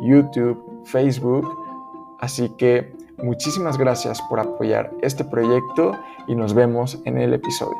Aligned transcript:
YouTube, 0.00 0.58
Facebook. 0.84 1.46
Así 2.20 2.48
que 2.56 2.92
muchísimas 3.22 3.78
gracias 3.78 4.20
por 4.28 4.40
apoyar 4.40 4.92
este 5.02 5.24
proyecto 5.24 5.92
y 6.28 6.34
nos 6.34 6.54
vemos 6.54 7.00
en 7.04 7.18
el 7.18 7.34
episodio. 7.34 7.76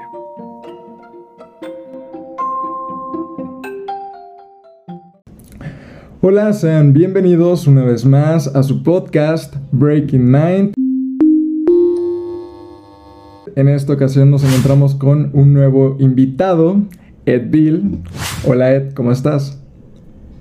Hola, 6.22 6.52
sean 6.52 6.92
bienvenidos 6.92 7.66
una 7.66 7.84
vez 7.84 8.04
más 8.04 8.48
a 8.48 8.62
su 8.62 8.82
podcast 8.82 9.54
Breaking 9.70 10.24
Mind. 10.28 10.72
En 13.54 13.68
esta 13.68 13.92
ocasión 13.92 14.30
nos 14.30 14.42
encontramos 14.42 14.94
con 14.96 15.30
un 15.34 15.54
nuevo 15.54 15.96
invitado, 16.00 16.78
Ed 17.26 17.50
Bill. 17.50 18.02
Hola 18.44 18.74
Ed, 18.74 18.92
¿cómo 18.94 19.12
estás? 19.12 19.65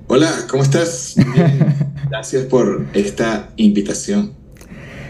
Hola, 0.07 0.29
¿cómo 0.47 0.61
estás? 0.61 1.15
Gracias 2.09 2.43
por 2.43 2.85
esta 2.93 3.49
invitación. 3.57 4.33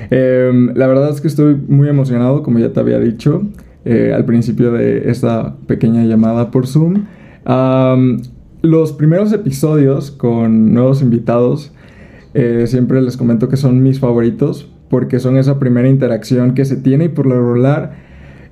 Em, 0.09 0.73
la 0.73 0.88
verdad 0.88 1.09
es 1.09 1.20
que 1.20 1.28
estoy 1.28 1.56
muy 1.56 1.89
emocionado, 1.89 2.42
como 2.44 2.59
ya 2.59 2.72
te 2.72 2.80
había 2.80 2.97
dicho 3.00 3.44
eh, 3.83 4.14
al 4.16 4.23
principio 4.23 4.72
de 4.72 5.11
esta 5.11 5.58
pequeña 5.67 6.05
llamada 6.05 6.50
por 6.50 6.66
Zoom. 6.66 7.08
los 8.61 8.94
primeros 8.94 9.33
episodios 9.33 10.11
con 10.11 10.73
nuevos 10.73 11.02
invitados 11.02 11.73
eh, 12.33 12.64
siempre 12.66 13.02
les 13.02 13.17
comento 13.17 13.50
que 13.50 13.58
son 13.58 13.83
mis 13.83 14.00
favoritos 14.00 14.72
porque 14.89 15.20
son 15.20 15.38
esa 15.38 15.59
primera 15.59 15.89
interacción 15.89 16.53
que 16.53 16.64
se 16.64 16.77
tiene 16.77 17.05
y 17.05 17.09
por 17.09 17.25
lo 17.25 17.36
regular 17.36 17.98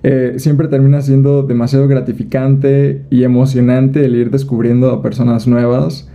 eh, 0.04 0.34
siempre 0.38 0.68
termina 0.68 1.02
siendo 1.02 1.44
demasiado 1.44 1.88
gratificante 1.88 3.06
y 3.10 3.24
emocionante 3.24 4.04
el 4.04 4.16
ir 4.16 4.30
descubriendo 4.30 4.92
a 4.92 5.02
personas 5.02 5.48
nuevas 5.48 6.10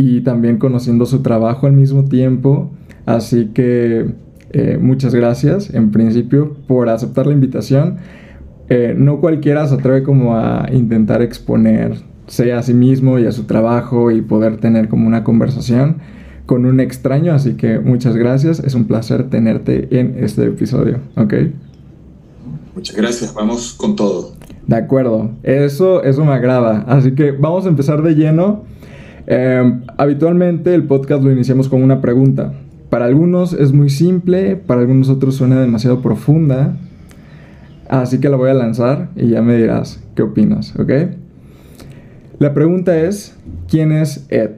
y 0.00 0.22
también 0.22 0.56
conociendo 0.56 1.04
su 1.04 1.20
trabajo 1.20 1.66
al 1.66 1.74
mismo 1.74 2.04
tiempo. 2.06 2.70
Así 3.04 3.50
que 3.52 4.06
eh, 4.50 4.78
muchas 4.80 5.14
gracias 5.14 5.72
en 5.74 5.90
principio 5.90 6.56
por 6.66 6.88
aceptar 6.88 7.26
la 7.26 7.34
invitación. 7.34 7.98
Eh, 8.70 8.94
no 8.96 9.20
cualquiera 9.20 9.66
se 9.66 9.74
atreve 9.74 10.02
como 10.02 10.36
a 10.36 10.68
intentar 10.72 11.20
exponerse 11.20 12.52
a 12.56 12.62
sí 12.62 12.72
mismo 12.72 13.18
y 13.18 13.26
a 13.26 13.32
su 13.32 13.44
trabajo 13.44 14.10
y 14.10 14.22
poder 14.22 14.56
tener 14.56 14.88
como 14.88 15.06
una 15.06 15.22
conversación 15.22 15.96
con 16.46 16.64
un 16.64 16.80
extraño, 16.80 17.32
así 17.32 17.54
que 17.54 17.78
muchas 17.78 18.16
gracias, 18.16 18.58
es 18.60 18.74
un 18.74 18.86
placer 18.86 19.28
tenerte 19.28 19.86
en 20.00 20.16
este 20.18 20.46
episodio, 20.46 20.98
¿ok? 21.16 21.34
Muchas 22.74 22.96
gracias, 22.96 23.34
vamos 23.34 23.72
con 23.74 23.94
todo. 23.94 24.32
De 24.66 24.76
acuerdo, 24.76 25.30
eso, 25.42 26.02
eso 26.02 26.24
me 26.24 26.32
agrada, 26.32 26.84
así 26.88 27.12
que 27.12 27.30
vamos 27.32 27.66
a 27.66 27.68
empezar 27.68 28.02
de 28.02 28.14
lleno. 28.14 28.64
Em, 29.32 29.82
habitualmente 29.96 30.74
el 30.74 30.88
podcast 30.88 31.22
lo 31.22 31.30
iniciamos 31.30 31.68
con 31.68 31.84
una 31.84 32.00
pregunta. 32.00 32.52
Para 32.88 33.04
algunos 33.04 33.52
es 33.52 33.72
muy 33.72 33.88
simple, 33.88 34.56
para 34.56 34.80
algunos 34.80 35.08
otros 35.08 35.36
suena 35.36 35.60
demasiado 35.60 36.02
profunda. 36.02 36.76
Así 37.88 38.18
que 38.18 38.28
la 38.28 38.36
voy 38.36 38.50
a 38.50 38.54
lanzar 38.54 39.10
y 39.14 39.28
ya 39.28 39.40
me 39.40 39.56
dirás 39.56 40.02
qué 40.16 40.22
opinas, 40.22 40.74
¿ok? 40.76 40.90
La 42.40 42.54
pregunta 42.54 42.98
es, 42.98 43.36
¿quién 43.68 43.92
es 43.92 44.26
Ed? 44.30 44.50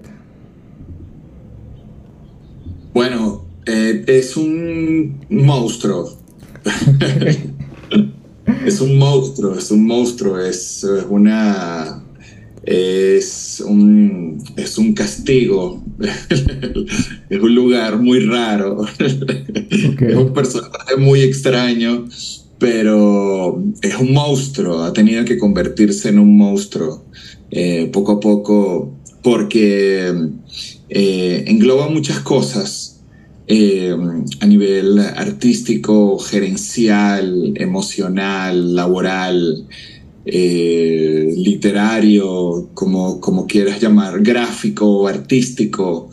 Bueno, 2.94 3.42
Ed 3.66 4.08
es 4.08 4.38
un 4.38 5.20
monstruo. 5.28 6.16
es 8.64 8.80
un 8.80 8.96
monstruo, 8.96 9.54
es 9.54 9.70
un 9.70 9.86
monstruo, 9.86 10.38
es 10.38 10.86
una 11.10 12.01
es 12.64 13.62
un, 13.66 14.42
es 14.56 14.78
un 14.78 14.94
castigo, 14.94 15.82
es 17.30 17.40
un 17.40 17.54
lugar 17.54 17.98
muy 17.98 18.20
raro, 18.20 18.86
es 18.98 20.16
un 20.16 20.32
personaje 20.32 20.96
muy 20.96 21.22
extraño, 21.22 22.06
pero 22.58 23.62
es 23.82 23.96
un 23.96 24.12
monstruo, 24.12 24.82
ha 24.84 24.92
tenido 24.92 25.24
que 25.24 25.38
convertirse 25.38 26.10
en 26.10 26.20
un 26.20 26.36
monstruo 26.36 27.04
eh, 27.50 27.90
poco 27.92 28.12
a 28.12 28.20
poco 28.20 28.94
porque 29.22 30.12
eh, 30.88 31.44
engloba 31.46 31.88
muchas 31.88 32.20
cosas. 32.20 32.88
Eh, 33.48 33.94
a 34.40 34.46
nivel 34.46 35.00
artístico, 35.00 36.16
gerencial, 36.18 37.52
emocional, 37.56 38.74
laboral, 38.74 39.66
eh, 40.24 41.32
literario, 41.36 42.70
como, 42.74 43.20
como 43.20 43.46
quieras 43.46 43.80
llamar, 43.80 44.22
gráfico, 44.22 45.08
artístico. 45.08 46.10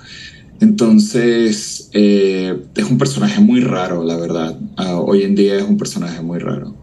Entonces, 0.59 1.89
eh, 1.93 2.57
es 2.75 2.89
un 2.89 2.97
personaje 2.97 3.39
muy 3.39 3.61
raro, 3.61 4.03
la 4.03 4.17
verdad. 4.17 4.59
Ah, 4.77 4.99
hoy 4.99 5.23
en 5.23 5.35
día 5.35 5.55
es 5.57 5.63
un 5.63 5.77
personaje 5.77 6.21
muy 6.21 6.39
raro. 6.39 6.73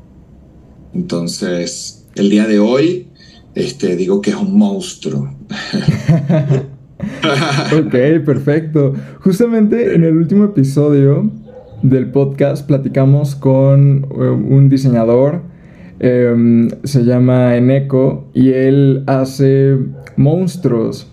Entonces, 0.94 2.06
el 2.14 2.30
día 2.30 2.46
de 2.46 2.58
hoy, 2.58 3.08
este, 3.54 3.96
digo 3.96 4.22
que 4.22 4.30
es 4.30 4.36
un 4.36 4.56
monstruo. 4.56 5.34
ok, 7.78 8.24
perfecto. 8.24 8.94
Justamente 9.20 9.94
en 9.94 10.04
el 10.04 10.16
último 10.16 10.44
episodio 10.44 11.30
del 11.82 12.10
podcast 12.10 12.66
platicamos 12.66 13.34
con 13.34 14.06
eh, 14.10 14.28
un 14.28 14.68
diseñador 14.68 15.42
Em, 15.98 16.68
se 16.84 17.04
llama 17.04 17.56
Eneco 17.56 18.26
y 18.34 18.50
él 18.50 19.02
hace 19.06 19.78
monstruos 20.16 21.10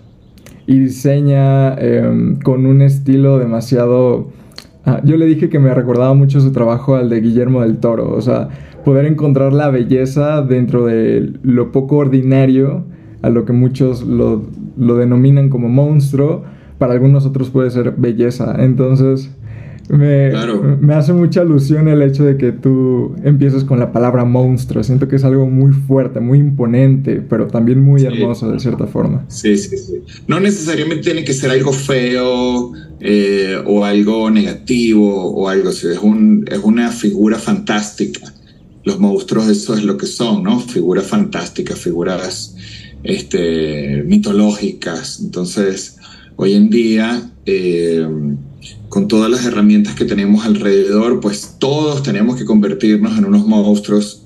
y 0.68 0.78
diseña 0.78 1.74
em, 1.76 2.38
con 2.40 2.66
un 2.66 2.82
estilo 2.82 3.40
demasiado... 3.40 4.28
Ah, 4.86 5.00
yo 5.06 5.16
le 5.16 5.26
dije 5.26 5.48
que 5.48 5.60
me 5.60 5.74
recordaba 5.74 6.14
mucho 6.14 6.42
su 6.42 6.52
trabajo 6.52 6.96
al 6.96 7.10
de 7.10 7.22
Guillermo 7.22 7.62
del 7.62 7.78
Toro, 7.78 8.12
o 8.12 8.22
sea, 8.22 8.50
poder 8.84 9.06
encontrar 9.06 9.54
la 9.54 9.70
belleza 9.70 10.42
dentro 10.42 10.86
de 10.86 11.32
lo 11.44 11.72
poco 11.72 11.98
ordinario, 11.98 12.84
a 13.22 13.30
lo 13.30 13.46
que 13.46 13.54
muchos 13.54 14.04
lo, 14.04 14.44
lo 14.78 14.98
denominan 14.98 15.48
como 15.48 15.70
monstruo, 15.70 16.44
para 16.78 16.92
algunos 16.92 17.26
otros 17.26 17.50
puede 17.50 17.72
ser 17.72 17.94
belleza. 17.96 18.56
Entonces, 18.60 19.34
me, 19.98 20.32
me, 20.82 20.94
hace 20.94 21.14
mucha 21.14 21.42
alusión 21.42 21.88
el 21.88 22.02
hecho 22.02 22.24
de 22.24 22.38
que 22.38 22.52
tú 22.52 23.16
empieces 23.24 23.64
con 23.64 23.80
la 23.80 23.92
palabra 23.92 24.26
monstruo. 24.26 24.84
Siento 24.84 25.08
que 25.08 25.16
es 25.16 25.24
algo 25.24 25.48
muy 25.48 25.74
fuerte, 25.74 26.20
muy 26.20 26.40
imponente, 26.40 27.22
pero 27.22 27.48
también 27.48 27.82
muy 27.82 28.04
hermoso 28.04 28.52
de 28.52 28.60
cierta 28.60 28.88
forma. 28.88 29.26
Sí, 29.28 29.58
sí, 29.58 29.78
sí. 29.78 30.02
No 30.28 30.40
necesariamente 30.40 31.04
tiene 31.04 31.24
que 31.24 31.34
ser 31.34 31.52
algo 31.52 31.72
feo 31.72 32.72
eh, 33.00 33.58
o 33.66 33.86
algo 33.86 34.30
negativo 34.30 35.32
o 35.34 35.48
algo 35.48 35.70
así. 35.70 35.88
Es, 35.88 36.00
un, 36.00 36.46
es 36.50 36.60
una 36.60 36.90
figura 36.92 37.38
fantástica. 37.38 38.34
Los 38.84 39.00
monstruos, 39.00 39.48
eso 39.48 39.76
es 39.76 39.84
lo 39.84 39.98
que 39.98 40.08
son, 40.08 40.44
¿no? 40.44 40.60
Figuras 40.60 41.06
fantásticas, 41.06 41.80
figuras 41.80 42.56
este, 43.04 44.04
mitológicas. 44.04 45.20
Entonces, 45.22 45.98
hoy 46.36 46.54
en 46.54 46.70
día. 46.70 47.30
Eh, 47.46 48.08
con 48.94 49.08
todas 49.08 49.32
las 49.32 49.44
herramientas 49.44 49.96
que 49.96 50.06
tenemos 50.06 50.46
alrededor, 50.46 51.20
pues 51.20 51.56
todos 51.58 52.04
tenemos 52.04 52.36
que 52.36 52.46
convertirnos 52.46 53.18
en 53.18 53.26
unos 53.26 53.44
monstruos 53.44 54.23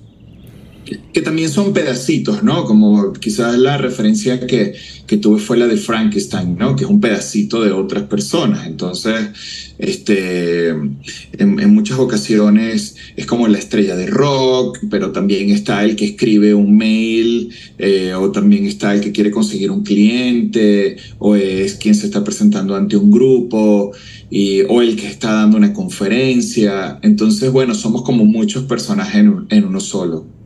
que 1.13 1.21
también 1.21 1.49
son 1.49 1.73
pedacitos, 1.73 2.43
¿no? 2.43 2.65
Como 2.65 3.13
quizás 3.13 3.57
la 3.57 3.77
referencia 3.77 4.45
que, 4.45 4.73
que, 5.05 5.17
tuve 5.17 5.39
fue 5.39 5.57
la 5.57 5.67
de 5.67 5.77
Frankenstein, 5.77 6.57
¿no? 6.57 6.75
Que 6.75 6.83
es 6.83 6.89
un 6.89 7.01
pedacito 7.01 7.61
de 7.61 7.71
otras 7.71 8.03
personas. 8.03 8.67
Entonces, 8.67 9.73
este, 9.77 10.69
en, 10.69 11.73
muchas 11.73 11.99
ocasiones 11.99 12.95
es 13.15 13.25
como 13.25 13.47
la 13.47 13.57
estrella 13.57 13.95
de 13.95 14.07
rock, 14.07 14.79
pero 14.89 15.11
también 15.11 15.49
está 15.49 15.83
el 15.83 15.95
que 15.95 16.05
escribe 16.05 16.53
un 16.53 16.77
mail, 16.77 17.49
eh, 17.77 18.13
o 18.13 18.31
también 18.31 18.65
está 18.65 18.93
el 18.93 19.01
que 19.01 19.11
quiere 19.11 19.31
conseguir 19.31 19.71
un 19.71 19.83
cliente, 19.83 20.97
o 21.19 21.35
es 21.35 21.75
quien 21.75 21.95
se 21.95 22.05
está 22.05 22.23
presentando 22.23 22.75
ante 22.75 22.95
un 22.95 23.11
grupo, 23.11 23.91
y, 24.29 24.61
o 24.61 24.81
el 24.81 24.95
que 24.95 25.07
está 25.07 25.33
dando 25.33 25.57
una 25.57 25.73
conferencia. 25.73 26.99
Entonces, 27.01 27.51
bueno, 27.51 27.73
somos 27.75 28.03
como 28.03 28.25
muchos 28.25 28.63
personajes 28.63 29.15
en, 29.15 29.45
en 29.49 29.65
uno 29.65 29.79
solo. 29.79 30.36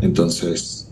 Entonces, 0.00 0.90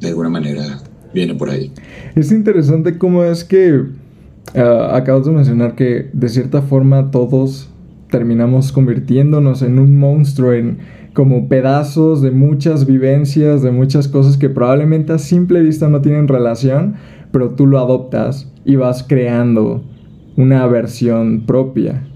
de 0.00 0.08
alguna 0.08 0.28
manera, 0.28 0.82
viene 1.12 1.34
por 1.34 1.50
ahí. 1.50 1.72
Es 2.14 2.32
interesante 2.32 2.98
cómo 2.98 3.24
es 3.24 3.44
que 3.44 3.74
uh, 3.76 4.60
acabas 4.92 5.26
de 5.26 5.32
mencionar 5.32 5.74
que 5.74 6.10
de 6.12 6.28
cierta 6.28 6.62
forma 6.62 7.10
todos 7.10 7.68
terminamos 8.10 8.72
convirtiéndonos 8.72 9.62
en 9.62 9.78
un 9.78 9.98
monstruo, 9.98 10.52
en 10.52 10.78
como 11.12 11.48
pedazos 11.48 12.22
de 12.22 12.30
muchas 12.30 12.86
vivencias, 12.86 13.62
de 13.62 13.70
muchas 13.70 14.08
cosas 14.08 14.36
que 14.36 14.48
probablemente 14.48 15.12
a 15.12 15.18
simple 15.18 15.60
vista 15.60 15.88
no 15.88 16.00
tienen 16.00 16.28
relación, 16.28 16.94
pero 17.32 17.50
tú 17.50 17.66
lo 17.66 17.78
adoptas 17.78 18.52
y 18.64 18.76
vas 18.76 19.02
creando 19.02 19.82
una 20.36 20.66
versión 20.66 21.46
propia. 21.46 22.06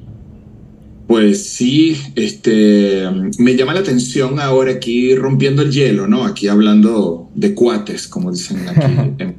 Pues 1.14 1.46
sí, 1.46 1.96
este, 2.16 3.04
me 3.38 3.54
llama 3.54 3.72
la 3.72 3.78
atención 3.78 4.40
ahora 4.40 4.72
aquí 4.72 5.14
rompiendo 5.14 5.62
el 5.62 5.70
hielo, 5.70 6.08
¿no? 6.08 6.24
Aquí 6.24 6.48
hablando 6.48 7.30
de 7.36 7.54
cuates, 7.54 8.08
como 8.08 8.32
dicen 8.32 8.68
aquí. 8.68 9.24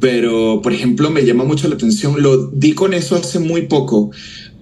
Pero, 0.00 0.62
por 0.64 0.72
ejemplo, 0.72 1.10
me 1.10 1.24
llama 1.24 1.44
mucho 1.44 1.68
la 1.68 1.76
atención, 1.76 2.20
lo 2.20 2.48
di 2.48 2.72
con 2.72 2.92
eso 2.92 3.14
hace 3.14 3.38
muy 3.38 3.68
poco, 3.68 4.10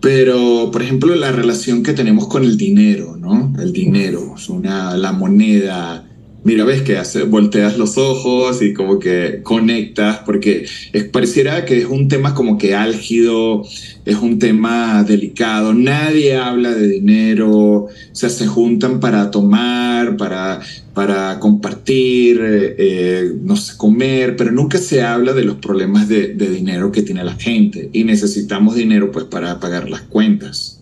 pero, 0.03 0.69
por 0.71 0.83
ejemplo, 0.83 1.15
la 1.15 1.33
relación 1.33 1.83
que 1.83 1.95
tenemos 1.95 2.29
con 2.29 2.45
el 2.45 2.59
dinero, 2.59 3.17
¿no? 3.17 3.55
El 3.59 3.73
dinero, 3.73 4.35
una, 4.51 4.95
la 4.99 5.13
moneda, 5.13 6.07
mira, 6.45 6.65
ves 6.65 6.83
que 6.83 6.97
hace, 6.97 7.23
volteas 7.23 7.79
los 7.79 7.97
ojos 7.99 8.63
y 8.63 8.73
como 8.73 8.99
que 8.99 9.41
conectas, 9.43 10.19
porque 10.25 10.67
es, 10.93 11.05
pareciera 11.05 11.65
que 11.65 11.79
es 11.79 11.85
un 11.87 12.09
tema 12.09 12.35
como 12.35 12.59
que 12.59 12.75
álgido, 12.75 13.65
es 14.05 14.17
un 14.17 14.39
tema 14.39 15.05
delicado, 15.05 15.73
nadie 15.73 16.37
habla 16.37 16.75
de 16.75 16.89
dinero, 16.89 17.51
o 17.51 17.91
sea, 18.13 18.29
se 18.29 18.47
juntan 18.47 18.99
para 19.01 19.31
tomar, 19.31 20.17
para, 20.17 20.61
para 20.95 21.39
compartir, 21.39 22.41
eh, 22.43 23.33
no 23.43 23.57
sé, 23.57 23.77
comer, 23.77 24.37
pero 24.37 24.51
nunca 24.51 24.79
se 24.79 25.03
habla 25.03 25.33
de 25.33 25.45
los 25.45 25.57
problemas 25.57 26.09
de, 26.09 26.35
de 26.35 26.51
dinero 26.51 26.91
que 26.91 27.03
tiene 27.03 27.25
la 27.25 27.35
gente 27.35 27.91
y 27.93 28.05
necesitamos 28.05 28.75
dinero 28.75 29.13
pues 29.13 29.27
para 29.27 29.61
pagar 29.61 29.89
las 29.89 30.03
cuentas. 30.03 30.79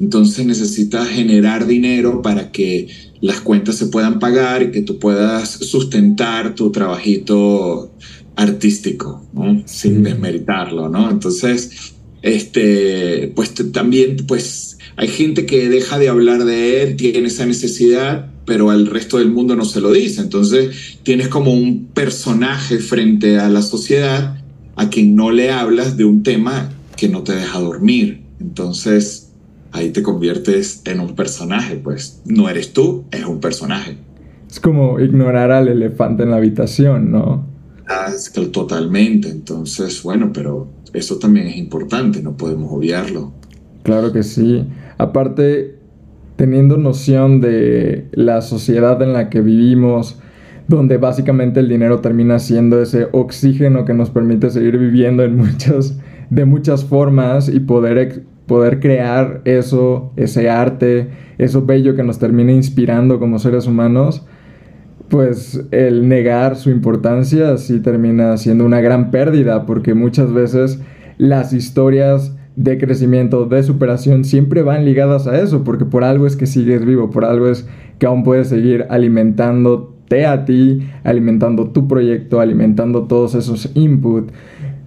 Entonces 0.00 0.44
necesitas 0.44 1.08
generar 1.08 1.66
dinero 1.66 2.20
para 2.20 2.50
que 2.50 2.88
las 3.24 3.40
cuentas 3.40 3.76
se 3.76 3.86
puedan 3.86 4.18
pagar 4.18 4.62
y 4.62 4.70
que 4.70 4.82
tú 4.82 4.98
puedas 4.98 5.48
sustentar 5.48 6.54
tu 6.54 6.70
trabajito 6.70 7.90
artístico, 8.36 9.24
¿no? 9.32 9.62
Sin 9.64 10.02
desmeritarlo, 10.02 10.90
¿no? 10.90 11.10
Entonces, 11.10 11.94
este, 12.20 13.32
pues 13.34 13.54
también, 13.72 14.18
pues 14.28 14.76
hay 14.96 15.08
gente 15.08 15.46
que 15.46 15.70
deja 15.70 15.98
de 15.98 16.10
hablar 16.10 16.44
de 16.44 16.82
él, 16.82 16.96
tiene 16.96 17.28
esa 17.28 17.46
necesidad, 17.46 18.30
pero 18.44 18.68
al 18.68 18.88
resto 18.88 19.16
del 19.16 19.30
mundo 19.30 19.56
no 19.56 19.64
se 19.64 19.80
lo 19.80 19.90
dice. 19.90 20.20
Entonces, 20.20 20.98
tienes 21.02 21.28
como 21.28 21.54
un 21.54 21.86
personaje 21.94 22.76
frente 22.76 23.38
a 23.38 23.48
la 23.48 23.62
sociedad 23.62 24.36
a 24.76 24.90
quien 24.90 25.16
no 25.16 25.30
le 25.30 25.50
hablas 25.50 25.96
de 25.96 26.04
un 26.04 26.22
tema 26.22 26.74
que 26.94 27.08
no 27.08 27.22
te 27.22 27.34
deja 27.34 27.58
dormir. 27.58 28.20
Entonces, 28.38 29.23
ahí 29.74 29.90
te 29.90 30.02
conviertes 30.02 30.82
en 30.84 31.00
un 31.00 31.16
personaje, 31.16 31.76
pues 31.76 32.22
no 32.24 32.48
eres 32.48 32.72
tú, 32.72 33.04
es 33.10 33.24
un 33.24 33.40
personaje. 33.40 33.98
Es 34.48 34.60
como 34.60 35.00
ignorar 35.00 35.50
al 35.50 35.66
elefante 35.66 36.22
en 36.22 36.30
la 36.30 36.36
habitación, 36.36 37.10
¿no? 37.10 37.44
Ah, 37.88 38.06
es 38.14 38.30
que 38.30 38.46
totalmente, 38.46 39.28
entonces, 39.28 40.00
bueno, 40.04 40.30
pero 40.32 40.68
eso 40.92 41.18
también 41.18 41.48
es 41.48 41.56
importante, 41.56 42.22
no 42.22 42.36
podemos 42.36 42.72
obviarlo. 42.72 43.32
Claro 43.82 44.12
que 44.12 44.22
sí. 44.22 44.64
Aparte, 44.96 45.76
teniendo 46.36 46.76
noción 46.76 47.40
de 47.40 48.08
la 48.12 48.42
sociedad 48.42 49.02
en 49.02 49.12
la 49.12 49.28
que 49.28 49.40
vivimos, 49.40 50.18
donde 50.68 50.98
básicamente 50.98 51.58
el 51.58 51.68
dinero 51.68 51.98
termina 51.98 52.38
siendo 52.38 52.80
ese 52.80 53.08
oxígeno 53.10 53.84
que 53.84 53.92
nos 53.92 54.10
permite 54.10 54.50
seguir 54.50 54.78
viviendo 54.78 55.24
en 55.24 55.36
muchas, 55.36 55.98
de 56.30 56.44
muchas 56.44 56.84
formas 56.84 57.48
y 57.48 57.58
poder 57.58 57.98
poder 58.46 58.80
crear 58.80 59.40
eso, 59.44 60.12
ese 60.16 60.50
arte, 60.50 61.08
eso 61.38 61.64
bello 61.64 61.96
que 61.96 62.02
nos 62.02 62.18
termina 62.18 62.52
inspirando 62.52 63.18
como 63.18 63.38
seres 63.38 63.66
humanos, 63.66 64.26
pues 65.08 65.64
el 65.70 66.08
negar 66.08 66.56
su 66.56 66.70
importancia 66.70 67.56
sí 67.56 67.80
termina 67.80 68.36
siendo 68.36 68.64
una 68.64 68.80
gran 68.80 69.10
pérdida, 69.10 69.66
porque 69.66 69.94
muchas 69.94 70.32
veces 70.32 70.80
las 71.18 71.52
historias 71.52 72.36
de 72.56 72.78
crecimiento, 72.78 73.46
de 73.46 73.62
superación, 73.62 74.24
siempre 74.24 74.62
van 74.62 74.84
ligadas 74.84 75.26
a 75.26 75.40
eso, 75.40 75.64
porque 75.64 75.84
por 75.84 76.04
algo 76.04 76.26
es 76.26 76.36
que 76.36 76.46
sigues 76.46 76.84
vivo, 76.84 77.10
por 77.10 77.24
algo 77.24 77.48
es 77.48 77.68
que 77.98 78.06
aún 78.06 78.22
puedes 78.22 78.48
seguir 78.48 78.86
alimentándote 78.90 80.26
a 80.26 80.44
ti, 80.44 80.86
alimentando 81.02 81.70
tu 81.70 81.88
proyecto, 81.88 82.40
alimentando 82.40 83.04
todos 83.04 83.34
esos 83.34 83.70
inputs. 83.74 84.32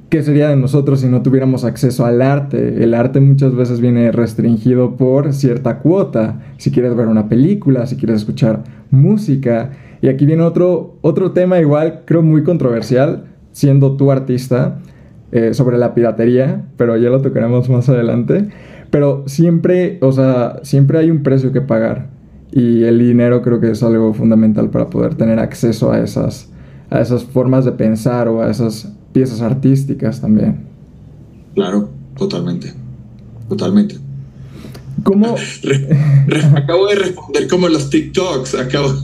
¿Qué 0.10 0.24
sería 0.24 0.48
de 0.48 0.56
nosotros 0.56 1.02
si 1.02 1.08
no 1.08 1.22
tuviéramos 1.22 1.66
acceso 1.66 2.06
al 2.06 2.22
arte? 2.22 2.82
El 2.82 2.94
arte 2.94 3.20
muchas 3.20 3.54
veces 3.54 3.82
viene 3.82 4.14
restringido 4.14 4.96
por 4.96 5.34
cierta 5.34 5.80
cuota. 5.80 6.40
Si 6.56 6.72
quieres 6.72 6.96
ver 6.96 7.08
una 7.08 7.28
película, 7.28 7.86
si 7.88 7.98
quieres 7.98 8.22
escuchar 8.22 8.64
música. 8.90 9.72
Y 10.02 10.08
aquí 10.08 10.26
viene 10.26 10.44
otro, 10.44 10.96
otro 11.02 11.32
tema 11.32 11.60
igual, 11.60 12.04
creo 12.06 12.22
muy 12.22 12.44
controversial, 12.44 13.26
siendo 13.52 13.98
tú 13.98 14.10
artista, 14.10 14.80
eh, 15.34 15.54
sobre 15.54 15.78
la 15.78 15.94
piratería, 15.94 16.64
pero 16.78 16.96
ya 16.96 17.10
lo 17.10 17.22
tocaremos 17.22 17.70
más 17.70 17.90
adelante. 17.90 18.48
Pero 18.90 19.24
siempre, 19.26 19.98
o 20.02 20.14
sea, 20.14 20.62
siempre 20.64 21.00
hay 21.00 21.12
un 21.12 21.22
precio 21.22 21.52
que 21.52 21.60
pagar. 21.60 22.08
Y 22.54 22.84
el 22.84 22.98
dinero 22.98 23.42
creo 23.42 23.60
que 23.60 23.72
es 23.72 23.84
algo 23.84 24.14
fundamental 24.14 24.70
para 24.70 24.90
poder 24.90 25.16
tener 25.16 25.40
acceso 25.40 25.92
a 25.92 26.00
esas, 26.00 26.50
a 26.90 27.02
esas 27.02 27.26
formas 27.26 27.66
de 27.66 27.74
pensar 27.74 28.30
o 28.30 28.42
a 28.42 28.50
esas 28.50 28.97
piezas 29.18 29.42
artísticas 29.42 30.22
también. 30.22 30.58
Claro, 31.56 31.90
totalmente. 32.16 32.72
Totalmente. 33.50 33.98
¿Cómo? 35.04 35.36
acabo 36.56 36.88
de 36.88 36.96
responder 36.96 37.48
como 37.48 37.68
los 37.68 37.90
TikToks. 37.90 38.54
Acabo. 38.54 38.94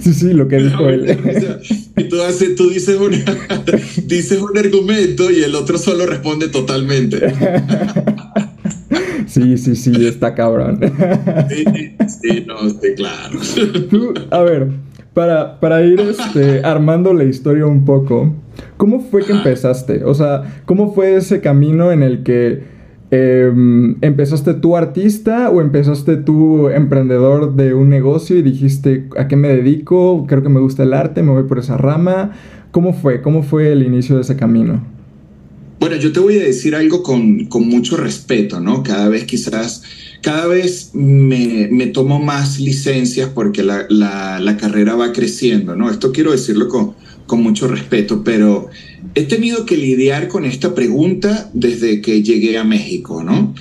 sí, 0.00 0.12
sí, 0.12 0.34
lo 0.34 0.46
que 0.46 0.58
dijo 0.58 0.86
él. 0.90 1.06
y 1.96 2.04
tú, 2.04 2.16
tú 2.54 2.68
dices, 2.68 2.98
dices 4.06 4.42
un 4.42 4.58
argumento 4.58 5.30
y 5.30 5.42
el 5.42 5.54
otro 5.54 5.78
solo 5.78 6.04
responde 6.04 6.48
totalmente. 6.48 7.32
Sí, 9.26 9.56
sí, 9.56 9.74
sí, 9.74 10.06
está 10.06 10.34
cabrón. 10.34 10.80
Sí, 11.48 11.64
sí, 12.20 12.44
no, 12.46 12.68
sí, 12.68 12.88
claro. 12.94 13.40
a 14.30 14.42
ver, 14.42 14.68
para, 15.14 15.60
para 15.60 15.82
ir 15.84 16.00
este, 16.10 16.62
armando 16.64 17.14
la 17.14 17.24
historia 17.24 17.64
un 17.66 17.84
poco, 17.84 18.34
¿cómo 18.76 19.00
fue 19.00 19.24
que 19.24 19.32
empezaste? 19.32 20.04
O 20.04 20.14
sea, 20.14 20.60
¿cómo 20.66 20.92
fue 20.92 21.16
ese 21.16 21.40
camino 21.40 21.92
en 21.92 22.02
el 22.02 22.22
que 22.22 22.64
em, 23.10 23.96
empezaste 24.02 24.54
tú 24.54 24.76
artista 24.76 25.48
o 25.50 25.60
empezaste 25.60 26.16
tú 26.16 26.68
emprendedor 26.68 27.54
de 27.54 27.72
un 27.72 27.88
negocio 27.88 28.36
y 28.36 28.42
dijiste, 28.42 29.08
¿a 29.16 29.28
qué 29.28 29.36
me 29.36 29.48
dedico? 29.48 30.26
Creo 30.28 30.42
que 30.42 30.48
me 30.48 30.60
gusta 30.60 30.82
el 30.82 30.92
arte, 30.92 31.22
me 31.22 31.32
voy 31.32 31.44
por 31.44 31.58
esa 31.58 31.76
rama. 31.76 32.32
¿Cómo 32.72 32.92
fue? 32.92 33.22
¿Cómo 33.22 33.44
fue 33.44 33.70
el 33.70 33.84
inicio 33.84 34.16
de 34.16 34.22
ese 34.22 34.36
camino? 34.36 34.82
Bueno, 35.78 35.96
yo 35.96 36.12
te 36.12 36.18
voy 36.18 36.38
a 36.38 36.42
decir 36.42 36.74
algo 36.74 37.02
con, 37.02 37.44
con 37.46 37.68
mucho 37.68 37.96
respeto, 37.96 38.58
¿no? 38.58 38.82
Cada 38.82 39.08
vez 39.08 39.24
quizás 39.24 39.82
cada 40.24 40.46
vez 40.46 40.92
me, 40.94 41.86
tomo 41.88 42.18
más 42.18 42.58
licencias 42.58 43.28
porque 43.34 43.62
la, 43.62 44.56
carrera 44.58 44.94
va 44.94 45.12
creciendo, 45.12 45.76
¿no? 45.76 45.90
Esto 45.90 46.12
quiero 46.12 46.32
decirlo 46.32 46.68
con, 46.68 46.94
con 47.26 47.42
mucho 47.42 47.68
respeto, 47.68 48.24
pero 48.24 48.70
he 49.14 49.24
tenido 49.24 49.66
que 49.66 49.76
lidiar 49.76 50.28
con 50.28 50.46
esta 50.46 50.74
pregunta 50.74 51.50
desde 51.52 52.00
que 52.00 52.22
llegué 52.22 52.56
a 52.56 52.64
México, 52.64 53.22
¿no? 53.22 53.54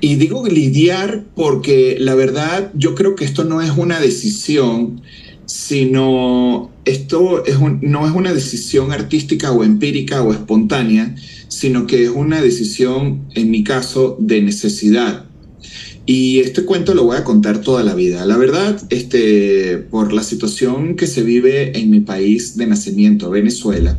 Y 0.00 0.14
digo 0.14 0.46
lidiar 0.46 1.24
porque 1.34 1.96
la 1.98 2.14
verdad 2.14 2.70
yo 2.74 2.94
creo 2.94 3.16
que 3.16 3.24
esto 3.24 3.42
no 3.42 3.60
es 3.60 3.72
una 3.76 3.98
decisión, 3.98 5.02
sino 5.46 6.70
esto 6.84 7.44
es 7.44 7.58
no 7.58 8.06
es 8.06 8.12
una 8.12 8.32
decisión 8.32 8.92
artística 8.92 9.50
o 9.50 9.64
empírica 9.64 10.22
o 10.22 10.32
espontánea, 10.32 11.16
sino 11.48 11.88
que 11.88 12.04
es 12.04 12.10
una 12.10 12.40
decisión, 12.40 13.24
en 13.34 13.50
mi 13.50 13.64
caso, 13.64 14.16
de 14.20 14.42
necesidad. 14.42 15.24
Y 16.06 16.40
este 16.40 16.66
cuento 16.66 16.92
lo 16.92 17.04
voy 17.04 17.16
a 17.16 17.24
contar 17.24 17.62
toda 17.62 17.82
la 17.82 17.94
vida. 17.94 18.26
La 18.26 18.36
verdad, 18.36 18.78
este, 18.90 19.78
por 19.90 20.12
la 20.12 20.22
situación 20.22 20.96
que 20.96 21.06
se 21.06 21.22
vive 21.22 21.78
en 21.78 21.88
mi 21.88 22.00
país 22.00 22.58
de 22.58 22.66
nacimiento, 22.66 23.30
Venezuela, 23.30 23.98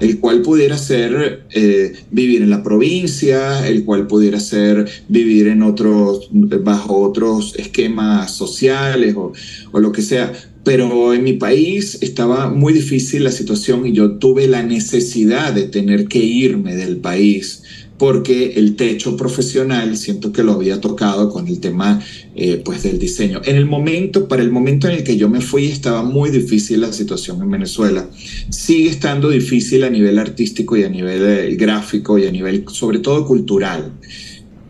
el 0.00 0.18
cual 0.18 0.42
pudiera 0.42 0.76
ser 0.76 1.46
eh, 1.50 1.92
vivir 2.10 2.42
en 2.42 2.50
la 2.50 2.64
provincia, 2.64 3.68
el 3.68 3.84
cual 3.84 4.08
pudiera 4.08 4.40
ser 4.40 4.88
vivir 5.08 5.46
en 5.46 5.62
otros, 5.62 6.28
bajo 6.32 7.00
otros 7.00 7.54
esquemas 7.56 8.34
sociales 8.34 9.14
o, 9.16 9.32
o 9.70 9.78
lo 9.78 9.92
que 9.92 10.02
sea. 10.02 10.32
Pero 10.64 11.14
en 11.14 11.22
mi 11.22 11.34
país 11.34 11.98
estaba 12.00 12.50
muy 12.50 12.72
difícil 12.72 13.22
la 13.22 13.30
situación 13.30 13.86
y 13.86 13.92
yo 13.92 14.12
tuve 14.12 14.48
la 14.48 14.62
necesidad 14.62 15.52
de 15.52 15.64
tener 15.64 16.08
que 16.08 16.18
irme 16.18 16.74
del 16.74 16.96
país 16.96 17.62
porque 17.98 18.54
el 18.56 18.74
techo 18.76 19.16
profesional 19.16 19.96
siento 19.96 20.32
que 20.32 20.42
lo 20.42 20.52
había 20.52 20.80
tocado 20.80 21.30
con 21.30 21.46
el 21.46 21.60
tema 21.60 22.02
eh, 22.34 22.60
pues 22.64 22.82
del 22.82 22.98
diseño. 22.98 23.40
En 23.44 23.56
el 23.56 23.66
momento, 23.66 24.26
para 24.26 24.42
el 24.42 24.50
momento 24.50 24.88
en 24.88 24.96
el 24.96 25.04
que 25.04 25.16
yo 25.16 25.28
me 25.28 25.40
fui, 25.40 25.66
estaba 25.66 26.02
muy 26.02 26.30
difícil 26.30 26.80
la 26.80 26.92
situación 26.92 27.40
en 27.40 27.50
Venezuela. 27.50 28.08
Sigue 28.50 28.90
estando 28.90 29.30
difícil 29.30 29.84
a 29.84 29.90
nivel 29.90 30.18
artístico 30.18 30.76
y 30.76 30.82
a 30.82 30.88
nivel 30.88 31.22
eh, 31.22 31.54
gráfico 31.56 32.18
y 32.18 32.26
a 32.26 32.32
nivel 32.32 32.64
sobre 32.68 32.98
todo 32.98 33.24
cultural. 33.26 33.92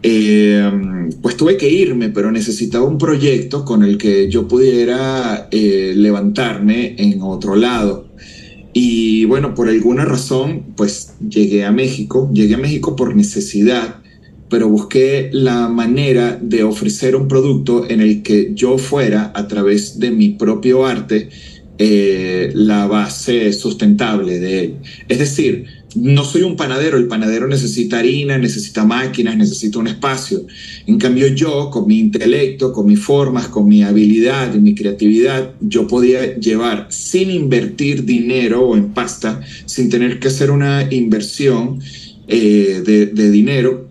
Eh, 0.02 0.70
pues 1.22 1.34
tuve 1.38 1.56
que 1.56 1.70
irme, 1.70 2.10
pero 2.10 2.30
necesitaba 2.30 2.84
un 2.84 2.98
proyecto 2.98 3.64
con 3.64 3.82
el 3.82 3.96
que 3.96 4.28
yo 4.28 4.46
pudiera 4.46 5.48
levantarme 5.50 6.94
en 6.98 7.22
otro 7.22 7.56
lado. 7.56 8.10
Y 8.76 9.24
bueno, 9.26 9.54
por 9.54 9.68
alguna 9.68 10.04
razón, 10.04 10.74
pues 10.76 11.14
llegué 11.26 11.64
a 11.64 11.70
México, 11.70 12.28
llegué 12.34 12.56
a 12.56 12.58
México 12.58 12.96
por 12.96 13.14
necesidad, 13.14 14.02
pero 14.50 14.68
busqué 14.68 15.30
la 15.32 15.68
manera 15.68 16.36
de 16.42 16.64
ofrecer 16.64 17.14
un 17.14 17.28
producto 17.28 17.88
en 17.88 18.00
el 18.00 18.24
que 18.24 18.50
yo 18.52 18.76
fuera, 18.76 19.30
a 19.34 19.46
través 19.46 20.00
de 20.00 20.10
mi 20.10 20.30
propio 20.30 20.86
arte, 20.86 21.28
eh, 21.78 22.50
la 22.54 22.88
base 22.88 23.52
sustentable 23.52 24.40
de 24.40 24.60
él. 24.60 24.76
Es 25.08 25.20
decir, 25.20 25.66
no 25.94 26.24
soy 26.24 26.42
un 26.42 26.56
panadero, 26.56 26.96
el 26.98 27.06
panadero 27.06 27.46
necesita 27.46 27.98
harina, 27.98 28.38
necesita 28.38 28.84
máquinas, 28.84 29.36
necesita 29.36 29.78
un 29.78 29.88
espacio. 29.88 30.46
En 30.86 30.98
cambio 30.98 31.28
yo, 31.28 31.70
con 31.70 31.86
mi 31.86 31.98
intelecto, 31.98 32.72
con 32.72 32.86
mis 32.86 33.00
formas, 33.00 33.48
con 33.48 33.68
mi 33.68 33.82
habilidad 33.82 34.54
y 34.54 34.58
mi 34.58 34.74
creatividad, 34.74 35.52
yo 35.60 35.86
podía 35.86 36.36
llevar 36.36 36.88
sin 36.90 37.30
invertir 37.30 38.04
dinero 38.04 38.62
o 38.62 38.76
en 38.76 38.92
pasta, 38.92 39.40
sin 39.66 39.88
tener 39.88 40.18
que 40.18 40.28
hacer 40.28 40.50
una 40.50 40.92
inversión 40.92 41.80
eh, 42.28 42.82
de, 42.84 43.06
de 43.06 43.30
dinero. 43.30 43.88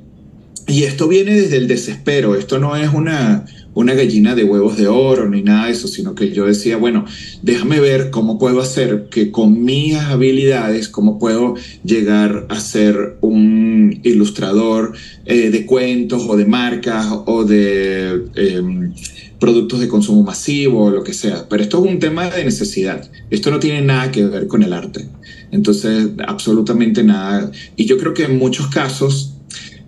Y 0.67 0.83
esto 0.83 1.07
viene 1.07 1.36
desde 1.36 1.57
el 1.57 1.67
desespero, 1.67 2.36
esto 2.36 2.57
no 2.57 2.75
es 2.75 2.89
una, 2.93 3.45
una 3.74 3.94
gallina 3.94 4.36
de 4.36 4.44
huevos 4.44 4.77
de 4.77 4.88
oro 4.88 5.30
ni 5.30 5.42
nada 5.42 5.65
de 5.65 5.72
eso, 5.72 5.88
sino 5.88 6.15
que 6.15 6.32
yo 6.32 6.46
decía, 6.46 6.77
bueno, 6.77 7.06
déjame 7.42 7.80
ver 7.80 8.10
cómo 8.10 8.38
puedo 8.38 8.62
hacer 8.62 9.08
que 9.10 9.32
con 9.32 9.63
mis 9.63 9.96
habilidades, 9.96 10.89
cómo 10.89 11.20
puedo 11.20 11.56
llegar 11.84 12.46
a 12.50 12.60
ser 12.60 13.18
un 13.22 14.00
ilustrador 14.03 14.94
eh, 15.25 15.50
de 15.50 15.65
cuentos 15.65 16.24
o 16.27 16.38
de 16.38 16.46
marcas 16.46 17.08
o 17.25 17.44
de 17.44 18.24
em, 18.36 18.94
productos 19.39 19.80
de 19.80 19.88
consumo 19.88 20.24
masivo 20.24 20.86
o 20.86 20.89
lo 20.92 21.03
que 21.03 21.13
sea. 21.13 21.48
Pero 21.50 21.63
esto 21.63 21.84
es 21.84 21.92
un 21.92 22.00
tema 22.00 22.30
de 22.30 22.46
necesidad. 22.46 23.10
Esto 23.30 23.51
no 23.51 23.60
tiene 23.60 23.82
nada 23.82 24.12
que 24.12 24.25
ver 24.25 24.48
con 24.48 24.63
el 24.63 24.74
arte. 24.74 25.08
Entonces, 25.51 26.10
absolutamente 26.27 27.03
nada. 27.03 27.51
Y 27.75 27.86
yo 27.86 27.98
creo 27.98 28.13
que 28.13 28.24
en 28.24 28.38
muchos 28.38 28.68
casos, 28.68 29.34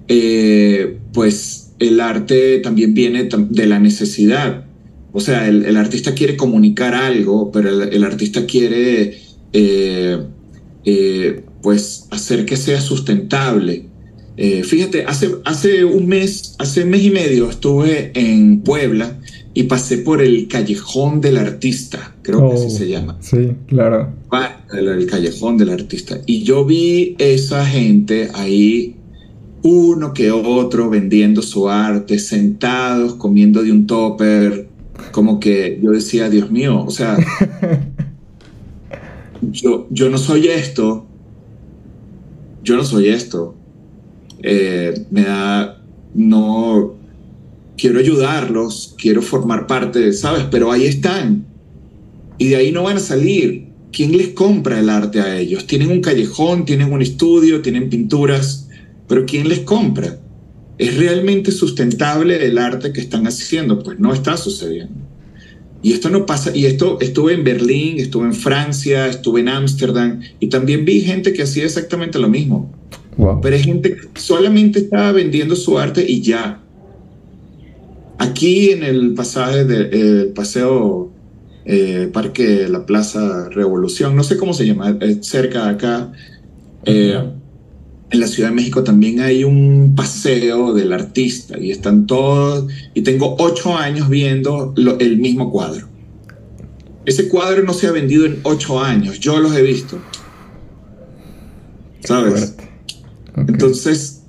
eh, 0.07 0.97
pues 1.13 1.64
el 1.79 1.99
arte 1.99 2.59
también 2.59 2.93
viene 2.93 3.27
de 3.49 3.65
la 3.65 3.79
necesidad. 3.79 4.65
O 5.11 5.19
sea, 5.21 5.47
el, 5.47 5.77
artista 5.77 6.13
quiere 6.13 6.35
comunicar 6.35 6.93
algo, 6.93 7.51
pero 7.51 7.83
el, 7.83 8.03
artista 8.03 8.45
quiere, 8.45 9.17
eh, 9.53 10.19
eh, 10.83 11.43
pues, 11.61 12.07
hacer 12.11 12.45
que 12.45 12.57
sea 12.57 12.81
sustentable. 12.81 13.85
Eh, 14.37 14.63
fíjate, 14.63 15.05
hace, 15.05 15.35
hace 15.45 15.85
un 15.85 16.07
mes, 16.07 16.55
hace 16.59 16.83
un 16.83 16.89
mes 16.89 17.03
y 17.03 17.11
medio 17.11 17.49
estuve 17.49 18.11
en 18.13 18.59
Puebla 18.59 19.17
y 19.53 19.63
pasé 19.63 19.99
por 19.99 20.21
el 20.21 20.49
callejón 20.49 21.21
del 21.21 21.37
artista, 21.37 22.13
creo 22.21 22.49
que 22.49 22.55
así 22.55 22.65
oh, 22.67 22.69
se 22.69 22.89
llama. 22.89 23.17
Sí, 23.21 23.51
claro. 23.67 24.13
el 24.73 25.05
callejón 25.05 25.57
del 25.57 25.69
artista. 25.69 26.19
Y 26.25 26.43
yo 26.43 26.65
vi 26.65 27.15
esa 27.19 27.65
gente 27.65 28.29
ahí 28.33 28.94
uno 29.67 30.13
que 30.13 30.31
otro 30.31 30.91
vendiendo 30.91 31.41
su 31.41 31.67
arte, 31.67 32.19
sentados, 32.19 33.15
comiendo 33.15 33.63
de 33.63 33.71
un 33.71 33.87
topper, 33.87 34.69
como 35.11 35.39
que 35.39 35.79
yo 35.81 35.89
decía, 35.89 36.29
Dios 36.29 36.51
mío, 36.51 36.83
o 36.85 36.91
sea, 36.91 37.17
yo, 39.41 39.87
yo 39.89 40.09
no 40.11 40.19
soy 40.19 40.49
esto, 40.49 41.07
yo 42.63 42.77
no 42.77 42.83
soy 42.83 43.07
esto, 43.09 43.55
eh, 44.43 45.03
me 45.09 45.23
da, 45.23 45.81
no, 46.13 46.93
quiero 47.75 47.97
ayudarlos, 47.97 48.93
quiero 48.99 49.23
formar 49.23 49.65
parte, 49.65 50.13
¿sabes? 50.13 50.43
Pero 50.51 50.71
ahí 50.71 50.85
están, 50.85 51.43
y 52.37 52.49
de 52.49 52.57
ahí 52.57 52.71
no 52.71 52.83
van 52.83 52.97
a 52.97 52.99
salir. 52.99 53.65
¿Quién 53.91 54.11
les 54.15 54.29
compra 54.29 54.77
el 54.77 54.89
arte 54.89 55.21
a 55.21 55.39
ellos? 55.39 55.65
Tienen 55.65 55.89
un 55.89 56.01
callejón, 56.01 56.65
tienen 56.65 56.91
un 56.91 57.01
estudio, 57.01 57.61
tienen 57.61 57.89
pinturas 57.89 58.64
pero 59.07 59.25
¿quién 59.25 59.47
les 59.47 59.59
compra? 59.59 60.17
¿Es 60.77 60.97
realmente 60.97 61.51
sustentable 61.51 62.45
el 62.45 62.57
arte 62.57 62.91
que 62.91 63.01
están 63.01 63.27
haciendo? 63.27 63.81
Pues 63.81 63.99
no 63.99 64.13
está 64.13 64.35
sucediendo. 64.37 64.95
Y 65.81 65.93
esto 65.93 66.09
no 66.09 66.25
pasa, 66.25 66.55
y 66.55 66.65
esto 66.65 66.97
estuve 66.99 67.33
en 67.33 67.43
Berlín, 67.43 67.99
estuve 67.99 68.25
en 68.25 68.33
Francia, 68.33 69.07
estuve 69.07 69.41
en 69.41 69.49
Ámsterdam, 69.49 70.19
y 70.39 70.47
también 70.47 70.83
vi 70.83 71.01
gente 71.01 71.31
que 71.31 71.43
hacía 71.43 71.63
exactamente 71.63 72.17
lo 72.17 72.27
mismo. 72.27 72.71
Pero 73.41 73.55
hay 73.55 73.63
gente 73.63 73.95
que 73.95 74.19
solamente 74.19 74.79
estaba 74.79 75.11
vendiendo 75.11 75.55
su 75.55 75.77
arte 75.77 76.03
y 76.05 76.21
ya. 76.21 76.61
Aquí 78.17 78.71
en 78.71 78.83
el 78.83 79.13
pasaje 79.13 79.63
del 79.63 80.29
paseo 80.29 81.11
eh, 81.65 82.09
Parque 82.11 82.47
de 82.47 82.69
la 82.69 82.85
Plaza 82.85 83.49
Revolución, 83.49 84.15
no 84.15 84.23
sé 84.23 84.37
cómo 84.37 84.53
se 84.53 84.65
llama, 84.65 84.97
cerca 85.21 85.65
de 85.65 85.69
acá, 85.69 86.11
eh, 86.85 87.19
en 88.15 88.21
la 88.21 88.27
Ciudad 88.27 88.49
de 88.49 88.55
México 88.55 88.83
también 88.83 89.19
hay 89.19 89.43
un 89.43 89.93
paseo 89.95 90.73
del 90.73 90.91
artista 90.91 91.59
y 91.59 91.71
están 91.71 92.07
todos, 92.07 92.71
y 92.93 93.01
tengo 93.01 93.35
ocho 93.39 93.77
años 93.77 94.09
viendo 94.09 94.73
el 94.99 95.17
mismo 95.17 95.51
cuadro. 95.51 95.87
Ese 97.05 97.29
cuadro 97.29 97.63
no 97.63 97.73
se 97.73 97.87
ha 97.87 97.91
vendido 97.91 98.25
en 98.25 98.39
ocho 98.43 98.81
años, 98.81 99.19
yo 99.19 99.39
los 99.39 99.55
he 99.55 99.61
visto. 99.61 99.99
¿Sabes? 102.03 102.55
Entonces, 103.35 104.23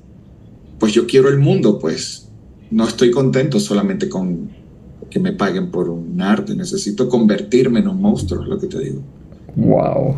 pues 0.79 0.93
yo 0.93 1.07
quiero 1.07 1.29
el 1.29 1.39
mundo, 1.39 1.79
pues 1.79 2.29
no 2.71 2.87
estoy 2.87 3.11
contento 3.11 3.61
solamente 3.61 4.09
con 4.09 4.51
que 5.09 5.21
me 5.21 5.33
paguen 5.33 5.71
por 5.71 5.89
un 5.89 6.21
arte, 6.21 6.55
necesito 6.55 7.09
convertirme 7.09 7.81
en 7.81 7.89
un 7.89 8.01
monstruo, 8.01 8.43
es 8.43 8.49
lo 8.49 8.59
que 8.59 8.67
te 8.67 8.81
digo. 8.81 9.01
Wow. 9.55 10.17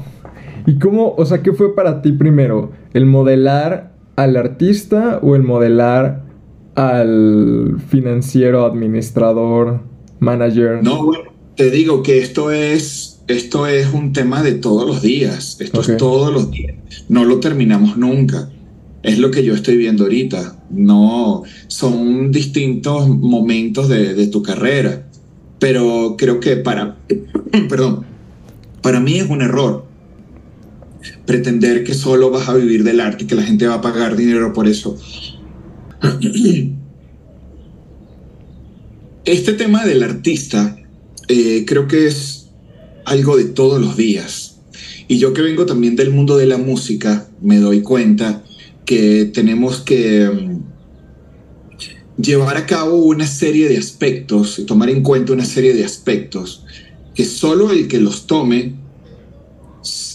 ¿Y 0.69 0.79
cómo, 0.79 1.15
o 1.17 1.25
sea, 1.25 1.43
qué 1.43 1.55
fue 1.55 1.75
para 1.75 2.03
ti 2.03 2.13
primero? 2.13 2.73
¿El 2.93 3.07
modelar 3.07 3.95
al 4.17 4.37
artista 4.37 5.19
o 5.23 5.35
el 5.35 5.43
modelar 5.43 6.27
al 6.75 7.81
financiero, 7.89 8.67
administrador, 8.67 9.81
manager? 10.19 10.83
No, 10.83 11.07
bueno, 11.07 11.31
te 11.57 11.71
digo 11.71 12.03
que 12.03 12.19
esto 12.19 12.51
es, 12.51 13.23
esto 13.29 13.67
es 13.67 13.95
un 13.95 14.13
tema 14.13 14.43
de 14.43 14.57
todos 14.57 14.87
los 14.87 15.01
días. 15.01 15.57
Esto 15.59 15.81
es 15.81 15.97
todos 15.97 16.35
los 16.35 16.51
días. 16.51 16.75
No 17.09 17.25
lo 17.25 17.41
terminamos 17.41 17.97
nunca. 17.97 18.51
Es 19.03 19.19
lo 19.19 19.31
que 19.31 19.43
yo 19.43 19.55
estoy 19.55 19.79
viendo 19.79 20.03
ahorita. 20.05 20.65
No, 20.69 21.45
son 21.69 22.31
distintos 22.31 23.09
momentos 23.09 23.89
de, 23.89 24.13
de 24.13 24.27
tu 24.27 24.43
carrera. 24.43 25.09
Pero 25.61 26.17
creo 26.19 26.41
que 26.41 26.57
para, 26.57 26.99
perdón, 27.71 28.05
para 28.83 29.01
mí 29.01 29.17
es 29.17 29.31
un 29.31 29.41
error 29.41 29.88
pretender 31.27 31.85
que 31.85 31.95
solo 31.95 32.31
vas 32.31 32.49
a 32.49 32.55
vivir 32.55 32.85
del 32.85 33.01
arte 33.01 33.25
y 33.25 33.27
que 33.27 33.35
la 33.35 33.43
gente 33.43 33.67
va 33.67 33.75
a 33.75 33.81
pagar 33.81 34.17
dinero 34.17 34.53
por 34.53 34.67
eso. 34.69 34.97
Este 39.25 39.53
tema 39.53 39.85
del 39.85 40.03
artista 40.03 40.79
eh, 41.29 41.65
creo 41.67 41.87
que 41.87 42.07
es 42.07 42.49
algo 43.05 43.37
de 43.37 43.45
todos 43.45 43.79
los 43.79 43.95
días. 43.97 44.61
Y 45.07 45.19
yo 45.19 45.35
que 45.35 45.43
vengo 45.43 45.67
también 45.67 45.97
del 45.97 46.11
mundo 46.11 46.39
de 46.39 46.47
la 46.47 46.57
música, 46.57 47.29
me 47.43 47.59
doy 47.59 47.83
cuenta 47.83 48.43
que 48.87 49.27
tenemos 49.27 49.83
que 49.83 50.31
mm, 50.31 50.63
llevar 52.23 52.57
a 52.57 52.65
cabo 52.65 52.97
una 52.97 53.27
serie 53.27 53.69
de 53.69 53.77
aspectos 53.77 54.59
y 54.59 54.65
tomar 54.65 54.89
en 54.89 55.03
cuenta 55.03 55.35
una 55.35 55.45
serie 55.45 55.75
de 55.75 55.85
aspectos 55.85 56.65
que 57.15 57.27
solo 57.27 57.71
el 57.71 57.87
que 57.87 58.01
los 58.01 58.27
tome 58.27 58.77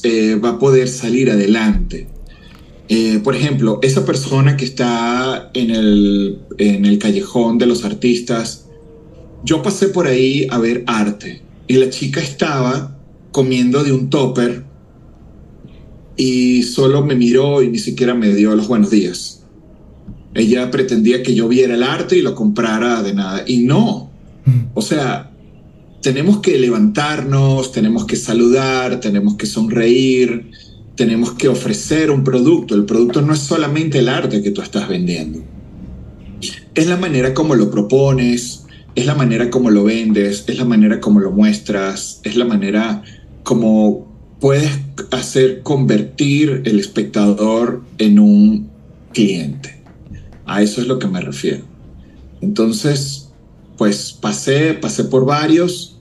eh, 0.04 0.36
va 0.36 0.52
a 0.52 0.60
poder 0.60 0.88
salir 0.88 1.32
adelante. 1.32 2.08
Eh, 2.90 3.20
por 3.24 3.36
ejemplo, 3.36 3.80
esa 3.82 4.06
persona 4.06 4.58
que 4.58 4.66
está 4.66 5.50
en 5.54 5.72
el, 5.72 6.40
en 6.58 6.86
el 6.86 7.00
callejón 7.00 7.58
de 7.58 7.66
los 7.66 7.86
artistas, 7.86 8.68
yo 9.44 9.62
pasé 9.64 9.88
por 9.88 10.08
ahí 10.08 10.48
a 10.50 10.58
ver 10.60 10.84
arte 10.86 11.42
y 11.68 11.76
la 11.76 11.90
chica 11.90 12.22
estaba 12.22 12.98
comiendo 13.32 13.84
de 13.84 13.92
un 13.92 14.10
topper 14.10 14.64
y 16.16 16.64
solo 16.64 17.04
me 17.04 17.16
miró 17.16 17.64
y 17.64 17.70
ni 17.70 17.80
siquiera 17.80 18.14
me 18.14 18.34
dio 18.34 18.56
los 18.56 18.68
buenos 18.68 18.92
días. 18.92 19.44
Ella 20.36 20.72
pretendía 20.72 21.24
que 21.24 21.36
yo 21.36 21.48
viera 21.48 21.76
el 21.76 21.84
arte 21.84 22.18
y 22.18 22.22
lo 22.22 22.36
comprara 22.36 23.02
de 23.04 23.14
nada. 23.14 23.44
Y 23.48 23.64
no. 23.64 24.12
O 24.74 24.82
sea, 24.82 25.32
tenemos 26.04 26.40
que 26.40 26.60
levantarnos, 26.60 27.72
tenemos 27.72 28.06
que 28.06 28.18
saludar, 28.18 29.00
tenemos 29.00 29.36
que 29.36 29.46
sonreír, 29.46 30.52
tenemos 30.96 31.32
que 31.32 31.48
ofrecer 31.48 32.12
un 32.12 32.26
producto. 32.26 32.76
El 32.76 32.84
producto 32.84 33.22
no 33.22 33.34
es 33.34 33.40
solamente 33.40 34.00
el 34.00 34.10
arte 34.10 34.44
que 34.44 34.52
tú 34.52 34.62
estás 34.62 34.90
vendiendo. 34.90 35.40
Es 36.76 36.88
la 36.88 36.98
manera 36.98 37.34
como 37.34 37.56
lo 37.56 37.72
propones, 37.72 38.66
es 38.96 39.06
la 39.06 39.16
manera 39.16 39.50
como 39.50 39.72
lo 39.72 39.86
vendes, 39.86 40.44
es 40.48 40.58
la 40.58 40.66
manera 40.66 41.00
como 41.00 41.22
lo 41.22 41.32
muestras, 41.32 42.20
es 42.24 42.36
la 42.36 42.46
manera 42.46 43.02
como 43.44 44.12
puedes 44.42 44.72
hacer 45.12 45.62
convertir 45.64 46.64
el 46.66 46.82
espectador 46.82 47.82
en 47.98 48.20
un 48.20 48.70
cliente. 49.14 49.82
A 50.46 50.62
eso 50.62 50.82
es 50.82 50.88
lo 50.88 51.00
que 51.00 51.08
me 51.08 51.22
refiero. 51.22 51.64
Entonces, 52.42 53.30
pues 53.78 54.12
pasé, 54.12 54.74
pasé 54.74 55.06
por 55.06 55.26
varios 55.26 55.93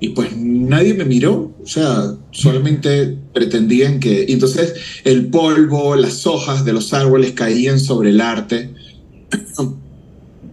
y 0.00 0.10
pues 0.10 0.36
nadie 0.36 0.94
me 0.94 1.04
miró, 1.04 1.52
o 1.60 1.66
sea, 1.66 2.14
solamente 2.30 3.16
pretendían 3.32 3.98
que... 3.98 4.26
Y 4.28 4.32
entonces 4.32 4.74
el 5.04 5.26
polvo, 5.26 5.96
las 5.96 6.26
hojas 6.26 6.64
de 6.64 6.72
los 6.72 6.94
árboles 6.94 7.32
caían 7.32 7.80
sobre 7.80 8.10
el 8.10 8.20
arte 8.20 8.74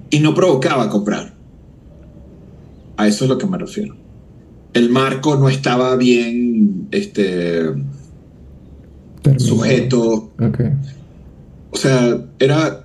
y 0.09 0.19
no 0.19 0.33
provocaba 0.33 0.89
comprar. 0.89 1.35
A 2.97 3.07
eso 3.07 3.25
es 3.25 3.29
lo 3.29 3.37
que 3.37 3.45
me 3.45 3.57
refiero. 3.57 3.95
El 4.73 4.89
marco 4.89 5.35
no 5.35 5.47
estaba 5.47 5.95
bien 5.95 6.87
este, 6.91 7.65
sujeto. 9.37 10.31
O 11.69 11.77
sea, 11.77 12.19
era, 12.39 12.83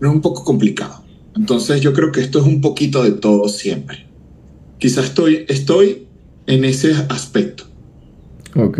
era 0.00 0.10
un 0.10 0.20
poco 0.20 0.44
complicado. 0.44 1.02
Entonces 1.34 1.80
yo 1.80 1.92
creo 1.92 2.12
que 2.12 2.20
esto 2.20 2.38
es 2.38 2.46
un 2.46 2.60
poquito 2.60 3.02
de 3.02 3.12
todo 3.12 3.48
siempre. 3.48 4.05
Quizás 4.78 5.06
estoy, 5.06 5.46
estoy 5.48 6.06
en 6.46 6.64
ese 6.64 6.92
aspecto. 7.08 7.64
Ok. 8.54 8.78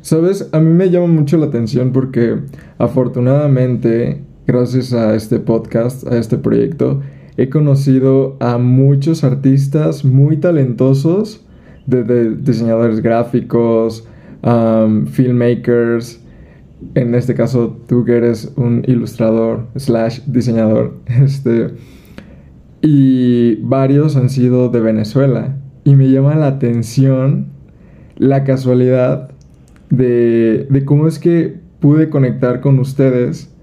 Sabes, 0.00 0.48
a 0.52 0.60
mí 0.60 0.72
me 0.72 0.90
llama 0.90 1.06
mucho 1.06 1.36
la 1.36 1.46
atención 1.46 1.92
porque 1.92 2.38
afortunadamente, 2.78 4.22
gracias 4.46 4.92
a 4.92 5.14
este 5.14 5.38
podcast, 5.38 6.06
a 6.06 6.18
este 6.18 6.38
proyecto, 6.38 7.00
he 7.36 7.48
conocido 7.48 8.36
a 8.40 8.58
muchos 8.58 9.24
artistas 9.24 10.04
muy 10.04 10.38
talentosos, 10.38 11.44
desde 11.86 12.36
diseñadores 12.36 13.00
gráficos, 13.00 14.06
filmmakers, 15.12 16.20
en 16.94 17.14
este 17.14 17.34
caso 17.34 17.76
tú 17.86 18.04
que 18.04 18.16
eres 18.16 18.52
un 18.56 18.82
ilustrador 18.86 19.68
slash 19.76 20.20
diseñador, 20.26 20.94
este, 21.06 21.70
y 22.82 23.54
varios 23.62 24.16
han 24.16 24.28
sido 24.28 24.68
de 24.68 24.80
Venezuela. 24.80 25.56
Y 25.84 25.94
me 25.94 26.10
llama 26.10 26.34
la 26.34 26.48
atención 26.48 27.46
la 28.16 28.44
casualidad 28.44 29.30
de, 29.88 30.66
de 30.68 30.84
cómo 30.84 31.06
es 31.06 31.18
que 31.18 31.60
pude 31.80 32.10
conectar 32.10 32.60
con 32.60 32.78
ustedes 32.78 33.54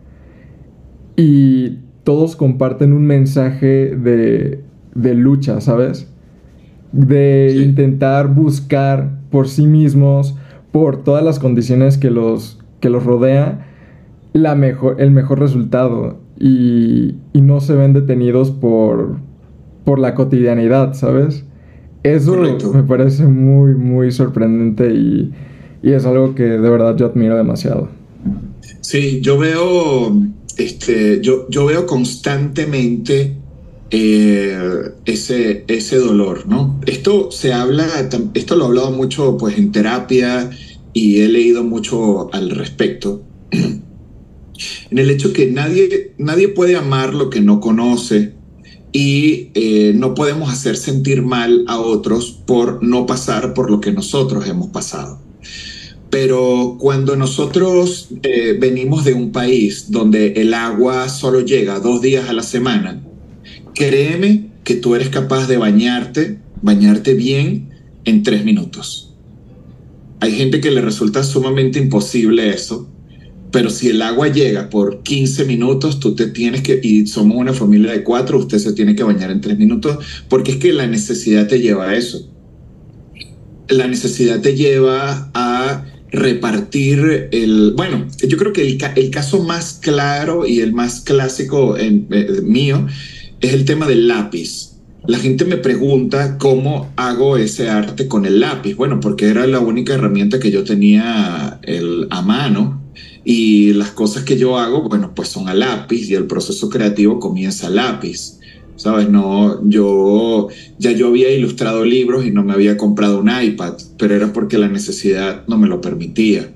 y 1.15 1.79
todos 2.03 2.35
comparten 2.35 2.93
un 2.93 3.05
mensaje 3.05 3.95
de, 3.95 4.63
de 4.95 5.13
lucha, 5.15 5.61
¿sabes? 5.61 6.11
De 6.91 7.55
intentar 7.63 8.33
buscar 8.33 9.19
por 9.29 9.47
sí 9.47 9.67
mismos, 9.67 10.35
por 10.71 11.03
todas 11.03 11.23
las 11.23 11.39
condiciones 11.39 11.97
que 11.97 12.09
los 12.09 12.59
que 12.79 12.89
los 12.89 13.03
rodea 13.03 13.67
la 14.33 14.55
mejor, 14.55 14.95
el 14.99 15.11
mejor 15.11 15.39
resultado 15.39 16.19
y, 16.39 17.15
y 17.34 17.41
no 17.41 17.60
se 17.60 17.75
ven 17.75 17.93
detenidos 17.93 18.51
por, 18.51 19.17
por 19.84 20.00
la 20.00 20.15
cotidianidad, 20.15 20.93
¿sabes? 20.93 21.43
Eso 22.03 22.38
me 22.74 22.84
parece 22.84 23.25
muy, 23.25 23.75
muy 23.75 24.12
sorprendente 24.12 24.93
y, 24.93 25.31
y, 25.84 25.91
es 25.91 26.05
algo 26.05 26.34
que 26.34 26.43
de 26.43 26.69
verdad 26.69 26.96
yo 26.96 27.08
admiro 27.08 27.36
demasiado. 27.36 27.89
Sí, 28.79 29.19
yo 29.22 29.38
veo, 29.38 30.17
este, 30.58 31.19
yo, 31.22 31.50
yo 31.50 31.65
veo 31.65 31.86
constantemente 31.86 33.36
eh, 33.91 34.58
ese, 35.05 35.65
ese 35.67 35.98
dolor, 35.98 36.48
¿no? 36.48 36.79
Esto 36.86 37.31
se 37.31 37.51
habla, 37.51 37.88
esto 38.34 38.55
lo 38.55 38.63
he 38.63 38.67
hablado 38.67 38.91
mucho 38.91 39.38
pues 39.38 39.58
en 39.58 39.72
terapia 39.72 40.50
y 40.93 41.22
he 41.22 41.27
leído 41.27 41.63
mucho 41.63 42.34
al 42.34 42.51
respecto, 42.51 43.24
en 44.89 44.98
el 44.98 45.09
hecho 45.09 45.33
que 45.33 45.48
nadie, 45.51 46.13
nadie 46.17 46.50
puede 46.50 46.75
amar 46.75 47.13
lo 47.13 47.29
que 47.29 47.41
no 47.41 47.59
conoce 47.59 48.33
y 48.91 49.50
eh, 49.53 49.93
no 49.95 50.15
podemos 50.15 50.51
hacer 50.51 50.75
sentir 50.75 51.22
mal 51.22 51.63
a 51.67 51.79
otros 51.79 52.31
por 52.45 52.83
no 52.83 53.05
pasar 53.05 53.53
por 53.53 53.69
lo 53.69 53.79
que 53.79 53.91
nosotros 53.91 54.48
hemos 54.48 54.69
pasado. 54.69 55.22
Pero 56.09 56.77
cuando 56.79 57.15
nosotros 57.15 58.09
eh, 58.24 58.57
venimos 58.59 59.05
de 59.05 59.13
un 59.13 59.31
país 59.31 59.91
donde 59.91 60.33
el 60.33 60.55
agua 60.55 61.07
solo 61.07 61.41
llega 61.41 61.79
dos 61.79 62.01
días 62.01 62.29
a 62.29 62.33
la 62.33 62.43
semana, 62.43 63.03
créeme 63.75 64.50
que 64.63 64.75
tú 64.75 64.95
eres 64.95 65.09
capaz 65.09 65.48
de 65.48 65.57
bañarte, 65.57 66.39
bañarte 66.61 67.13
bien 67.13 67.69
en 68.05 68.24
tres 68.24 68.43
minutos 68.43 69.09
hay 70.19 70.33
gente 70.33 70.59
que 70.59 70.72
le 70.72 70.81
resulta 70.81 71.24
sumamente 71.24 71.79
imposible 71.79 72.50
eso, 72.50 72.89
pero 73.51 73.70
si 73.70 73.90
el 73.90 74.01
agua 74.01 74.27
llega 74.27 74.70
por 74.70 75.01
15 75.03 75.46
minutos, 75.46 76.00
tú 76.00 76.16
te 76.16 76.27
tienes 76.27 76.62
que, 76.62 76.79
y 76.81 77.07
somos 77.07 77.38
una 77.38 77.53
familia 77.53 77.92
de 77.92 78.03
cuatro, 78.03 78.38
usted 78.38 78.59
se 78.59 78.74
tiene 78.74 78.96
que 78.96 79.03
bañar 79.03 79.31
en 79.31 79.42
tres 79.42 79.57
minutos, 79.57 79.98
porque 80.27 80.51
es 80.51 80.57
que 80.57 80.74
la 80.74 80.88
necesidad 80.88 81.48
te 81.48 81.59
lleva 81.59 81.90
a 81.90 81.96
eso. 81.96 82.27
La 83.68 83.88
necesidad 83.88 84.42
te 84.42 84.55
lleva 84.55 85.31
a 85.33 85.85
repartir 86.12 87.29
el... 87.31 87.74
Bueno, 87.75 88.07
yo 88.27 88.38
creo 88.38 88.53
que 88.53 88.68
el, 88.68 89.09
caso 89.12 89.44
más 89.44 89.79
claro 89.81 90.46
y 90.48 90.59
el 90.59 90.74
más 90.74 91.01
clásico 91.01 91.77
en, 91.77 92.07
eh, 92.12 92.42
mío 92.44 92.88
es 93.42 93.53
el 93.53 93.66
tema 93.66 93.88
del 93.88 94.07
lápiz 94.07 94.70
la 95.07 95.18
gente 95.18 95.46
me 95.46 95.57
pregunta 95.57 96.38
cómo 96.38 96.92
hago 96.96 97.38
ese 97.38 97.70
arte 97.70 98.07
con 98.07 98.25
el 98.25 98.42
lápiz. 98.42 98.75
Bueno, 98.75 99.00
porque 99.00 99.29
era 99.29 99.48
la 99.48 99.59
única 99.59 99.94
herramienta 99.94 100.40
que 100.40 100.51
yo 100.51 100.64
tenía 100.64 101.59
el, 101.64 102.07
a 102.12 102.22
mano 102.22 102.78
y 103.24 103.74
las 103.74 103.92
cosas 103.92 104.24
que 104.24 104.38
yo 104.38 104.58
hago, 104.58 104.88
bueno, 104.88 105.14
pues 105.16 105.29
son 105.29 105.48
a 105.50 105.53
lápiz 105.53 106.10
y 106.10 106.16
el 106.16 106.25
proceso 106.25 106.70
creativo 106.70 107.20
comienza 107.20 107.68
a 107.68 107.72
lápiz. 107.72 108.40
¿Sabes? 108.75 109.10
No, 109.10 109.62
yo 109.68 110.48
ya 110.77 110.94
yo 110.94 111.08
había 111.08 111.29
ilustrado 111.32 111.84
libros 111.84 112.25
y 112.25 112.32
no 112.32 112.44
me 112.46 112.53
había 112.53 112.77
comprado 112.77 113.20
un 113.20 113.29
iPad, 113.29 113.74
pero 113.98 114.16
era 114.16 114.32
porque 114.32 114.58
la 114.58 114.70
necesidad 114.70 115.44
no 115.48 115.58
me 115.58 115.68
lo 115.68 115.82
permitía. 115.82 116.53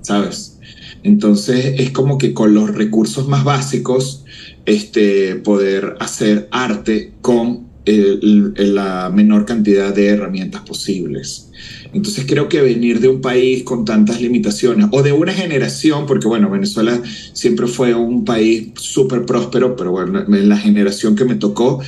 ¿Sabes? 0.00 0.58
Entonces 1.02 1.74
es 1.78 1.90
como 1.90 2.18
que 2.18 2.32
con 2.32 2.54
los 2.54 2.72
recursos 2.72 3.26
más 3.26 3.42
básicos, 3.42 4.24
este, 4.64 5.36
poder 5.36 5.96
hacer 6.00 6.48
arte 6.50 7.12
con 7.20 7.66
la 7.86 9.10
menor 9.14 9.44
cantidad 9.44 9.94
de 9.94 10.08
herramientas 10.08 10.62
posibles. 10.62 11.50
Entonces 11.96 12.26
creo 12.26 12.48
que 12.48 12.60
venir 12.60 13.00
de 13.00 13.08
un 13.08 13.20
país 13.20 13.62
con 13.62 13.84
tantas 13.84 14.20
limitaciones 14.20 14.88
o 14.92 15.02
de 15.02 15.12
una 15.12 15.32
generación, 15.32 16.06
porque 16.06 16.28
bueno, 16.28 16.50
Venezuela 16.50 17.00
siempre 17.32 17.66
fue 17.66 17.94
un 17.94 18.24
país 18.24 18.68
súper 18.76 19.24
próspero, 19.24 19.76
pero 19.76 19.92
bueno, 19.92 20.20
en 20.20 20.48
la 20.48 20.58
generación 20.58 21.16
que 21.16 21.24
me 21.24 21.34
tocó, 21.34 21.80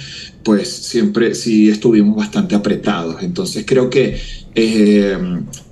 pues 0.42 0.68
siempre 0.68 1.34
sí 1.34 1.68
estuvimos 1.68 2.16
bastante 2.16 2.54
apretados. 2.54 3.22
Entonces 3.22 3.64
creo 3.66 3.90
que 3.90 4.18
eh, 4.54 5.16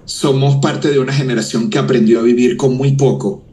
somos 0.05 0.57
parte 0.57 0.91
de 0.91 0.99
una 0.99 1.13
generación 1.13 1.71
que 1.71 1.79
aprendió 1.79 2.21
a 2.21 2.23
vivir 2.23 2.57
con 2.57 2.77
muy 2.77 2.93
poco 2.93 3.47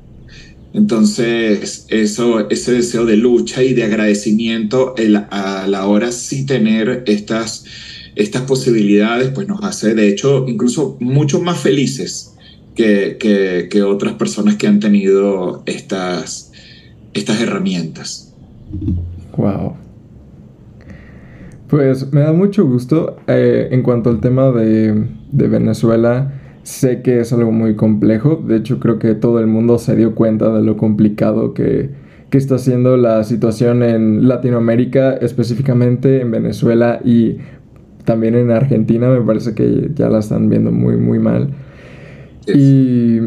entonces, 0.73 1.85
eso, 1.89 2.49
ese 2.49 2.71
deseo 2.73 3.05
de 3.05 3.15
lucha 3.15 3.63
y 3.63 3.73
de 3.73 3.83
agradecimiento 3.83 4.95
a 5.29 5.67
la 5.67 5.85
hora 5.85 6.11
sí 6.11 6.47
tener 6.47 7.03
estas, 7.05 7.65
estas 8.15 8.43
posibilidades, 8.43 9.29
pues 9.29 9.47
nos 9.47 9.63
hace, 9.63 9.95
de 9.95 10.07
hecho, 10.07 10.45
incluso 10.47 10.97
mucho 10.99 11.41
más 11.41 11.59
felices 11.59 12.35
que, 12.75 13.17
que, 13.69 13.83
otras 13.83 14.13
personas 14.13 14.55
que 14.55 14.67
han 14.67 14.79
tenido 14.79 15.63
estas, 15.65 16.51
estas 17.13 17.41
herramientas. 17.41 18.33
Wow. 19.37 19.73
Pues 21.67 22.11
me 22.11 22.21
da 22.21 22.33
mucho 22.33 22.65
gusto 22.65 23.17
eh, 23.27 23.69
en 23.71 23.81
cuanto 23.81 24.09
al 24.09 24.19
tema 24.19 24.51
de, 24.51 25.07
de 25.31 25.47
Venezuela 25.47 26.39
Sé 26.63 27.01
que 27.01 27.19
es 27.19 27.33
algo 27.33 27.51
muy 27.51 27.75
complejo, 27.75 28.41
de 28.47 28.55
hecho 28.55 28.79
creo 28.79 28.97
que 28.97 29.15
todo 29.15 29.39
el 29.41 29.47
mundo 29.47 29.77
se 29.79 29.97
dio 29.97 30.15
cuenta 30.15 30.49
de 30.53 30.63
lo 30.63 30.77
complicado 30.77 31.53
que, 31.53 31.89
que 32.29 32.37
está 32.37 32.57
siendo 32.57 32.95
la 32.95 33.25
situación 33.25 33.83
en 33.83 34.29
Latinoamérica, 34.29 35.11
específicamente 35.11 36.21
en 36.21 36.31
Venezuela 36.31 37.01
y 37.03 37.39
también 38.05 38.35
en 38.35 38.51
Argentina, 38.51 39.09
me 39.09 39.21
parece 39.21 39.53
que 39.53 39.91
ya 39.95 40.09
la 40.09 40.19
están 40.19 40.49
viendo 40.49 40.71
muy, 40.71 40.97
muy 40.97 41.19
mal. 41.19 41.49
Y, 42.47 43.19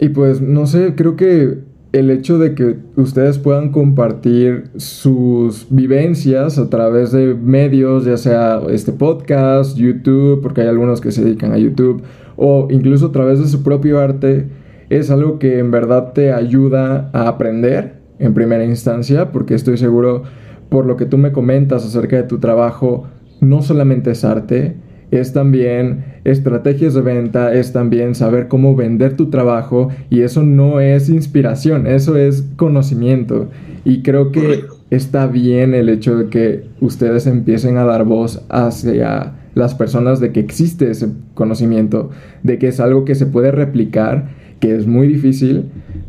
y 0.00 0.08
pues 0.12 0.40
no 0.40 0.66
sé, 0.66 0.94
creo 0.94 1.16
que 1.16 1.58
el 1.92 2.10
hecho 2.10 2.38
de 2.38 2.54
que 2.54 2.78
ustedes 2.96 3.38
puedan 3.38 3.70
compartir 3.70 4.70
sus 4.76 5.66
vivencias 5.68 6.58
a 6.58 6.70
través 6.70 7.12
de 7.12 7.34
medios, 7.34 8.06
ya 8.06 8.16
sea 8.16 8.62
este 8.70 8.92
podcast, 8.92 9.76
YouTube, 9.76 10.40
porque 10.40 10.62
hay 10.62 10.68
algunos 10.68 11.02
que 11.02 11.12
se 11.12 11.22
dedican 11.22 11.52
a 11.52 11.58
YouTube, 11.58 12.02
o 12.36 12.68
incluso 12.70 13.06
a 13.06 13.12
través 13.12 13.40
de 13.40 13.46
su 13.46 13.62
propio 13.62 14.00
arte, 14.00 14.46
es 14.88 15.10
algo 15.10 15.38
que 15.38 15.58
en 15.58 15.70
verdad 15.70 16.12
te 16.14 16.32
ayuda 16.32 17.10
a 17.12 17.28
aprender 17.28 17.96
en 18.18 18.32
primera 18.32 18.64
instancia, 18.64 19.30
porque 19.30 19.54
estoy 19.54 19.76
seguro, 19.76 20.22
por 20.70 20.86
lo 20.86 20.96
que 20.96 21.04
tú 21.04 21.18
me 21.18 21.32
comentas 21.32 21.84
acerca 21.84 22.16
de 22.16 22.22
tu 22.22 22.38
trabajo, 22.38 23.06
no 23.42 23.60
solamente 23.60 24.12
es 24.12 24.24
arte, 24.24 24.76
es 25.10 25.34
también 25.34 26.04
estrategias 26.24 26.94
de 26.94 27.02
venta, 27.02 27.52
es 27.52 27.72
también 27.72 28.14
saber 28.14 28.48
cómo 28.48 28.74
vender 28.74 29.14
tu 29.14 29.28
trabajo 29.28 29.88
y 30.08 30.22
eso 30.22 30.42
no 30.42 30.80
es 30.80 31.10
inspiración, 31.10 31.86
eso 31.86 32.16
es 32.16 32.48
conocimiento. 32.56 33.50
Y 33.84 34.02
creo 34.02 34.32
que 34.32 34.64
está 34.90 35.26
bien 35.26 35.74
el 35.74 35.90
hecho 35.90 36.16
de 36.16 36.28
que 36.28 36.64
ustedes 36.80 37.26
empiecen 37.26 37.76
a 37.76 37.84
dar 37.84 38.04
voz 38.04 38.42
hacia 38.48 39.34
las 39.54 39.74
personas 39.74 40.18
de 40.18 40.32
que 40.32 40.40
existe 40.40 40.90
ese 40.90 41.08
conocimiento, 41.34 42.08
de 42.42 42.58
que 42.58 42.68
es 42.68 42.80
algo 42.80 43.04
que 43.04 43.14
se 43.14 43.26
puede 43.26 43.50
replicar, 43.50 44.30
que 44.60 44.74
es 44.74 44.86
muy 44.86 45.08
difícil, 45.08 45.66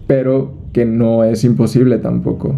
pero 0.08 0.54
que 0.72 0.86
no 0.86 1.26
es 1.26 1.43
imposible 1.43 1.98
tampoco. 1.98 2.56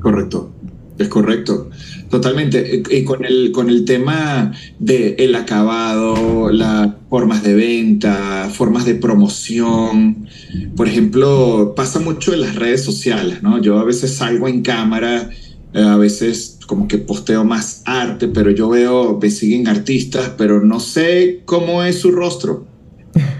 Correcto, 0.00 0.50
es 0.98 1.08
correcto. 1.08 1.70
Totalmente. 2.10 2.82
Y 2.90 3.04
con 3.04 3.24
el, 3.24 3.52
con 3.52 3.68
el 3.68 3.84
tema 3.84 4.52
del 4.78 5.14
el 5.18 5.34
acabado, 5.34 6.50
las 6.50 6.90
formas 7.10 7.42
de 7.42 7.54
venta, 7.54 8.50
formas 8.52 8.84
de 8.84 8.94
promoción. 8.94 10.28
Por 10.76 10.88
ejemplo, 10.88 11.74
pasa 11.76 12.00
mucho 12.00 12.32
en 12.32 12.40
las 12.40 12.56
redes 12.56 12.82
sociales, 12.84 13.42
¿no? 13.42 13.60
Yo 13.60 13.78
a 13.78 13.84
veces 13.84 14.14
salgo 14.14 14.48
en 14.48 14.62
cámara, 14.62 15.30
eh, 15.74 15.80
a 15.80 15.96
veces 15.96 16.58
como 16.66 16.88
que 16.88 16.98
posteo 16.98 17.44
más 17.44 17.82
arte, 17.86 18.28
pero 18.28 18.50
yo 18.50 18.68
veo, 18.68 19.18
me 19.20 19.30
siguen 19.30 19.68
artistas, 19.68 20.32
pero 20.36 20.62
no 20.62 20.80
sé 20.80 21.42
cómo 21.44 21.82
es 21.82 22.00
su 22.00 22.10
rostro. 22.10 22.66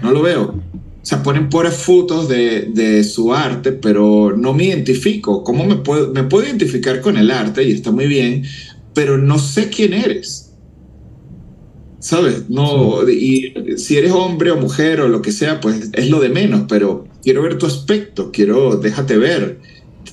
No 0.01 0.11
lo 0.11 0.21
veo. 0.21 0.59
O 1.01 1.05
sea, 1.05 1.23
ponen 1.23 1.49
puras 1.49 1.77
fotos 1.77 2.27
de, 2.27 2.69
de, 2.73 3.03
su 3.03 3.33
arte, 3.33 3.71
pero 3.71 4.35
no 4.35 4.53
me 4.53 4.65
identifico. 4.65 5.43
¿Cómo 5.43 5.65
me 5.65 5.77
puedo, 5.77 6.11
me 6.11 6.23
puedo 6.23 6.45
identificar 6.45 6.99
con 6.99 7.17
el 7.17 7.31
arte? 7.31 7.63
Y 7.63 7.71
está 7.71 7.91
muy 7.91 8.05
bien, 8.05 8.43
pero 8.93 9.17
no 9.17 9.39
sé 9.39 9.69
quién 9.69 9.93
eres. 9.93 10.51
¿Sabes? 11.99 12.49
No, 12.49 13.07
y 13.09 13.77
si 13.77 13.97
eres 13.97 14.11
hombre 14.11 14.51
o 14.51 14.57
mujer 14.57 15.01
o 15.01 15.09
lo 15.09 15.21
que 15.21 15.31
sea, 15.31 15.59
pues 15.59 15.89
es 15.93 16.09
lo 16.09 16.19
de 16.19 16.29
menos, 16.29 16.63
pero 16.69 17.05
quiero 17.21 17.43
ver 17.43 17.57
tu 17.57 17.65
aspecto, 17.65 18.31
quiero, 18.31 18.77
déjate 18.77 19.17
ver 19.17 19.59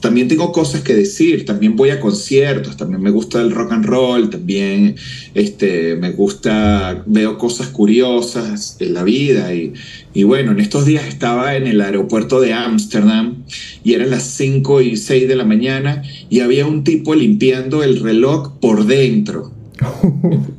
también 0.06 0.28
tengo 0.28 0.52
cosas 0.52 0.82
que 0.82 0.94
decir, 0.94 1.44
también 1.44 1.74
voy 1.74 1.90
a 1.90 1.98
conciertos, 1.98 2.76
también 2.76 3.02
me 3.02 3.10
gusta 3.10 3.42
el 3.42 3.50
rock 3.50 3.72
and 3.72 3.86
roll, 3.86 4.30
también 4.30 4.94
este, 5.34 5.96
me 5.96 6.12
gusta, 6.12 7.02
veo 7.06 7.36
cosas 7.36 7.70
curiosas 7.70 8.76
en 8.78 8.94
la 8.94 9.02
vida 9.02 9.52
y, 9.52 9.74
y 10.14 10.22
bueno, 10.22 10.52
en 10.52 10.60
estos 10.60 10.86
días 10.86 11.08
estaba 11.08 11.56
en 11.56 11.66
el 11.66 11.80
aeropuerto 11.80 12.40
de 12.40 12.52
Ámsterdam 12.52 13.42
y 13.82 13.94
eran 13.94 14.10
las 14.10 14.22
5 14.22 14.80
y 14.82 14.96
6 14.96 15.26
de 15.26 15.34
la 15.34 15.44
mañana 15.44 16.04
y 16.30 16.38
había 16.38 16.68
un 16.68 16.84
tipo 16.84 17.16
limpiando 17.16 17.82
el 17.82 17.98
reloj 17.98 18.60
por 18.60 18.86
dentro. 18.86 19.50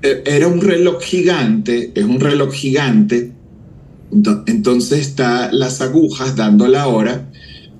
E, 0.00 0.22
era 0.26 0.46
un 0.46 0.60
reloj 0.60 1.02
gigante, 1.02 1.90
es 1.92 2.04
un 2.04 2.20
reloj 2.20 2.52
gigante, 2.52 3.32
entonces 4.46 5.00
está 5.00 5.50
las 5.50 5.80
agujas 5.80 6.36
dando 6.36 6.68
la 6.68 6.86
hora 6.86 7.28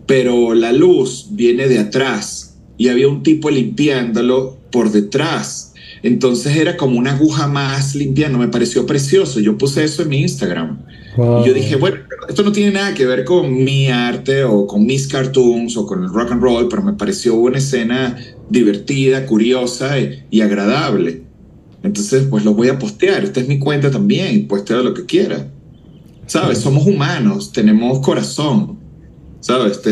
pero 0.09 0.55
la 0.55 0.73
luz 0.73 1.27
viene 1.33 1.69
de 1.69 1.79
atrás 1.79 2.57
y 2.79 2.89
había 2.89 3.09
un 3.09 3.23
tipo 3.23 3.51
limpiándolo 3.51 4.57
por 4.73 4.91
detrás. 4.91 5.75
Entonces 6.03 6.57
era 6.57 6.79
como 6.79 6.99
una 6.99 7.13
aguja 7.13 7.47
más 7.47 7.95
limpiando, 7.95 8.39
me 8.39 8.49
pareció 8.49 8.87
precioso. 8.87 9.39
Yo 9.39 9.59
puse 9.59 9.85
eso 9.85 10.03
en 10.03 10.09
mi 10.09 10.23
Instagram. 10.23 10.79
Y 11.15 11.47
yo 11.47 11.53
dije, 11.53 11.77
bueno, 11.77 11.99
esto 12.27 12.43
no 12.43 12.53
tiene 12.53 12.71
nada 12.71 12.95
que 12.95 13.05
ver 13.05 13.25
con 13.25 13.53
mi 13.53 13.89
arte 13.89 14.45
o 14.45 14.67
con 14.67 14.87
mis 14.87 15.09
cartoons 15.09 15.77
o 15.77 15.85
con 15.85 16.03
el 16.03 16.09
rock 16.09 16.33
and 16.33 16.43
roll, 16.43 16.69
pero 16.69 16.83
me 16.83 16.95
pareció 16.95 17.35
una 17.35 17.59
escena 17.59 18.17
divertida, 18.49 19.27
curiosa 19.27 19.97
y, 19.99 20.41
agradable. 20.41 21.25
Entonces, 21.83 22.25
pues 22.31 22.47
lo 22.47 22.55
voy 22.55 22.69
a 22.69 22.79
postear. 22.79 23.25
Esta 23.25 23.41
es 23.41 23.49
mi 23.49 23.59
cuenta 23.59 23.91
también, 23.91 24.49
posteo 24.49 24.83
lo 24.83 24.95
que 24.95 25.05
quiera. 25.05 25.49
¿Sabes? 26.27 26.59
Somos 26.59 26.87
humanos, 26.87 27.53
tenemos 27.53 27.99
corazón. 28.01 28.78
¿Sabes? 29.41 29.83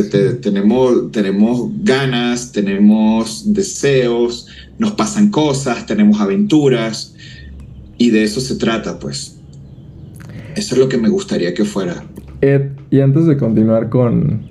tenemos, 0.41 1.11
tenemos 1.13 1.71
ganas, 1.83 2.53
tenemos 2.53 3.53
deseos, 3.53 4.49
nos 4.79 4.93
pasan 4.93 5.31
cosas, 5.31 5.87
tenemos 5.87 6.21
aventuras 6.21 7.15
y 7.99 8.11
de 8.11 8.25
eso 8.25 8.41
se 8.41 8.57
trata, 8.57 8.99
pues. 8.99 9.39
Eso 10.55 10.75
es 10.75 10.81
lo 10.81 10.89
que 10.89 10.97
me 10.97 11.09
gustaría 11.09 11.53
que 11.55 11.65
fuera. 11.65 12.05
Ed, 12.41 12.71
y 12.91 13.01
antes 13.01 13.27
de 13.27 13.37
continuar 13.37 13.89
con, 13.89 14.49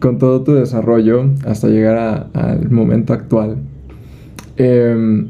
con 0.00 0.18
todo 0.18 0.42
tu 0.42 0.54
desarrollo 0.54 1.30
hasta 1.44 1.68
llegar 1.68 2.30
al 2.34 2.70
momento 2.70 3.12
actual, 3.12 3.58
em, 4.56 5.28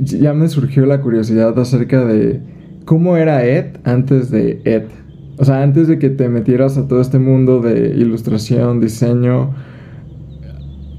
ya 0.00 0.34
me 0.34 0.48
surgió 0.48 0.86
la 0.86 1.00
curiosidad 1.00 1.58
acerca 1.58 2.04
de 2.04 2.40
cómo 2.84 3.16
era 3.16 3.44
Ed 3.44 3.76
antes 3.84 4.30
de 4.30 4.60
Ed. 4.64 4.84
O 5.40 5.44
sea, 5.46 5.62
antes 5.62 5.88
de 5.88 5.98
que 5.98 6.10
te 6.10 6.28
metieras 6.28 6.76
a 6.76 6.86
todo 6.86 7.00
este 7.00 7.18
mundo 7.18 7.62
de 7.62 7.94
ilustración, 7.96 8.78
diseño, 8.78 9.54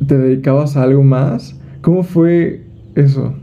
¿te 0.07 0.17
dedicabas 0.17 0.75
a 0.75 0.81
algo 0.81 1.03
más? 1.03 1.53
¿Cómo 1.81 2.01
fue 2.01 2.63
eso? 2.95 3.35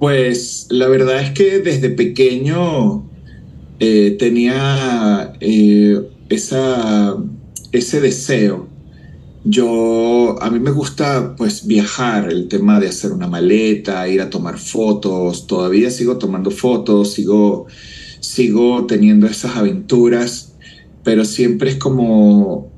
Pues 0.00 0.66
la 0.70 0.88
verdad 0.88 1.22
es 1.22 1.30
que 1.30 1.60
desde 1.60 1.90
pequeño 1.90 3.04
eh, 3.78 4.16
tenía 4.18 5.34
eh, 5.38 6.08
ese 6.28 8.00
deseo. 8.00 8.66
Yo, 9.44 10.42
a 10.42 10.50
mí 10.50 10.58
me 10.58 10.72
gusta 10.72 11.36
pues 11.36 11.68
viajar, 11.68 12.32
el 12.32 12.48
tema 12.48 12.80
de 12.80 12.88
hacer 12.88 13.12
una 13.12 13.28
maleta, 13.28 14.08
ir 14.08 14.22
a 14.22 14.28
tomar 14.28 14.58
fotos, 14.58 15.46
todavía 15.46 15.88
sigo 15.92 16.18
tomando 16.18 16.50
fotos, 16.50 17.12
sigo 17.12 17.68
sigo 18.20 18.86
teniendo 18.86 19.26
esas 19.26 19.56
aventuras, 19.56 20.54
pero 21.04 21.24
siempre 21.24 21.70
es 21.70 21.76
como, 21.76 22.70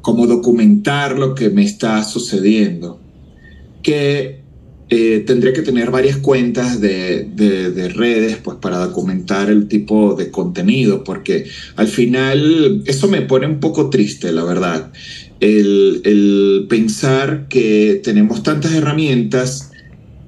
como 0.00 0.26
documentar 0.26 1.18
lo 1.18 1.34
que 1.34 1.50
me 1.50 1.64
está 1.64 2.02
sucediendo. 2.04 3.00
Que 3.82 4.40
eh, 4.92 5.22
tendría 5.24 5.52
que 5.52 5.62
tener 5.62 5.92
varias 5.92 6.16
cuentas 6.16 6.80
de, 6.80 7.24
de, 7.24 7.88
redes 7.90 8.38
pues, 8.42 8.56
para 8.58 8.78
documentar 8.78 9.48
el 9.48 9.68
tipo 9.68 10.14
de 10.14 10.32
contenido, 10.32 11.04
porque 11.04 11.46
al 11.76 11.86
final 11.86 12.82
eso 12.86 13.06
me 13.06 13.22
pone 13.22 13.46
un 13.46 13.60
poco 13.60 13.88
triste, 13.88 14.32
la 14.32 14.42
verdad. 14.42 14.92
El, 15.38 16.02
el 16.04 16.66
pensar 16.68 17.46
que 17.48 18.00
tenemos 18.02 18.42
tantas 18.42 18.72
herramientas 18.72 19.69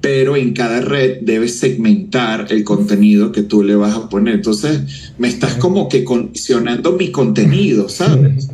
pero 0.03 0.35
en 0.35 0.51
cada 0.51 0.81
red 0.81 1.19
debes 1.21 1.59
segmentar 1.59 2.47
el 2.49 2.65
contenido 2.65 3.31
que 3.31 3.41
tú 3.41 3.63
le 3.63 3.77
vas 3.77 3.95
a 3.95 4.09
poner. 4.09 4.33
Entonces, 4.33 5.13
me 5.17 5.29
estás 5.29 5.53
como 5.53 5.87
que 5.87 6.03
condicionando 6.03 6.91
mi 6.97 7.09
contenido, 7.09 7.87
¿sabes? 7.87 8.49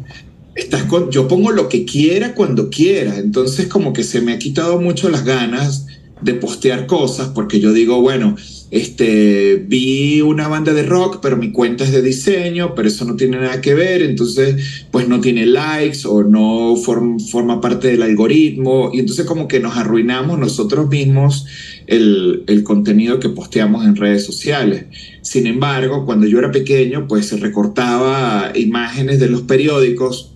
Estás 0.54 0.84
con, 0.84 1.10
yo 1.10 1.28
pongo 1.28 1.50
lo 1.50 1.68
que 1.68 1.86
quiera 1.86 2.36
cuando 2.36 2.70
quiera, 2.70 3.18
entonces 3.18 3.66
como 3.66 3.94
que 3.94 4.04
se 4.04 4.22
me 4.22 4.34
ha 4.34 4.38
quitado 4.38 4.80
mucho 4.80 5.10
las 5.10 5.26
ganas 5.26 5.88
de 6.22 6.34
postear 6.34 6.86
cosas 6.86 7.30
porque 7.30 7.60
yo 7.60 7.72
digo, 7.72 8.02
bueno, 8.02 8.36
este, 8.72 9.56
vi 9.68 10.22
una 10.22 10.48
banda 10.48 10.74
de 10.74 10.84
rock, 10.84 11.20
pero 11.22 11.38
mi 11.38 11.52
cuenta 11.52 11.84
es 11.84 11.92
de 11.92 12.02
diseño, 12.02 12.76
pero 12.76 12.88
eso 12.88 13.06
no 13.06 13.16
tiene 13.16 13.38
nada 13.38 13.62
que 13.62 13.74
ver, 13.74 14.02
entonces 14.02 14.86
pues 14.92 15.08
no 15.08 15.22
tiene 15.22 15.46
likes 15.46 16.00
o 16.06 16.24
no 16.24 16.76
forma 16.76 17.62
parte 17.62 17.88
del 17.88 18.04
algoritmo 18.04 18.92
y 18.94 19.00
entonces 19.00 19.26
como 19.26 19.48
que 19.48 19.60
nos 19.60 19.76
arruinamos 19.78 20.38
nosotros 20.38 20.88
mismos 20.90 21.46
el, 21.88 22.44
el, 22.48 22.64
contenido 22.64 23.20
que 23.20 23.30
posteamos 23.30 23.86
en 23.86 23.96
redes 23.96 24.26
sociales. 24.26 24.86
Sin 25.22 25.48
embargo, 25.48 26.06
cuando 26.06 26.28
yo 26.28 26.38
era 26.38 26.52
pequeño, 26.52 27.08
pues 27.08 27.28
se 27.28 27.38
recortaba 27.38 28.52
imágenes 28.56 29.20
de 29.20 29.30
los 29.30 29.42
periódicos 29.44 30.36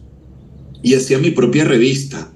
y 0.81 0.95
hacía 0.95 1.19
mi 1.19 1.31
propia 1.31 1.65
revista 1.65 2.33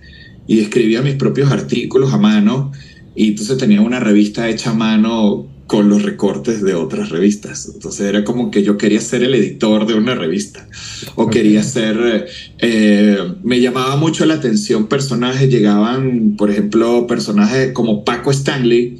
y 0.47 0.59
escribía 0.59 1.01
mis 1.01 1.15
propios 1.15 1.51
artículos 1.51 2.13
a 2.13 2.17
mano 2.17 2.71
y 3.17 3.29
entonces 3.29 3.57
tenía 3.57 3.81
una 3.81 3.99
revista 3.99 4.47
hecha 4.47 4.69
a 4.69 4.73
mano 4.75 5.47
con 5.65 5.89
los 5.89 6.03
recortes 6.03 6.61
de 6.61 6.75
otras 6.75 7.09
revistas. 7.09 7.69
Entonces 7.73 8.07
era 8.07 8.23
como 8.23 8.51
que 8.51 8.61
yo 8.61 8.77
quería 8.77 9.01
ser 9.01 9.23
el 9.23 9.33
editor 9.33 9.87
de 9.87 9.95
una 9.95 10.13
revista. 10.13 10.69
O 11.15 11.27
quería 11.27 11.63
ser, 11.63 12.27
eh, 12.59 13.17
me 13.43 13.59
llamaba 13.59 13.97
mucho 13.97 14.25
la 14.27 14.35
atención 14.35 14.85
personajes, 14.85 15.49
llegaban, 15.49 16.35
por 16.37 16.51
ejemplo, 16.51 17.07
personajes 17.07 17.73
como 17.73 18.05
Paco 18.05 18.29
Stanley. 18.29 18.99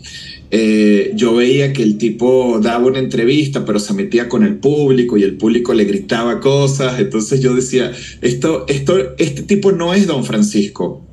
Eh, 0.50 1.12
yo 1.14 1.36
veía 1.36 1.72
que 1.72 1.84
el 1.84 2.00
tipo 2.00 2.60
daba 2.60 2.88
una 2.88 3.00
entrevista, 3.00 3.66
pero 3.66 3.78
se 3.78 3.94
metía 3.94 4.28
con 4.28 4.44
el 4.44 4.56
público 4.58 5.16
y 5.18 5.24
el 5.24 5.38
público 5.38 5.76
le 5.76 5.86
gritaba 5.86 6.40
cosas. 6.40 7.00
Entonces 7.00 7.40
yo 7.40 7.54
decía, 7.54 7.92
esto, 8.22 8.66
esto, 8.68 9.16
este 9.20 9.44
tipo 9.44 9.72
no 9.72 9.94
es 9.94 10.08
Don 10.08 10.26
Francisco, 10.26 11.07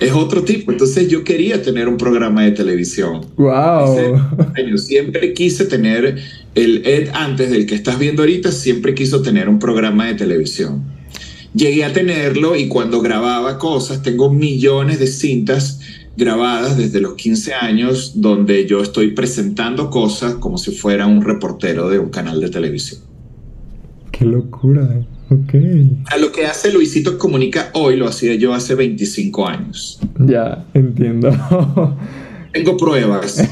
es 0.00 0.12
otro 0.12 0.42
tipo. 0.42 0.72
Entonces 0.72 1.08
yo 1.08 1.22
quería 1.22 1.62
tener 1.62 1.88
un 1.88 1.96
programa 1.96 2.44
de 2.44 2.52
televisión. 2.52 3.26
¡Wow! 3.36 4.18
siempre 4.78 5.34
quise 5.34 5.66
tener 5.66 6.18
el 6.54 6.86
Ed 6.86 7.10
antes 7.12 7.50
del 7.50 7.66
que 7.66 7.74
estás 7.74 7.98
viendo 7.98 8.22
ahorita, 8.22 8.50
siempre 8.50 8.94
quiso 8.94 9.22
tener 9.22 9.48
un 9.48 9.58
programa 9.58 10.06
de 10.06 10.14
televisión. 10.14 10.82
Llegué 11.54 11.84
a 11.84 11.92
tenerlo 11.92 12.56
y 12.56 12.68
cuando 12.68 13.00
grababa 13.00 13.58
cosas, 13.58 14.02
tengo 14.02 14.32
millones 14.32 14.98
de 15.00 15.06
cintas 15.06 15.80
grabadas 16.16 16.76
desde 16.76 17.00
los 17.00 17.14
15 17.14 17.54
años 17.54 18.12
donde 18.16 18.66
yo 18.66 18.82
estoy 18.82 19.12
presentando 19.12 19.90
cosas 19.90 20.34
como 20.34 20.58
si 20.58 20.72
fuera 20.72 21.06
un 21.06 21.22
reportero 21.22 21.88
de 21.88 21.98
un 21.98 22.10
canal 22.10 22.40
de 22.40 22.50
televisión. 22.50 23.00
Qué 24.12 24.24
locura. 24.24 25.04
Ok. 25.30 25.54
A 26.10 26.16
lo 26.16 26.32
que 26.32 26.46
hace 26.46 26.72
Luisito 26.72 27.16
Comunica 27.16 27.70
hoy 27.74 27.96
lo 27.96 28.08
hacía 28.08 28.34
yo 28.34 28.52
hace 28.52 28.74
25 28.74 29.46
años. 29.46 30.00
Ya, 30.18 30.64
entiendo. 30.74 31.30
Tengo 32.52 32.76
pruebas. 32.76 33.36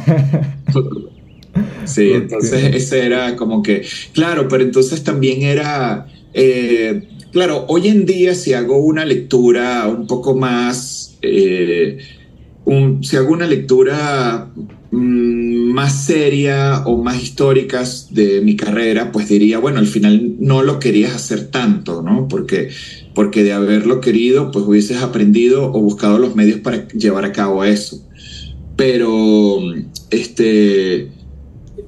sí, 1.84 2.10
entonces 2.12 2.74
ese 2.74 3.06
era 3.06 3.36
como 3.36 3.62
que, 3.62 3.86
claro, 4.12 4.48
pero 4.48 4.64
entonces 4.64 5.04
también 5.04 5.42
era, 5.42 6.08
eh, 6.34 7.08
claro, 7.30 7.64
hoy 7.68 7.86
en 7.86 8.06
día 8.06 8.34
si 8.34 8.54
hago 8.54 8.78
una 8.78 9.04
lectura 9.04 9.86
un 9.86 10.06
poco 10.06 10.36
más... 10.36 11.16
Eh, 11.22 11.98
si 13.00 13.16
hago 13.16 13.32
una 13.32 13.46
lectura 13.46 14.50
más 14.90 16.04
seria 16.04 16.82
o 16.86 17.02
más 17.02 17.22
históricas 17.22 18.08
de 18.10 18.40
mi 18.40 18.56
carrera, 18.56 19.12
pues 19.12 19.28
diría, 19.28 19.58
bueno, 19.58 19.78
al 19.78 19.86
final 19.86 20.36
no 20.38 20.62
lo 20.62 20.78
querías 20.78 21.14
hacer 21.14 21.48
tanto, 21.50 22.02
¿no? 22.02 22.26
Porque, 22.28 22.70
porque 23.14 23.44
de 23.44 23.52
haberlo 23.52 24.00
querido, 24.00 24.50
pues 24.50 24.64
hubieses 24.66 25.02
aprendido 25.02 25.72
o 25.72 25.80
buscado 25.80 26.18
los 26.18 26.34
medios 26.34 26.60
para 26.60 26.88
llevar 26.88 27.24
a 27.24 27.32
cabo 27.32 27.64
eso. 27.64 28.02
Pero, 28.76 29.60
este, 30.10 31.10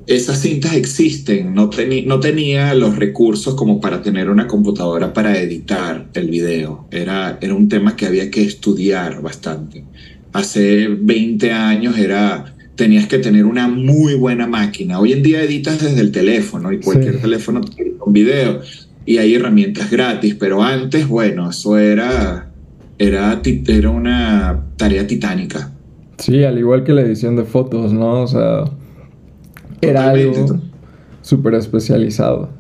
esas 0.07 0.41
cintas 0.41 0.75
existen, 0.75 1.55
no, 1.55 1.71
no 2.07 2.21
tenía 2.21 2.75
los 2.75 2.97
recursos 2.97 3.55
como 3.55 3.81
para 3.81 4.03
tener 4.03 4.29
una 4.29 4.47
computadora 4.47 5.13
para 5.15 5.41
editar 5.41 6.09
el 6.15 6.29
video. 6.29 6.87
Era, 6.91 7.39
era 7.41 7.55
un 7.55 7.69
tema 7.69 7.97
que 7.97 8.07
había 8.07 8.31
que 8.31 8.43
estudiar 8.43 9.23
bastante 9.23 9.85
hace 10.33 10.89
20 10.89 11.53
años 11.53 11.99
era 11.99 12.55
tenías 12.77 13.07
que 13.07 13.19
tener 13.19 13.45
una 13.45 13.69
muy 13.69 14.15
buena 14.15 14.47
máquina. 14.47 14.99
Hoy 14.99 15.13
en 15.13 15.23
día 15.23 15.43
editas 15.43 15.83
desde 15.83 16.01
el 16.01 16.13
teléfono 16.13 16.73
y 16.73 16.81
cualquier 16.81 17.21
teléfono 17.21 17.61
con 17.99 18.13
video 18.13 18.61
y 19.07 19.19
hay 19.19 19.35
herramientas 19.35 19.91
gratis, 19.91 20.37
pero 20.39 20.63
antes, 20.63 21.09
bueno, 21.09 21.51
eso 21.51 21.79
era, 21.79 22.51
era, 22.99 23.41
era 23.45 23.91
una 23.91 24.65
tarea 24.77 25.07
titánica. 25.07 25.73
Sí, 26.19 26.45
al 26.45 26.59
igual 26.59 26.85
que 26.85 26.93
la 26.93 27.03
edición 27.03 27.37
de 27.37 27.45
fotos, 27.45 27.93
¿no? 27.93 28.23
O 28.23 28.27
sea, 28.27 28.65
era 29.81 30.11
algo 30.11 30.61
súper 31.23 31.55
especializado. 31.55 32.51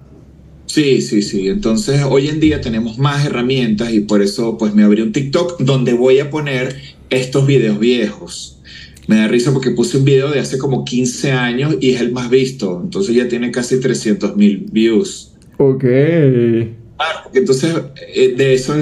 Sí, 0.66 1.03
sí, 1.03 1.23
sí. 1.23 1.49
Entonces, 1.49 2.03
hoy 2.09 2.29
en 2.29 2.38
día 2.40 2.61
tenemos 2.61 2.96
más 2.96 3.27
herramientas 3.27 3.92
y 3.92 4.01
por 4.01 4.23
eso 4.23 4.57
pues 4.57 4.75
me 4.75 4.85
abrí 4.85 5.03
un 5.03 5.12
TikTok 5.12 5.61
donde 5.61 5.94
voy 5.94 6.20
a 6.20 6.31
poner 6.31 6.77
estos 7.11 7.46
videos 7.46 7.79
viejos. 7.79 8.60
Me 9.07 9.17
da 9.17 9.29
risa 9.29 9.53
porque 9.53 9.71
puse 9.71 9.99
un 9.99 10.05
video 10.05 10.31
de 10.31 10.41
hace 10.41 10.59
como 10.59 10.85
15 10.85 11.33
años 11.33 11.77
y 11.81 11.91
es 11.91 12.01
el 12.01 12.13
más 12.13 12.31
visto. 12.31 12.81
Entonces 12.83 13.15
ya 13.15 13.29
tiene 13.29 13.51
casi 13.51 13.81
300 13.81 14.37
mil 14.37 14.67
views. 14.71 15.33
Ok. 15.59 15.83
Claro, 15.83 17.31
entonces 17.33 17.75
eh, 18.15 18.35
de 18.37 18.55
eso, 18.55 18.75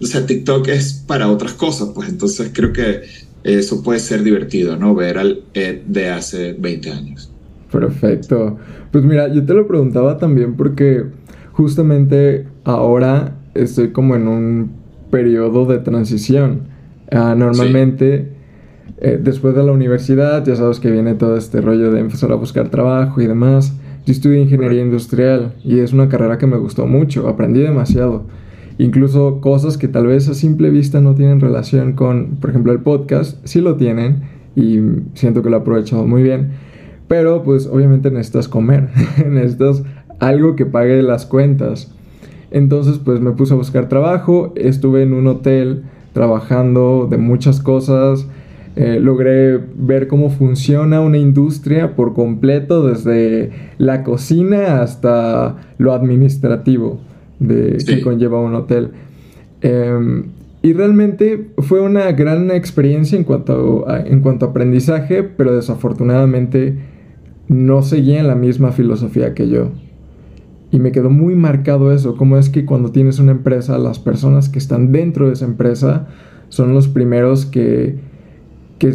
o 0.00 0.06
sea, 0.06 0.24
TikTok 0.26 0.68
es 0.68 1.04
para 1.06 1.28
otras 1.28 1.52
cosas, 1.52 1.90
pues 1.94 2.08
entonces 2.08 2.50
creo 2.52 2.72
que 2.72 3.02
eso 3.44 3.82
puede 3.82 4.00
ser 4.00 4.22
divertido, 4.22 4.76
¿no? 4.76 4.94
Ver 4.94 5.18
al 5.18 5.42
Ed 5.54 5.82
de 5.86 6.08
hace 6.08 6.54
20 6.54 6.90
años. 6.90 7.30
Perfecto. 7.70 8.58
Pues 8.90 9.04
mira, 9.04 9.32
yo 9.32 9.44
te 9.44 9.54
lo 9.54 9.66
preguntaba 9.66 10.18
también 10.18 10.54
porque 10.56 11.04
justamente 11.52 12.46
ahora 12.64 13.36
estoy 13.54 13.90
como 13.90 14.16
en 14.16 14.28
un 14.28 14.70
periodo 15.10 15.66
de 15.66 15.78
transición. 15.78 16.62
Ah, 17.10 17.34
normalmente, 17.36 18.32
eh, 19.00 19.18
después 19.22 19.54
de 19.54 19.62
la 19.62 19.72
universidad, 19.72 20.44
ya 20.44 20.56
sabes 20.56 20.80
que 20.80 20.90
viene 20.90 21.14
todo 21.14 21.36
este 21.36 21.60
rollo 21.60 21.92
de 21.92 22.00
empezar 22.00 22.32
a 22.32 22.34
buscar 22.34 22.68
trabajo 22.68 23.20
y 23.20 23.26
demás. 23.26 23.72
Yo 24.06 24.12
estudié 24.12 24.40
ingeniería 24.40 24.82
industrial 24.82 25.54
y 25.64 25.78
es 25.78 25.92
una 25.92 26.08
carrera 26.08 26.38
que 26.38 26.46
me 26.46 26.56
gustó 26.56 26.86
mucho, 26.86 27.28
aprendí 27.28 27.60
demasiado. 27.60 28.24
Incluso 28.78 29.40
cosas 29.40 29.76
que 29.76 29.88
tal 29.88 30.06
vez 30.06 30.28
a 30.28 30.34
simple 30.34 30.70
vista 30.70 31.00
no 31.00 31.14
tienen 31.14 31.40
relación 31.40 31.92
con, 31.92 32.36
por 32.40 32.50
ejemplo, 32.50 32.72
el 32.72 32.80
podcast, 32.80 33.38
sí 33.44 33.60
lo 33.60 33.76
tienen 33.76 34.22
y 34.56 34.78
siento 35.14 35.42
que 35.42 35.50
lo 35.50 35.58
he 35.58 35.60
aprovechado 35.60 36.06
muy 36.06 36.22
bien. 36.22 36.50
Pero 37.06 37.42
pues 37.42 37.66
obviamente 37.66 38.10
necesitas 38.10 38.48
comer, 38.48 38.88
necesitas 39.28 39.82
algo 40.18 40.56
que 40.56 40.66
pague 40.66 41.02
las 41.02 41.26
cuentas. 41.26 41.92
Entonces 42.50 42.98
pues 42.98 43.20
me 43.20 43.32
puse 43.32 43.54
a 43.54 43.56
buscar 43.56 43.88
trabajo, 43.88 44.52
estuve 44.56 45.02
en 45.02 45.12
un 45.12 45.26
hotel 45.26 45.84
trabajando 46.12 47.06
de 47.10 47.18
muchas 47.18 47.60
cosas. 47.60 48.26
Eh, 48.80 49.00
logré 49.00 49.58
ver 49.58 50.06
cómo 50.06 50.30
funciona 50.30 51.00
una 51.00 51.18
industria 51.18 51.96
por 51.96 52.14
completo, 52.14 52.86
desde 52.86 53.50
la 53.76 54.04
cocina 54.04 54.82
hasta 54.82 55.56
lo 55.78 55.92
administrativo 55.92 57.00
de, 57.40 57.78
que 57.84 58.00
conlleva 58.02 58.40
un 58.40 58.54
hotel. 58.54 58.92
Em, 59.62 60.26
y 60.62 60.74
realmente 60.74 61.48
fue 61.58 61.80
una 61.80 62.12
gran 62.12 62.52
experiencia 62.52 63.18
en 63.18 63.24
cuanto, 63.24 63.84
en 63.88 64.20
cuanto 64.20 64.46
a 64.46 64.50
aprendizaje, 64.50 65.24
pero 65.24 65.56
desafortunadamente 65.56 66.78
no 67.48 67.82
seguía 67.82 68.20
en 68.20 68.28
la 68.28 68.36
misma 68.36 68.70
filosofía 68.70 69.34
que 69.34 69.48
yo. 69.48 69.72
Y 70.70 70.78
me 70.78 70.92
quedó 70.92 71.10
muy 71.10 71.34
marcado 71.34 71.92
eso, 71.92 72.16
cómo 72.16 72.38
es 72.38 72.48
que 72.48 72.64
cuando 72.64 72.92
tienes 72.92 73.18
una 73.18 73.32
empresa, 73.32 73.76
las 73.76 73.98
personas 73.98 74.48
que 74.48 74.60
están 74.60 74.92
dentro 74.92 75.26
de 75.26 75.32
esa 75.32 75.46
empresa 75.46 76.06
son 76.48 76.74
los 76.74 76.86
primeros 76.86 77.44
que, 77.44 78.06
que 78.78 78.94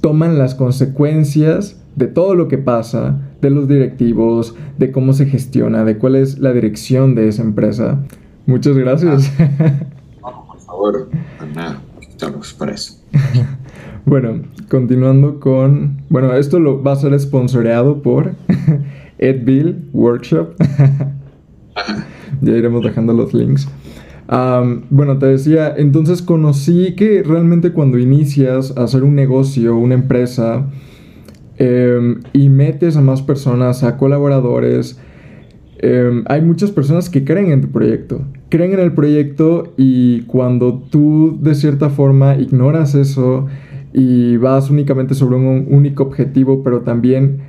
toman 0.00 0.38
las 0.38 0.54
consecuencias 0.54 1.80
de 1.96 2.06
todo 2.06 2.34
lo 2.34 2.48
que 2.48 2.58
pasa, 2.58 3.18
de 3.40 3.50
los 3.50 3.68
directivos, 3.68 4.54
de 4.78 4.92
cómo 4.92 5.12
se 5.12 5.26
gestiona, 5.26 5.84
de 5.84 5.98
cuál 5.98 6.16
es 6.16 6.38
la 6.38 6.52
dirección 6.52 7.14
de 7.14 7.28
esa 7.28 7.42
empresa. 7.42 7.98
Muchas 8.46 8.76
gracias. 8.76 9.32
Ah, 10.22 10.44
por 10.46 10.60
favor, 10.60 11.08
nada, 11.54 11.82
estamos 12.00 12.52
para 12.54 12.72
eso. 12.72 12.94
bueno, 14.06 14.42
continuando 14.68 15.40
con... 15.40 16.02
Bueno, 16.08 16.32
esto 16.34 16.60
lo 16.60 16.82
va 16.82 16.92
a 16.92 16.96
ser 16.96 17.18
sponsoreado 17.18 18.02
por 18.02 18.34
Edville 19.18 19.76
Workshop. 19.92 20.54
ya 22.40 22.52
iremos 22.52 22.84
dejando 22.84 23.12
los 23.12 23.34
links. 23.34 23.68
Bueno, 24.90 25.18
te 25.18 25.26
decía, 25.26 25.74
entonces 25.76 26.20
conocí 26.22 26.94
que 26.96 27.22
realmente 27.22 27.72
cuando 27.72 27.98
inicias 27.98 28.76
a 28.76 28.84
hacer 28.84 29.02
un 29.02 29.14
negocio, 29.14 29.76
una 29.76 29.94
empresa, 29.94 30.66
em, 31.56 32.20
y 32.32 32.48
metes 32.50 32.96
a 32.96 33.00
más 33.00 33.22
personas, 33.22 33.82
a 33.84 33.96
colaboradores, 33.96 35.00
em, 35.78 36.24
hay 36.26 36.42
muchas 36.42 36.70
personas 36.70 37.08
que 37.08 37.24
creen 37.24 37.50
en 37.52 37.62
tu 37.62 37.68
proyecto, 37.68 38.20
creen 38.50 38.72
en 38.72 38.80
el 38.80 38.92
proyecto 38.92 39.72
y 39.76 40.22
cuando 40.22 40.74
tú 40.90 41.38
de 41.40 41.54
cierta 41.54 41.88
forma 41.88 42.36
ignoras 42.36 42.94
eso 42.94 43.46
y 43.92 44.36
vas 44.36 44.70
únicamente 44.70 45.14
sobre 45.14 45.36
un 45.36 45.66
único 45.70 46.02
objetivo, 46.02 46.62
pero 46.62 46.82
también 46.82 47.47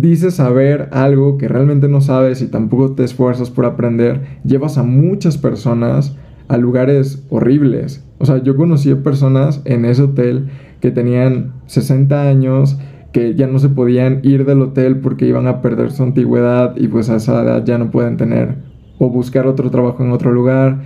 dices 0.00 0.34
saber 0.34 0.88
algo 0.92 1.38
que 1.38 1.48
realmente 1.48 1.88
no 1.88 2.00
sabes 2.00 2.42
y 2.42 2.48
tampoco 2.48 2.92
te 2.92 3.04
esfuerzas 3.04 3.50
por 3.50 3.64
aprender, 3.64 4.20
llevas 4.44 4.78
a 4.78 4.82
muchas 4.82 5.38
personas 5.38 6.16
a 6.48 6.56
lugares 6.56 7.24
horribles. 7.30 8.04
O 8.18 8.26
sea, 8.26 8.42
yo 8.42 8.56
conocí 8.56 8.90
a 8.90 9.02
personas 9.02 9.62
en 9.64 9.84
ese 9.84 10.02
hotel 10.02 10.48
que 10.80 10.90
tenían 10.90 11.52
60 11.66 12.28
años, 12.28 12.78
que 13.12 13.34
ya 13.34 13.46
no 13.46 13.58
se 13.58 13.68
podían 13.68 14.20
ir 14.22 14.44
del 14.44 14.62
hotel 14.62 14.98
porque 14.98 15.26
iban 15.26 15.46
a 15.46 15.62
perder 15.62 15.90
su 15.90 16.02
antigüedad 16.02 16.76
y 16.76 16.88
pues 16.88 17.08
a 17.08 17.16
esa 17.16 17.42
edad 17.42 17.64
ya 17.64 17.78
no 17.78 17.90
pueden 17.90 18.16
tener 18.16 18.56
o 18.98 19.10
buscar 19.10 19.46
otro 19.46 19.70
trabajo 19.70 20.04
en 20.04 20.12
otro 20.12 20.32
lugar 20.32 20.82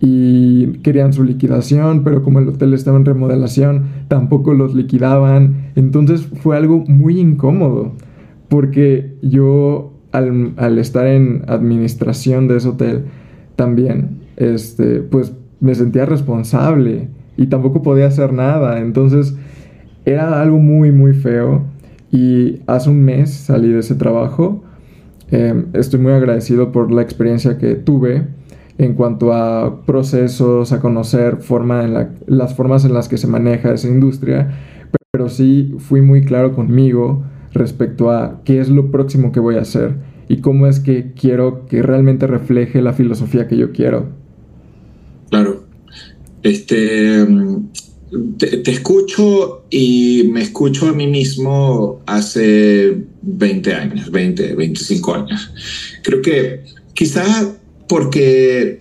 y 0.00 0.78
querían 0.78 1.12
su 1.12 1.24
liquidación, 1.24 2.04
pero 2.04 2.22
como 2.22 2.38
el 2.38 2.48
hotel 2.48 2.74
estaba 2.74 2.96
en 2.96 3.04
remodelación, 3.04 3.84
tampoco 4.08 4.52
los 4.52 4.74
liquidaban. 4.74 5.70
Entonces 5.76 6.26
fue 6.26 6.56
algo 6.56 6.84
muy 6.86 7.20
incómodo 7.20 7.92
porque 8.48 9.16
yo 9.22 9.92
al, 10.12 10.78
estar 10.78 11.06
en 11.06 11.44
administración 11.48 12.46
de 12.46 12.56
ese 12.58 12.68
hotel 12.68 13.04
también, 13.56 14.20
este, 14.36 15.00
pues 15.00 15.32
me 15.60 15.74
sentía 15.74 16.06
responsable 16.06 17.08
y 17.36 17.46
tampoco 17.46 17.82
podía 17.82 18.06
hacer 18.06 18.32
nada. 18.32 18.80
Entonces 18.80 19.34
era 20.04 20.40
algo 20.40 20.58
muy, 20.58 20.92
muy 20.92 21.14
feo. 21.14 21.62
y 22.10 22.60
hace 22.68 22.90
un 22.90 23.04
mes 23.04 23.30
salí 23.30 23.70
de 23.70 23.80
ese 23.80 23.96
trabajo. 23.96 24.62
Em, 25.32 25.66
estoy 25.72 25.98
muy 25.98 26.12
agradecido 26.12 26.70
por 26.70 26.92
la 26.92 27.02
experiencia 27.02 27.58
que 27.58 27.74
tuve 27.74 28.28
en 28.78 28.94
cuanto 28.94 29.32
a 29.32 29.82
procesos, 29.84 30.72
a 30.72 30.80
conocer 30.80 31.38
forma 31.38 31.84
en 31.84 32.08
las 32.26 32.54
formas 32.54 32.84
en 32.84 32.94
las 32.94 33.08
que 33.08 33.16
se 33.18 33.26
maneja 33.26 33.72
esa 33.72 33.88
industria, 33.88 34.50
pero 35.10 35.28
sí 35.28 35.74
fui 35.78 36.02
muy 36.02 36.22
claro 36.24 36.54
conmigo 36.54 37.24
respecto 37.54 38.10
a 38.10 38.42
qué 38.44 38.60
es 38.60 38.68
lo 38.68 38.90
próximo 38.90 39.32
que 39.32 39.40
voy 39.40 39.56
a 39.56 39.62
hacer 39.62 39.94
y 40.28 40.38
cómo 40.38 40.66
es 40.66 40.80
que 40.80 41.12
quiero 41.18 41.66
que 41.66 41.82
realmente 41.82 42.26
refleje 42.26 42.82
la 42.82 42.92
filosofía 42.92 43.48
que 43.48 43.56
yo 43.56 43.72
quiero. 43.72 44.08
Claro. 45.30 45.64
Este, 46.42 47.26
te, 48.38 48.70
escucho 48.70 49.64
y 49.70 50.28
me 50.32 50.42
escucho 50.42 50.88
a 50.88 50.92
mí 50.92 51.06
mismo 51.06 52.02
hace 52.06 53.02
20 53.22 53.74
años, 53.74 54.10
20, 54.10 54.54
25 54.54 55.14
años. 55.14 55.52
Creo 56.02 56.22
que 56.22 56.64
quizás 56.92 57.54
porque, 57.88 58.78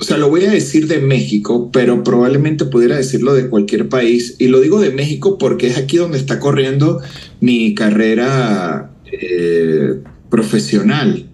o 0.00 0.04
sea, 0.04 0.16
lo 0.16 0.28
voy 0.28 0.44
a 0.44 0.50
decir 0.50 0.86
de 0.86 1.00
México, 1.00 1.70
pero 1.72 2.04
probablemente 2.04 2.64
pudiera 2.64 2.96
decirlo 2.96 3.34
de 3.34 3.48
cualquier 3.48 3.88
país. 3.88 4.36
Y 4.38 4.46
lo 4.46 4.60
digo 4.60 4.80
de 4.80 4.90
México 4.90 5.38
porque 5.38 5.66
es 5.66 5.76
aquí 5.76 5.96
donde 5.96 6.18
está 6.18 6.38
corriendo 6.38 7.00
mi 7.40 7.74
carrera 7.74 8.92
eh, 9.10 10.00
profesional. 10.30 11.28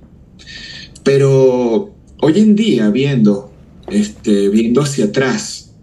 Pero 1.03 1.95
hoy 2.21 2.39
en 2.39 2.57
día, 2.57 2.89
viendo, 2.89 3.53
este, 3.89 4.49
viendo 4.49 4.81
hacia 4.81 5.07
atrás, 5.07 5.75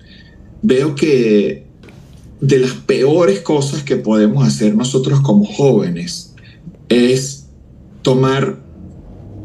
veo 0.63 0.96
que 0.96 1.67
de 2.39 2.58
las 2.58 2.72
peores 2.72 3.41
cosas 3.41 3.84
que 3.84 3.98
podemos 3.98 4.46
hacer 4.48 4.76
nosotros 4.76 5.22
como 5.22 5.46
jóvenes 5.46 6.34
es 6.89 7.46
tomar 8.02 8.58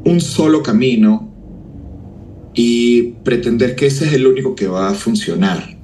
un 0.07 0.23
solo 0.23 0.63
camino 0.63 1.36
y 2.57 3.13
pretender 3.23 3.77
que 3.77 3.87
ese 3.87 4.07
es 4.07 4.15
el 4.15 4.27
único 4.27 4.57
que 4.57 4.67
va 4.67 4.89
a 4.89 4.95
funcionar. 4.95 5.77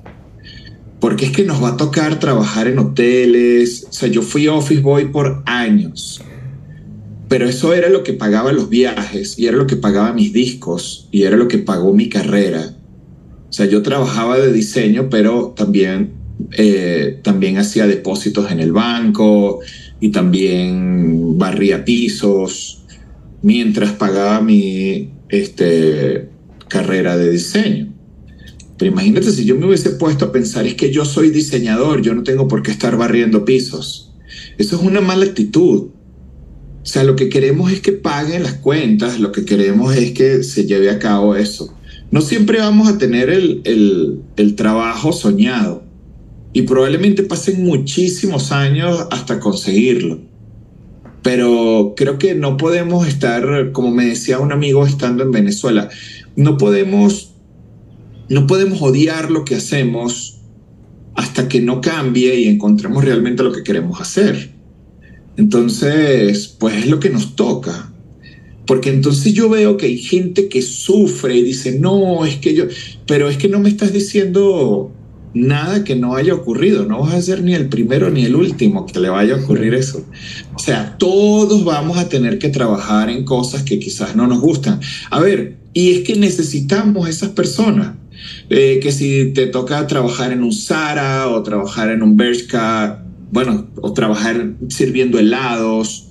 Porque 0.98 1.26
es 1.26 1.32
que 1.32 1.44
nos 1.44 1.62
va 1.62 1.70
a 1.70 1.76
tocar 1.76 2.18
trabajar 2.18 2.66
en 2.66 2.78
hoteles. 2.78 3.86
O 3.90 3.92
sea, 3.92 4.08
yo 4.08 4.22
fui 4.22 4.48
office 4.48 4.80
boy 4.80 5.06
por 5.12 5.42
años. 5.46 6.22
Pero 7.28 7.46
eso 7.46 7.74
era 7.74 7.88
lo 7.88 8.02
que 8.02 8.14
pagaba 8.14 8.52
los 8.52 8.68
viajes 8.70 9.38
y 9.38 9.46
era 9.46 9.56
lo 9.56 9.66
que 9.66 9.76
pagaba 9.76 10.12
mis 10.12 10.32
discos 10.32 11.08
y 11.12 11.22
era 11.22 11.36
lo 11.36 11.46
que 11.46 11.58
pagó 11.58 11.92
mi 11.92 12.08
carrera. 12.08 12.74
O 13.48 13.52
sea, 13.52 13.66
yo 13.66 13.82
trabajaba 13.82 14.38
de 14.38 14.52
diseño, 14.52 15.10
pero 15.10 15.52
también, 15.54 16.12
eh, 16.52 17.20
también 17.22 17.58
hacía 17.58 17.86
depósitos 17.86 18.50
en 18.50 18.60
el 18.60 18.72
banco 18.72 19.60
y 20.00 20.08
también 20.08 21.36
barría 21.36 21.84
pisos 21.84 22.82
mientras 23.42 23.92
pagaba 23.92 24.40
mi, 24.40 25.10
este, 25.28 26.31
carrera 26.72 27.18
de 27.18 27.30
diseño. 27.30 27.92
Pero 28.78 28.90
imagínate 28.90 29.30
si 29.30 29.44
yo 29.44 29.54
me 29.56 29.66
hubiese 29.66 29.90
puesto 29.90 30.24
a 30.24 30.32
pensar, 30.32 30.66
es 30.66 30.74
que 30.74 30.90
yo 30.90 31.04
soy 31.04 31.30
diseñador, 31.30 32.00
yo 32.00 32.14
no 32.14 32.22
tengo 32.22 32.48
por 32.48 32.62
qué 32.62 32.70
estar 32.70 32.96
barriendo 32.96 33.44
pisos. 33.44 34.12
Eso 34.56 34.76
es 34.76 34.82
una 34.82 35.02
mala 35.02 35.26
actitud. 35.26 35.90
O 36.82 36.86
sea, 36.86 37.04
lo 37.04 37.14
que 37.14 37.28
queremos 37.28 37.70
es 37.70 37.80
que 37.80 37.92
paguen 37.92 38.42
las 38.42 38.54
cuentas, 38.54 39.20
lo 39.20 39.30
que 39.30 39.44
queremos 39.44 39.94
es 39.94 40.12
que 40.12 40.42
se 40.42 40.64
lleve 40.64 40.90
a 40.90 40.98
cabo 40.98 41.36
eso. 41.36 41.76
No 42.10 42.22
siempre 42.22 42.58
vamos 42.58 42.88
a 42.88 42.98
tener 42.98 43.30
el, 43.30 43.60
el, 43.64 44.20
el 44.36 44.56
trabajo 44.56 45.12
soñado 45.12 45.84
y 46.52 46.62
probablemente 46.62 47.22
pasen 47.22 47.64
muchísimos 47.64 48.50
años 48.50 49.06
hasta 49.10 49.38
conseguirlo. 49.38 50.20
Pero 51.22 51.94
creo 51.96 52.18
que 52.18 52.34
no 52.34 52.56
podemos 52.56 53.06
estar, 53.06 53.70
como 53.70 53.92
me 53.92 54.06
decía 54.06 54.40
un 54.40 54.50
amigo 54.50 54.84
estando 54.84 55.22
en 55.22 55.30
Venezuela, 55.30 55.88
no 56.36 56.56
podemos, 56.58 57.34
no 58.28 58.46
podemos 58.46 58.80
odiar 58.82 59.30
lo 59.30 59.44
que 59.44 59.56
hacemos 59.56 60.40
hasta 61.14 61.48
que 61.48 61.60
no 61.60 61.80
cambie 61.80 62.40
y 62.40 62.48
encontremos 62.48 63.04
realmente 63.04 63.42
lo 63.42 63.52
que 63.52 63.62
queremos 63.62 64.00
hacer. 64.00 64.50
Entonces, 65.36 66.48
pues 66.58 66.76
es 66.76 66.86
lo 66.86 67.00
que 67.00 67.10
nos 67.10 67.36
toca. 67.36 67.92
Porque 68.66 68.90
entonces 68.90 69.34
yo 69.34 69.48
veo 69.48 69.76
que 69.76 69.86
hay 69.86 69.98
gente 69.98 70.48
que 70.48 70.62
sufre 70.62 71.36
y 71.36 71.42
dice, 71.42 71.78
no, 71.78 72.24
es 72.24 72.36
que 72.36 72.54
yo, 72.54 72.64
pero 73.06 73.28
es 73.28 73.36
que 73.36 73.48
no 73.48 73.58
me 73.58 73.68
estás 73.68 73.92
diciendo 73.92 74.92
nada 75.34 75.84
que 75.84 75.96
no 75.96 76.14
haya 76.14 76.34
ocurrido, 76.34 76.84
no 76.84 77.00
vas 77.00 77.14
a 77.14 77.22
ser 77.22 77.42
ni 77.42 77.54
el 77.54 77.68
primero 77.68 78.10
ni 78.10 78.24
el 78.24 78.36
último 78.36 78.86
que 78.86 79.00
le 79.00 79.08
vaya 79.08 79.34
a 79.34 79.38
ocurrir 79.38 79.74
eso. 79.74 80.04
O 80.54 80.58
sea, 80.58 80.96
todos 80.98 81.64
vamos 81.64 81.98
a 81.98 82.08
tener 82.08 82.38
que 82.38 82.48
trabajar 82.48 83.10
en 83.10 83.24
cosas 83.24 83.62
que 83.62 83.78
quizás 83.78 84.14
no 84.16 84.26
nos 84.26 84.40
gustan. 84.40 84.80
A 85.10 85.20
ver, 85.20 85.58
y 85.72 85.92
es 85.92 86.00
que 86.00 86.16
necesitamos 86.16 87.08
esas 87.08 87.30
personas. 87.30 87.96
Eh, 88.50 88.78
que 88.80 88.92
si 88.92 89.32
te 89.34 89.46
toca 89.46 89.84
trabajar 89.86 90.32
en 90.32 90.44
un 90.44 90.52
Zara 90.52 91.28
o 91.28 91.42
trabajar 91.42 91.90
en 91.90 92.02
un 92.02 92.16
Bershka, 92.16 93.04
bueno, 93.32 93.66
o 93.80 93.92
trabajar 93.92 94.52
sirviendo 94.68 95.18
helados, 95.18 96.08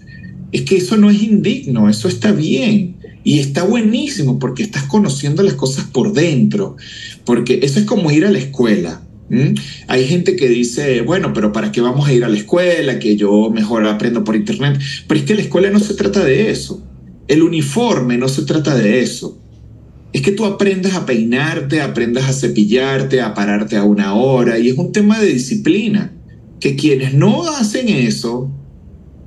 es 0.51 0.63
que 0.63 0.77
eso 0.77 0.97
no 0.97 1.09
es 1.09 1.21
indigno, 1.21 1.89
eso 1.89 2.07
está 2.07 2.31
bien. 2.31 2.97
Y 3.23 3.39
está 3.39 3.63
buenísimo 3.63 4.39
porque 4.39 4.63
estás 4.63 4.83
conociendo 4.83 5.43
las 5.43 5.53
cosas 5.53 5.85
por 5.85 6.11
dentro, 6.13 6.75
porque 7.23 7.59
eso 7.61 7.79
es 7.79 7.85
como 7.85 8.11
ir 8.11 8.25
a 8.25 8.31
la 8.31 8.39
escuela. 8.39 9.01
Hay 9.87 10.07
gente 10.07 10.35
que 10.35 10.49
dice, 10.49 11.01
bueno, 11.01 11.33
pero 11.33 11.51
¿para 11.51 11.71
qué 11.71 11.81
vamos 11.81 12.07
a 12.07 12.13
ir 12.13 12.23
a 12.25 12.29
la 12.29 12.37
escuela? 12.37 12.99
Que 12.99 13.15
yo 13.15 13.49
mejor 13.49 13.85
aprendo 13.85 14.23
por 14.23 14.35
internet. 14.35 14.79
Pero 15.07 15.19
es 15.19 15.25
que 15.25 15.35
la 15.35 15.41
escuela 15.41 15.69
no 15.69 15.79
se 15.79 15.93
trata 15.93 16.23
de 16.23 16.49
eso. 16.49 16.85
El 17.27 17.43
uniforme 17.43 18.17
no 18.17 18.27
se 18.27 18.43
trata 18.43 18.75
de 18.75 19.01
eso 19.01 19.41
es 20.13 20.21
que 20.21 20.31
tú 20.31 20.45
aprendas 20.45 20.93
a 20.93 21.05
peinarte, 21.05 21.81
aprendas 21.81 22.27
a 22.27 22.33
cepillarte, 22.33 23.21
a 23.21 23.33
pararte 23.33 23.77
a 23.77 23.83
una 23.83 24.13
hora, 24.15 24.59
y 24.59 24.69
es 24.69 24.77
un 24.77 24.91
tema 24.91 25.19
de 25.19 25.27
disciplina, 25.27 26.13
que 26.59 26.75
quienes 26.75 27.13
no 27.13 27.47
hacen 27.47 27.87
eso, 27.89 28.51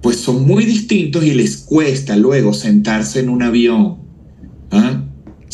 pues 0.02 0.16
son 0.16 0.46
muy 0.46 0.66
distintos 0.66 1.24
y 1.24 1.32
les 1.32 1.56
cuesta 1.56 2.16
luego 2.16 2.52
sentarse 2.52 3.20
en 3.20 3.30
un 3.30 3.42
avión. 3.42 3.96
¿ah? 4.70 5.03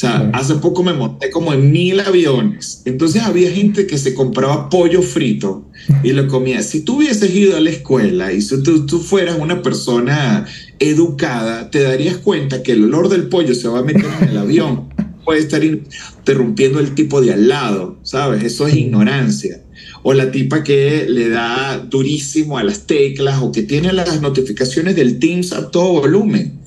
O 0.01 0.03
sea, 0.03 0.31
hace 0.33 0.55
poco 0.55 0.83
me 0.83 0.95
monté 0.95 1.29
como 1.29 1.53
en 1.53 1.71
mil 1.71 2.01
aviones, 2.01 2.81
entonces 2.87 3.21
había 3.21 3.51
gente 3.51 3.87
que 3.87 3.99
se 3.99 4.15
compraba 4.15 4.71
pollo 4.71 5.03
frito 5.03 5.67
y 6.03 6.15
lo 6.15 6.27
comía. 6.27 6.63
Si 6.63 6.81
tú 6.81 6.97
hubieses 6.97 7.35
ido 7.35 7.55
a 7.55 7.61
la 7.61 7.69
escuela 7.69 8.33
y 8.33 8.41
si 8.41 8.63
tú, 8.63 8.87
tú 8.87 9.01
fueras 9.01 9.39
una 9.39 9.61
persona 9.61 10.47
educada, 10.79 11.71
te 11.71 11.83
darías 11.83 12.17
cuenta 12.17 12.63
que 12.63 12.73
el 12.73 12.85
olor 12.85 13.11
del 13.11 13.29
pollo 13.29 13.55
se 13.55 13.69
va 13.69 13.81
a 13.81 13.83
meter 13.83 14.07
en 14.23 14.29
el 14.31 14.39
avión 14.39 14.89
puede 15.23 15.41
estar 15.41 15.63
interrumpiendo 15.63 16.81
el 16.81 16.95
tipo 16.95 17.21
de 17.21 17.33
al 17.33 17.49
lado, 17.49 17.99
¿sabes? 18.03 18.43
Eso 18.43 18.67
es 18.67 18.75
ignorancia. 18.75 19.63
O 20.03 20.15
la 20.15 20.31
tipa 20.31 20.65
que 20.65 21.07
le 21.09 21.29
da 21.29 21.79
durísimo 21.79 22.59
a 22.59 22.65
las 22.65 22.87
teclas 22.87 23.43
o 23.43 23.53
que 23.53 23.63
tiene 23.63 23.93
las 23.93 24.21
notificaciones 24.23 24.97
del 24.97 25.19
Teams 25.19 25.53
a 25.53 25.71
todo 25.71 26.01
volumen. 26.01 26.60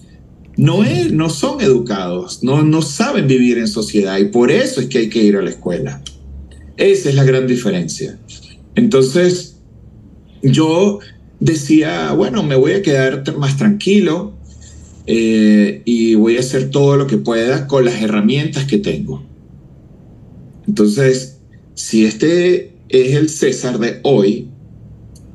No, 0.55 0.83
es, 0.83 1.11
no 1.11 1.29
son 1.29 1.61
educados, 1.61 2.43
no, 2.43 2.61
no 2.61 2.81
saben 2.81 3.27
vivir 3.27 3.57
en 3.57 3.67
sociedad 3.67 4.19
y 4.19 4.25
por 4.25 4.51
eso 4.51 4.81
es 4.81 4.87
que 4.87 4.99
hay 4.99 5.09
que 5.09 5.23
ir 5.23 5.35
a 5.35 5.41
la 5.41 5.49
escuela. 5.49 6.01
Esa 6.77 7.09
es 7.09 7.15
la 7.15 7.23
gran 7.23 7.47
diferencia. 7.47 8.19
Entonces, 8.75 9.57
yo 10.41 10.99
decía, 11.39 12.13
bueno, 12.13 12.43
me 12.43 12.55
voy 12.55 12.73
a 12.73 12.81
quedar 12.81 13.23
más 13.37 13.57
tranquilo, 13.57 14.33
eh, 15.05 15.81
y 15.83 16.15
voy 16.15 16.37
a 16.37 16.39
hacer 16.39 16.69
todo 16.69 16.95
lo 16.95 17.07
que 17.07 17.17
pueda 17.17 17.67
con 17.67 17.83
las 17.83 18.01
herramientas 18.01 18.65
que 18.65 18.77
tengo. 18.77 19.23
Entonces, 20.67 21.39
si 21.73 22.05
este 22.05 22.73
es 22.87 23.15
el 23.15 23.29
César 23.29 23.79
de 23.79 23.99
hoy, 24.03 24.47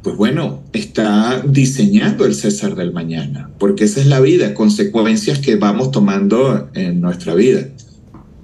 pues 0.03 0.17
bueno, 0.17 0.63
está 0.73 1.43
diseñando 1.47 2.25
el 2.25 2.35
César 2.35 2.77
del 2.77 2.93
mañana, 2.93 3.51
porque 3.59 3.85
esa 3.85 4.01
es 4.01 4.07
la 4.07 4.21
vida, 4.21 4.55
consecuencias 4.55 5.39
que 5.41 5.57
vamos 5.57 5.91
tomando 5.91 6.69
en 6.75 7.01
nuestra 7.01 7.35
vida. 7.35 7.69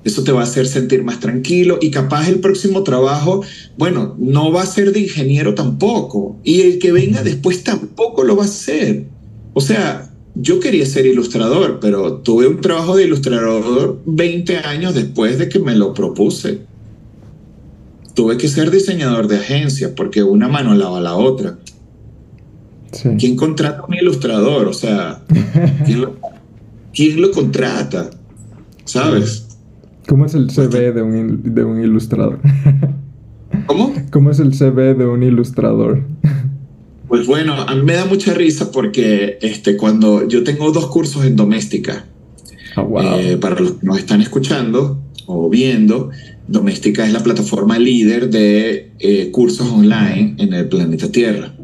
Eso 0.05 0.23
te 0.23 0.33
va 0.33 0.41
a 0.41 0.45
hacer 0.45 0.67
sentir 0.67 1.03
más 1.03 1.21
tranquilo 1.21 1.79
y 1.81 1.91
capaz 1.91 2.29
el 2.29 2.41
próximo 2.41 2.83
trabajo, 2.83 3.43
bueno, 3.79 4.15
no 4.19 4.53
va 4.53 4.63
a 4.63 4.67
ser 4.67 4.93
de 4.93 5.01
ingeniero 5.01 5.55
tampoco. 5.55 6.39
Y 6.45 6.61
el 6.61 6.79
que 6.79 6.93
venga 6.93 7.23
después 7.23 7.65
tampoco 7.65 8.23
lo 8.23 8.37
va 8.37 8.43
a 8.43 8.47
hacer. 8.47 9.07
O 9.55 9.63
sea, 9.63 10.11
yo 10.35 10.61
quería 10.61 10.85
ser 10.85 11.07
ilustrador, 11.07 11.79
pero 11.81 12.19
tuve 12.19 12.47
un 12.47 12.61
trabajo 12.61 12.97
de 12.97 13.05
ilustrador 13.05 14.03
20 14.05 14.59
años 14.59 14.95
después 14.95 15.39
de 15.39 15.49
que 15.49 15.59
me 15.59 15.75
lo 15.75 15.95
propuse. 15.95 16.61
Tuve 18.15 18.37
que 18.37 18.49
ser 18.49 18.71
diseñador 18.71 19.29
de 19.29 19.37
agencia 19.37 19.95
porque 19.95 20.23
una 20.23 20.49
mano 20.49 20.75
lava 20.75 21.01
la 21.01 21.15
otra. 21.15 21.59
¿Quién 23.19 23.35
contrata 23.35 23.81
a 23.81 23.87
un 23.87 23.95
ilustrador? 23.95 24.69
O 24.69 24.73
sea, 24.73 25.23
¿quién 26.95 27.21
lo, 27.21 27.31
contrata? 27.33 28.11
¿Sabes? 28.85 29.49
¿Cómo 30.07 30.27
es 30.27 30.35
el 30.35 30.51
CV 30.51 30.93
de 30.93 31.03
un, 31.03 31.55
de 31.55 31.65
un 31.65 31.83
ilustrador? 31.83 32.39
¿Cómo? 33.67 33.93
¿Cómo 34.13 34.31
es 34.31 34.39
el 34.39 34.55
CV 34.55 34.95
de 34.95 35.07
un 35.07 35.23
ilustrador? 35.23 36.03
Pues 37.07 37.29
bueno, 37.29 37.53
a 37.55 37.73
mí 37.77 37.83
me 37.83 37.93
da 37.93 38.07
mucha 38.07 38.35
risa 38.35 38.73
porque 38.73 39.39
este, 39.41 39.77
cuando 39.77 40.27
yo 40.27 40.43
tengo 40.43 40.73
dos 40.73 40.89
cursos 40.89 41.25
en 41.25 41.37
doméstica, 41.37 42.07
Oh, 42.77 43.01
eh, 43.01 43.37
para 43.37 43.61
los 43.61 43.75
que 43.75 43.87
nos 43.87 43.99
están 43.99 44.21
escuchando 44.21 45.01
o 45.27 45.49
viendo, 45.49 46.11
Doméstica 46.47 47.07
es 47.07 47.13
la 47.13 47.23
plataforma 47.23 47.79
líder 47.79 48.31
de 48.31 48.93
eh, 48.99 49.31
cursos 49.31 49.69
online 49.69 50.35
en 50.39 50.53
el 50.53 50.69
planeta 50.69 51.11
Tierra. 51.11 51.55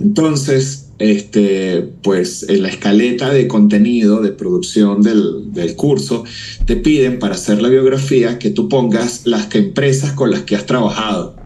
Entonces, 0.00 0.90
este, 0.98 1.88
pues 2.02 2.44
en 2.48 2.62
la 2.62 2.68
escaleta 2.68 3.30
de 3.30 3.48
contenido, 3.48 4.20
de 4.20 4.32
producción 4.32 5.02
del, 5.02 5.52
del, 5.52 5.74
curso, 5.76 6.24
te 6.66 6.76
piden 6.76 7.18
para 7.18 7.34
hacer 7.34 7.62
la 7.62 7.68
biografía 7.68 8.38
que 8.38 8.50
tú 8.50 8.68
pongas 8.68 9.26
las 9.26 9.54
empresas 9.54 10.12
con 10.12 10.30
las 10.30 10.42
que 10.42 10.56
has 10.56 10.66
trabajado. 10.66 11.36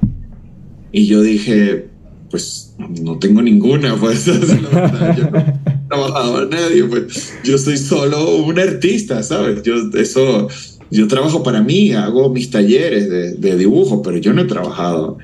Y 0.91 1.07
yo 1.07 1.23
dije, 1.23 1.89
pues 2.33 2.75
no 2.79 3.19
tengo 3.19 3.43
ninguna, 3.43 3.95
pues 3.97 4.25
yo 4.27 4.35
no 4.35 5.39
he 5.39 5.89
trabajado 5.89 6.39
a 6.39 6.47
nadie, 6.47 6.85
pues 6.85 7.35
yo 7.45 7.59
soy 7.59 7.77
solo 7.77 8.37
un 8.37 8.59
artista, 8.59 9.23
¿sabes? 9.23 9.63
Yo 9.63 9.75
eso, 9.95 10.49
yo 10.93 11.09
trabajo 11.09 11.43
para 11.43 11.63
mí, 11.63 11.93
hago 11.93 12.29
mis 12.29 12.51
talleres 12.51 13.09
de, 13.09 13.33
de 13.33 13.57
dibujo, 13.57 14.03
pero 14.03 14.19
yo 14.19 14.33
no 14.33 14.43
he 14.43 14.45
trabajado. 14.45 15.19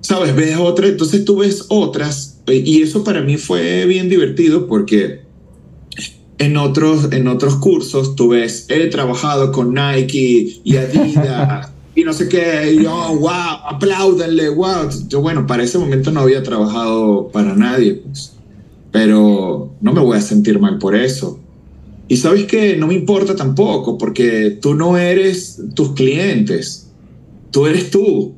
¿Sabes? 0.00 0.36
Ves 0.36 0.56
otra, 0.58 0.86
entonces 0.86 1.24
tú 1.24 1.38
ves 1.38 1.64
otras, 1.68 2.40
y 2.46 2.82
eso 2.82 3.04
para 3.04 3.22
mí 3.22 3.36
fue 3.36 3.84
bien 3.86 4.08
divertido 4.08 4.66
porque 4.66 5.22
en 6.38 6.56
otros, 6.56 7.12
en 7.12 7.26
otros 7.26 7.56
cursos 7.56 8.14
tú 8.16 8.28
ves, 8.28 8.66
he 8.68 8.86
trabajado 8.86 9.50
con 9.50 9.74
Nike 9.74 10.60
y 10.62 10.76
Adidas 10.76 11.72
y 11.94 12.04
no 12.04 12.12
sé 12.12 12.28
qué, 12.28 12.74
y 12.74 12.84
yo, 12.84 12.92
wow, 13.18 13.66
apláudanle, 13.66 14.50
wow. 14.50 14.88
Yo, 15.08 15.20
bueno, 15.20 15.46
para 15.46 15.64
ese 15.64 15.78
momento 15.78 16.12
no 16.12 16.20
había 16.20 16.42
trabajado 16.42 17.28
para 17.32 17.54
nadie, 17.54 17.94
pues, 17.94 18.34
pero 18.92 19.72
no 19.80 19.92
me 19.92 20.00
voy 20.00 20.16
a 20.16 20.20
sentir 20.20 20.60
mal 20.60 20.78
por 20.78 20.94
eso. 20.94 21.40
Y 22.08 22.16
sabes 22.16 22.46
que 22.46 22.76
no 22.76 22.86
me 22.86 22.94
importa 22.94 23.36
tampoco, 23.36 23.98
porque 23.98 24.58
tú 24.62 24.74
no 24.74 24.96
eres 24.96 25.60
tus 25.74 25.92
clientes, 25.92 26.90
tú 27.50 27.66
eres 27.66 27.90
tú. 27.90 28.34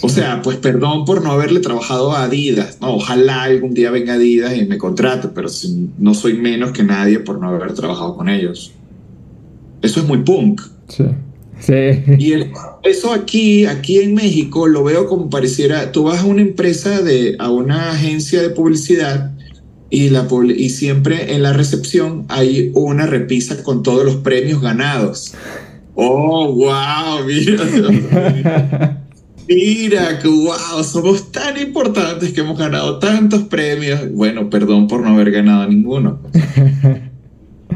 O 0.00 0.08
sea, 0.08 0.42
pues 0.42 0.56
perdón 0.56 1.04
por 1.04 1.22
no 1.22 1.32
haberle 1.32 1.60
trabajado 1.60 2.12
a 2.12 2.24
Adidas. 2.24 2.78
No, 2.80 2.94
ojalá 2.96 3.42
algún 3.42 3.74
día 3.74 3.90
venga 3.90 4.14
Adidas 4.14 4.56
y 4.56 4.64
me 4.64 4.78
contrate, 4.78 5.28
pero 5.28 5.48
si 5.48 5.90
no 5.98 6.14
soy 6.14 6.34
menos 6.34 6.72
que 6.72 6.82
nadie 6.82 7.20
por 7.20 7.40
no 7.40 7.48
haber 7.48 7.74
trabajado 7.74 8.16
con 8.16 8.28
ellos. 8.28 8.72
Eso 9.82 10.00
es 10.00 10.06
muy 10.06 10.18
punk. 10.18 10.62
Sí. 10.88 11.04
Sí. 11.60 12.02
Y 12.18 12.32
el, 12.32 12.52
eso 12.82 13.12
aquí, 13.12 13.66
aquí 13.66 13.98
en 13.98 14.14
México, 14.14 14.66
lo 14.66 14.84
veo 14.84 15.06
como 15.06 15.30
pareciera, 15.30 15.92
tú 15.92 16.04
vas 16.04 16.20
a 16.20 16.26
una 16.26 16.42
empresa, 16.42 17.00
de, 17.00 17.36
a 17.38 17.50
una 17.50 17.90
agencia 17.92 18.42
de 18.42 18.50
publicidad 18.50 19.33
y, 19.94 20.10
la, 20.10 20.26
y 20.56 20.70
siempre 20.70 21.34
en 21.34 21.42
la 21.44 21.52
recepción 21.52 22.24
hay 22.28 22.72
una 22.74 23.06
repisa 23.06 23.62
con 23.62 23.84
todos 23.84 24.04
los 24.04 24.16
premios 24.16 24.60
ganados. 24.60 25.34
Oh, 25.94 26.52
wow, 26.52 27.24
mira. 27.26 29.00
Mira, 29.46 30.18
que 30.18 30.26
wow, 30.26 30.82
somos 30.82 31.30
tan 31.30 31.60
importantes 31.60 32.32
que 32.32 32.40
hemos 32.40 32.58
ganado 32.58 32.98
tantos 32.98 33.44
premios. 33.44 34.12
Bueno, 34.12 34.50
perdón 34.50 34.88
por 34.88 35.02
no 35.02 35.10
haber 35.10 35.30
ganado 35.30 35.68
ninguno. 35.68 36.18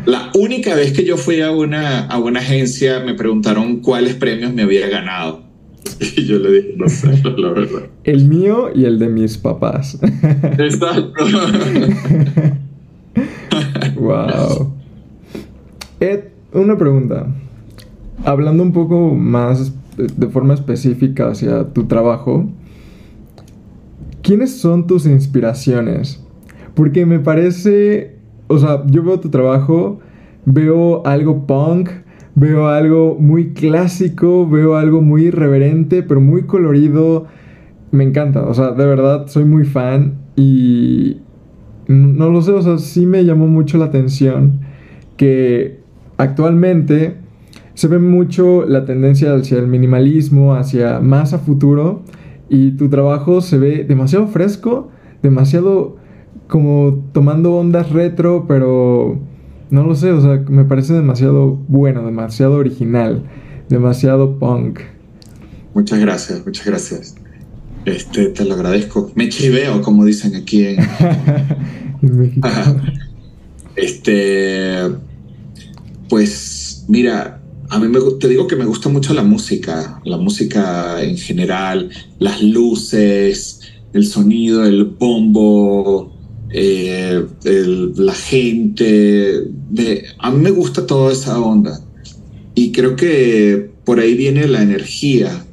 La 0.04 0.32
única 0.34 0.74
vez 0.74 0.92
que 0.92 1.04
yo 1.04 1.16
fui 1.16 1.40
a 1.40 1.52
una, 1.52 2.06
a 2.06 2.18
una 2.18 2.40
agencia 2.40 2.98
me 3.00 3.14
preguntaron 3.14 3.76
cuáles 3.80 4.14
premios 4.16 4.52
me 4.52 4.62
había 4.62 4.88
ganado. 4.88 5.47
Y 6.16 6.26
yo 6.26 6.38
le 6.38 6.52
dije, 6.52 6.74
no 6.76 6.88
sé, 6.88 7.22
la 7.36 7.50
verdad. 7.50 7.82
El 8.04 8.28
mío 8.28 8.70
y 8.74 8.84
el 8.84 8.98
de 8.98 9.08
mis 9.08 9.38
papás. 9.38 9.98
Exacto. 10.58 11.12
wow. 13.96 14.72
Ed, 16.00 16.24
una 16.52 16.76
pregunta. 16.76 17.26
Hablando 18.24 18.62
un 18.62 18.72
poco 18.72 19.14
más 19.14 19.72
de 19.96 20.28
forma 20.28 20.54
específica 20.54 21.28
hacia 21.28 21.72
tu 21.72 21.84
trabajo, 21.84 22.48
¿quiénes 24.22 24.58
son 24.58 24.86
tus 24.86 25.06
inspiraciones? 25.06 26.22
Porque 26.74 27.06
me 27.06 27.18
parece 27.18 28.18
o 28.48 28.58
sea, 28.58 28.82
yo 28.86 29.02
veo 29.02 29.20
tu 29.20 29.28
trabajo, 29.28 30.00
veo 30.44 31.06
algo 31.06 31.46
punk, 31.46 31.90
veo 32.38 32.68
algo 32.68 33.16
muy 33.18 33.52
clásico, 33.52 34.48
veo 34.48 34.76
algo 34.76 35.02
muy 35.02 35.26
irreverente, 35.26 36.02
pero 36.02 36.20
muy 36.20 36.42
colorido. 36.42 37.26
Me 37.90 38.04
encanta, 38.04 38.46
o 38.46 38.54
sea, 38.54 38.72
de 38.72 38.86
verdad 38.86 39.26
soy 39.26 39.44
muy 39.44 39.64
fan 39.64 40.18
y 40.36 41.18
no 41.88 42.30
lo 42.30 42.42
sé, 42.42 42.52
o 42.52 42.62
sea, 42.62 42.78
sí 42.78 43.06
me 43.06 43.24
llamó 43.24 43.46
mucho 43.46 43.78
la 43.78 43.86
atención 43.86 44.60
que 45.16 45.80
actualmente 46.16 47.16
se 47.74 47.88
ve 47.88 47.98
mucho 47.98 48.66
la 48.66 48.84
tendencia 48.84 49.34
hacia 49.34 49.58
el 49.58 49.66
minimalismo, 49.66 50.54
hacia 50.54 51.00
más 51.00 51.32
a 51.32 51.38
futuro 51.38 52.02
y 52.48 52.72
tu 52.72 52.88
trabajo 52.88 53.40
se 53.40 53.58
ve 53.58 53.84
demasiado 53.84 54.26
fresco, 54.26 54.90
demasiado 55.22 55.96
como 56.46 57.04
tomando 57.12 57.54
ondas 57.54 57.90
retro, 57.90 58.44
pero 58.46 59.18
no 59.70 59.84
lo 59.84 59.94
sé, 59.94 60.12
o 60.12 60.20
sea, 60.20 60.42
me 60.48 60.64
parece 60.64 60.94
demasiado 60.94 61.58
bueno, 61.68 62.04
demasiado 62.04 62.54
original, 62.54 63.22
demasiado 63.68 64.38
punk. 64.38 64.80
Muchas 65.74 66.00
gracias, 66.00 66.44
muchas 66.44 66.66
gracias. 66.66 67.14
Este, 67.84 68.26
te 68.26 68.44
lo 68.44 68.54
agradezco. 68.54 69.10
Me 69.14 69.28
chiveo, 69.28 69.80
como 69.82 70.04
dicen 70.04 70.34
aquí 70.34 70.66
en, 70.66 70.78
en 72.02 72.18
México. 72.18 72.48
Este, 73.76 74.80
pues 76.08 76.84
mira, 76.88 77.40
a 77.70 77.78
mí 77.78 77.88
me, 77.88 78.00
te 78.18 78.28
digo 78.28 78.46
que 78.46 78.56
me 78.56 78.64
gusta 78.64 78.88
mucho 78.88 79.14
la 79.14 79.22
música, 79.22 80.00
la 80.04 80.16
música 80.16 81.02
en 81.02 81.16
general, 81.16 81.90
las 82.18 82.42
luces, 82.42 83.60
el 83.92 84.06
sonido, 84.06 84.64
el 84.64 84.84
bombo, 84.84 86.17
eh, 86.50 87.26
el, 87.44 87.92
la 87.96 88.14
gente. 88.14 89.44
De, 89.70 90.04
a 90.18 90.30
mí 90.30 90.42
me 90.42 90.50
gusta 90.50 90.86
toda 90.86 91.12
esa 91.12 91.40
onda. 91.40 91.80
Y 92.54 92.72
creo 92.72 92.96
que 92.96 93.70
por 93.84 94.00
ahí 94.00 94.14
viene 94.14 94.48
la 94.48 94.62
energía 94.62 95.44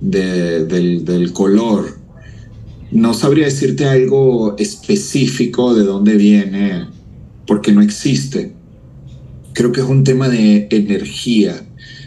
de, 0.00 0.64
del, 0.64 1.04
del, 1.04 1.32
color. 1.32 1.98
No 2.90 3.14
sabría 3.14 3.46
decirte 3.46 3.86
algo 3.86 4.56
específico 4.58 5.74
de 5.74 5.84
dónde 5.84 6.16
viene, 6.16 6.86
porque 7.46 7.72
no 7.72 7.80
existe. 7.80 8.52
Creo 9.54 9.72
que 9.72 9.80
es 9.80 9.86
un 9.86 10.04
tema 10.04 10.28
de 10.28 10.68
energía. 10.70 11.66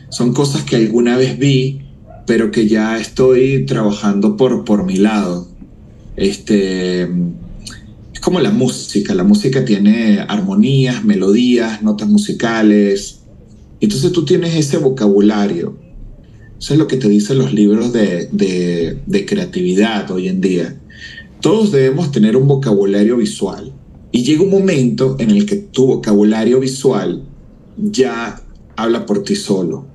Son 0.10 0.34
cosas 0.34 0.64
que 0.64 0.76
alguna 0.76 1.18
vez 1.18 1.38
vi, 1.38 1.82
pero 2.26 2.52
que 2.52 2.68
ya 2.68 2.98
estoy 2.98 3.66
trabajando 3.66 4.38
por, 4.38 4.64
por 4.64 4.86
mi 4.86 4.98
lado. 4.98 5.48
Este, 6.16 7.10
como 8.26 8.40
la 8.40 8.50
música. 8.50 9.14
La 9.14 9.24
música 9.24 9.64
tiene 9.66 10.20
armonías, 10.28 11.06
melodías, 11.06 11.84
notas 11.84 12.10
musicales. 12.10 13.20
Entonces 13.80 14.12
tú 14.14 14.26
tienes 14.26 14.56
ese 14.56 14.80
vocabulario. 14.80 15.78
Eso 16.60 16.74
es 16.74 16.80
lo 16.80 16.88
que 16.88 16.98
te 16.98 17.08
dicen 17.08 17.38
los 17.38 17.54
libros 17.54 17.94
de, 17.94 18.28
de, 19.06 19.26
creatividad 19.28 20.10
hoy 20.10 20.28
en 20.28 20.42
día. 20.42 20.76
Todos 21.40 21.72
debemos 21.72 22.12
tener 22.12 22.36
un 22.36 22.48
vocabulario 22.48 23.18
visual. 23.18 23.72
Y 24.12 24.24
llega 24.24 24.42
un 24.42 24.50
momento 24.50 25.18
en 25.20 25.30
el 25.30 25.46
que 25.46 25.58
tu 25.58 25.86
vocabulario 25.86 26.60
visual 26.60 27.22
ya 27.78 28.42
habla 28.76 29.06
por 29.06 29.24
ti 29.24 29.36
solo. 29.36 29.86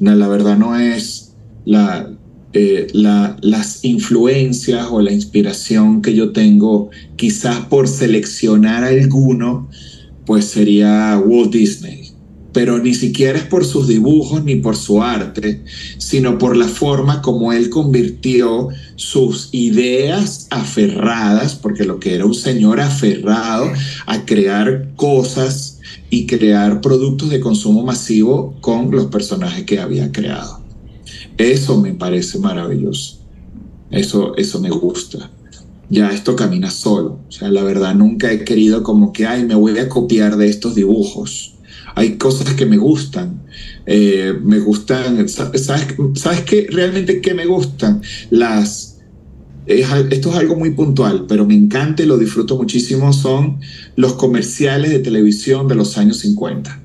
La 0.00 0.26
verdad 0.26 0.58
no 0.58 0.76
es 0.76 1.34
la, 1.64 2.15
eh, 2.58 2.86
la, 2.94 3.36
las 3.42 3.84
influencias 3.84 4.86
o 4.90 5.02
la 5.02 5.12
inspiración 5.12 6.00
que 6.00 6.14
yo 6.14 6.32
tengo, 6.32 6.88
quizás 7.16 7.66
por 7.66 7.86
seleccionar 7.86 8.82
alguno, 8.82 9.68
pues 10.24 10.46
sería 10.46 11.20
Walt 11.22 11.52
Disney. 11.52 12.12
Pero 12.54 12.78
ni 12.78 12.94
siquiera 12.94 13.38
es 13.38 13.44
por 13.44 13.66
sus 13.66 13.88
dibujos 13.88 14.42
ni 14.42 14.56
por 14.56 14.74
su 14.74 15.02
arte, 15.02 15.64
sino 15.98 16.38
por 16.38 16.56
la 16.56 16.66
forma 16.66 17.20
como 17.20 17.52
él 17.52 17.68
convirtió 17.68 18.68
sus 18.94 19.50
ideas 19.52 20.46
aferradas, 20.48 21.56
porque 21.56 21.84
lo 21.84 22.00
que 22.00 22.14
era 22.14 22.24
un 22.24 22.34
señor 22.34 22.80
aferrado 22.80 23.70
a 24.06 24.24
crear 24.24 24.94
cosas 24.96 25.80
y 26.08 26.26
crear 26.26 26.80
productos 26.80 27.28
de 27.28 27.40
consumo 27.40 27.82
masivo 27.82 28.56
con 28.62 28.90
los 28.90 29.08
personajes 29.08 29.64
que 29.64 29.78
había 29.78 30.10
creado. 30.10 30.65
Eso 31.38 31.80
me 31.80 31.92
parece 31.94 32.38
maravilloso. 32.38 33.18
Eso, 33.90 34.36
eso 34.36 34.60
me 34.60 34.70
gusta. 34.70 35.30
Ya 35.88 36.10
esto 36.10 36.34
camina 36.34 36.70
solo. 36.70 37.20
O 37.28 37.32
sea, 37.32 37.48
la 37.48 37.62
verdad 37.62 37.94
nunca 37.94 38.32
he 38.32 38.44
querido 38.44 38.82
como 38.82 39.12
que, 39.12 39.26
ay, 39.26 39.44
me 39.44 39.54
voy 39.54 39.78
a 39.78 39.88
copiar 39.88 40.36
de 40.36 40.48
estos 40.48 40.74
dibujos. 40.74 41.54
Hay 41.94 42.18
cosas 42.18 42.54
que 42.54 42.66
me 42.66 42.76
gustan. 42.76 43.42
Eh, 43.86 44.34
me 44.42 44.58
gustan, 44.58 45.28
¿sabes, 45.28 45.64
¿sabes 46.14 46.42
qué? 46.42 46.66
Realmente 46.70 47.20
qué 47.20 47.34
me 47.34 47.46
gustan? 47.46 48.02
Las, 48.30 48.98
esto 49.66 50.30
es 50.30 50.36
algo 50.36 50.56
muy 50.56 50.70
puntual, 50.70 51.26
pero 51.28 51.46
me 51.46 51.54
encanta 51.54 52.02
y 52.02 52.06
lo 52.06 52.18
disfruto 52.18 52.56
muchísimo, 52.56 53.12
son 53.12 53.60
los 53.96 54.14
comerciales 54.14 54.90
de 54.90 54.98
televisión 54.98 55.68
de 55.68 55.76
los 55.76 55.96
años 55.98 56.18
50. 56.18 56.82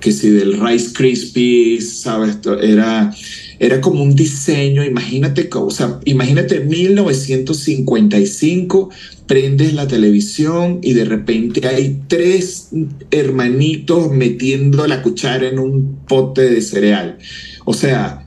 Que 0.00 0.12
si 0.12 0.30
del 0.30 0.60
Rice 0.60 0.92
Krispies, 0.92 2.00
¿sabes? 2.00 2.38
Era, 2.60 3.14
era 3.62 3.80
como 3.80 4.02
un 4.02 4.14
diseño, 4.16 4.84
imagínate, 4.84 5.48
o 5.54 5.70
sea, 5.70 6.00
imagínate 6.04 6.58
1955, 6.58 8.90
prendes 9.28 9.72
la 9.72 9.86
televisión 9.86 10.80
y 10.82 10.94
de 10.94 11.04
repente 11.04 11.64
hay 11.68 12.00
tres 12.08 12.70
hermanitos 13.12 14.10
metiendo 14.10 14.84
la 14.88 15.00
cuchara 15.00 15.46
en 15.46 15.60
un 15.60 15.98
pote 16.08 16.50
de 16.50 16.60
cereal. 16.60 17.18
O 17.64 17.72
sea, 17.72 18.26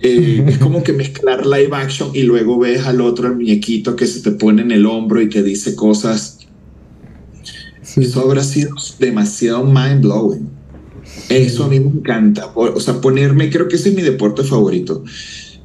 eh, 0.00 0.42
es 0.48 0.56
como 0.56 0.82
que 0.82 0.94
mezclar 0.94 1.44
live 1.44 1.76
action 1.76 2.12
y 2.14 2.22
luego 2.22 2.58
ves 2.58 2.86
al 2.86 3.02
otro, 3.02 3.28
el 3.28 3.34
muñequito 3.34 3.94
que 3.94 4.06
se 4.06 4.22
te 4.22 4.30
pone 4.30 4.62
en 4.62 4.72
el 4.72 4.86
hombro 4.86 5.20
y 5.20 5.28
que 5.28 5.42
dice 5.42 5.74
cosas. 5.74 6.38
Eso 7.94 8.20
habrá 8.22 8.42
sido 8.42 8.70
demasiado 8.98 9.64
mind 9.64 10.00
blowing. 10.00 10.59
Eso 11.28 11.64
a 11.64 11.68
mí 11.68 11.78
me 11.80 11.90
encanta. 11.90 12.50
O 12.54 12.80
sea, 12.80 13.00
ponerme, 13.00 13.50
creo 13.50 13.68
que 13.68 13.76
ese 13.76 13.90
es 13.90 13.94
mi 13.94 14.02
deporte 14.02 14.42
favorito. 14.42 15.04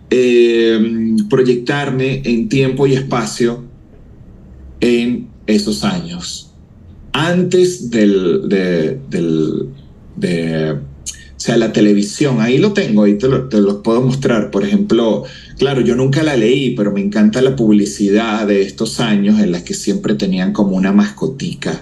Eh, 0.09 1.15
proyectarme 1.29 2.21
en 2.23 2.47
tiempo 2.47 2.85
y 2.85 2.93
espacio 2.93 3.63
en 4.79 5.27
esos 5.47 5.83
años. 5.83 6.51
Antes 7.11 7.89
del, 7.89 8.47
de, 8.47 8.99
del, 9.09 9.69
de 10.15 10.71
o 11.35 11.39
sea, 11.39 11.57
la 11.57 11.73
televisión, 11.73 12.41
ahí 12.41 12.57
lo 12.57 12.73
tengo, 12.73 13.03
ahí 13.03 13.17
te 13.17 13.27
lo, 13.27 13.49
te 13.49 13.61
puedo 13.83 14.01
mostrar. 14.01 14.51
Por 14.51 14.63
ejemplo, 14.63 15.23
claro, 15.57 15.81
yo 15.81 15.95
nunca 15.95 16.23
la 16.23 16.35
leí, 16.35 16.75
pero 16.75 16.91
me 16.91 17.01
encanta 17.01 17.41
la 17.41 17.55
publicidad 17.55 18.47
de 18.47 18.61
estos 18.61 18.99
años 18.99 19.39
en 19.39 19.51
las 19.51 19.63
que 19.63 19.73
siempre 19.73 20.15
tenían 20.15 20.53
como 20.53 20.75
una 20.77 20.91
mascotica, 20.91 21.81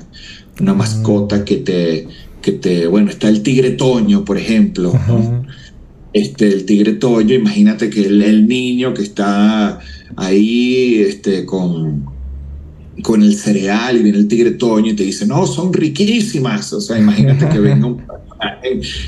una 0.60 0.74
mascota 0.74 1.46
que 1.46 1.58
te, 1.58 2.08
que 2.44 2.52
te, 2.52 2.86
bueno, 2.86 3.10
está 3.10 3.30
el 3.30 3.42
tigre 3.42 3.72
Toño, 3.72 4.24
por 4.24 4.38
ejemplo. 4.38 4.94
Este, 6.14 6.48
el 6.48 6.66
tigre 6.66 6.94
Toño, 6.94 7.34
imagínate 7.34 7.90
que 7.90 8.06
el, 8.06 8.22
el, 8.22 8.48
niño 8.48 8.94
que 8.94 9.02
está 9.02 9.80
ahí 10.16 11.00
este, 11.00 11.46
con, 11.46 12.06
con 13.02 13.24
el 13.24 13.36
cereal 13.36 13.98
y 13.98 14.04
viene 14.04 14.20
el 14.20 14.28
tigre 14.28 14.52
Toño 14.52 14.92
y 14.92 14.96
te 14.96 15.04
dice, 15.04 15.26
no, 15.26 15.48
son 15.48 15.74
riquísimas. 15.74 16.72
O 16.74 16.82
sea, 16.82 17.00
imagínate 17.00 17.50
que 17.50 17.60
venga 17.60 17.88
un 17.88 18.04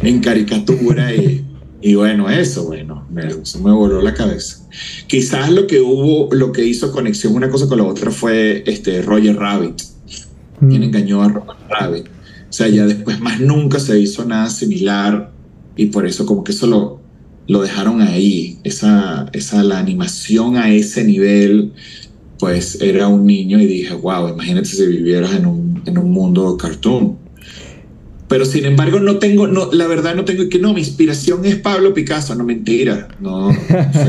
en, 0.01 0.19
caricatura 0.19 1.13
y, 1.13 1.93
bueno, 1.95 2.29
eso, 2.29 2.65
bueno, 2.65 3.05
me, 3.11 3.45
se 3.45 3.59
me 3.59 3.71
voló 3.71 4.01
la 4.01 4.13
cabeza. 4.13 4.67
Quizás 5.07 5.51
lo 5.51 5.67
que 5.67 5.81
hubo, 5.81 6.33
lo 6.33 6.51
que 6.51 6.65
hizo 6.65 6.91
conexión 6.91 7.35
una 7.35 7.49
cosa 7.49 7.67
con 7.67 7.77
la 7.77 7.83
otra 7.83 8.11
fue 8.11 8.63
este 8.65 9.01
Roger 9.01 9.35
Rabbit, 9.35 9.81
mm. 10.61 10.69
quien 10.69 10.83
engañó 10.83 11.21
a 11.21 11.29
Roger 11.29 11.55
Rabbit. 11.69 12.14
Sea, 12.55 12.69
ya 12.69 12.85
después 12.85 13.19
más 13.19 13.41
nunca 13.41 13.79
se 13.79 13.99
hizo 13.99 14.23
nada 14.23 14.49
similar 14.49 15.29
y 15.75 15.87
por 15.87 16.05
eso 16.05 16.25
como 16.25 16.45
que 16.45 16.53
eso 16.53 16.67
lo, 16.67 17.01
lo 17.49 17.61
dejaron 17.61 18.01
ahí, 18.01 18.59
esa, 18.63 19.25
esa, 19.33 19.61
la 19.61 19.77
animación 19.77 20.55
a 20.55 20.71
ese 20.71 21.03
nivel, 21.03 21.73
pues 22.39 22.79
era 22.79 23.09
un 23.09 23.25
niño 23.25 23.59
y 23.59 23.65
dije, 23.65 23.93
wow, 23.95 24.29
imagínate 24.29 24.69
si 24.69 24.85
vivieras 24.87 25.33
en 25.35 25.47
un, 25.47 25.81
en 25.85 25.97
un 25.97 26.09
mundo 26.09 26.55
cartoon. 26.55 27.17
Pero 28.29 28.45
sin 28.45 28.63
embargo, 28.63 29.01
no 29.01 29.17
tengo, 29.17 29.47
no, 29.47 29.69
la 29.73 29.87
verdad 29.87 30.15
no 30.15 30.23
tengo 30.23 30.47
que 30.47 30.57
no, 30.57 30.73
mi 30.73 30.79
inspiración 30.79 31.43
es 31.43 31.57
Pablo 31.57 31.93
Picasso, 31.93 32.35
no 32.35 32.45
mentira. 32.45 33.09
No, 33.19 33.49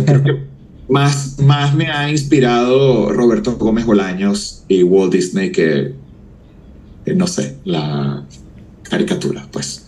creo 0.07 0.23
que 0.23 0.43
más, 0.89 1.41
más 1.41 1.75
me 1.75 1.91
ha 1.91 2.09
inspirado 2.09 3.13
Roberto 3.13 3.57
Gómez 3.57 3.87
Bolaños 3.87 4.63
y 4.69 4.85
Walt 4.85 5.13
Disney 5.13 5.51
que, 5.51 6.06
no 7.15 7.27
sé, 7.27 7.57
la 7.65 8.25
caricatura, 8.83 9.47
pues. 9.53 9.87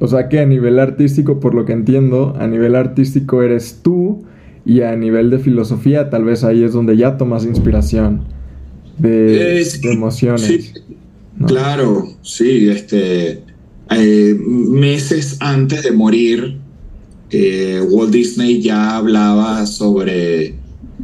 O 0.00 0.08
sea 0.08 0.28
que 0.28 0.40
a 0.40 0.46
nivel 0.46 0.78
artístico, 0.78 1.38
por 1.38 1.54
lo 1.54 1.64
que 1.64 1.72
entiendo, 1.72 2.34
a 2.38 2.46
nivel 2.46 2.74
artístico 2.74 3.42
eres 3.42 3.80
tú 3.82 4.24
y 4.64 4.80
a 4.80 4.96
nivel 4.96 5.30
de 5.30 5.38
filosofía 5.38 6.10
tal 6.10 6.24
vez 6.24 6.44
ahí 6.44 6.62
es 6.64 6.72
donde 6.72 6.96
ya 6.96 7.16
tomas 7.16 7.44
inspiración 7.44 8.22
de, 8.98 9.60
eh, 9.60 9.66
emociones. 9.84 10.42
Sí. 10.42 10.72
Claro, 11.46 12.08
sí, 12.22 12.68
este, 12.68 13.42
eh, 13.90 14.36
meses 14.38 15.36
antes 15.40 15.82
de 15.84 15.92
morir, 15.92 16.58
eh, 17.30 17.80
Walt 17.90 18.12
Disney 18.12 18.60
ya 18.60 18.96
hablaba 18.96 19.66
sobre, 19.66 20.54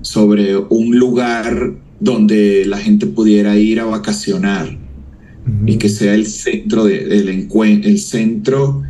sobre 0.03 0.57
un 0.57 0.99
lugar 0.99 1.73
donde 2.01 2.65
la 2.67 2.79
gente 2.79 3.07
pudiera 3.07 3.57
ir 3.57 3.81
a 3.81 3.87
vacacionar 3.87 4.77
y 5.67 5.77
que 5.77 5.89
sea 5.89 6.15
el 6.15 6.27
centro 6.27 6.85
de, 6.85 7.05
el, 7.05 7.49
el 7.85 7.99
centro 7.99 8.83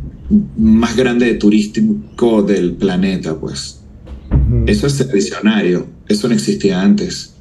más 0.57 0.95
grande 0.95 1.25
de 1.25 1.33
turístico 1.35 2.43
del 2.43 2.73
planeta, 2.73 3.39
pues. 3.39 3.81
Eso 4.65 4.87
es 4.87 5.11
visionario, 5.11 5.85
eso 6.07 6.27
no 6.27 6.33
existía 6.33 6.81
antes. 6.81 7.35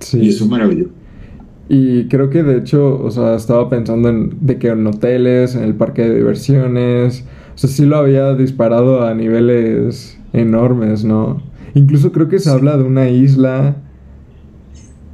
Sí. 0.00 0.18
Y 0.20 0.28
eso 0.28 0.44
es 0.44 0.50
maravilloso. 0.50 0.90
Y 1.68 2.04
creo 2.04 2.30
que 2.30 2.42
de 2.42 2.58
hecho, 2.58 2.98
o 3.02 3.10
sea, 3.10 3.34
estaba 3.34 3.68
pensando 3.68 4.08
en 4.08 4.38
de 4.40 4.58
que 4.58 4.68
en 4.68 4.86
hoteles, 4.86 5.54
en 5.54 5.64
el 5.64 5.74
parque 5.74 6.02
de 6.02 6.16
diversiones, 6.16 7.24
o 7.54 7.58
sea, 7.58 7.68
sí 7.68 7.84
lo 7.84 7.96
había 7.96 8.34
disparado 8.34 9.02
a 9.02 9.14
niveles 9.14 10.18
enormes, 10.32 11.04
¿no? 11.04 11.42
Incluso 11.74 12.12
creo 12.12 12.28
que 12.28 12.38
se 12.38 12.50
habla 12.50 12.76
de 12.76 12.84
una 12.84 13.10
isla. 13.10 13.76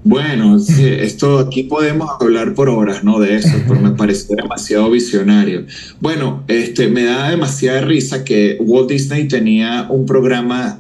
Bueno, 0.05 0.59
sí, 0.59 0.85
esto 0.87 1.39
aquí 1.39 1.63
podemos 1.63 2.11
hablar 2.21 2.55
por 2.55 2.69
horas, 2.69 3.03
¿no? 3.03 3.19
De 3.19 3.37
eso, 3.37 3.57
pero 3.67 3.81
me 3.81 3.93
parece 3.93 4.35
demasiado 4.37 4.91
visionario. 4.91 5.65
Bueno, 6.01 6.45
este, 6.47 6.89
me 6.89 7.05
da 7.05 7.31
demasiada 7.31 7.81
risa 7.81 8.23
que 8.23 8.59
Walt 8.61 8.91
Disney 8.91 9.29
tenía 9.29 9.87
un 9.89 10.05
programa 10.05 10.79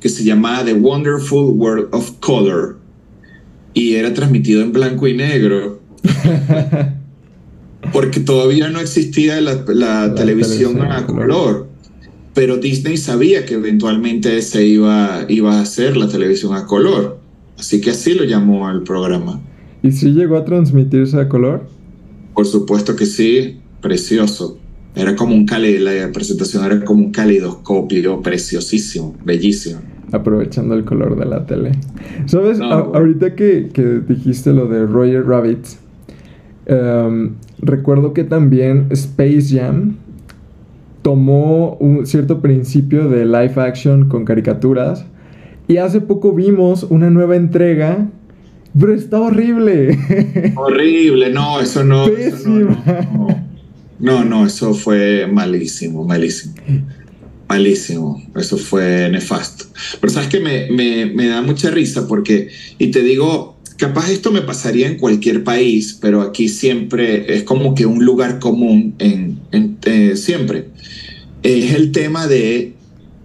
que 0.00 0.10
se 0.10 0.22
llamaba 0.22 0.64
The 0.64 0.74
Wonderful 0.74 1.54
World 1.56 1.88
of 1.92 2.12
Color 2.20 2.78
y 3.72 3.94
era 3.94 4.12
transmitido 4.12 4.60
en 4.60 4.72
blanco 4.72 5.08
y 5.08 5.14
negro. 5.14 5.80
porque 7.92 8.20
todavía 8.20 8.68
no 8.68 8.80
existía 8.80 9.40
la, 9.40 10.14
televisión 10.14 10.80
a 10.82 11.06
color. 11.06 11.68
Pero 12.34 12.56
Disney 12.56 12.96
sabía 12.96 13.44
que 13.44 13.54
eventualmente 13.54 14.40
se 14.42 14.64
iba, 14.64 15.24
iba 15.28 15.58
a 15.58 15.62
hacer 15.62 15.96
la 15.96 16.08
televisión 16.08 16.54
a 16.54 16.66
color. 16.66 17.17
Así 17.58 17.80
que 17.80 17.90
así 17.90 18.14
lo 18.14 18.24
llamó 18.24 18.68
al 18.68 18.82
programa. 18.82 19.40
¿Y 19.82 19.92
si 19.92 20.12
llegó 20.12 20.36
a 20.36 20.44
transmitirse 20.44 21.18
a 21.18 21.28
color? 21.28 21.68
Por 22.34 22.46
supuesto 22.46 22.94
que 22.96 23.06
sí, 23.06 23.58
precioso. 23.80 24.58
Era 24.94 25.14
como 25.16 25.34
un 25.34 25.46
cali, 25.46 25.78
la 25.78 26.10
presentación 26.12 26.64
era 26.64 26.84
como 26.84 27.04
un 27.04 27.12
calidoscopio 27.12 28.22
preciosísimo, 28.22 29.16
bellísimo 29.24 29.80
aprovechando 30.12 30.74
el 30.74 30.84
color 30.84 31.18
de 31.18 31.26
la 31.26 31.46
tele. 31.46 31.72
¿Sabes? 32.26 32.60
ahorita 32.60 33.34
que, 33.34 33.70
dijiste 34.06 34.52
lo 34.52 34.66
de 34.66 34.86
Roger 34.86 35.26
Rabbit, 35.26 35.66
em, 36.66 37.34
recuerdo 37.60 38.12
que 38.12 38.24
también 38.24 38.86
Space 38.90 39.46
Jam 39.50 39.96
tomó 41.02 41.76
un 41.76 42.06
cierto 42.06 42.40
principio 42.40 43.08
de 43.08 43.24
live 43.24 43.54
action 43.56 44.08
con 44.08 44.24
caricaturas 44.24 45.06
y 45.68 45.76
hace 45.76 46.00
poco 46.00 46.32
vimos 46.32 46.84
una 46.84 47.10
nueva 47.10 47.36
entrega. 47.36 48.08
Pero 48.78 48.94
está 48.94 49.20
horrible. 49.20 49.98
Horrible, 50.56 51.30
no, 51.30 51.60
eso 51.60 51.82
no. 51.84 52.06
no, 53.98 54.24
no, 54.24 54.46
eso 54.46 54.74
fue 54.74 55.26
malísimo, 55.26 56.04
malísimo 56.04 56.54
malísimo, 57.48 58.22
eso 58.36 58.58
fue 58.58 59.08
nefasto. 59.10 59.64
Pero 60.00 60.12
sabes 60.12 60.28
que 60.28 60.40
me, 60.40 60.70
me, 60.70 61.06
me, 61.06 61.28
da 61.28 61.42
mucha 61.42 61.70
risa 61.70 62.06
porque, 62.06 62.48
y 62.78 62.88
te 62.88 63.02
digo, 63.02 63.56
capaz 63.76 64.10
esto 64.10 64.30
me 64.30 64.42
pasaría 64.42 64.86
en 64.86 64.98
cualquier 64.98 65.44
país, 65.44 65.98
pero 66.00 66.20
aquí 66.20 66.48
siempre 66.48 67.34
es 67.34 67.44
como 67.44 67.74
que 67.74 67.86
un 67.86 68.04
lugar 68.04 68.38
común 68.38 68.94
en, 68.98 69.40
en 69.52 69.78
eh, 69.84 70.16
siempre. 70.16 70.68
Es 71.42 71.74
el 71.74 71.92
tema 71.92 72.26
de 72.26 72.74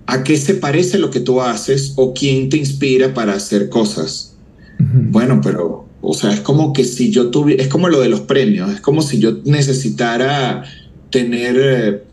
a 0.06 0.24
qué 0.24 0.38
se 0.38 0.56
parece 0.56 0.98
lo 0.98 1.10
que 1.10 1.20
tú 1.20 1.42
haces 1.42 1.94
o 1.96 2.14
quién 2.14 2.50
te 2.50 2.58
inspira 2.58 3.14
para 3.14 3.34
hacer 3.34 3.70
cosas. 3.70 4.36
Bueno, 4.80 5.40
pero, 5.42 5.88
o 6.02 6.14
sea, 6.14 6.34
es 6.34 6.42
como 6.42 6.74
que 6.74 6.84
si 6.84 7.10
yo 7.10 7.30
tuviera, 7.30 7.64
es 7.64 7.70
como 7.70 7.88
lo 7.88 8.02
de 8.02 8.10
los 8.10 8.22
premios, 8.22 8.72
es 8.72 8.82
como 8.82 9.02
si 9.02 9.20
yo 9.20 9.40
necesitara 9.46 10.64
tener... 11.10 11.56
Eh, 11.58 12.04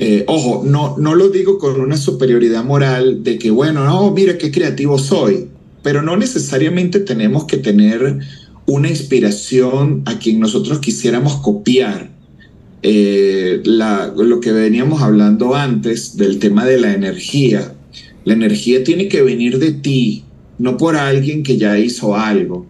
eh, 0.00 0.24
ojo, 0.28 0.62
no, 0.64 0.96
no 0.96 1.16
lo 1.16 1.28
digo 1.28 1.58
con 1.58 1.80
una 1.80 1.96
superioridad 1.96 2.64
moral 2.64 3.24
de 3.24 3.36
que, 3.36 3.50
bueno, 3.50 3.84
no, 3.84 4.12
mira 4.12 4.38
qué 4.38 4.52
creativo 4.52 4.96
soy, 4.96 5.48
pero 5.82 6.02
no 6.02 6.16
necesariamente 6.16 7.00
tenemos 7.00 7.46
que 7.46 7.56
tener 7.56 8.18
una 8.66 8.88
inspiración 8.88 10.02
a 10.04 10.18
quien 10.18 10.38
nosotros 10.38 10.78
quisiéramos 10.78 11.36
copiar. 11.36 12.10
Eh, 12.82 13.62
lo 13.64 14.40
que 14.40 14.52
veníamos 14.52 15.02
hablando 15.02 15.54
antes 15.54 16.16
del 16.16 16.38
tema 16.38 16.64
de 16.64 16.78
la 16.78 16.92
energía. 16.92 17.74
La 18.24 18.34
energía 18.34 18.84
tiene 18.84 19.08
que 19.08 19.22
venir 19.22 19.58
de 19.58 19.72
ti, 19.72 20.24
no 20.58 20.76
por 20.76 20.96
alguien 20.96 21.42
que 21.42 21.56
ya 21.56 21.78
hizo 21.78 22.14
algo, 22.14 22.66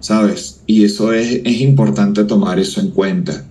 ¿sabes? 0.00 0.60
Y 0.66 0.84
eso 0.84 1.12
es, 1.12 1.40
es 1.44 1.60
importante 1.60 2.24
tomar 2.24 2.58
eso 2.58 2.80
en 2.80 2.90
cuenta. 2.90 3.46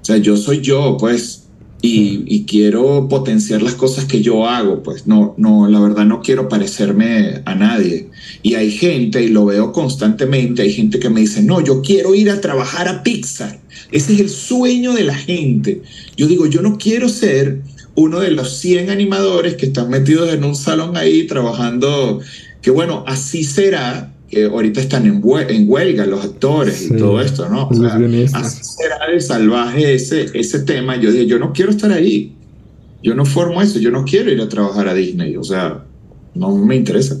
O 0.00 0.04
sea, 0.04 0.18
yo 0.18 0.36
soy 0.36 0.60
yo, 0.60 0.96
pues, 0.98 1.43
y, 1.86 2.44
quiero 2.46 3.08
potenciar 3.08 3.62
las 3.62 3.74
cosas 3.74 4.06
que 4.06 4.22
yo 4.22 4.48
hago, 4.48 4.82
pues 4.82 5.06
no, 5.06 5.34
no, 5.36 5.68
la 5.68 5.80
verdad 5.80 6.04
no 6.06 6.22
quiero 6.22 6.48
parecerme 6.48 7.42
a 7.44 7.54
nadie. 7.54 8.08
Y 8.42 8.54
hay 8.54 8.70
gente, 8.70 9.22
y 9.22 9.28
lo 9.28 9.44
veo 9.44 9.72
constantemente, 9.72 10.62
hay 10.62 10.72
gente 10.72 10.98
que 10.98 11.10
me 11.10 11.20
dice, 11.20 11.42
no, 11.42 11.60
yo 11.62 11.82
quiero 11.82 12.14
ir 12.14 12.30
a 12.30 12.40
trabajar 12.40 12.88
a 12.88 13.02
Pixar. 13.02 13.60
Ese 13.90 14.14
es 14.14 14.20
el 14.20 14.30
sueño 14.30 14.94
de 14.94 15.04
la 15.04 15.14
gente. 15.14 15.82
Yo 16.16 16.26
digo, 16.26 16.46
yo 16.46 16.62
no 16.62 16.78
quiero 16.78 17.08
ser 17.08 17.60
uno 17.94 18.20
de 18.20 18.30
los 18.30 18.56
100 18.58 18.90
animadores 18.90 19.56
que 19.56 19.66
están 19.66 19.90
metidos 19.90 20.32
en 20.32 20.44
un 20.44 20.56
salón 20.56 20.96
ahí 20.96 21.26
trabajando, 21.26 22.20
que 22.62 22.70
bueno, 22.70 23.04
así 23.06 23.44
será, 23.44 24.13
que 24.28 24.44
ahorita 24.46 24.80
están 24.80 25.06
en, 25.06 25.20
huelga 25.22 26.06
los 26.06 26.24
actores 26.24 26.90
y 26.90 26.96
todo 26.96 27.20
esto, 27.20 27.48
¿no? 27.48 27.68
O 27.68 27.74
sea, 27.74 27.96
así 28.34 28.64
será 28.64 29.10
de 29.12 29.20
salvaje 29.20 29.94
ese, 29.94 30.26
ese 30.34 30.60
tema. 30.60 30.96
Yo 30.96 31.12
dije, 31.12 31.26
yo 31.26 31.38
no 31.38 31.52
quiero 31.52 31.70
estar 31.70 31.92
ahí. 31.92 32.34
Yo 33.02 33.14
no 33.14 33.24
formo 33.24 33.60
eso. 33.60 33.78
Yo 33.78 33.90
no 33.90 34.04
quiero 34.04 34.30
ir 34.30 34.40
a 34.40 34.48
trabajar 34.48 34.88
a 34.88 34.94
Disney. 34.94 35.36
O 35.36 35.44
sea, 35.44 35.84
no 36.34 36.56
me 36.56 36.76
interesa. 36.76 37.16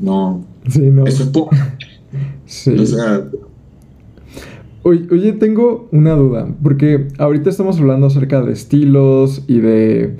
No. 0.00 0.44
no. 0.78 1.06
Eso 1.06 1.22
es 1.22 1.28
poco. 1.30 1.56
Sí. 2.44 2.70
O 2.70 2.86
sea. 2.86 3.24
Oye, 4.82 5.32
tengo 5.32 5.88
una 5.90 6.12
duda. 6.12 6.54
Porque 6.62 7.08
ahorita 7.18 7.50
estamos 7.50 7.78
hablando 7.78 8.06
acerca 8.06 8.42
de 8.42 8.52
estilos 8.52 9.42
y 9.48 9.58
de 9.58 10.16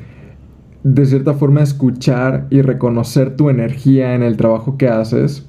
de 0.87 1.05
cierta 1.05 1.35
forma 1.35 1.63
escuchar 1.63 2.47
y 2.49 2.63
reconocer 2.63 3.35
tu 3.35 3.51
energía 3.51 4.15
en 4.15 4.23
el 4.23 4.37
trabajo 4.37 4.79
que 4.79 4.87
haces. 4.87 5.45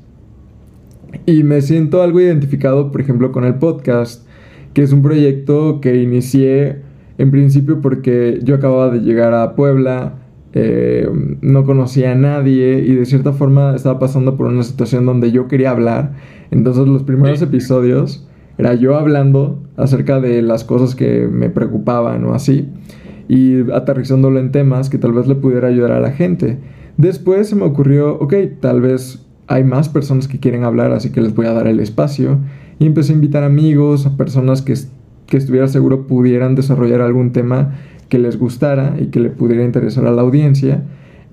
Y 1.27 1.43
me 1.43 1.61
siento 1.61 2.01
algo 2.01 2.19
identificado, 2.19 2.91
por 2.91 3.01
ejemplo, 3.01 3.31
con 3.31 3.43
el 3.43 3.53
podcast, 3.53 4.25
que 4.73 4.81
es 4.81 4.91
un 4.91 5.03
proyecto 5.03 5.79
que 5.79 6.01
inicié 6.01 6.81
en 7.19 7.29
principio 7.29 7.81
porque 7.81 8.39
yo 8.41 8.55
acababa 8.55 8.89
de 8.89 9.01
llegar 9.01 9.35
a 9.35 9.53
Puebla, 9.53 10.15
eh, 10.53 11.07
no 11.41 11.65
conocía 11.65 12.13
a 12.13 12.15
nadie 12.15 12.79
y 12.79 12.95
de 12.95 13.05
cierta 13.05 13.31
forma 13.31 13.75
estaba 13.75 13.99
pasando 13.99 14.37
por 14.37 14.47
una 14.47 14.63
situación 14.63 15.05
donde 15.05 15.31
yo 15.31 15.47
quería 15.47 15.69
hablar. 15.69 16.13
Entonces 16.49 16.87
los 16.87 17.03
primeros 17.03 17.43
episodios 17.43 18.27
era 18.57 18.73
yo 18.73 18.97
hablando 18.97 19.59
acerca 19.75 20.19
de 20.19 20.41
las 20.41 20.63
cosas 20.63 20.95
que 20.95 21.27
me 21.27 21.51
preocupaban 21.51 22.25
o 22.25 22.33
así 22.33 22.67
y 23.27 23.69
aterrizándolo 23.71 24.39
en 24.39 24.51
temas 24.51 24.89
que 24.89 24.97
tal 24.97 25.13
vez 25.13 25.27
le 25.27 25.35
pudiera 25.35 25.67
ayudar 25.67 25.91
a 25.91 25.99
la 25.99 26.11
gente. 26.11 26.57
Después 26.97 27.47
se 27.47 27.55
me 27.55 27.63
ocurrió, 27.63 28.15
ok, 28.19 28.33
tal 28.59 28.81
vez 28.81 29.25
hay 29.47 29.63
más 29.63 29.89
personas 29.89 30.27
que 30.27 30.39
quieren 30.39 30.63
hablar, 30.63 30.91
así 30.91 31.11
que 31.11 31.21
les 31.21 31.35
voy 31.35 31.45
a 31.45 31.53
dar 31.53 31.67
el 31.67 31.79
espacio. 31.79 32.39
Y 32.79 32.85
empecé 32.85 33.11
a 33.11 33.15
invitar 33.15 33.43
amigos, 33.43 34.05
a 34.05 34.17
personas 34.17 34.61
que, 34.61 34.73
que 35.25 35.37
estuviera 35.37 35.67
seguro 35.67 36.07
pudieran 36.07 36.55
desarrollar 36.55 37.01
algún 37.01 37.31
tema 37.31 37.75
que 38.09 38.19
les 38.19 38.37
gustara 38.37 38.95
y 38.99 39.07
que 39.07 39.19
le 39.19 39.29
pudiera 39.29 39.63
interesar 39.63 40.05
a 40.05 40.11
la 40.11 40.21
audiencia. 40.21 40.83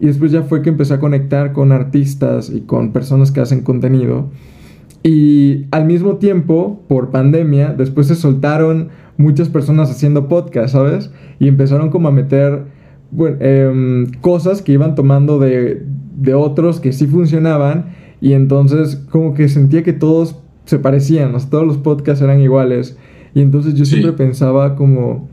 Y 0.00 0.06
después 0.06 0.32
ya 0.32 0.42
fue 0.42 0.62
que 0.62 0.70
empecé 0.70 0.94
a 0.94 1.00
conectar 1.00 1.52
con 1.52 1.72
artistas 1.72 2.50
y 2.50 2.62
con 2.62 2.92
personas 2.92 3.30
que 3.30 3.40
hacen 3.40 3.62
contenido. 3.62 4.30
Y 5.04 5.66
al 5.70 5.84
mismo 5.84 6.16
tiempo, 6.16 6.82
por 6.88 7.10
pandemia, 7.10 7.74
después 7.76 8.06
se 8.06 8.14
soltaron 8.14 8.88
muchas 9.18 9.50
personas 9.50 9.90
haciendo 9.90 10.28
podcast, 10.28 10.72
¿sabes? 10.72 11.12
Y 11.38 11.46
empezaron 11.46 11.90
como 11.90 12.08
a 12.08 12.10
meter 12.10 12.64
em, 13.40 14.10
cosas 14.22 14.62
que 14.62 14.72
iban 14.72 14.94
tomando 14.94 15.38
de, 15.38 15.84
de 16.16 16.34
otros 16.34 16.80
que 16.80 16.92
sí 16.92 17.06
funcionaban 17.06 17.94
y 18.20 18.32
entonces 18.32 18.96
como 19.10 19.34
que 19.34 19.48
sentía 19.50 19.82
que 19.82 19.92
todos 19.92 20.40
se 20.64 20.78
parecían, 20.78 21.36
todos 21.50 21.66
los 21.66 21.76
podcasts 21.76 22.22
eran 22.22 22.40
iguales 22.40 22.96
y 23.34 23.42
entonces 23.42 23.74
yo 23.74 23.84
siempre 23.84 24.12
pensaba 24.12 24.76
como 24.76 25.28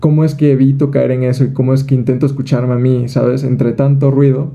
cómo 0.00 0.24
es 0.24 0.34
que 0.34 0.52
evito 0.52 0.90
caer 0.90 1.12
en 1.12 1.22
eso 1.22 1.44
y 1.44 1.52
cómo 1.54 1.72
es 1.72 1.84
que 1.84 1.94
intento 1.94 2.26
escucharme 2.26 2.74
a 2.74 2.78
mí, 2.78 3.08
¿sabes? 3.08 3.44
Entre 3.44 3.72
tanto 3.72 4.10
ruido. 4.10 4.52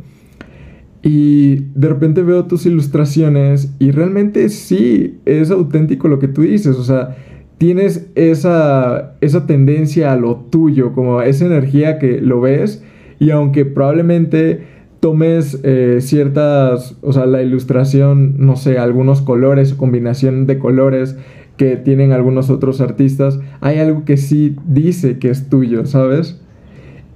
Y 1.02 1.68
de 1.76 1.88
repente 1.88 2.24
veo 2.24 2.45
tus 2.45 2.66
ilustraciones 2.66 3.74
y 3.80 3.91
realmente 3.91 4.50
sí, 4.50 5.20
es 5.26 5.50
auténtico 5.50 6.08
lo 6.10 6.20
que 6.20 6.28
tú 6.28 6.41
dices, 6.41 6.76
o 6.76 6.84
sea, 6.84 7.16
tienes 7.58 8.10
esa, 8.16 9.16
esa 9.22 9.45
tendencia 9.45 10.12
a 10.12 10.18
lo 10.18 10.36
tuyo, 10.36 10.93
como 10.93 11.22
esa 11.22 11.45
energía 11.45 12.00
que 12.00 12.20
lo 12.20 12.41
ves 12.41 12.84
y 13.20 13.32
aunque 13.32 13.66
probablemente 13.66 14.62
tomes 15.00 15.60
eh, 15.64 16.00
ciertas, 16.02 16.97
o 17.02 17.14
sea, 17.14 17.26
la 17.26 17.41
ilustración, 17.41 18.36
no 18.38 18.56
sé, 18.56 18.78
algunos 18.78 19.22
colores 19.22 19.74
o 19.74 19.78
combinación 19.78 20.47
de 20.47 20.60
colores 20.60 21.16
que 21.58 21.76
tienen 21.76 22.12
algunos 22.12 22.50
otros 22.50 22.82
artistas, 22.82 23.39
hay 23.62 23.80
algo 23.80 24.06
que 24.06 24.18
sí 24.18 24.56
dice 24.66 25.20
que 25.20 25.30
es 25.30 25.50
tuyo, 25.50 25.86
¿sabes? 25.86 26.41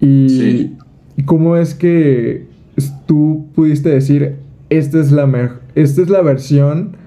Y 0.02 0.72
cómo 1.26 1.56
es 1.56 1.74
que 1.76 2.46
tú 3.06 3.48
pudiste 3.56 3.90
decir, 3.90 4.38
esta 4.70 5.00
es 5.00 5.12
la, 5.12 5.60
esta 5.76 6.02
es 6.02 6.10
la 6.10 6.22
versión 6.22 6.98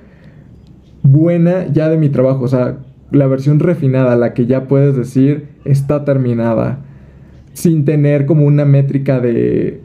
buena 1.03 1.67
ya 1.73 1.89
de 1.89 1.97
mi 1.97 2.09
trabajo, 2.09 2.45
o 2.45 2.49
sea, 2.49 2.79
la 3.11 3.27
versión 3.27 3.61
refinada, 3.61 4.17
la 4.17 4.35
que 4.35 4.47
ya 4.47 4.67
puedes 4.67 4.97
decir 4.97 5.49
está 5.65 6.05
terminada, 6.05 6.81
sin 7.53 7.85
tener 7.85 8.27
como 8.27 8.45
una 8.45 8.65
métrica 8.65 9.21
de 9.21 9.81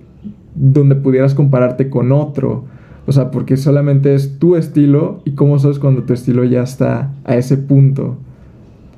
donde 0.55 0.95
pudieras 0.95 1.33
compararte 1.33 1.89
con 1.89 2.11
otro. 2.11 2.65
O 3.07 3.11
sea, 3.11 3.31
porque 3.31 3.57
solamente 3.57 4.13
es 4.13 4.37
tu 4.37 4.55
estilo 4.55 5.21
y 5.25 5.31
cómo 5.31 5.57
sabes 5.57 5.79
cuando 5.79 6.03
tu 6.03 6.13
estilo 6.13 6.43
ya 6.43 6.61
está 6.61 7.13
a 7.23 7.35
ese 7.35 7.57
punto, 7.57 8.17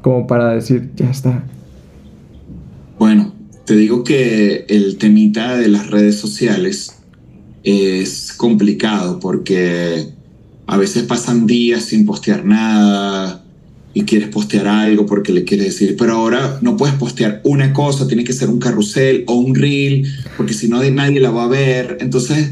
como 0.02 0.28
para 0.28 0.50
decir, 0.50 0.92
ya 0.96 1.10
está. 1.10 1.44
Bueno, 3.00 3.34
te 3.66 3.76
digo 3.76 4.04
que 4.04 4.66
el 4.68 4.98
temita 4.98 5.58
de 5.58 5.70
las 5.70 5.90
redes 5.90 6.20
sociales 6.20 7.03
es 7.64 8.34
complicado 8.34 9.20
porque 9.20 10.10
a 10.68 10.78
veces 10.78 11.04
pasan 11.04 11.48
días 11.48 11.86
sin 11.86 12.06
postear 12.06 12.46
nada, 12.46 13.44
y 13.94 14.04
quieres 14.04 14.30
postear 14.30 14.68
algo 14.68 15.06
porque 15.06 15.32
le 15.32 15.44
quieres 15.44 15.68
decir, 15.68 15.96
pero 15.98 16.14
ahora 16.14 16.58
no 16.62 16.76
puedes 16.78 16.96
postear 16.96 17.42
una 17.44 17.74
cosa, 17.74 18.08
tiene 18.08 18.24
que 18.24 18.34
ser 18.34 18.50
un 18.50 18.60
carrusel 18.60 19.24
o 19.28 19.36
un 19.36 19.54
reel, 19.54 20.08
porque 20.36 20.54
si 20.54 20.68
no 20.68 20.84
nadie 20.84 21.20
la 21.20 21.30
va 21.30 21.46
a 21.46 21.48
ver. 21.48 21.98
Entonces, 22.02 22.52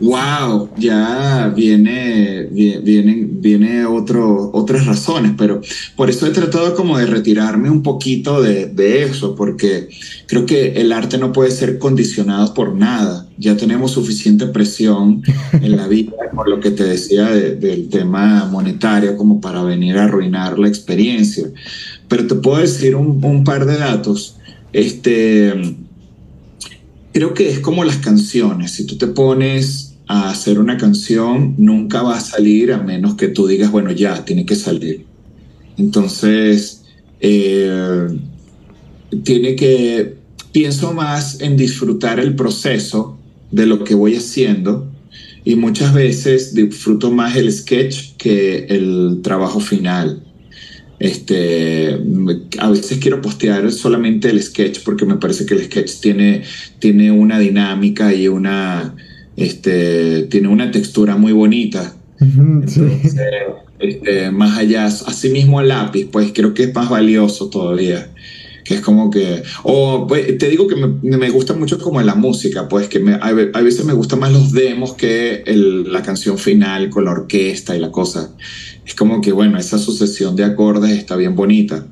wow, 0.00 0.68
ya 0.76 1.52
viene, 1.54 2.48
viene, 2.50 3.26
viene 3.28 3.86
otro, 3.86 4.50
otras 4.52 4.86
razones, 4.86 5.32
pero 5.38 5.60
por 5.94 6.10
eso 6.10 6.26
he 6.26 6.30
tratado 6.30 6.74
como 6.74 6.98
de 6.98 7.06
retirarme 7.06 7.70
un 7.70 7.82
poquito 7.82 8.42
de, 8.42 9.02
eso, 9.02 9.34
porque 9.34 9.88
creo 10.26 10.46
que 10.46 10.72
el 10.72 10.92
arte 10.92 11.18
no 11.18 11.32
puede 11.32 11.50
ser 11.50 11.78
condicionado 11.78 12.52
por 12.54 12.74
nada. 12.74 13.28
Ya 13.38 13.56
tenemos 13.56 13.92
suficiente 13.92 14.46
presión 14.46 15.22
en 15.52 15.76
la 15.76 15.86
vida, 15.86 16.12
por 16.34 16.48
lo 16.48 16.60
que 16.60 16.70
te 16.70 16.84
decía 16.84 17.30
del 17.30 17.88
tema 17.88 18.46
monetario, 18.50 19.16
como 19.16 19.40
para 19.40 19.62
venir 19.62 19.98
a 19.98 20.04
arruinar 20.04 20.58
la 20.58 20.68
experiencia. 20.68 21.48
Pero 22.08 22.26
te 22.26 22.34
puedo 22.34 22.58
decir 22.58 22.96
un 22.96 23.44
par 23.44 23.66
de 23.66 23.76
datos. 23.76 24.36
Este, 24.72 25.54
creo 27.16 27.32
que 27.32 27.48
es 27.48 27.60
como 27.60 27.82
las 27.82 27.96
canciones. 27.96 28.72
Si 28.72 28.84
tú 28.84 28.98
te 28.98 29.06
pones 29.06 29.94
a 30.06 30.28
hacer 30.28 30.58
una 30.58 30.76
canción, 30.76 31.54
nunca 31.56 32.02
va 32.02 32.18
a 32.18 32.20
salir 32.20 32.74
a 32.74 32.76
menos 32.76 33.14
que 33.14 33.28
tú 33.28 33.46
digas, 33.46 33.70
bueno, 33.70 33.90
ya, 33.90 34.22
tiene 34.26 34.44
que 34.44 34.54
salir. 34.54 35.06
Entonces, 35.78 36.82
eh, 37.20 38.06
tiene 39.24 39.56
que, 39.56 40.18
pienso 40.52 40.92
más 40.92 41.40
en 41.40 41.56
disfrutar 41.56 42.20
el 42.20 42.36
proceso 42.36 43.16
de 43.50 43.64
lo 43.64 43.82
que 43.82 43.94
voy 43.94 44.14
haciendo 44.16 44.92
y 45.42 45.56
muchas 45.56 45.94
veces 45.94 46.52
disfruto 46.52 47.10
más 47.10 47.34
el 47.34 47.50
sketch 47.50 48.16
que 48.18 48.66
el 48.68 49.20
trabajo 49.22 49.60
final. 49.60 50.22
Este, 50.98 51.98
a 52.58 52.70
veces 52.70 52.98
quiero 52.98 53.20
postear 53.20 53.70
solamente 53.70 54.30
el 54.30 54.42
sketch 54.42 54.80
porque 54.82 55.04
me 55.04 55.16
parece 55.16 55.44
que 55.44 55.54
el 55.54 55.64
sketch 55.64 56.00
tiene, 56.00 56.42
tiene 56.78 57.10
una 57.10 57.38
dinámica 57.38 58.14
y 58.14 58.28
una, 58.28 58.94
este, 59.36 60.22
tiene 60.24 60.48
una 60.48 60.70
textura 60.70 61.16
muy 61.16 61.32
bonita. 61.32 61.94
este, 63.78 64.30
más 64.30 64.58
allá, 64.58 64.86
así 64.86 65.28
mismo 65.28 65.60
el 65.60 65.68
lápiz, 65.68 66.06
pues 66.10 66.32
creo 66.32 66.54
que 66.54 66.64
es 66.64 66.74
más 66.74 66.88
valioso 66.88 67.50
todavía. 67.50 68.08
Que 68.66 68.74
es 68.74 68.80
como 68.80 69.10
que, 69.10 69.42
o 69.62 70.06
pues, 70.08 70.38
te 70.38 70.48
digo 70.48 70.66
que 70.66 70.74
me, 70.74 71.16
me, 71.16 71.30
gusta 71.30 71.54
mucho 71.54 71.78
como 71.78 72.00
la 72.02 72.14
música, 72.14 72.68
pues 72.68 72.88
que 72.88 72.98
me, 72.98 73.14
a, 73.14 73.32
veces 73.32 73.84
me 73.84 73.92
gustan 73.92 74.18
más 74.18 74.32
los 74.32 74.52
demos 74.52 74.94
que 74.94 75.44
el, 75.46 75.92
la 75.92 76.02
canción 76.02 76.36
final 76.36 76.90
con 76.90 77.04
la 77.04 77.12
orquesta 77.12 77.76
y 77.76 77.80
la 77.80 77.92
cosa 77.92 78.34
es 78.86 78.94
como 78.94 79.20
que, 79.20 79.32
bueno, 79.32 79.58
esa 79.58 79.78
sucesión 79.78 80.36
de 80.36 80.44
acordes 80.44 80.92
está 80.92 81.16
bien 81.16 81.34
bonita. 81.34 81.86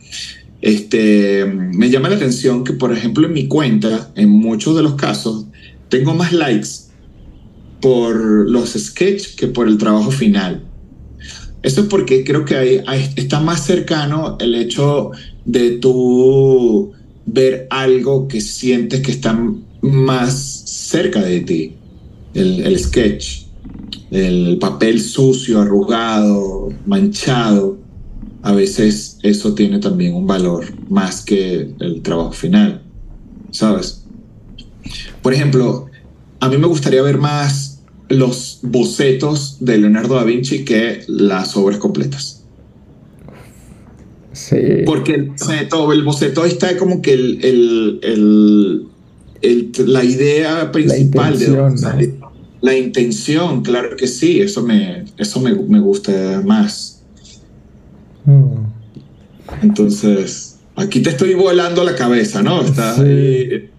Este, 0.62 1.45
me 1.45 1.91
llama 1.91 2.09
la 2.09 2.16
atención 2.16 2.64
que, 2.64 2.72
por 2.72 2.93
ejemplo, 2.93 3.27
en 3.27 3.35
mi 3.35 3.49
cuenta, 3.49 4.12
en 4.14 4.31
muchos 4.31 4.77
de 4.77 4.83
los 4.83 4.95
casos, 4.95 5.47
tengo 5.89 6.14
más 6.14 6.33
likes 6.33 6.68
por 7.81 8.16
los 8.49 8.72
sketches 8.72 9.35
que 9.35 9.49
por 9.49 9.68
el 9.68 9.77
trabajo 9.77 10.11
final. 10.11 10.64
Eso 11.62 11.83
es 11.83 11.87
porque 11.89 12.25
creo 12.25 12.45
que 12.45 12.83
hay, 12.87 13.12
está 13.16 13.41
más 13.41 13.66
cercano 13.66 14.39
el 14.41 14.55
hecho 14.55 15.11
de 15.45 15.72
tú 15.72 16.92
ver 17.26 17.66
algo 17.70 18.28
que 18.28 18.40
sientes 18.40 19.01
que 19.01 19.12
está 19.12 19.38
más 19.80 20.32
cerca 20.66 21.22
de 21.22 21.40
ti. 21.40 21.76
El, 22.34 22.61
el 22.61 22.78
sketch, 22.78 23.45
el 24.11 24.59
papel 24.59 25.01
sucio, 25.01 25.61
arrugado, 25.61 26.72
manchado. 26.86 27.78
A 28.42 28.53
veces 28.53 29.18
eso 29.22 29.55
tiene 29.55 29.78
también 29.78 30.14
un 30.14 30.26
valor 30.26 30.66
más 30.88 31.24
que 31.24 31.74
el 31.80 32.03
trabajo 32.03 32.32
final, 32.32 32.82
¿sabes? 33.51 34.05
Por 35.22 35.32
ejemplo, 35.32 35.86
a 36.40 36.49
mí 36.49 36.59
me 36.59 36.66
gustaría 36.66 37.01
ver 37.01 37.18
más 37.18 37.74
los 38.09 38.59
bocetos 38.62 39.57
de 39.61 39.78
Leonardo 39.78 40.16
da 40.16 40.24
Vinci 40.24 40.64
que 40.64 41.05
las 41.09 41.57
obras 41.57 41.78
completas. 41.78 42.34
Sí. 44.35 44.82
Porque 44.85 45.14
el 45.14 45.30
boceto, 45.30 45.93
el 45.93 46.03
boceto 46.03 46.45
está 46.45 46.76
como 46.76 47.01
que 47.01 47.14
el, 47.14 48.87
la 49.87 50.05
idea 50.05 50.70
principal 50.72 51.39
la 51.80 51.93
de 51.93 52.14
la 52.61 52.76
intención, 52.76 53.62
claro 53.62 53.95
que 53.95 54.07
sí, 54.07 54.41
eso 54.41 54.62
me, 54.62 55.05
eso 55.18 55.41
me, 55.41 55.53
gusta 55.53 56.43
más. 56.45 57.03
Hmm. 58.24 58.64
Entonces, 59.62 60.59
aquí 60.74 61.01
te 61.01 61.11
estoy 61.11 61.35
volando 61.35 61.85
la 61.85 61.95
cabeza, 61.95 62.43
¿no? 62.43 62.62
Estás 62.62 62.99
ahí 62.99 63.70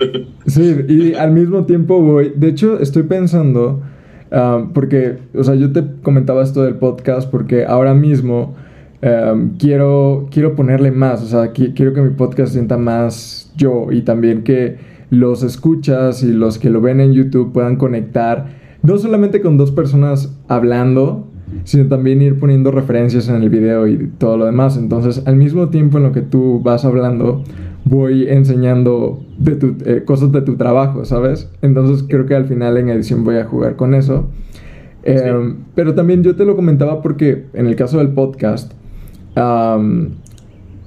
Sí, 0.46 0.76
y 0.88 1.14
al 1.14 1.32
mismo 1.32 1.66
tiempo 1.66 2.00
voy. 2.00 2.32
De 2.34 2.48
hecho, 2.48 2.80
estoy 2.80 3.04
pensando. 3.04 3.82
Um, 4.30 4.72
porque, 4.72 5.18
o 5.34 5.44
sea, 5.44 5.54
yo 5.54 5.70
te 5.72 5.84
comentaba 6.02 6.42
esto 6.42 6.62
del 6.62 6.76
podcast 6.76 7.30
porque 7.30 7.66
ahora 7.66 7.92
mismo 7.92 8.56
um, 9.02 9.56
quiero, 9.58 10.28
quiero 10.30 10.54
ponerle 10.54 10.90
más. 10.90 11.22
O 11.22 11.26
sea, 11.26 11.52
quiero 11.52 11.92
que 11.92 12.00
mi 12.00 12.10
podcast 12.10 12.52
sienta 12.52 12.78
más 12.78 13.52
yo 13.56 13.92
y 13.92 14.02
también 14.02 14.42
que 14.42 14.76
los 15.10 15.42
escuchas 15.42 16.22
y 16.22 16.32
los 16.32 16.58
que 16.58 16.70
lo 16.70 16.80
ven 16.80 17.00
en 17.00 17.12
YouTube 17.12 17.52
puedan 17.52 17.76
conectar 17.76 18.62
no 18.82 18.98
solamente 18.98 19.40
con 19.40 19.56
dos 19.56 19.70
personas 19.70 20.36
hablando, 20.48 21.28
sino 21.64 21.86
también 21.86 22.22
ir 22.22 22.38
poniendo 22.40 22.70
referencias 22.70 23.28
en 23.28 23.42
el 23.42 23.48
video 23.48 23.86
y 23.86 24.10
todo 24.18 24.36
lo 24.36 24.46
demás. 24.46 24.76
Entonces, 24.76 25.22
al 25.26 25.36
mismo 25.36 25.68
tiempo 25.68 25.98
en 25.98 26.04
lo 26.04 26.12
que 26.12 26.22
tú 26.22 26.60
vas 26.62 26.84
hablando, 26.84 27.44
voy 27.84 28.28
enseñando 28.28 29.24
de 29.38 29.56
tu, 29.56 29.76
eh, 29.84 30.02
cosas 30.04 30.32
de 30.32 30.42
tu 30.42 30.56
trabajo, 30.56 31.04
¿sabes? 31.04 31.50
Entonces 31.62 32.04
creo 32.08 32.26
que 32.26 32.34
al 32.34 32.46
final 32.46 32.76
en 32.76 32.88
edición 32.88 33.24
voy 33.24 33.36
a 33.36 33.44
jugar 33.44 33.76
con 33.76 33.94
eso. 33.94 34.28
Em, 35.04 35.56
pero 35.74 35.94
también 35.94 36.22
yo 36.22 36.36
te 36.36 36.44
lo 36.44 36.54
comentaba 36.54 37.02
porque 37.02 37.46
en 37.54 37.66
el 37.66 37.76
caso 37.76 37.98
del 37.98 38.10
podcast, 38.10 38.72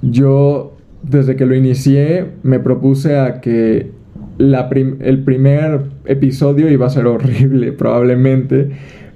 yo 0.02 0.72
desde 1.02 1.36
que 1.36 1.46
lo 1.46 1.54
inicié 1.54 2.26
me 2.42 2.58
propuse 2.58 3.18
a 3.18 3.40
que 3.40 3.90
la 4.38 4.68
el 4.70 5.24
primer 5.24 5.82
episodio 6.04 6.70
iba 6.70 6.86
a 6.86 6.90
ser 6.90 7.06
horrible 7.06 7.72
probablemente. 7.72 8.70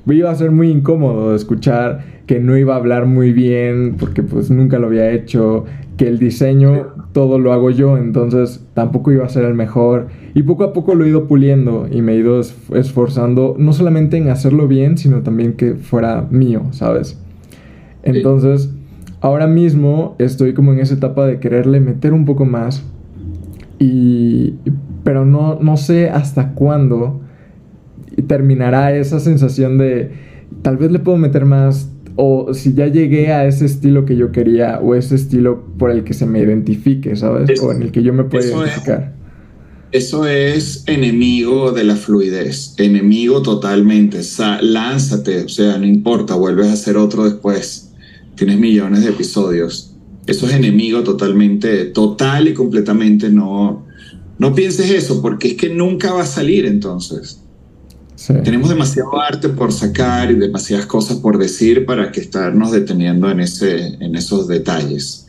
Iba 0.06 0.30
a 0.30 0.34
ser 0.34 0.50
muy 0.50 0.70
incómodo 0.70 1.30
de 1.30 1.36
escuchar 1.36 2.04
que 2.26 2.40
no 2.40 2.56
iba 2.56 2.74
a 2.74 2.78
hablar 2.78 3.06
muy 3.06 3.32
bien 3.32 3.96
porque 3.98 4.22
pues 4.22 4.50
nunca 4.50 4.78
lo 4.78 4.86
había 4.86 5.10
hecho, 5.12 5.66
que 5.96 6.08
el 6.08 6.18
diseño 6.18 6.88
todo 7.12 7.38
lo 7.38 7.52
hago 7.52 7.70
yo, 7.70 7.98
entonces 7.98 8.64
tampoco 8.74 9.12
iba 9.12 9.24
a 9.24 9.28
ser 9.28 9.44
el 9.44 9.54
mejor. 9.54 10.08
Y 10.34 10.42
poco 10.42 10.64
a 10.64 10.72
poco 10.72 10.94
lo 10.94 11.04
he 11.04 11.08
ido 11.08 11.26
puliendo 11.26 11.86
y 11.90 12.02
me 12.02 12.14
he 12.14 12.16
ido 12.16 12.40
esforzando 12.40 13.54
no 13.58 13.72
solamente 13.72 14.16
en 14.16 14.30
hacerlo 14.30 14.66
bien, 14.66 14.96
sino 14.96 15.22
también 15.22 15.52
que 15.52 15.74
fuera 15.74 16.26
mío, 16.30 16.62
¿sabes? 16.70 17.20
Entonces, 18.02 18.72
ahora 19.20 19.46
mismo 19.46 20.16
estoy 20.18 20.54
como 20.54 20.72
en 20.72 20.80
esa 20.80 20.94
etapa 20.94 21.26
de 21.26 21.38
quererle 21.38 21.80
meter 21.80 22.12
un 22.12 22.24
poco 22.24 22.44
más, 22.44 22.82
y, 23.78 24.54
pero 25.04 25.24
no, 25.24 25.58
no 25.60 25.76
sé 25.76 26.10
hasta 26.10 26.52
cuándo 26.52 27.20
terminará 28.26 28.94
esa 28.94 29.20
sensación 29.20 29.78
de 29.78 30.10
tal 30.62 30.76
vez 30.76 30.90
le 30.90 30.98
puedo 30.98 31.16
meter 31.16 31.44
más, 31.44 31.90
o 32.16 32.52
si 32.52 32.74
ya 32.74 32.86
llegué 32.86 33.32
a 33.32 33.46
ese 33.46 33.64
estilo 33.64 34.04
que 34.04 34.16
yo 34.16 34.32
quería 34.32 34.80
o 34.80 34.94
ese 34.94 35.14
estilo 35.14 35.64
por 35.78 35.90
el 35.90 36.04
que 36.04 36.12
se 36.12 36.26
me 36.26 36.40
identifique, 36.40 37.16
¿sabes? 37.16 37.60
o 37.62 37.72
en 37.72 37.82
el 37.82 37.92
que 37.92 38.02
yo 38.02 38.12
me 38.12 38.24
pueda 38.24 38.46
identificar. 38.46 39.14
eso 39.92 40.26
es 40.26 40.84
enemigo 40.86 41.72
de 41.72 41.84
la 41.84 41.96
fluidez, 41.96 42.74
enemigo 42.78 43.42
totalmente. 43.42 44.20
lánzate, 44.60 45.44
o 45.44 45.48
sea, 45.48 45.78
no 45.78 45.86
importa, 45.86 46.34
vuelves 46.34 46.66
a 46.68 46.72
hacer 46.72 46.96
otro 46.96 47.24
después. 47.24 47.89
Tienes 48.40 48.58
millones 48.58 49.04
de 49.04 49.10
episodios. 49.10 49.90
Eso 50.26 50.46
es 50.46 50.54
enemigo 50.54 51.02
totalmente, 51.04 51.84
total 51.84 52.48
y 52.48 52.54
completamente. 52.54 53.28
No, 53.28 53.84
no 54.38 54.54
pienses 54.54 54.90
eso, 54.90 55.20
porque 55.20 55.48
es 55.48 55.54
que 55.56 55.68
nunca 55.68 56.14
va 56.14 56.22
a 56.22 56.26
salir 56.26 56.64
entonces. 56.64 57.42
Tenemos 58.42 58.70
demasiado 58.70 59.20
arte 59.20 59.50
por 59.50 59.74
sacar 59.74 60.30
y 60.30 60.36
demasiadas 60.36 60.86
cosas 60.86 61.18
por 61.18 61.36
decir 61.36 61.84
para 61.84 62.10
que 62.12 62.20
estarnos 62.20 62.72
deteniendo 62.72 63.30
en, 63.30 63.40
ese, 63.40 63.98
en 64.02 64.16
esos 64.16 64.48
detalles. 64.48 65.26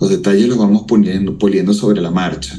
Los 0.00 0.10
detalles 0.10 0.48
los 0.48 0.58
vamos 0.58 0.82
poniendo, 0.88 1.38
puliendo 1.38 1.72
sobre 1.72 2.00
la 2.00 2.10
marcha. 2.10 2.58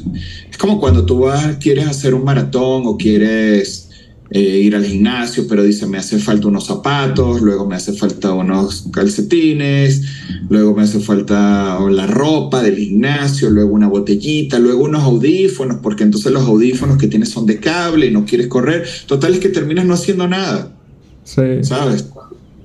Es 0.50 0.56
como 0.56 0.80
cuando 0.80 1.04
tú 1.04 1.18
vas, 1.18 1.56
quieres 1.56 1.86
hacer 1.86 2.14
un 2.14 2.24
maratón 2.24 2.84
o 2.86 2.96
quieres 2.96 3.89
eh, 4.32 4.40
ir 4.40 4.76
al 4.76 4.84
gimnasio, 4.84 5.46
pero 5.48 5.64
dice, 5.64 5.86
me 5.86 5.98
hace 5.98 6.20
falta 6.20 6.46
unos 6.46 6.66
zapatos, 6.66 7.40
luego 7.40 7.66
me 7.66 7.74
hace 7.74 7.92
falta 7.92 8.32
unos 8.32 8.86
calcetines, 8.92 10.02
luego 10.48 10.72
me 10.72 10.82
hace 10.82 11.00
falta 11.00 11.80
la 11.90 12.06
ropa 12.06 12.62
del 12.62 12.76
gimnasio, 12.76 13.50
luego 13.50 13.74
una 13.74 13.88
botellita, 13.88 14.60
luego 14.60 14.84
unos 14.84 15.02
audífonos, 15.02 15.78
porque 15.82 16.04
entonces 16.04 16.30
los 16.30 16.46
audífonos 16.46 16.96
que 16.96 17.08
tienes 17.08 17.30
son 17.30 17.44
de 17.44 17.58
cable 17.58 18.06
y 18.06 18.12
no 18.12 18.24
quieres 18.24 18.46
correr. 18.46 18.86
Total 19.06 19.34
es 19.34 19.40
que 19.40 19.48
terminas 19.48 19.84
no 19.84 19.94
haciendo 19.94 20.28
nada. 20.28 20.76
Sí. 21.24 21.62
¿Sabes? 21.62 22.06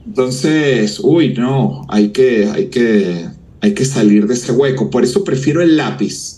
Entonces, 0.05 0.99
uy, 1.01 1.33
no, 1.33 1.85
hay 1.89 2.09
que, 2.09 2.47
hay 2.47 2.67
que, 2.67 3.25
hay 3.61 3.73
que 3.73 3.85
salir 3.85 4.27
de 4.27 4.35
ese 4.35 4.51
hueco. 4.51 4.91
Por 4.91 5.03
eso 5.03 5.23
prefiero 5.23 5.63
el 5.63 5.77
lápiz 5.77 6.34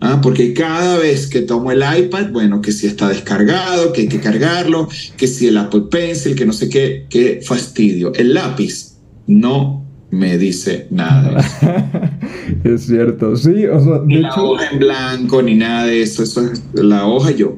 ¿Ah? 0.00 0.20
Porque 0.22 0.54
cada 0.54 0.98
vez 0.98 1.26
que 1.26 1.42
tomo 1.42 1.72
el 1.72 1.82
iPad, 1.82 2.30
bueno, 2.30 2.62
que 2.62 2.72
si 2.72 2.86
está 2.86 3.08
descargado, 3.08 3.92
que 3.92 4.02
hay 4.02 4.08
que 4.08 4.20
cargarlo, 4.20 4.88
que 5.16 5.26
si 5.26 5.48
el 5.48 5.56
Apple 5.56 5.84
Pencil, 5.90 6.36
que 6.36 6.46
no 6.46 6.52
sé 6.52 6.68
qué, 6.68 7.06
qué 7.10 7.40
fastidio. 7.44 8.12
El 8.14 8.34
lápiz 8.34 8.96
no 9.26 9.84
me 10.10 10.38
dice 10.38 10.86
nada. 10.90 11.44
es 12.64 12.86
cierto, 12.86 13.36
sí, 13.36 13.66
o 13.66 13.80
sea, 13.80 14.00
ni 14.04 14.18
la 14.18 14.34
hoja 14.34 14.70
en 14.70 14.78
blanco, 14.78 15.42
ni 15.42 15.54
nada 15.54 15.86
de 15.86 16.02
eso, 16.02 16.22
eso 16.22 16.44
es 16.44 16.62
la 16.74 17.06
hoja 17.06 17.32
yo. 17.32 17.56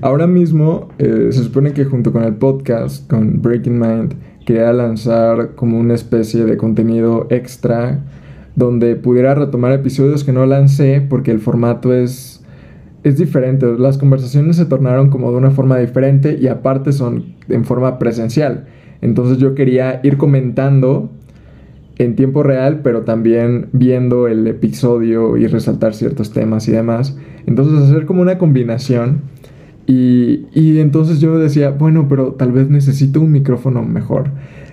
Ahora 0.00 0.26
mismo 0.26 0.88
eh, 0.98 1.28
se 1.30 1.44
supone 1.44 1.72
que 1.72 1.84
junto 1.84 2.12
con 2.12 2.24
el 2.24 2.34
podcast, 2.34 3.08
con 3.08 3.40
Breaking 3.40 3.78
Mind, 3.78 4.14
quería 4.44 4.72
lanzar 4.72 5.54
como 5.54 5.78
una 5.78 5.94
especie 5.94 6.44
de 6.44 6.56
contenido 6.56 7.26
extra 7.30 8.02
donde 8.58 8.96
pudiera 8.96 9.36
retomar 9.36 9.72
episodios 9.72 10.24
que 10.24 10.32
no 10.32 10.44
lancé 10.44 11.00
porque 11.08 11.30
el 11.30 11.38
formato 11.38 11.94
es, 11.94 12.44
es 13.04 13.16
diferente. 13.16 13.66
Las 13.78 13.98
conversaciones 13.98 14.56
se 14.56 14.66
tornaron 14.66 15.10
como 15.10 15.30
de 15.30 15.36
una 15.36 15.52
forma 15.52 15.78
diferente 15.78 16.36
y 16.40 16.48
aparte 16.48 16.92
son 16.92 17.36
en 17.48 17.64
forma 17.64 18.00
presencial. 18.00 18.66
Entonces 19.00 19.38
yo 19.38 19.54
quería 19.54 20.00
ir 20.02 20.16
comentando 20.16 21.08
en 21.98 22.16
tiempo 22.16 22.42
real, 22.42 22.80
pero 22.82 23.02
también 23.02 23.68
viendo 23.72 24.26
el 24.26 24.44
episodio 24.48 25.36
y 25.36 25.46
resaltar 25.46 25.94
ciertos 25.94 26.32
temas 26.32 26.66
y 26.66 26.72
demás. 26.72 27.16
Entonces 27.46 27.80
hacer 27.80 28.06
como 28.06 28.22
una 28.22 28.38
combinación. 28.38 29.22
Y, 29.86 30.46
y 30.52 30.80
entonces 30.80 31.20
yo 31.20 31.38
decía, 31.38 31.70
bueno, 31.70 32.08
pero 32.08 32.32
tal 32.32 32.50
vez 32.50 32.68
necesito 32.68 33.20
un 33.20 33.30
micrófono 33.30 33.82
mejor 33.84 34.32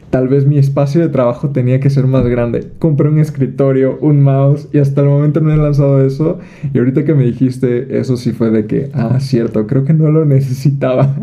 tal 0.10 0.28
vez 0.28 0.46
mi 0.46 0.58
espacio 0.58 1.02
de 1.02 1.10
trabajo 1.10 1.50
tenía 1.50 1.80
que 1.80 1.90
ser 1.90 2.08
más 2.08 2.26
grande. 2.26 2.72
Compré 2.80 3.10
un 3.10 3.20
escritorio, 3.20 3.98
un 4.02 4.22
mouse 4.22 4.68
y 4.72 4.78
hasta 4.78 5.02
el 5.02 5.08
momento 5.08 5.42
no 5.42 5.54
he 5.54 5.58
lanzado 5.58 6.06
eso. 6.06 6.40
Y 6.74 6.78
ahorita 6.78 7.04
que 7.04 7.14
me 7.14 7.24
dijiste 7.24 8.00
eso 8.00 8.18
sí 8.18 8.32
fue 8.32 8.50
de 8.50 8.66
que, 8.66 8.90
ah, 8.94 9.20
cierto, 9.20 9.68
creo 9.68 9.84
que 9.84 9.94
no 9.94 10.10
lo 10.10 10.26
necesitaba. 10.26 11.16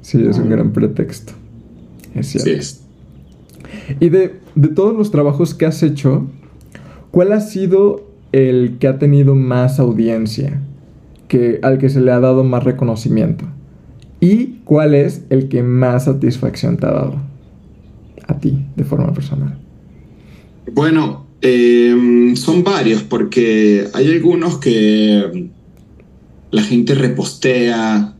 sí, 0.00 0.24
es 0.24 0.38
un 0.38 0.50
gran 0.50 0.72
pretexto. 0.72 1.32
Es 2.14 2.28
cierto. 2.28 2.62
Sí. 2.62 2.78
Y 4.00 4.08
de, 4.10 4.36
de 4.54 4.68
todos 4.68 4.96
los 4.96 5.10
trabajos 5.10 5.54
que 5.54 5.66
has 5.66 5.82
hecho, 5.82 6.26
¿cuál 7.10 7.32
ha 7.32 7.40
sido 7.40 8.06
el 8.32 8.76
que 8.78 8.88
ha 8.88 8.98
tenido 8.98 9.34
más 9.34 9.80
audiencia? 9.80 10.60
Que, 11.26 11.58
al 11.62 11.78
que 11.78 11.90
se 11.90 12.00
le 12.00 12.10
ha 12.10 12.20
dado 12.20 12.44
más 12.44 12.64
reconocimiento. 12.64 13.44
¿Y 14.20 14.58
cuál 14.64 14.94
es 14.94 15.22
el 15.30 15.48
que 15.48 15.62
más 15.62 16.06
satisfacción 16.06 16.76
te 16.76 16.86
ha 16.86 16.90
dado 16.90 17.20
a 18.26 18.38
ti 18.38 18.58
de 18.76 18.84
forma 18.84 19.12
personal? 19.12 19.58
Bueno, 20.72 21.26
em, 21.40 22.36
son 22.36 22.64
varios 22.64 23.02
porque 23.02 23.86
hay 23.94 24.08
algunos 24.08 24.58
que 24.58 25.50
la 26.50 26.62
gente 26.62 26.94
repostea 26.94 28.14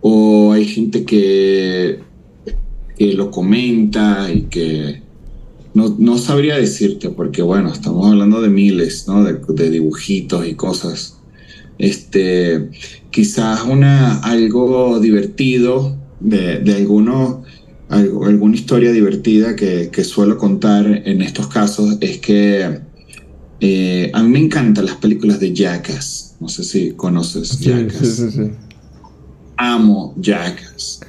o 0.00 0.52
hay 0.52 0.64
gente 0.66 1.04
que, 1.04 2.00
que 2.96 3.14
lo 3.14 3.30
comenta 3.30 4.32
y 4.32 4.42
que 4.42 5.02
no, 5.74 5.94
no, 5.98 6.18
sabría 6.18 6.56
decirte, 6.56 7.08
porque 7.08 7.40
bueno, 7.40 7.72
estamos 7.72 8.06
hablando 8.06 8.42
de 8.42 8.48
miles, 8.48 9.08
¿no? 9.08 9.24
De, 9.24 9.40
de, 9.48 9.70
dibujitos 9.70 10.46
y 10.46 10.54
cosas. 10.54 11.18
Este, 11.78 12.70
quizás 13.10 13.64
una, 13.64 14.18
algo 14.20 15.00
divertido 15.00 15.96
de, 16.20 16.58
de 16.60 16.74
alguno, 16.74 17.42
algo, 17.88 18.26
alguna 18.26 18.54
historia 18.54 18.92
divertida 18.92 19.56
que, 19.56 19.90
que, 19.90 20.04
suelo 20.04 20.38
contar 20.38 20.86
en 21.04 21.22
estos 21.22 21.48
casos 21.48 21.96
es 22.00 22.18
que 22.18 22.80
eh, 23.60 24.10
a 24.12 24.22
mí 24.22 24.28
me 24.28 24.38
encantan 24.40 24.86
las 24.86 24.96
películas 24.96 25.40
de 25.40 25.52
Jackass. 25.52 26.36
No 26.40 26.48
sé 26.48 26.64
si 26.64 26.92
conoces 26.92 27.48
sí, 27.48 27.64
Jackass. 27.66 28.08
Sí, 28.08 28.30
sí, 28.30 28.30
sí. 28.30 28.50
Amo 29.56 30.14
Jackass. 30.20 31.00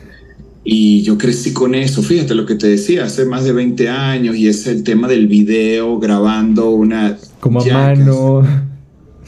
Y 0.63 1.01
yo 1.01 1.17
crecí 1.17 1.51
con 1.51 1.75
eso, 1.75 2.01
fíjate 2.01 2.35
lo 2.35 2.45
que 2.45 2.55
te 2.55 2.67
decía, 2.67 3.03
hace 3.03 3.25
más 3.25 3.43
de 3.43 3.51
20 3.51 3.89
años, 3.89 4.35
y 4.37 4.47
es 4.47 4.65
el 4.65 4.83
tema 4.83 5.09
del 5.09 5.27
video 5.27 5.99
grabando 5.99 6.69
una... 6.69 7.17
Como 7.41 7.61
a 7.61 7.65
mano. 7.65 8.62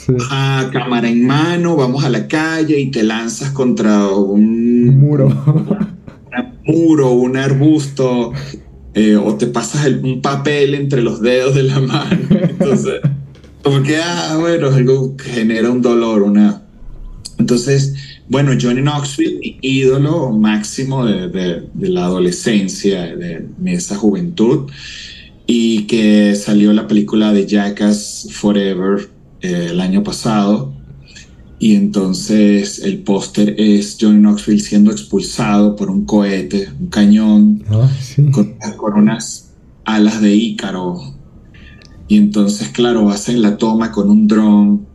Sí. 0.06 0.14
Ajá, 0.20 0.70
cámara 0.72 1.10
en 1.10 1.26
mano, 1.26 1.76
vamos 1.76 2.04
a 2.04 2.10
la 2.10 2.28
calle 2.28 2.80
y 2.80 2.92
te 2.92 3.02
lanzas 3.02 3.52
contra 3.52 4.08
un, 4.10 4.90
Un 4.90 5.00
muro. 5.00 5.28
un 6.68 6.76
muro, 6.76 7.12
un 7.12 7.38
arbusto, 7.38 8.32
eh, 8.94 9.16
o 9.16 9.36
te 9.36 9.48
pasas 9.48 9.86
el, 9.86 10.04
un 10.04 10.22
papel 10.22 10.76
entre 10.76 11.02
los 11.02 11.22
dedos 11.22 11.56
de 11.56 11.64
la 11.64 11.80
mano. 11.80 12.20
Entonces, 12.30 13.02
como 13.64 13.82
que, 13.82 13.98
ah, 13.98 14.38
bueno, 14.40 14.68
algo 14.68 15.18
que 15.18 15.26
genera 15.26 15.72
un 15.72 15.82
dolor, 15.82 16.22
una... 16.22 16.62
Entonces, 17.40 17.96
bueno, 18.30 18.52
Johnny 18.60 18.82
Knoxville, 18.82 19.40
mi 19.40 19.58
ídolo 19.62 20.32
máximo 20.32 21.06
de, 21.06 21.30
de, 21.30 21.64
de 21.74 21.90
la 21.90 22.06
adolescencia, 22.06 23.16
de, 23.16 23.48
de, 23.58 23.74
esa 23.74 23.96
juventud, 23.96 24.70
y 25.48 25.84
que 25.88 26.36
salió 26.36 26.74
la 26.74 26.88
película 26.88 27.34
de 27.34 27.46
Jackass 27.46 28.30
Forever 28.32 29.15
eh, 29.46 29.68
el 29.72 29.82
año 29.82 30.04
pasado. 30.04 30.74
Y 31.58 31.76
entonces 31.76 32.80
el 32.80 33.00
póster 33.04 33.56
es 33.58 33.98
Johnny 34.00 34.20
Knoxville 34.20 34.60
siendo 34.60 34.92
expulsado 34.92 35.76
por 35.76 35.90
un 35.90 36.06
cohete, 36.06 36.70
un 36.80 36.88
cañón, 36.88 37.64
Ah, 37.70 37.90
sí. 38.02 38.30
con, 38.32 38.56
con 38.78 38.94
unas 38.94 39.54
alas 39.86 40.22
de 40.22 40.36
Ícaro. 40.36 41.00
Y 42.08 42.18
entonces, 42.18 42.70
claro, 42.70 43.10
hacen 43.10 43.42
la 43.42 43.58
toma 43.58 43.92
con 43.92 44.10
un 44.10 44.28
dron 44.28 44.86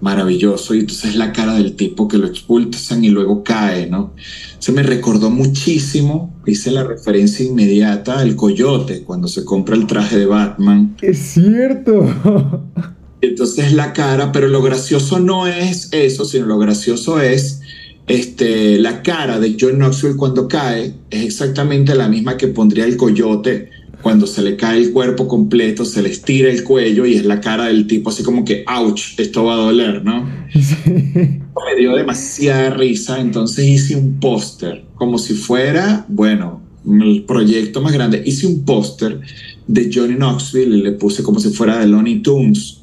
maravilloso 0.00 0.74
y 0.74 0.80
entonces 0.80 1.16
la 1.16 1.32
cara 1.32 1.54
del 1.54 1.74
tipo 1.74 2.06
que 2.06 2.18
lo 2.18 2.26
expulsan 2.26 3.02
y 3.04 3.08
luego 3.08 3.42
cae, 3.42 3.88
¿no? 3.88 4.12
Se 4.58 4.70
me 4.72 4.82
recordó 4.82 5.30
muchísimo, 5.30 6.34
hice 6.46 6.70
la 6.70 6.84
referencia 6.84 7.44
inmediata 7.46 8.18
al 8.20 8.36
coyote 8.36 9.02
cuando 9.04 9.26
se 9.26 9.44
compra 9.44 9.74
el 9.74 9.86
traje 9.86 10.18
de 10.18 10.26
Batman. 10.26 10.96
Es 11.02 11.18
cierto. 11.18 12.04
Entonces 13.20 13.72
la 13.72 13.92
cara, 13.92 14.32
pero 14.32 14.48
lo 14.48 14.62
gracioso 14.62 15.18
no 15.18 15.46
es 15.46 15.88
eso, 15.92 16.24
sino 16.24 16.46
lo 16.46 16.58
gracioso 16.58 17.20
es 17.20 17.60
este, 18.06 18.78
la 18.78 19.02
cara 19.02 19.38
de 19.38 19.56
John 19.58 19.76
Knoxville 19.76 20.16
cuando 20.16 20.48
cae, 20.48 20.94
es 21.10 21.24
exactamente 21.24 21.94
la 21.94 22.08
misma 22.08 22.36
que 22.36 22.48
pondría 22.48 22.84
el 22.84 22.96
coyote 22.96 23.70
cuando 24.02 24.26
se 24.26 24.42
le 24.42 24.56
cae 24.56 24.78
el 24.78 24.92
cuerpo 24.92 25.26
completo, 25.26 25.84
se 25.84 26.02
le 26.02 26.10
estira 26.10 26.48
el 26.50 26.62
cuello 26.62 27.04
y 27.04 27.14
es 27.14 27.24
la 27.24 27.40
cara 27.40 27.66
del 27.66 27.86
tipo 27.86 28.10
así 28.10 28.22
como 28.22 28.44
que, 28.44 28.64
ouch, 28.66 29.18
esto 29.18 29.44
va 29.44 29.54
a 29.54 29.56
doler, 29.56 30.04
¿no? 30.04 30.24
Me 30.54 31.76
dio 31.78 31.96
demasiada 31.96 32.70
risa, 32.70 33.20
entonces 33.20 33.66
hice 33.66 33.96
un 33.96 34.20
póster, 34.20 34.84
como 34.94 35.18
si 35.18 35.34
fuera, 35.34 36.06
bueno, 36.08 36.62
el 36.86 37.24
proyecto 37.24 37.82
más 37.82 37.92
grande. 37.92 38.22
Hice 38.24 38.46
un 38.46 38.64
póster 38.64 39.20
de 39.66 39.90
Johnny 39.92 40.14
Knoxville 40.14 40.76
y 40.76 40.82
le 40.82 40.92
puse 40.92 41.22
como 41.22 41.40
si 41.40 41.50
fuera 41.50 41.78
de 41.78 41.88
Looney 41.88 42.20
Tunes, 42.20 42.77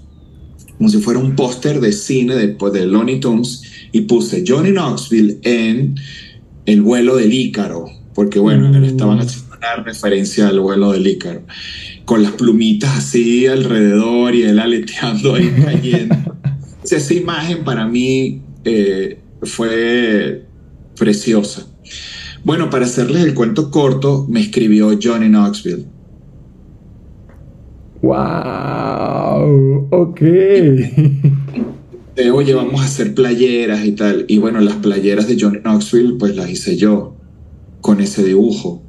como 0.78 0.90
si 0.90 0.98
fuera 1.00 1.20
un 1.20 1.36
póster 1.36 1.80
de 1.80 1.92
cine 1.92 2.36
de, 2.36 2.50
pues, 2.50 2.74
de 2.74 2.86
Looney 2.86 3.20
Tunes 3.20 3.62
y 3.92 4.02
puse 4.02 4.44
Johnny 4.46 4.72
Knoxville 4.72 5.40
en 5.44 5.96
el 6.66 6.82
vuelo 6.82 7.16
del 7.16 7.34
Ícaro, 7.34 7.86
porque 8.14 8.40
bueno, 8.40 8.70
Mm. 8.70 8.84
estaban 8.84 9.20
haciendo 9.20 9.56
una 9.58 9.84
referencia 9.84 10.48
al 10.48 10.60
vuelo 10.60 10.92
del 10.92 11.08
Ícaro, 11.08 11.44
con 12.06 12.22
las 12.24 12.34
plumitas 12.34 12.98
así 12.98 13.48
alrededor 13.48 14.36
y 14.36 14.44
él 14.44 14.60
aleteando 14.60 15.36
ahí 15.36 15.52
cayendo. 15.64 16.16
Esa 16.90 17.14
imagen 17.14 17.64
para 17.64 17.88
mí 17.88 18.42
eh, 18.64 19.20
fue 19.44 20.46
preciosa. 20.98 21.68
Bueno, 22.44 22.70
para 22.70 22.86
hacerles 22.86 23.24
el 23.24 23.34
cuento 23.34 23.72
corto, 23.72 24.28
me 24.30 24.40
escribió 24.42 24.98
Johnny 25.02 25.28
Knoxville. 25.30 25.86
Wow. 28.06 29.88
Ok. 29.90 30.20
De, 32.16 32.32
Oye, 32.32 32.54
vamos 32.54 32.82
a 32.82 32.86
hacer 32.86 33.16
playeras 33.16 33.84
y 33.84 33.94
tal. 33.94 34.26
Y 34.28 34.38
bueno, 34.38 34.62
las 34.62 34.76
playeras 34.76 35.28
de 35.28 35.38
Johnny 35.40 35.60
Knoxville, 35.60 36.18
pues 36.20 36.36
las 36.36 36.50
hice 36.50 36.78
yo 36.78 37.16
con 37.82 38.02
ese 38.02 38.24
dibujo. 38.24 38.84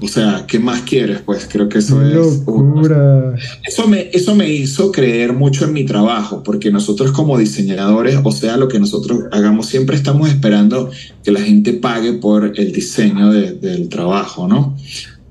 O 0.00 0.08
sea, 0.08 0.44
¿qué 0.46 0.60
más 0.60 0.82
quieres? 0.82 1.20
Pues 1.20 1.48
creo 1.50 1.68
que 1.68 1.78
eso 1.78 2.00
es. 2.00 2.14
Locura. 2.14 3.34
Eso 3.66 3.88
me, 3.88 4.08
eso 4.12 4.36
me 4.36 4.48
hizo 4.48 4.92
creer 4.92 5.32
mucho 5.32 5.64
en 5.64 5.72
mi 5.72 5.84
trabajo, 5.84 6.42
porque 6.44 6.70
nosotros 6.70 7.10
como 7.12 7.36
diseñadores, 7.36 8.18
o 8.22 8.32
sea, 8.32 8.56
lo 8.56 8.68
que 8.68 8.78
nosotros 8.78 9.24
hagamos, 9.32 9.66
siempre 9.66 9.96
estamos 9.96 10.30
esperando 10.30 10.90
que 11.22 11.32
la 11.32 11.40
gente 11.40 11.74
pague 11.74 12.14
por 12.14 12.52
el 12.58 12.72
diseño 12.72 13.30
de, 13.30 13.52
del 13.52 13.88
trabajo, 13.88 14.48
¿no? 14.48 14.76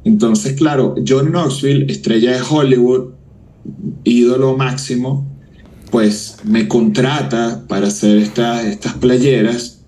Entonces, 0.03 0.53
claro, 0.53 0.95
John 1.05 1.31
Knoxville, 1.31 1.91
estrella 1.91 2.33
de 2.33 2.41
Hollywood, 2.47 3.13
ídolo 4.03 4.55
máximo, 4.57 5.27
pues 5.91 6.37
me 6.43 6.67
contrata 6.67 7.65
para 7.67 7.87
hacer 7.87 8.17
esta, 8.17 8.67
estas 8.67 8.93
playeras 8.95 9.79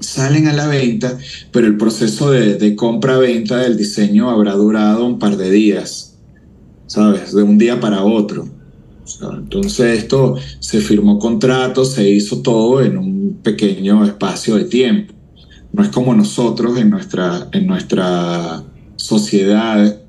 salen 0.00 0.48
a 0.48 0.52
la 0.52 0.66
venta, 0.66 1.16
pero 1.52 1.66
el 1.66 1.76
proceso 1.76 2.30
de, 2.30 2.56
de 2.56 2.74
compra-venta 2.74 3.58
del 3.58 3.76
diseño 3.76 4.30
habrá 4.30 4.52
durado 4.54 5.06
un 5.06 5.18
par 5.18 5.36
de 5.36 5.50
días, 5.50 6.18
¿sabes? 6.86 7.32
De 7.34 7.42
un 7.42 7.56
día 7.56 7.80
para 7.80 8.02
otro. 8.02 8.48
Entonces 9.20 9.98
esto 9.98 10.36
se 10.58 10.80
firmó 10.80 11.18
contrato, 11.18 11.84
se 11.84 12.08
hizo 12.08 12.42
todo 12.42 12.82
en 12.82 12.98
un 12.98 13.38
pequeño 13.42 14.04
espacio 14.04 14.56
de 14.56 14.64
tiempo. 14.64 15.14
No 15.72 15.82
es 15.82 15.88
como 15.88 16.14
nosotros 16.14 16.78
en 16.78 16.90
nuestra, 16.90 17.48
en 17.52 17.66
nuestra 17.66 18.62
sociedad, 18.96 20.00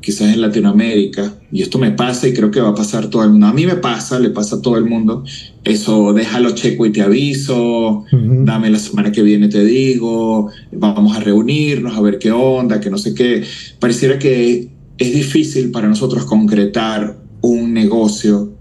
quizás 0.00 0.32
en 0.32 0.40
Latinoamérica, 0.40 1.34
y 1.50 1.62
esto 1.62 1.78
me 1.78 1.90
pasa 1.90 2.28
y 2.28 2.32
creo 2.32 2.50
que 2.50 2.60
va 2.60 2.68
a 2.68 2.74
pasar 2.74 3.08
todo 3.08 3.24
el 3.24 3.30
mundo. 3.30 3.46
A 3.46 3.52
mí 3.52 3.66
me 3.66 3.76
pasa, 3.76 4.18
le 4.18 4.30
pasa 4.30 4.56
a 4.56 4.62
todo 4.62 4.76
el 4.76 4.84
mundo. 4.84 5.24
Eso, 5.64 6.12
déjalo 6.12 6.50
checo 6.50 6.86
y 6.86 6.92
te 6.92 7.02
aviso, 7.02 8.04
dame 8.12 8.70
la 8.70 8.78
semana 8.78 9.10
que 9.10 9.22
viene 9.22 9.48
te 9.48 9.64
digo, 9.64 10.50
vamos 10.72 11.16
a 11.16 11.20
reunirnos 11.20 11.96
a 11.96 12.00
ver 12.00 12.18
qué 12.18 12.30
onda, 12.30 12.80
que 12.80 12.90
no 12.90 12.98
sé 12.98 13.14
qué. 13.14 13.44
Pareciera 13.80 14.18
que 14.18 14.70
es 14.98 15.14
difícil 15.14 15.70
para 15.70 15.88
nosotros 15.88 16.24
concretar 16.24 17.18
un 17.40 17.72
negocio 17.72 18.52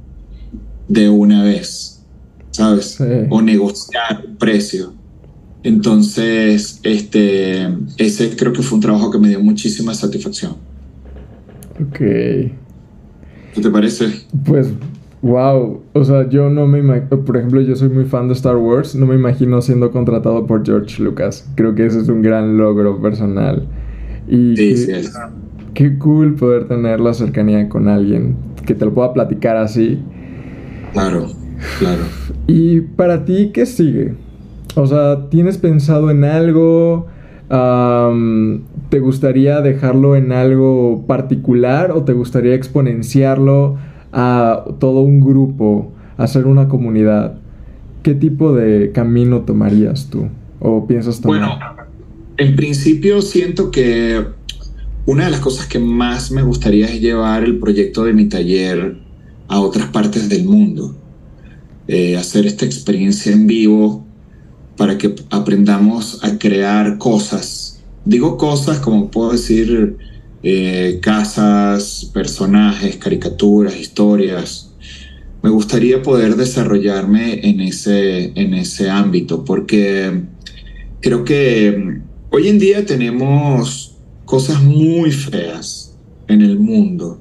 de 0.88 1.10
una 1.10 1.44
vez, 1.44 2.04
¿sabes? 2.52 2.96
Sí. 2.98 3.04
O 3.30 3.42
negociar 3.42 4.24
un 4.28 4.38
precio. 4.38 4.94
Entonces, 5.66 6.80
este, 6.84 7.68
ese 7.98 8.36
creo 8.36 8.54
que 8.54 8.62
fue 8.62 8.76
un 8.76 8.82
trabajo 8.82 9.10
que 9.10 9.18
me 9.18 9.30
dio 9.30 9.40
muchísima 9.40 9.96
satisfacción. 9.96 10.54
Ok. 11.82 11.98
¿Qué 11.98 12.52
te 13.62 13.70
parece? 13.72 14.06
Pues, 14.46 14.72
wow. 15.24 15.82
O 15.94 16.06
sea, 16.06 16.30
yo 16.30 16.52
no 16.52 16.68
me 16.68 16.80
imagino. 16.80 17.10
Por 17.26 17.38
ejemplo, 17.38 17.62
yo 17.62 17.76
soy 17.76 17.90
muy 17.90 18.06
fan 18.06 18.28
de 18.28 18.36
Star 18.36 18.58
Wars. 18.58 18.94
No 18.94 19.08
me 19.08 19.16
imagino 19.16 19.60
siendo 19.62 19.90
contratado 19.92 20.46
por 20.46 20.64
George 20.64 21.02
Lucas. 21.02 21.50
Creo 21.56 21.74
que 21.74 21.88
ese 21.88 22.00
es 22.00 22.10
un 22.10 22.22
gran 22.22 22.58
logro 22.58 23.02
personal. 23.02 23.68
Y 24.28 24.56
Sí, 24.56 24.70
qué, 24.70 24.78
sí, 24.78 24.92
es- 24.92 25.14
qué 25.74 25.98
cool 25.98 26.36
poder 26.36 26.68
tener 26.68 27.00
la 27.00 27.16
cercanía 27.16 27.68
con 27.70 27.88
alguien 27.88 28.36
que 28.68 28.76
te 28.76 28.86
lo 28.86 28.94
pueda 28.94 29.14
platicar 29.14 29.58
así. 29.58 29.98
claro, 30.94 31.26
claro. 31.80 32.04
¿Y 32.46 32.82
para 32.82 33.26
ti 33.26 33.50
qué 33.52 33.66
sigue? 33.66 34.14
O 34.76 34.88
sea, 34.88 35.30
¿tienes 35.30 35.58
pensado 35.58 36.10
en 36.12 36.24
algo? 36.24 37.08
¿Te 38.90 39.00
gustaría 39.00 39.62
dejarlo 39.62 40.16
en 40.16 40.32
algo 40.32 41.06
particular 41.08 41.92
o 41.92 42.04
te 42.04 42.14
gustaría 42.14 42.54
exponenciarlo 42.56 43.78
a 44.12 44.66
todo 44.80 45.02
un 45.02 45.20
grupo, 45.20 45.92
hacer 46.18 46.46
una 46.46 46.68
comunidad? 46.68 47.36
¿Qué 48.04 48.14
tipo 48.14 48.54
de 48.54 48.92
camino 48.92 49.42
tomarías 49.42 50.10
tú? 50.10 50.28
¿O 50.60 50.86
piensas 50.88 51.22
tomar? 51.22 51.40
Bueno, 51.40 51.60
en 52.38 52.56
principio 52.56 53.22
siento 53.22 53.72
que 53.72 54.26
una 55.06 55.26
de 55.26 55.32
las 55.32 55.40
cosas 55.40 55.68
que 55.68 55.80
más 55.80 56.32
me 56.32 56.42
gustaría 56.42 56.86
es 56.88 57.00
llevar 57.00 57.44
el 57.44 57.60
proyecto 57.60 58.04
de 58.04 58.14
mi 58.14 58.26
taller 58.26 58.98
a 59.48 59.60
otras 59.60 59.88
partes 59.88 60.30
del 60.30 60.46
mundo. 60.46 60.96
eh, 61.88 62.18
hacer 62.18 62.48
esta 62.48 62.66
experiencia 62.66 63.32
en 63.32 63.46
vivo 63.46 64.05
para 64.78 64.98
que 64.98 65.16
aprendamos 65.30 66.24
a 66.24 66.38
crear 66.38 66.98
cosas. 66.98 67.82
Digo 68.04 68.38
cosas 68.38 68.80
como 68.80 69.10
puedo 69.10 69.32
decir 69.32 69.98
eh, 70.44 71.00
casas, 71.02 72.10
personajes, 72.14 72.98
caricaturas, 72.98 73.76
historias. 73.76 74.72
Me 75.42 75.50
gustaría 75.50 76.02
poder 76.02 76.36
desarrollarme 76.36 77.48
en 77.48 77.62
ese, 77.62 78.32
en 78.40 78.54
ese 78.54 78.90
ámbito 78.90 79.44
porque 79.44 80.24
creo 81.02 81.24
que 81.24 82.02
hoy 82.32 82.48
en 82.48 82.60
día 82.60 82.86
tenemos 82.86 83.96
cosas 84.26 84.62
muy 84.62 85.12
feas 85.12 85.96
en 86.28 86.42
el 86.42 86.60
mundo, 86.60 87.20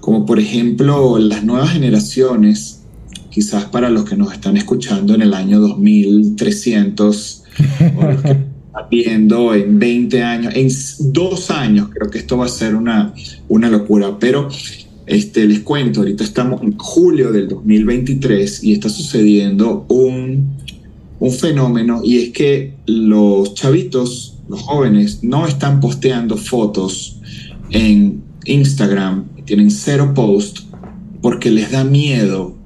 como 0.00 0.24
por 0.26 0.38
ejemplo 0.38 1.18
las 1.18 1.44
nuevas 1.44 1.70
generaciones, 1.70 2.73
quizás 3.34 3.64
para 3.64 3.90
los 3.90 4.04
que 4.04 4.16
nos 4.16 4.32
están 4.32 4.56
escuchando 4.56 5.12
en 5.12 5.22
el 5.22 5.34
año 5.34 5.58
2300, 5.58 7.42
o 7.96 8.02
los 8.04 8.22
que 8.22 8.36
viendo 8.90 9.52
en 9.54 9.76
20 9.76 10.22
años, 10.22 10.54
en 10.54 10.68
dos 11.12 11.50
años, 11.50 11.88
creo 11.92 12.08
que 12.10 12.18
esto 12.18 12.38
va 12.38 12.44
a 12.44 12.48
ser 12.48 12.76
una, 12.76 13.12
una 13.48 13.68
locura, 13.68 14.16
pero 14.20 14.48
este, 15.06 15.48
les 15.48 15.60
cuento, 15.60 16.00
ahorita 16.00 16.22
estamos 16.22 16.62
en 16.62 16.78
julio 16.78 17.32
del 17.32 17.48
2023 17.48 18.62
y 18.62 18.72
está 18.72 18.88
sucediendo 18.88 19.84
un, 19.88 20.54
un 21.18 21.32
fenómeno 21.32 22.02
y 22.04 22.18
es 22.18 22.30
que 22.30 22.74
los 22.86 23.54
chavitos, 23.54 24.38
los 24.48 24.60
jóvenes, 24.60 25.24
no 25.24 25.48
están 25.48 25.80
posteando 25.80 26.36
fotos 26.36 27.20
en 27.70 28.22
Instagram, 28.44 29.24
tienen 29.44 29.72
cero 29.72 30.12
post 30.14 30.60
porque 31.20 31.50
les 31.50 31.72
da 31.72 31.82
miedo 31.82 32.62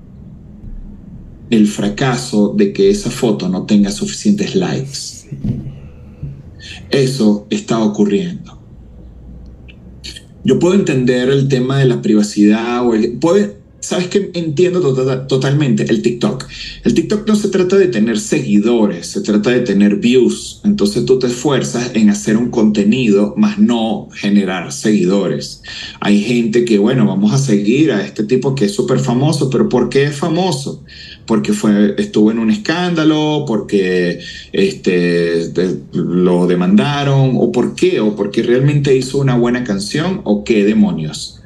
el 1.51 1.67
fracaso 1.67 2.55
de 2.57 2.73
que 2.73 2.91
esa 2.91 3.11
foto 3.11 3.49
no 3.49 3.65
tenga 3.65 3.91
suficientes 3.91 4.55
likes. 4.55 5.29
Eso 6.91 7.47
está 7.51 7.79
ocurriendo. 7.79 8.59
Yo 10.45 10.59
puedo 10.59 10.75
entender 10.75 11.29
el 11.29 11.49
tema 11.49 11.79
de 11.79 11.87
la 11.87 12.01
privacidad 12.01 12.87
o 12.87 12.95
el, 12.95 13.19
¿Sabes 13.89 14.09
qué? 14.09 14.30
Entiendo 14.34 14.82
tota-, 14.82 15.26
totalmente 15.26 15.82
el 15.89 16.03
TikTok. 16.03 16.47
El 16.84 16.93
TikTok 16.93 17.26
no 17.26 17.34
se 17.34 17.49
trata 17.49 17.78
de 17.78 17.89
tener 17.89 18.20
seguidores, 18.20 19.07
se 19.07 19.22
trata 19.22 19.49
de 19.49 19.61
tener 19.61 19.97
views. 19.97 20.61
Entonces 20.62 21.07
tú 21.07 21.18
te 21.18 21.28
esfuerzas 21.28 21.93
en 21.95 22.11
hacer 22.11 22.36
un 22.36 22.51
contenido, 22.51 23.32
más 23.39 23.59
no 23.59 24.11
generar 24.12 24.72
seguidores. 24.72 25.62
Hay 26.01 26.22
gente 26.22 26.66
que, 26.66 26.76
bueno, 26.76 27.07
vamos 27.07 27.32
a 27.32 27.39
seguir 27.39 27.91
a 27.91 28.05
este 28.05 28.24
tipo 28.24 28.55
que 28.55 28.66
es 28.66 28.74
súper 28.74 28.99
famoso, 28.99 29.49
pero 29.49 29.70
¿por 29.70 29.89
qué 29.89 30.05
es 30.05 30.16
famoso? 30.16 30.84
Porque 31.24 31.55
fue, 31.55 31.95
estuvo 31.97 32.30
en 32.30 32.41
un 32.41 32.51
escándalo, 32.51 33.47
porque 33.47 34.20
este, 34.53 35.51
lo 35.95 36.47
demandaron, 36.47 37.39
o 37.39 37.51
por 37.51 37.74
qué, 37.74 38.01
o 38.01 38.14
porque 38.14 38.43
realmente 38.43 38.95
hizo 38.95 39.16
una 39.16 39.39
buena 39.39 39.64
canción, 39.64 40.20
o 40.24 40.45
qué 40.45 40.62
demonios, 40.66 41.41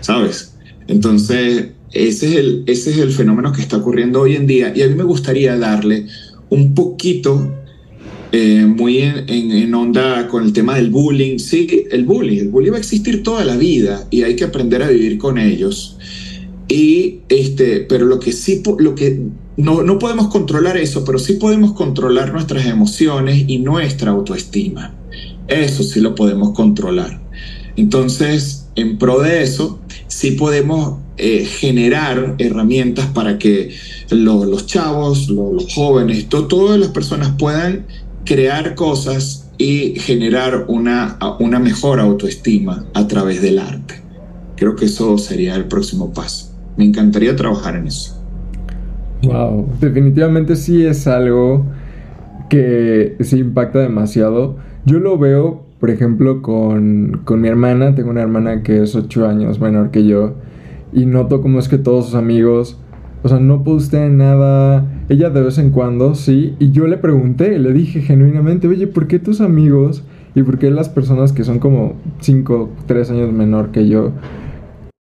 ¿sabes? 0.00 0.54
Entonces, 0.86 1.70
ese 1.92 2.28
es, 2.28 2.36
el, 2.36 2.64
ese 2.66 2.90
es 2.90 2.98
el 2.98 3.10
fenómeno 3.10 3.52
que 3.52 3.62
está 3.62 3.78
ocurriendo 3.78 4.20
hoy 4.20 4.36
en 4.36 4.46
día 4.46 4.72
y 4.74 4.82
a 4.82 4.88
mí 4.88 4.94
me 4.94 5.04
gustaría 5.04 5.56
darle 5.58 6.06
un 6.48 6.74
poquito, 6.74 7.52
eh, 8.32 8.64
muy 8.64 8.98
en, 8.98 9.74
onda 9.74 10.28
con 10.28 10.44
el 10.44 10.52
tema 10.52 10.76
del 10.76 10.90
bullying. 10.90 11.38
Sí, 11.38 11.84
el 11.90 12.04
bullying, 12.04 12.38
el 12.38 12.48
bullying 12.48 12.72
va 12.72 12.76
a 12.76 12.80
existir 12.80 13.22
toda 13.22 13.44
la 13.44 13.56
vida 13.56 14.06
y 14.10 14.22
hay 14.22 14.36
que 14.36 14.44
aprender 14.44 14.82
a 14.82 14.88
vivir 14.88 15.18
con 15.18 15.38
ellos. 15.38 15.96
Y 16.68 17.20
este, 17.28 17.80
pero 17.80 18.06
lo 18.06 18.20
que 18.20 18.32
sí, 18.32 18.62
lo 18.78 18.94
que 18.94 19.20
no, 19.56 19.82
no 19.82 19.98
podemos 19.98 20.28
controlar 20.28 20.76
eso, 20.76 21.04
pero 21.04 21.18
sí 21.18 21.34
podemos 21.34 21.72
controlar 21.72 22.32
nuestras 22.32 22.66
emociones 22.66 23.44
y 23.48 23.58
nuestra 23.58 24.12
autoestima. 24.12 24.94
Eso 25.48 25.82
sí 25.82 26.00
lo 26.00 26.14
podemos 26.14 26.52
controlar. 26.52 27.20
Entonces, 27.76 28.68
en 28.76 28.98
pro 28.98 29.20
de 29.20 29.42
eso, 29.42 29.80
sí 30.20 30.32
podemos 30.32 30.98
eh, 31.16 31.46
generar 31.46 32.34
herramientas 32.36 33.06
para 33.06 33.38
que 33.38 33.70
los 34.10 34.66
chavos, 34.66 35.30
los 35.30 35.72
jóvenes, 35.72 36.28
todas 36.28 36.78
las 36.78 36.90
personas 36.90 37.30
puedan 37.38 37.86
crear 38.26 38.74
cosas 38.74 39.50
y 39.56 39.94
generar 39.98 40.66
una, 40.68 41.18
una 41.38 41.58
mejor 41.58 42.00
autoestima 42.00 42.84
a 42.92 43.08
través 43.08 43.40
del 43.40 43.60
arte. 43.60 43.94
Creo 44.56 44.76
que 44.76 44.84
eso 44.84 45.16
sería 45.16 45.56
el 45.56 45.64
próximo 45.64 46.12
paso. 46.12 46.52
Me 46.76 46.84
encantaría 46.84 47.34
trabajar 47.34 47.76
en 47.76 47.86
eso. 47.86 48.22
Wow, 49.22 49.70
definitivamente 49.80 50.54
sí 50.54 50.84
es 50.84 51.06
algo 51.06 51.64
que 52.50 53.16
se 53.20 53.38
impacta 53.38 53.78
demasiado. 53.78 54.58
Yo 54.84 54.98
lo 54.98 55.16
veo 55.16 55.69
por 55.80 55.88
ejemplo, 55.88 56.42
con, 56.42 57.22
mi 57.40 57.48
hermana, 57.48 57.94
tengo 57.94 58.10
una 58.10 58.20
hermana 58.20 58.62
que 58.62 58.82
es 58.82 58.94
8 58.94 59.26
años 59.26 59.60
menor 59.60 59.90
que 59.90 60.06
yo, 60.06 60.34
y 60.92 61.06
noto 61.06 61.40
como 61.40 61.58
es 61.58 61.68
que 61.68 61.78
todos 61.78 62.06
sus 62.06 62.14
amigos, 62.14 62.78
o 63.22 63.28
sea, 63.28 63.40
no 63.40 63.64
postean 63.64 64.18
nada, 64.18 64.84
ella 65.08 65.30
de 65.30 65.40
vez 65.40 65.56
en 65.56 65.70
cuando, 65.70 66.14
sí, 66.14 66.54
y 66.58 66.70
yo 66.70 66.86
le 66.86 66.98
pregunté, 66.98 67.58
le 67.58 67.72
dije 67.72 68.02
genuinamente, 68.02 68.68
oye, 68.68 68.86
¿por 68.86 69.06
qué 69.06 69.18
tus 69.18 69.40
amigos 69.40 70.04
y 70.34 70.42
por 70.42 70.58
qué 70.58 70.70
las 70.70 70.90
personas 70.90 71.32
que 71.32 71.44
son 71.44 71.58
como 71.58 71.94
5, 72.20 72.68
3 72.86 73.10
años 73.12 73.32
menor 73.32 73.70
que 73.70 73.88
yo, 73.88 74.12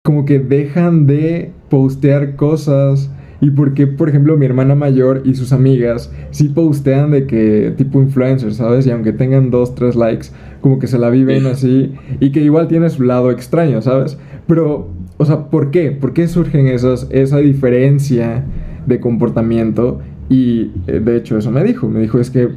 como 0.04 0.26
que 0.26 0.38
dejan 0.38 1.08
de 1.08 1.54
postear 1.70 2.36
cosas? 2.36 3.10
Y 3.40 3.52
por 3.52 3.74
qué, 3.74 3.86
por 3.86 4.10
ejemplo, 4.10 4.36
mi 4.36 4.46
hermana 4.48 4.74
mayor 4.74 5.22
y 5.24 5.36
sus 5.36 5.54
amigas 5.54 6.12
sí 6.32 6.50
postean 6.50 7.12
de 7.12 7.28
que 7.28 7.74
tipo 7.78 8.02
influencers, 8.02 8.56
¿sabes? 8.56 8.88
Y 8.88 8.92
aunque 8.92 9.14
tengan 9.14 9.52
dos, 9.52 9.76
tres 9.76 9.96
likes, 9.96 10.30
como 10.62 10.80
que 10.80 10.88
se 10.88 10.98
la 10.98 11.10
viven 11.10 11.46
así 11.46 11.94
y 12.20 12.32
que 12.32 12.42
igual 12.42 12.68
tiene 12.68 12.90
su 12.90 13.04
lado 13.04 13.32
extraño, 13.32 13.82
¿sabes? 13.82 14.18
Pero, 14.48 14.90
o 15.18 15.26
sea, 15.26 15.50
¿por 15.50 15.72
qué? 15.72 15.92
¿Por 15.92 16.14
qué 16.14 16.28
surgen 16.28 16.68
esas, 16.68 17.08
esa 17.10 17.38
diferencia 17.38 18.44
de 18.86 19.00
comportamiento? 19.00 20.00
Y 20.30 20.72
eh, 20.88 21.00
de 21.00 21.18
hecho 21.18 21.38
eso 21.38 21.52
me 21.52 21.64
dijo, 21.64 21.88
me 21.88 22.00
dijo 22.02 22.20
es 22.20 22.30
que 22.30 22.50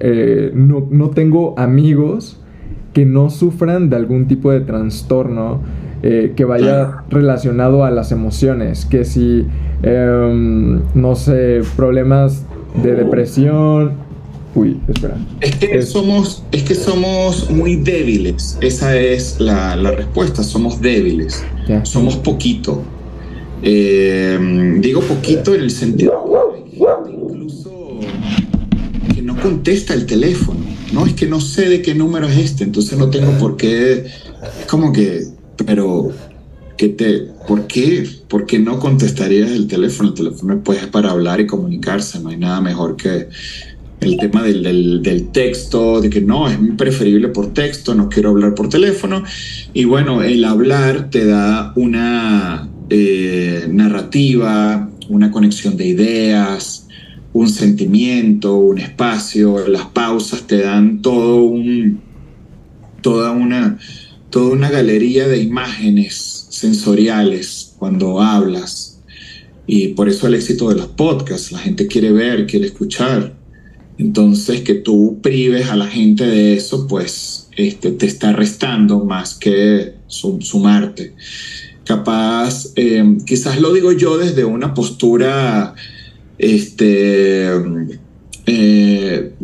eh, 0.00 0.50
no, 0.54 0.86
no 0.90 1.10
tengo 1.10 1.58
amigos 1.58 2.40
que 2.92 3.06
no 3.06 3.30
sufran 3.30 3.90
de 3.90 3.96
algún 3.96 4.26
tipo 4.26 4.50
de 4.50 4.60
trastorno 4.60 5.60
eh, 6.02 6.32
que 6.34 6.46
vaya 6.46 7.04
relacionado 7.10 7.84
a 7.84 7.90
las 7.90 8.10
emociones, 8.10 8.86
que 8.86 9.04
si, 9.04 9.46
em, 9.82 10.80
no 10.94 11.14
sé, 11.14 11.60
problemas 11.76 12.46
de 12.82 12.94
depresión. 12.94 13.92
Uy, 14.54 14.80
espera. 14.88 15.16
Es 15.40 15.56
que, 15.56 15.82
Somos, 15.82 16.42
es 16.50 16.64
que 16.64 16.74
somos 16.74 17.50
muy 17.50 17.76
débiles, 17.76 18.58
esa 18.60 18.96
es 18.96 19.38
la, 19.38 19.76
la 19.76 19.92
respuesta, 19.92 20.42
somos 20.42 20.80
débiles, 20.80 21.44
somos 21.84 22.16
poquito. 22.16 22.82
Em, 23.62 24.80
digo 24.80 25.02
poquito 25.02 25.54
en 25.54 25.60
el 25.60 25.70
sentido 25.70 26.14
incluso 27.12 28.00
que 29.14 29.20
no 29.20 29.38
contesta 29.38 29.92
el 29.92 30.06
teléfono, 30.06 30.60
no 30.94 31.04
es 31.04 31.12
que 31.12 31.26
no 31.26 31.42
sé 31.42 31.68
de 31.68 31.82
qué 31.82 31.94
número 31.94 32.26
es 32.26 32.38
este, 32.38 32.64
entonces 32.64 32.98
no 32.98 33.10
tengo 33.10 33.32
por 33.32 33.58
qué, 33.58 34.06
es 34.06 34.66
como 34.66 34.92
que 34.92 35.26
pero, 35.64 36.10
¿qué 36.76 36.88
te, 36.88 37.28
¿por 37.46 37.66
qué? 37.66 38.08
¿Por 38.28 38.46
qué 38.46 38.58
no 38.58 38.78
contestarías 38.78 39.50
el 39.50 39.66
teléfono? 39.66 40.10
El 40.10 40.14
teléfono 40.14 40.60
pues, 40.62 40.82
es 40.82 40.88
para 40.88 41.10
hablar 41.10 41.40
y 41.40 41.46
comunicarse, 41.46 42.20
no 42.20 42.30
hay 42.30 42.36
nada 42.36 42.60
mejor 42.60 42.96
que 42.96 43.28
el 44.00 44.16
tema 44.16 44.42
del, 44.42 45.02
del, 45.02 45.28
texto, 45.28 46.00
de 46.00 46.08
que 46.08 46.20
no, 46.20 46.48
es 46.48 46.58
preferible 46.76 47.28
por 47.28 47.52
texto, 47.52 47.94
no 47.94 48.08
quiero 48.08 48.30
hablar 48.30 48.54
por 48.54 48.68
teléfono. 48.68 49.22
Y 49.74 49.84
bueno, 49.84 50.22
el 50.22 50.44
hablar 50.44 51.10
te 51.10 51.26
da 51.26 51.72
una 51.76 52.68
eh, 52.88 53.66
narrativa, 53.68 54.90
una 55.08 55.30
conexión 55.30 55.76
de 55.76 55.86
ideas, 55.86 56.86
un 57.32 57.48
sentimiento, 57.48 58.56
un 58.56 58.78
espacio, 58.78 59.68
las 59.68 59.86
pausas 59.86 60.46
te 60.46 60.62
dan 60.62 61.02
todo 61.02 61.42
un, 61.44 62.00
toda 63.02 63.30
una 63.32 63.78
toda 64.30 64.52
una 64.52 64.70
galería 64.70 65.28
de 65.28 65.42
imágenes 65.42 66.46
sensoriales 66.48 67.74
cuando 67.78 68.20
hablas. 68.20 69.00
Y 69.66 69.88
por 69.88 70.08
eso 70.08 70.26
el 70.26 70.34
éxito 70.34 70.68
de 70.68 70.76
los 70.76 70.86
podcasts, 70.86 71.52
la 71.52 71.58
gente 71.58 71.86
quiere 71.86 72.12
ver, 72.12 72.46
quiere 72.46 72.66
escuchar. 72.66 73.34
Entonces 74.00 74.62
que 74.62 74.72
tú 74.72 75.18
prives 75.20 75.68
a 75.68 75.76
la 75.76 75.86
gente 75.86 76.26
de 76.26 76.54
eso, 76.54 76.86
pues 76.88 77.50
este, 77.54 77.90
te 77.90 78.06
está 78.06 78.32
restando 78.32 79.04
más 79.04 79.34
que 79.34 79.92
sumarte. 80.06 81.14
Capaz, 81.84 82.72
eh, 82.76 83.18
quizás 83.26 83.60
lo 83.60 83.74
digo 83.74 83.92
yo 83.92 84.16
desde 84.16 84.46
una 84.46 84.72
postura, 84.72 85.74
este, 86.38 87.46
eh, 88.46 89.34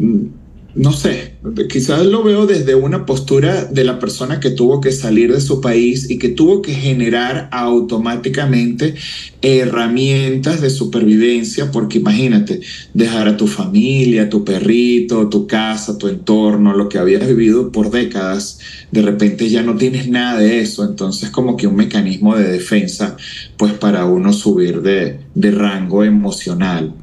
no 0.74 0.92
sé, 0.92 1.35
quizás 1.68 2.04
lo 2.06 2.22
veo 2.22 2.46
desde 2.46 2.74
una 2.74 3.06
postura 3.06 3.64
de 3.64 3.84
la 3.84 3.98
persona 3.98 4.40
que 4.40 4.50
tuvo 4.50 4.80
que 4.80 4.92
salir 4.92 5.32
de 5.32 5.40
su 5.40 5.60
país 5.60 6.10
y 6.10 6.18
que 6.18 6.28
tuvo 6.28 6.62
que 6.62 6.74
generar 6.74 7.48
automáticamente 7.52 8.94
herramientas 9.42 10.60
de 10.60 10.70
supervivencia, 10.70 11.70
porque 11.70 11.98
imagínate, 11.98 12.60
dejar 12.94 13.28
a 13.28 13.36
tu 13.36 13.46
familia, 13.46 14.28
tu 14.28 14.44
perrito, 14.44 15.28
tu 15.28 15.46
casa, 15.46 15.98
tu 15.98 16.08
entorno, 16.08 16.74
lo 16.74 16.88
que 16.88 16.98
habías 16.98 17.26
vivido 17.26 17.70
por 17.70 17.90
décadas, 17.90 18.58
de 18.90 19.02
repente 19.02 19.48
ya 19.48 19.62
no 19.62 19.76
tienes 19.76 20.08
nada 20.08 20.40
de 20.40 20.60
eso, 20.60 20.84
entonces 20.84 21.30
como 21.30 21.56
que 21.56 21.66
un 21.66 21.76
mecanismo 21.76 22.36
de 22.36 22.48
defensa, 22.48 23.16
pues 23.56 23.72
para 23.74 24.04
uno 24.06 24.32
subir 24.32 24.82
de, 24.82 25.20
de 25.34 25.50
rango 25.50 26.02
emocional. 26.02 26.94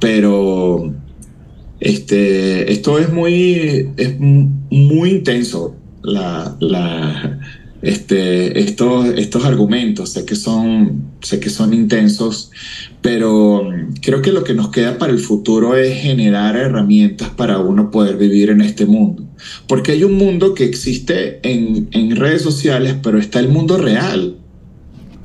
Pero 0.00 0.92
este, 1.80 2.72
esto 2.72 2.98
es 2.98 3.12
muy, 3.12 3.90
es 3.96 4.18
muy 4.18 5.10
intenso, 5.10 5.76
la, 6.02 7.38
este, 7.82 8.60
estos, 8.60 9.06
estos 9.16 9.44
argumentos. 9.44 10.10
Sé 10.10 10.24
que, 10.24 10.36
son, 10.36 11.12
sé 11.20 11.40
que 11.40 11.50
son 11.50 11.74
intensos, 11.74 12.50
pero 13.02 13.68
creo 14.00 14.22
que 14.22 14.32
lo 14.32 14.44
que 14.44 14.54
nos 14.54 14.70
queda 14.70 14.98
para 14.98 15.12
el 15.12 15.18
futuro 15.18 15.76
es 15.76 16.00
generar 16.00 16.56
herramientas 16.56 17.30
para 17.30 17.58
uno 17.58 17.90
poder 17.90 18.16
vivir 18.16 18.50
en 18.50 18.60
este 18.60 18.86
mundo. 18.86 19.24
Porque 19.66 19.92
hay 19.92 20.04
un 20.04 20.14
mundo 20.14 20.54
que 20.54 20.64
existe 20.64 21.40
en, 21.42 21.88
en 21.92 22.16
redes 22.16 22.42
sociales, 22.42 22.96
pero 23.02 23.18
está 23.18 23.40
el 23.40 23.48
mundo 23.48 23.76
real 23.76 24.38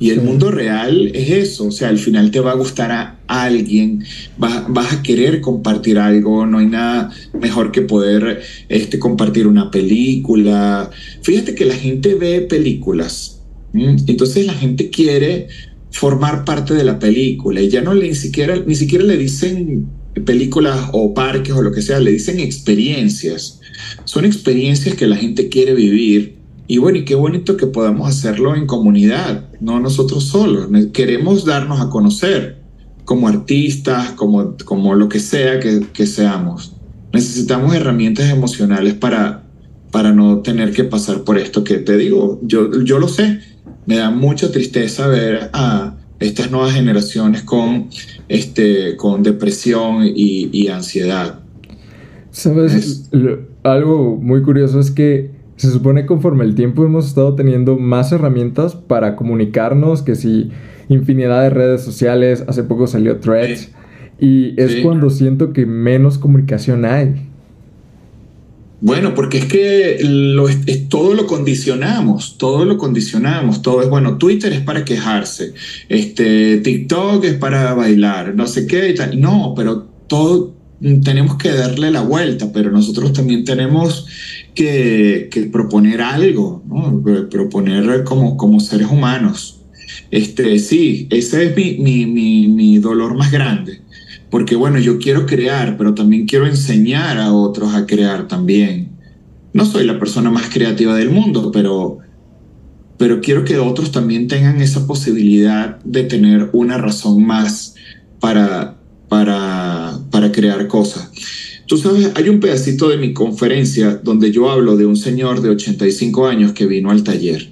y 0.00 0.10
el 0.10 0.22
mundo 0.22 0.50
real 0.50 1.12
es 1.14 1.30
eso, 1.30 1.66
o 1.66 1.70
sea, 1.70 1.90
al 1.90 1.98
final 1.98 2.30
te 2.30 2.40
va 2.40 2.52
a 2.52 2.54
gustar 2.54 2.90
a 2.90 3.18
alguien, 3.26 4.02
vas, 4.38 4.64
vas, 4.68 4.94
a 4.94 5.02
querer 5.02 5.42
compartir 5.42 5.98
algo, 5.98 6.46
no 6.46 6.58
hay 6.58 6.66
nada 6.66 7.10
mejor 7.38 7.70
que 7.70 7.82
poder 7.82 8.40
este, 8.70 8.98
compartir 8.98 9.46
una 9.46 9.70
película. 9.70 10.90
Fíjate 11.20 11.54
que 11.54 11.66
la 11.66 11.74
gente 11.74 12.14
ve 12.14 12.40
películas, 12.40 13.42
entonces 13.74 14.46
la 14.46 14.54
gente 14.54 14.88
quiere 14.88 15.48
formar 15.90 16.46
parte 16.46 16.72
de 16.72 16.84
la 16.84 16.98
película 16.98 17.60
y 17.60 17.68
ya 17.68 17.82
no 17.82 17.92
le 17.92 18.08
ni 18.08 18.14
siquiera, 18.14 18.56
ni 18.66 18.74
siquiera 18.74 19.04
le 19.04 19.18
dicen 19.18 19.86
películas 20.24 20.88
o 20.92 21.12
parques 21.12 21.52
o 21.52 21.60
lo 21.60 21.72
que 21.72 21.82
sea, 21.82 22.00
le 22.00 22.12
dicen 22.12 22.40
experiencias. 22.40 23.60
Son 24.04 24.24
experiencias 24.24 24.94
que 24.94 25.06
la 25.06 25.16
gente 25.16 25.50
quiere 25.50 25.74
vivir 25.74 26.39
y 26.70 26.78
bueno, 26.78 26.98
y 26.98 27.04
qué 27.04 27.16
bonito 27.16 27.56
que 27.56 27.66
podamos 27.66 28.08
hacerlo 28.08 28.54
en 28.54 28.64
comunidad, 28.64 29.48
no 29.58 29.80
nosotros 29.80 30.22
solos. 30.22 30.68
Queremos 30.92 31.44
darnos 31.44 31.80
a 31.80 31.90
conocer 31.90 32.60
como 33.04 33.26
artistas, 33.26 34.10
como, 34.10 34.56
como 34.64 34.94
lo 34.94 35.08
que 35.08 35.18
sea 35.18 35.58
que, 35.58 35.80
que 35.92 36.06
seamos. 36.06 36.76
Necesitamos 37.12 37.74
herramientas 37.74 38.30
emocionales 38.30 38.94
para, 38.94 39.42
para 39.90 40.12
no 40.12 40.42
tener 40.42 40.72
que 40.72 40.84
pasar 40.84 41.24
por 41.24 41.38
esto 41.38 41.64
que 41.64 41.78
te 41.78 41.96
digo. 41.96 42.38
Yo, 42.42 42.84
yo 42.84 43.00
lo 43.00 43.08
sé, 43.08 43.40
me 43.86 43.96
da 43.96 44.12
mucha 44.12 44.52
tristeza 44.52 45.08
ver 45.08 45.50
a 45.52 45.96
estas 46.20 46.52
nuevas 46.52 46.72
generaciones 46.72 47.42
con, 47.42 47.88
este, 48.28 48.94
con 48.94 49.24
depresión 49.24 50.04
y, 50.04 50.50
y 50.52 50.68
ansiedad. 50.68 51.40
Sabes, 52.30 53.10
algo 53.64 54.18
muy 54.22 54.40
curioso 54.42 54.78
es 54.78 54.92
que 54.92 55.39
se 55.60 55.70
supone 55.70 56.02
que 56.02 56.06
conforme 56.06 56.44
el 56.44 56.54
tiempo 56.54 56.84
hemos 56.84 57.06
estado 57.06 57.34
teniendo 57.34 57.76
más 57.76 58.12
herramientas 58.12 58.74
para 58.74 59.14
comunicarnos, 59.14 60.02
que 60.02 60.14
si 60.14 60.50
infinidad 60.88 61.42
de 61.42 61.50
redes 61.50 61.82
sociales, 61.82 62.44
hace 62.48 62.62
poco 62.62 62.86
salió 62.86 63.18
Threads, 63.18 63.70
y 64.18 64.60
es 64.60 64.76
cuando 64.82 65.10
siento 65.10 65.52
que 65.52 65.66
menos 65.66 66.18
comunicación 66.18 66.84
hay. 66.84 67.26
Bueno, 68.80 69.14
porque 69.14 69.38
es 69.38 69.44
que 69.44 69.98
lo, 70.02 70.48
es, 70.48 70.88
todo 70.88 71.12
lo 71.12 71.26
condicionamos, 71.26 72.38
todo 72.38 72.64
lo 72.64 72.78
condicionamos, 72.78 73.60
todo 73.60 73.82
es 73.82 73.90
bueno. 73.90 74.16
Twitter 74.16 74.52
es 74.54 74.60
para 74.60 74.84
quejarse, 74.84 75.52
este, 75.90 76.56
TikTok 76.58 77.22
es 77.24 77.34
para 77.34 77.74
bailar, 77.74 78.34
no 78.34 78.46
sé 78.46 78.66
qué 78.66 78.88
y 78.88 78.94
tal. 78.94 79.20
No, 79.20 79.52
pero 79.54 79.86
todo 80.06 80.54
tenemos 80.80 81.36
que 81.36 81.50
darle 81.50 81.90
la 81.90 82.00
vuelta, 82.00 82.50
pero 82.52 82.70
nosotros 82.70 83.12
también 83.12 83.44
tenemos 83.44 84.06
que, 84.54 85.48
proponer 85.52 86.00
algo, 86.00 86.62
proponer 87.30 88.04
como, 88.04 88.36
como 88.36 88.60
seres 88.60 88.88
humanos. 88.90 89.60
Este, 90.10 90.58
sí, 90.58 91.06
ese 91.10 91.46
es 91.46 91.56
mi, 91.56 92.06
mi, 92.06 92.48
mi, 92.48 92.78
dolor 92.78 93.16
más 93.16 93.30
grande, 93.30 93.80
porque 94.30 94.56
bueno, 94.56 94.78
yo 94.78 94.98
quiero 94.98 95.26
crear, 95.26 95.76
pero 95.76 95.94
también 95.94 96.26
quiero 96.26 96.46
enseñar 96.46 97.18
a 97.18 97.32
otros 97.32 97.74
a 97.74 97.86
crear 97.86 98.26
también. 98.28 98.90
No 99.52 99.64
soy 99.64 99.84
la 99.84 99.98
persona 99.98 100.30
más 100.30 100.48
creativa 100.48 100.94
del 100.94 101.10
mundo, 101.10 101.50
pero, 101.52 101.98
pero 102.98 103.20
quiero 103.20 103.44
que 103.44 103.58
otros 103.58 103.90
también 103.92 104.28
tengan 104.28 104.60
esa 104.60 104.86
posibilidad 104.86 105.78
de 105.84 106.04
tener 106.04 106.50
una 106.52 106.78
razón 106.78 107.24
más 107.24 107.74
para, 108.20 108.76
para, 109.08 109.89
para 110.20 110.32
crear 110.32 110.68
cosas. 110.68 111.10
Tú 111.66 111.78
sabes, 111.78 112.10
hay 112.14 112.28
un 112.28 112.40
pedacito 112.40 112.90
de 112.90 112.98
mi 112.98 113.14
conferencia 113.14 113.98
donde 114.02 114.30
yo 114.30 114.50
hablo 114.50 114.76
de 114.76 114.84
un 114.84 114.96
señor 114.96 115.40
de 115.40 115.48
85 115.48 116.26
años 116.26 116.52
que 116.52 116.66
vino 116.66 116.90
al 116.90 117.02
taller 117.02 117.48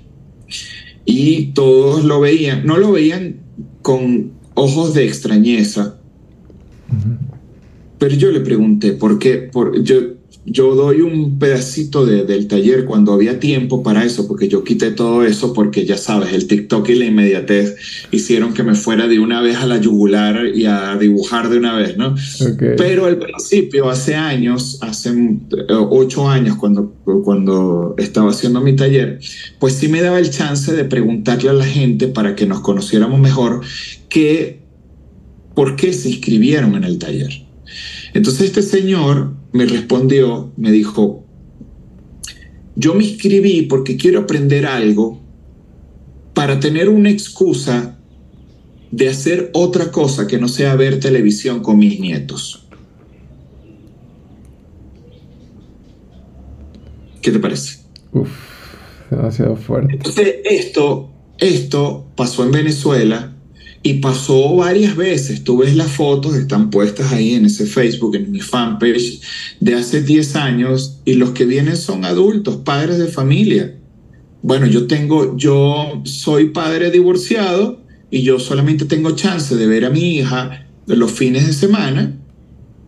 y 1.06 1.46
todos 1.54 2.04
lo 2.04 2.20
veían, 2.20 2.66
no 2.66 2.76
lo 2.76 2.92
veían 2.92 3.36
con 3.80 4.32
ojos 4.52 4.92
de 4.92 5.06
extrañeza, 5.06 5.98
pero 7.98 8.14
yo 8.16 8.30
le 8.32 8.40
pregunté, 8.40 8.92
¿por 8.92 9.18
qué? 9.18 9.36
Por, 9.38 9.82
yo, 9.82 10.17
yo 10.50 10.74
doy 10.74 11.00
un 11.00 11.38
pedacito 11.38 12.06
de, 12.06 12.24
del 12.24 12.46
taller 12.46 12.84
cuando 12.84 13.12
había 13.12 13.38
tiempo 13.40 13.82
para 13.82 14.04
eso, 14.04 14.26
porque 14.26 14.48
yo 14.48 14.64
quité 14.64 14.90
todo 14.90 15.24
eso 15.24 15.52
porque 15.52 15.84
ya 15.84 15.96
sabes, 15.98 16.32
el 16.32 16.46
TikTok 16.46 16.88
y 16.88 16.94
la 16.94 17.04
inmediatez 17.06 17.76
hicieron 18.10 18.54
que 18.54 18.62
me 18.62 18.74
fuera 18.74 19.08
de 19.08 19.18
una 19.18 19.40
vez 19.40 19.56
a 19.56 19.66
la 19.66 19.78
yugular 19.78 20.46
y 20.54 20.66
a 20.66 20.96
dibujar 20.96 21.48
de 21.48 21.58
una 21.58 21.76
vez, 21.76 21.96
¿no? 21.96 22.14
Pero 22.76 23.06
al 23.06 23.18
principio, 23.18 23.88
hace 23.88 24.14
años, 24.14 24.78
hace 24.80 25.10
eh, 25.10 25.64
ocho 25.68 26.28
años, 26.28 26.56
cuando, 26.56 26.94
cuando 27.24 27.94
estaba 27.98 28.30
haciendo 28.30 28.60
mi 28.60 28.74
taller, 28.74 29.20
pues 29.58 29.74
sí 29.74 29.88
me 29.88 30.00
daba 30.00 30.18
el 30.18 30.30
chance 30.30 30.72
de 30.72 30.84
preguntarle 30.84 31.50
a 31.50 31.54
la 31.54 31.66
gente 31.66 32.08
para 32.08 32.34
que 32.34 32.46
nos 32.46 32.60
conociéramos 32.60 33.20
mejor 33.20 33.60
que, 34.08 34.60
por 35.54 35.76
qué 35.76 35.92
se 35.92 36.10
inscribieron 36.10 36.74
en 36.74 36.84
el 36.84 36.98
taller. 36.98 37.30
Entonces 38.14 38.46
este 38.46 38.62
señor 38.62 39.37
me 39.52 39.66
respondió, 39.66 40.52
me 40.56 40.70
dijo, 40.70 41.24
yo 42.76 42.94
me 42.94 43.04
inscribí 43.04 43.62
porque 43.62 43.96
quiero 43.96 44.20
aprender 44.20 44.66
algo 44.66 45.20
para 46.34 46.60
tener 46.60 46.88
una 46.88 47.10
excusa 47.10 47.98
de 48.90 49.08
hacer 49.08 49.50
otra 49.52 49.90
cosa 49.90 50.26
que 50.26 50.38
no 50.38 50.48
sea 50.48 50.76
ver 50.76 51.00
televisión 51.00 51.60
con 51.60 51.78
mis 51.78 51.98
nietos. 52.00 52.66
¿Qué 57.20 57.32
te 57.32 57.38
parece? 57.38 57.80
Uf, 58.12 58.30
demasiado 59.10 59.56
fuerte. 59.56 59.94
Entonces, 59.94 60.36
esto, 60.44 61.10
esto 61.38 62.06
pasó 62.14 62.44
en 62.44 62.52
Venezuela 62.52 63.34
y 63.82 63.94
pasó 63.94 64.56
varias 64.56 64.96
veces. 64.96 65.44
Tú 65.44 65.58
ves 65.58 65.76
las 65.76 65.90
fotos, 65.90 66.34
están 66.34 66.70
puestas 66.70 67.12
ahí 67.12 67.34
en 67.34 67.46
ese 67.46 67.66
Facebook, 67.66 68.16
en 68.16 68.30
mi 68.30 68.40
fanpage 68.40 69.20
de 69.60 69.74
hace 69.74 70.02
10 70.02 70.36
años 70.36 71.00
y 71.04 71.14
los 71.14 71.30
que 71.30 71.44
vienen 71.44 71.76
son 71.76 72.04
adultos, 72.04 72.56
padres 72.56 72.98
de 72.98 73.08
familia. 73.08 73.74
Bueno, 74.42 74.66
yo 74.66 74.86
tengo, 74.86 75.36
yo 75.36 76.02
soy 76.04 76.50
padre 76.50 76.90
divorciado 76.90 77.80
y 78.10 78.22
yo 78.22 78.38
solamente 78.38 78.84
tengo 78.84 79.12
chance 79.12 79.54
de 79.54 79.66
ver 79.66 79.84
a 79.84 79.90
mi 79.90 80.16
hija 80.16 80.66
los 80.86 81.12
fines 81.12 81.46
de 81.46 81.52
semana 81.52 82.14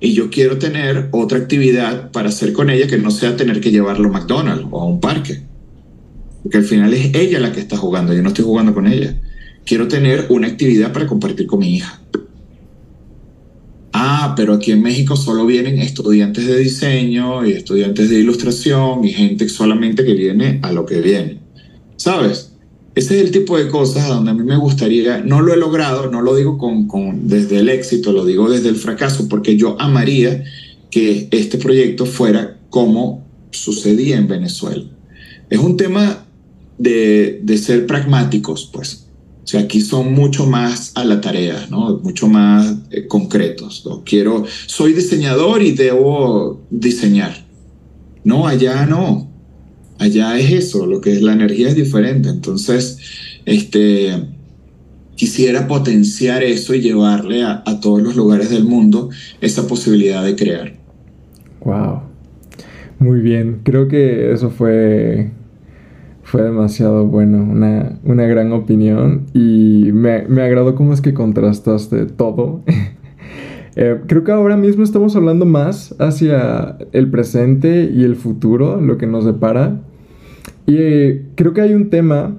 y 0.01 0.15
yo 0.15 0.31
quiero 0.31 0.59
tener 0.59 1.09
otra 1.13 1.39
actividad 1.39 2.11
para 2.11 2.31
hacer 2.31 2.53
con 2.53 2.71
ella 2.71 2.87
que 2.87 2.97
no 2.97 3.11
sea 3.11 3.37
tener 3.37 3.61
que 3.61 3.71
llevarlo 3.71 4.09
a 4.09 4.13
McDonald's 4.13 4.67
o 4.71 4.81
a 4.81 4.87
un 4.87 5.01
parque. 5.01 5.43
Porque 6.43 6.59
al 6.59 6.65
final 6.65 6.95
es 6.95 7.15
ella 7.15 7.39
la 7.39 7.53
que 7.53 7.61
está 7.61 7.77
jugando, 7.77 8.15
yo 8.15 8.23
no 8.23 8.29
estoy 8.29 8.45
jugando 8.45 8.73
con 8.73 8.87
ella 8.87 9.21
quiero 9.65 9.89
tener 9.89 10.27
una 10.31 10.49
actividad 10.49 10.93
para 10.93 11.07
compartir 11.07 11.47
con 11.47 11.61
mi 11.61 11.77
hija. 11.77 12.01
Ah, 13.93 14.35
pero 14.37 14.55
aquí 14.55 14.71
en 14.71 14.83
México 14.83 15.17
solo 15.17 15.45
vienen 15.47 15.79
estudiantes 15.79 16.47
de 16.47 16.59
diseño 16.59 17.45
y 17.45 17.53
estudiantes 17.53 18.09
de 18.09 18.21
ilustración 18.21 19.05
y 19.05 19.13
gente 19.13 19.49
solamente 19.49 20.05
que 20.05 20.15
viene 20.15 20.61
a 20.63 20.73
lo 20.73 20.87
que 20.87 21.01
viene. 21.01 21.41
¿Sabes? 21.97 22.53
Ese 22.95 23.19
es 23.19 23.25
el 23.25 23.31
tipo 23.31 23.59
de 23.59 23.69
cosas 23.69 24.09
donde 24.09 24.31
a 24.31 24.35
mí 24.35 24.43
me 24.43 24.57
gustaría, 24.57 25.19
no 25.19 25.41
lo 25.41 25.55
he 25.55 25.57
logrado, 25.57 26.11
no 26.11 26.23
lo 26.23 26.35
digo 26.35 26.59
con, 26.59 26.89
con, 26.89 27.29
desde 27.29 27.59
el 27.59 27.69
éxito, 27.69 28.13
lo 28.13 28.25
digo 28.25 28.51
desde 28.51 28.69
el 28.69 28.77
fracaso, 28.77 29.29
porque 29.29 29.57
yo 29.57 29.77
amaría 29.81 30.45
que 30.91 31.29
este 31.31 31.59
proyecto 31.59 32.07
fuera 32.07 32.59
como 32.69 33.27
sucedía 33.51 34.17
en 34.17 34.29
Venezuela. 34.29 34.85
Es 35.49 35.59
un 35.59 35.77
tema 35.77 36.27
de, 36.79 37.41
de 37.43 37.59
ser 37.59 37.87
pragmáticos, 37.87 38.69
pues 38.73 39.10
sea, 39.51 39.63
aquí 39.63 39.81
son 39.81 40.15
mucho 40.15 40.47
más 40.47 40.93
a 40.95 41.05
la 41.05 41.21
tarea, 41.21 41.67
¿no? 41.71 41.99
Mucho 41.99 42.29
más 42.29 42.77
eh, 42.91 43.07
concretos. 43.09 43.85
Quiero, 44.05 44.45
soy 44.67 44.93
diseñador 44.93 45.61
y 45.63 45.73
debo 45.73 46.61
diseñar. 46.71 47.45
No, 48.23 48.47
allá 48.47 48.87
no. 48.87 49.29
Allá 49.99 50.39
es 50.39 50.53
eso, 50.53 50.87
lo 50.87 51.01
que 51.01 51.13
es 51.13 51.23
la 51.23 51.33
energía 51.33 51.69
es 51.69 51.75
diferente. 51.75 52.29
Entonces, 52.29 52.99
este, 53.45 54.13
quisiera 55.17 55.67
potenciar 55.67 56.45
eso 56.45 56.73
y 56.75 56.81
llevarle 56.81 57.43
a, 57.43 57.65
a 57.67 57.81
todos 57.81 58.01
los 58.03 58.15
lugares 58.15 58.51
del 58.51 58.65
mundo 58.65 59.11
esa 59.41 59.67
posibilidad 59.67 60.25
de 60.25 60.37
crear. 60.37 60.75
Wow. 61.65 62.03
Muy 63.01 63.21
bien. 63.21 63.63
Creo 63.65 63.89
que 63.89 64.33
eso 64.33 64.51
fue 64.51 65.33
fue 66.31 66.43
demasiado 66.43 67.07
bueno, 67.07 67.39
una, 67.39 67.99
una 68.05 68.25
gran 68.25 68.53
opinión 68.53 69.27
y 69.35 69.91
me, 69.93 70.29
me, 70.29 70.43
agradó 70.43 70.77
cómo 70.77 70.93
es 70.93 71.01
que 71.01 71.13
contrastaste 71.13 72.07
todo. 72.07 72.63
eh, 73.75 73.99
creo 74.07 74.23
que 74.23 74.31
ahora 74.31 74.57
mismo 74.57 74.85
estamos 74.85 75.17
hablando 75.17 75.45
más 75.45 75.93
hacia 75.99 76.79
el 76.93 77.11
presente 77.11 77.91
y 77.93 78.05
el 78.05 78.15
futuro, 78.15 78.81
lo 78.81 78.97
que 78.97 79.09
nos 79.09 79.25
depara. 79.25 79.81
Y 80.67 80.77
eh, 80.79 81.27
creo 81.35 81.53
que 81.53 81.63
hay 81.63 81.75
un 81.75 81.91
tema 81.91 82.37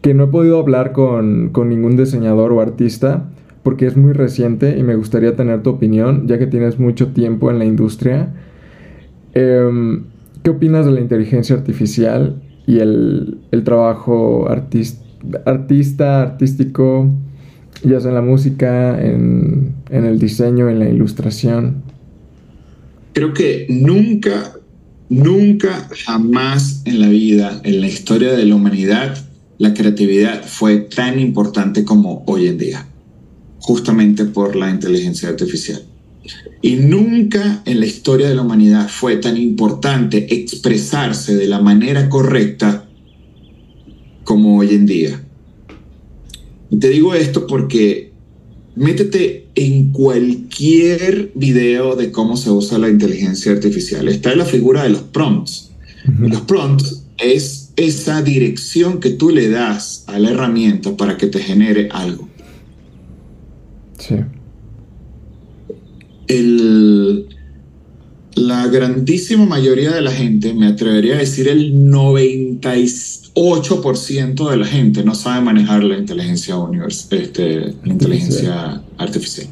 que 0.00 0.14
no 0.14 0.24
he 0.24 0.26
podido 0.26 0.58
hablar 0.58 0.90
con, 0.90 1.50
con 1.50 1.68
ningún 1.68 1.96
diseñador 1.96 2.50
o 2.50 2.60
artista 2.60 3.30
porque 3.62 3.86
es 3.86 3.96
muy 3.96 4.14
reciente 4.14 4.76
y 4.76 4.82
me 4.82 4.96
gustaría 4.96 5.36
tener 5.36 5.62
tu 5.62 5.70
opinión, 5.70 6.26
ya 6.26 6.40
que 6.40 6.48
tienes 6.48 6.80
mucho 6.80 7.12
tiempo 7.12 7.52
en 7.52 7.60
la 7.60 7.66
industria. 7.66 8.34
Eh, 9.34 10.00
¿Qué 10.42 10.50
opinas 10.50 10.86
de 10.86 10.90
la 10.90 11.00
inteligencia 11.00 11.54
artificial 11.54 12.42
y 12.72 12.80
el, 12.80 13.38
el 13.50 13.64
trabajo 13.64 14.48
artista, 14.48 16.22
artístico, 16.22 17.10
ya 17.84 18.00
sea 18.00 18.10
en 18.10 18.14
la 18.14 18.22
música, 18.22 19.02
en, 19.04 19.74
en 19.90 20.04
el 20.04 20.18
diseño, 20.18 20.70
en 20.70 20.78
la 20.78 20.88
ilustración. 20.88 21.82
Creo 23.12 23.34
que 23.34 23.66
nunca, 23.68 24.54
nunca, 25.10 25.88
jamás 26.04 26.82
en 26.86 27.00
la 27.00 27.08
vida, 27.08 27.60
en 27.62 27.80
la 27.80 27.88
historia 27.88 28.32
de 28.32 28.44
la 28.46 28.54
humanidad, 28.54 29.18
la 29.58 29.74
creatividad 29.74 30.42
fue 30.44 30.78
tan 30.78 31.20
importante 31.20 31.84
como 31.84 32.24
hoy 32.26 32.46
en 32.46 32.56
día, 32.58 32.86
justamente 33.58 34.24
por 34.24 34.56
la 34.56 34.70
inteligencia 34.70 35.28
artificial. 35.28 35.82
Y 36.60 36.76
nunca 36.76 37.62
en 37.64 37.80
la 37.80 37.86
historia 37.86 38.28
de 38.28 38.34
la 38.34 38.42
humanidad 38.42 38.88
fue 38.88 39.16
tan 39.16 39.36
importante 39.36 40.32
expresarse 40.32 41.34
de 41.34 41.46
la 41.46 41.60
manera 41.60 42.08
correcta 42.08 42.88
como 44.24 44.58
hoy 44.58 44.70
en 44.70 44.86
día. 44.86 45.24
Y 46.70 46.78
te 46.78 46.88
digo 46.88 47.14
esto 47.14 47.46
porque 47.46 48.12
métete 48.76 49.48
en 49.54 49.90
cualquier 49.90 51.32
video 51.34 51.96
de 51.96 52.12
cómo 52.12 52.36
se 52.36 52.50
usa 52.50 52.78
la 52.78 52.88
inteligencia 52.88 53.52
artificial. 53.52 54.08
Está 54.08 54.34
la 54.36 54.44
figura 54.44 54.84
de 54.84 54.90
los 54.90 55.02
prompts. 55.02 55.70
Los 56.20 56.42
prompts 56.42 57.04
es 57.18 57.72
esa 57.76 58.22
dirección 58.22 59.00
que 59.00 59.10
tú 59.10 59.30
le 59.30 59.48
das 59.48 60.04
a 60.06 60.18
la 60.18 60.30
herramienta 60.30 60.96
para 60.96 61.16
que 61.16 61.26
te 61.26 61.40
genere 61.40 61.88
algo. 61.90 62.28
Sí 63.98 64.16
el, 66.38 67.26
la 68.34 68.66
grandísima 68.68 69.46
mayoría 69.46 69.92
de 69.92 70.00
la 70.00 70.10
gente, 70.10 70.54
me 70.54 70.66
atrevería 70.66 71.16
a 71.16 71.18
decir 71.18 71.48
el 71.48 71.90
98% 71.90 74.50
de 74.50 74.56
la 74.56 74.66
gente 74.66 75.04
no 75.04 75.14
sabe 75.14 75.44
manejar 75.44 75.84
la 75.84 75.98
inteligencia, 75.98 76.56
este, 77.10 77.74
la 77.84 77.92
inteligencia 77.92 78.82
artificial. 78.98 79.48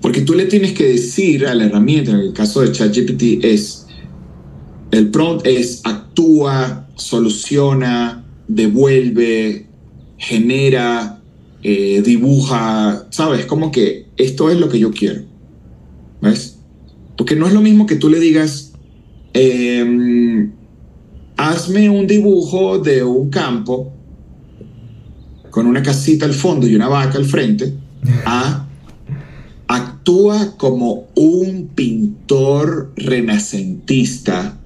Porque 0.00 0.22
tú 0.22 0.34
le 0.34 0.46
tienes 0.46 0.72
que 0.72 0.88
decir 0.88 1.46
a 1.46 1.54
la 1.54 1.66
herramienta, 1.66 2.10
en 2.10 2.18
el 2.18 2.32
caso 2.32 2.60
de 2.60 2.72
ChatGPT, 2.72 3.44
es 3.44 3.86
el 4.90 5.10
prompt 5.10 5.46
es 5.46 5.80
actúa, 5.84 6.88
soluciona, 6.96 8.24
devuelve, 8.46 9.66
genera, 10.18 11.22
eh, 11.62 12.02
dibuja, 12.04 13.06
¿sabes? 13.10 13.46
Como 13.46 13.72
que 13.72 14.06
esto 14.16 14.50
es 14.50 14.58
lo 14.58 14.68
que 14.68 14.78
yo 14.78 14.90
quiero. 14.90 15.31
¿Ves? 16.22 16.56
Porque 17.16 17.36
no 17.36 17.46
es 17.46 17.52
lo 17.52 17.60
mismo 17.60 17.86
que 17.86 17.96
tú 17.96 18.08
le 18.08 18.20
digas, 18.20 18.72
em, 19.34 20.52
hazme 21.36 21.90
un 21.90 22.06
dibujo 22.06 22.78
de 22.78 23.02
un 23.02 23.28
campo 23.28 23.92
con 25.50 25.66
una 25.66 25.82
casita 25.82 26.24
al 26.24 26.32
fondo 26.32 26.66
y 26.66 26.74
una 26.74 26.88
vaca 26.88 27.18
al 27.18 27.26
frente, 27.26 27.74
a 28.24 28.66
actúa 29.68 30.56
como 30.56 31.08
un 31.14 31.68
pintor 31.74 32.92
renacentista, 32.96 34.58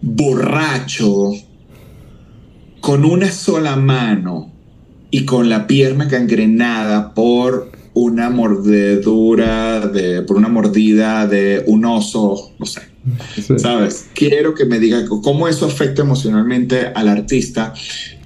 borracho, 0.00 1.32
con 2.80 3.04
una 3.04 3.30
sola 3.30 3.76
mano 3.76 4.52
y 5.10 5.24
con 5.24 5.48
la 5.48 5.66
pierna 5.66 6.04
gangrenada 6.04 7.14
por 7.14 7.77
una 7.98 8.30
mordedura, 8.30 9.88
de, 9.88 10.22
por 10.22 10.36
una 10.36 10.48
mordida 10.48 11.26
de 11.26 11.64
un 11.66 11.84
oso, 11.84 12.52
no 12.58 12.66
sé. 12.66 12.82
¿Sabes? 13.56 14.06
Quiero 14.14 14.54
que 14.54 14.66
me 14.66 14.78
diga 14.78 15.04
cómo 15.06 15.48
eso 15.48 15.66
afecta 15.66 16.02
emocionalmente 16.02 16.86
al 16.94 17.08
artista 17.08 17.74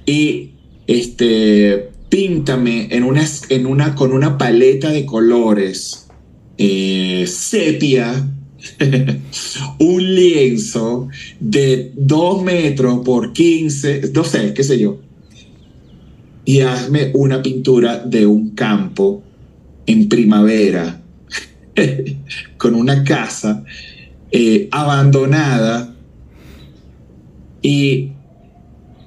y 0.05 0.51
este, 0.85 1.89
píntame 2.09 2.89
en 2.91 3.03
una, 3.03 3.25
en 3.49 3.65
una, 3.65 3.95
con 3.95 4.11
una 4.11 4.37
paleta 4.37 4.91
de 4.91 5.05
colores 5.05 6.07
eh, 6.57 7.25
sepia. 7.27 8.29
un 9.79 10.15
lienzo 10.15 11.09
de 11.41 11.91
2 11.97 12.43
metros 12.43 12.99
por 13.03 13.33
15, 13.33 14.11
no 14.13 14.23
sé, 14.23 14.53
qué 14.53 14.63
sé 14.63 14.79
yo, 14.79 14.99
y 16.45 16.61
hazme 16.61 17.11
una 17.13 17.41
pintura 17.41 17.99
de 17.99 18.25
un 18.25 18.51
campo 18.51 19.21
en 19.85 20.09
primavera 20.09 21.01
con 22.57 22.75
una 22.75 23.03
casa 23.03 23.63
eh, 24.31 24.67
abandonada 24.71 25.93
y 27.61 28.11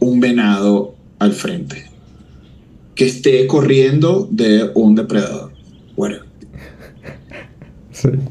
un 0.01 0.21
venado 0.21 0.95
al 1.19 1.33
frente 1.33 1.85
que 2.95 3.07
esté 3.07 3.47
corriendo 3.47 4.29
de 4.31 4.71
un 4.75 4.95
depredador. 4.95 5.53
Bueno. 5.97 6.19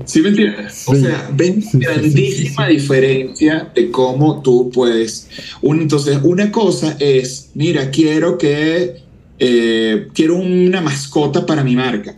Sí. 0.05 0.21
me 0.21 0.29
entiendes? 0.29 0.83
O 0.87 0.95
sea, 0.95 1.29
ven 1.33 1.63
grandísima 1.73 2.67
diferencia 2.67 3.71
de 3.73 3.89
cómo 3.89 4.41
tú 4.41 4.69
puedes. 4.71 5.27
entonces, 5.63 6.19
una 6.23 6.51
cosa 6.51 6.95
es, 6.99 7.49
mira, 7.55 7.89
quiero 7.89 8.37
que 8.37 9.01
eh, 9.39 10.07
quiero 10.13 10.35
una 10.35 10.81
mascota 10.81 11.45
para 11.45 11.63
mi 11.63 11.75
marca 11.75 12.15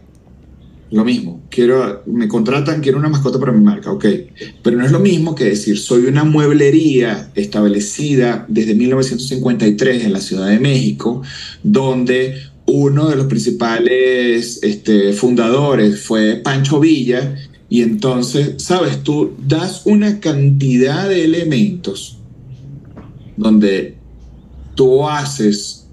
lo 0.89 1.03
mismo, 1.03 1.43
quiero, 1.49 2.03
me 2.05 2.27
contratan, 2.27 2.81
quiero 2.81 2.97
una 2.97 3.09
mascota 3.09 3.39
para 3.39 3.51
mi 3.51 3.63
marca, 3.63 3.91
ok. 3.91 4.05
Pero 4.63 4.77
no 4.77 4.85
es 4.85 4.91
lo 4.91 4.99
mismo 4.99 5.35
que 5.35 5.43
decir, 5.45 5.77
soy 5.77 6.05
una 6.05 6.23
mueblería 6.23 7.29
establecida 7.35 8.45
desde 8.47 8.73
1953 8.73 10.05
en 10.05 10.13
la 10.13 10.21
Ciudad 10.21 10.47
de 10.47 10.59
México, 10.59 11.21
donde 11.61 12.37
uno 12.65 13.09
de 13.09 13.15
los 13.17 13.27
principales 13.27 14.59
este, 14.63 15.13
fundadores 15.13 16.01
fue 16.01 16.35
Pancho 16.35 16.79
Villa, 16.79 17.35
y 17.69 17.81
entonces, 17.81 18.63
sabes, 18.63 19.03
tú 19.03 19.33
das 19.45 19.81
una 19.85 20.21
cantidad 20.21 21.09
de 21.09 21.25
elementos 21.25 22.17
donde 23.35 23.97
tú 24.75 25.07
haces 25.07 25.85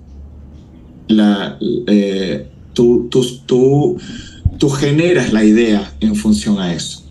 la, 1.08 1.58
eh, 1.88 2.48
tú, 2.74 3.08
tú, 3.10 3.24
tú 3.44 3.96
tú 4.58 4.70
generas 4.70 5.32
la 5.32 5.44
idea 5.44 5.92
en 6.00 6.14
función 6.14 6.58
a 6.58 6.74
eso. 6.74 7.02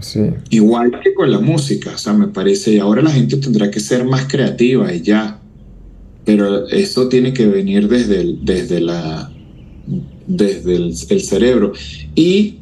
Sí. 0.00 0.20
Igual 0.50 1.00
que 1.02 1.14
con 1.14 1.30
la 1.30 1.40
música, 1.40 1.92
o 1.94 1.98
sea, 1.98 2.12
me 2.12 2.28
parece, 2.28 2.80
ahora 2.80 3.02
la 3.02 3.10
gente 3.10 3.36
tendrá 3.38 3.70
que 3.70 3.80
ser 3.80 4.04
más 4.04 4.26
creativa 4.26 4.92
y 4.92 5.00
ya, 5.00 5.40
pero 6.24 6.68
eso 6.68 7.08
tiene 7.08 7.32
que 7.32 7.46
venir 7.46 7.88
desde 7.88 8.20
el, 8.20 8.44
desde 8.44 8.80
la, 8.80 9.30
desde 10.26 10.76
el, 10.76 11.22
cerebro. 11.22 11.72
Y 12.14 12.58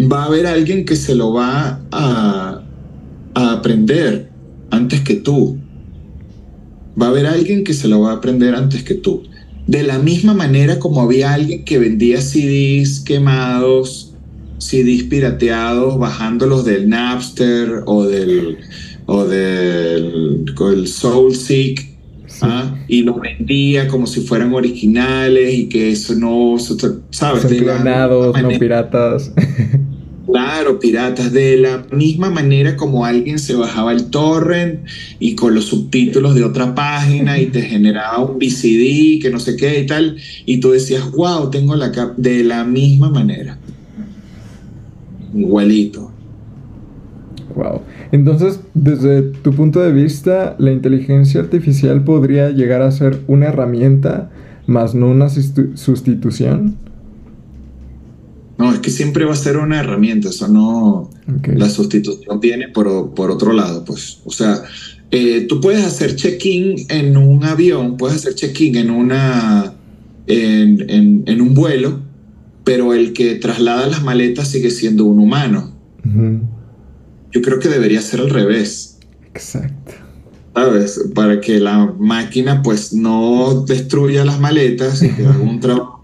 va 0.00 0.24
a 0.24 0.26
haber 0.26 0.46
alguien 0.46 0.84
que 0.84 0.96
se 0.96 1.14
lo 1.14 1.32
va 1.32 1.80
a, 1.90 2.62
a 3.34 3.52
aprender 3.52 4.30
antes 4.70 5.00
que 5.00 5.14
tú. 5.14 5.58
Va 7.00 7.06
a 7.06 7.08
haber 7.10 7.26
alguien 7.26 7.64
que 7.64 7.72
se 7.72 7.88
lo 7.88 8.00
va 8.00 8.10
a 8.10 8.14
aprender 8.16 8.54
antes 8.54 8.82
que 8.82 8.94
tú. 8.94 9.22
De 9.66 9.82
la 9.82 9.98
misma 9.98 10.32
manera 10.32 10.78
como 10.78 11.02
había 11.02 11.34
alguien 11.34 11.64
que 11.64 11.78
vendía 11.78 12.20
CDs 12.20 13.00
quemados, 13.00 14.14
CDs 14.58 15.04
pirateados, 15.04 15.98
bajándolos 15.98 16.64
del 16.64 16.88
Napster 16.88 17.82
o 17.86 18.04
del, 18.04 18.58
o 19.06 19.24
del 19.24 20.44
el 20.72 20.86
SoulSeek, 20.86 21.96
¿ah? 22.42 22.76
y 22.88 23.02
los 23.02 23.20
vendía 23.20 23.88
como 23.88 24.06
si 24.06 24.20
fueran 24.20 24.54
originales 24.54 25.54
y 25.54 25.68
que 25.68 25.90
eso 25.90 26.14
no, 26.14 26.56
¿sabes? 27.10 27.42
no 28.42 28.48
piratas. 28.58 29.32
Claro, 30.36 30.78
piratas, 30.78 31.32
de 31.32 31.56
la 31.56 31.86
misma 31.92 32.28
manera 32.28 32.76
como 32.76 33.06
alguien 33.06 33.38
se 33.38 33.54
bajaba 33.54 33.90
el 33.94 34.10
torrent 34.10 34.80
y 35.18 35.34
con 35.34 35.54
los 35.54 35.64
subtítulos 35.64 36.34
de 36.34 36.44
otra 36.44 36.74
página 36.74 37.40
y 37.40 37.46
te 37.46 37.62
generaba 37.62 38.18
un 38.18 38.36
VCD 38.36 39.18
que 39.22 39.30
no 39.32 39.40
sé 39.40 39.56
qué 39.56 39.80
y 39.80 39.86
tal, 39.86 40.18
y 40.44 40.60
tú 40.60 40.72
decías, 40.72 41.10
wow, 41.12 41.48
tengo 41.48 41.74
la 41.74 41.90
cap 41.90 42.18
de 42.18 42.44
la 42.44 42.64
misma 42.64 43.08
manera. 43.08 43.56
Igualito. 45.34 46.12
Wow. 47.54 47.80
Entonces, 48.12 48.60
desde 48.74 49.22
tu 49.22 49.54
punto 49.54 49.80
de 49.80 49.90
vista, 49.90 50.54
la 50.58 50.70
inteligencia 50.70 51.40
artificial 51.40 52.04
podría 52.04 52.50
llegar 52.50 52.82
a 52.82 52.90
ser 52.90 53.22
una 53.26 53.46
herramienta, 53.46 54.30
más 54.66 54.94
no 54.94 55.08
una 55.08 55.30
sustitución. 55.30 56.76
No, 58.58 58.72
es 58.72 58.80
que 58.80 58.90
siempre 58.90 59.24
va 59.24 59.34
a 59.34 59.36
ser 59.36 59.58
una 59.58 59.80
herramienta, 59.80 60.30
eso 60.30 60.48
no... 60.48 61.10
La 61.54 61.68
sustitución 61.68 62.40
viene 62.40 62.68
por, 62.68 63.12
por, 63.14 63.30
otro 63.30 63.52
lado, 63.52 63.84
pues. 63.84 64.20
O 64.24 64.30
sea, 64.30 64.62
eh, 65.10 65.46
tú 65.48 65.60
puedes 65.60 65.84
hacer 65.84 66.16
check-in 66.16 66.86
en 66.88 67.16
un 67.16 67.44
avión, 67.44 67.96
puedes 67.96 68.18
hacer 68.18 68.34
check-in 68.34 68.76
en 68.76 68.90
una... 68.90 69.74
En, 70.28 71.24
en, 71.28 71.40
un 71.40 71.54
vuelo, 71.54 72.00
pero 72.64 72.94
el 72.94 73.12
que 73.12 73.36
traslada 73.36 73.86
las 73.86 74.02
maletas 74.02 74.48
sigue 74.48 74.70
siendo 74.70 75.04
un 75.04 75.20
humano. 75.20 75.72
Yo 77.30 77.42
creo 77.42 77.60
que 77.60 77.68
debería 77.68 78.00
ser 78.02 78.20
al 78.20 78.30
revés. 78.30 78.98
Exacto. 79.26 79.92
¿Sabes? 80.52 81.10
Para 81.14 81.40
que 81.40 81.60
la 81.60 81.94
máquina 81.98 82.62
pues 82.62 82.92
no 82.92 83.64
destruya 83.68 84.24
las 84.24 84.40
maletas 84.40 85.00
y 85.02 85.10
que 85.10 85.26
haga 85.26 85.38
un 85.38 85.60
trabajo 85.60 85.95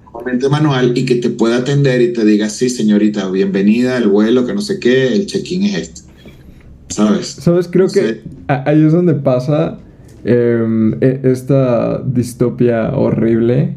manual 0.51 0.97
y 0.97 1.05
que 1.05 1.17
te 1.17 1.31
pueda 1.31 1.59
atender 1.59 2.01
y 2.01 2.13
te 2.13 2.25
diga, 2.25 2.49
sí, 2.49 2.71
señorita, 2.71 3.29
bienvenida 3.31 3.97
al 3.97 4.09
vuelo, 4.09 4.47
que 4.47 4.55
no 4.55 4.61
sé 4.61 4.79
qué, 4.79 5.09
el 5.15 5.27
check-in 5.27 5.65
es 5.65 5.75
este. 5.77 6.01
¿Sabes? 6.89 7.27
¿Sabes? 7.27 7.69
Creo 7.69 7.89
que 7.89 8.21
ahí 8.49 8.83
es 8.85 8.93
donde 8.93 9.15
pasa 9.15 9.79
em, 10.25 10.95
e, 11.01 11.21
esta 11.25 12.03
distopia 12.05 12.95
horrible 12.95 13.77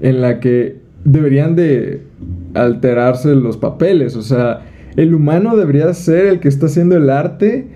en 0.00 0.20
la 0.20 0.40
que 0.40 0.78
deberían 1.04 1.56
de 1.56 2.02
alterarse 2.54 3.34
los 3.34 3.56
papeles. 3.56 4.16
O 4.16 4.22
sea, 4.22 4.62
el 4.96 5.14
humano 5.14 5.56
debería 5.56 5.92
ser 5.92 6.26
el 6.26 6.40
que 6.40 6.48
está 6.48 6.66
haciendo 6.66 6.96
el 6.96 7.10
arte 7.10 7.68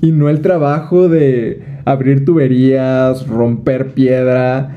y 0.00 0.10
no 0.10 0.28
el 0.28 0.40
trabajo 0.40 1.08
de 1.08 1.62
abrir 1.84 2.24
tuberías, 2.24 3.26
romper 3.28 3.92
piedra. 3.94 4.76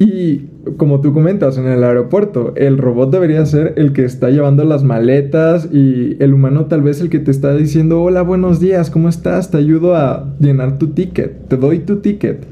Y 0.00 0.46
como 0.78 1.02
tú 1.02 1.12
comentas 1.12 1.58
en 1.58 1.66
el 1.66 1.84
aeropuerto, 1.84 2.54
el 2.56 2.78
robot 2.78 3.10
debería 3.10 3.44
ser 3.44 3.74
el 3.76 3.92
que 3.92 4.04
está 4.04 4.30
llevando 4.30 4.64
las 4.64 4.84
maletas 4.84 5.68
y 5.70 6.16
el 6.20 6.32
humano 6.32 6.66
tal 6.66 6.82
vez 6.82 7.00
el 7.00 7.10
que 7.10 7.18
te 7.18 7.30
está 7.30 7.54
diciendo, 7.54 8.00
hola, 8.00 8.22
buenos 8.22 8.60
días, 8.60 8.88
¿cómo 8.88 9.08
estás? 9.10 9.50
Te 9.50 9.58
ayudo 9.58 9.96
a 9.96 10.32
llenar 10.40 10.78
tu 10.78 10.88
ticket, 10.88 11.48
te 11.48 11.56
doy 11.56 11.80
tu 11.80 11.96
ticket. 11.96 12.46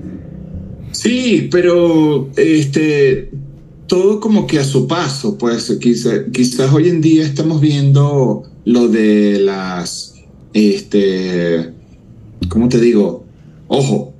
Sí, 0.90 1.48
pero 1.50 2.28
este, 2.36 3.30
todo 3.86 4.18
como 4.18 4.46
que 4.46 4.58
a 4.58 4.64
su 4.64 4.88
paso, 4.88 5.38
pues 5.38 5.78
quizás 5.80 6.72
hoy 6.72 6.88
en 6.88 7.00
día 7.00 7.24
estamos 7.24 7.60
viendo 7.60 8.42
lo 8.64 8.88
de 8.88 9.38
las, 9.38 10.16
este, 10.52 11.70
¿cómo 12.48 12.68
te 12.68 12.80
digo? 12.80 13.24
Ojo, 13.68 14.15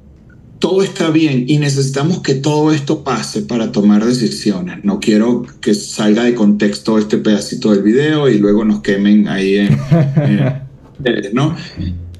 todo 0.58 0.82
está 0.82 1.10
bien 1.10 1.44
y 1.48 1.58
necesitamos 1.58 2.20
que 2.20 2.34
todo 2.34 2.72
esto 2.72 3.04
pase 3.04 3.42
para 3.42 3.72
tomar 3.72 4.04
decisiones. 4.04 4.84
No 4.84 5.00
quiero 5.00 5.44
que 5.60 5.74
salga 5.74 6.24
de 6.24 6.34
contexto 6.34 6.98
este 6.98 7.18
pedacito 7.18 7.72
del 7.72 7.82
video 7.82 8.28
y 8.28 8.38
luego 8.38 8.64
nos 8.64 8.80
quemen 8.80 9.28
ahí 9.28 9.56
en, 9.56 9.78
¿no? 11.34 11.54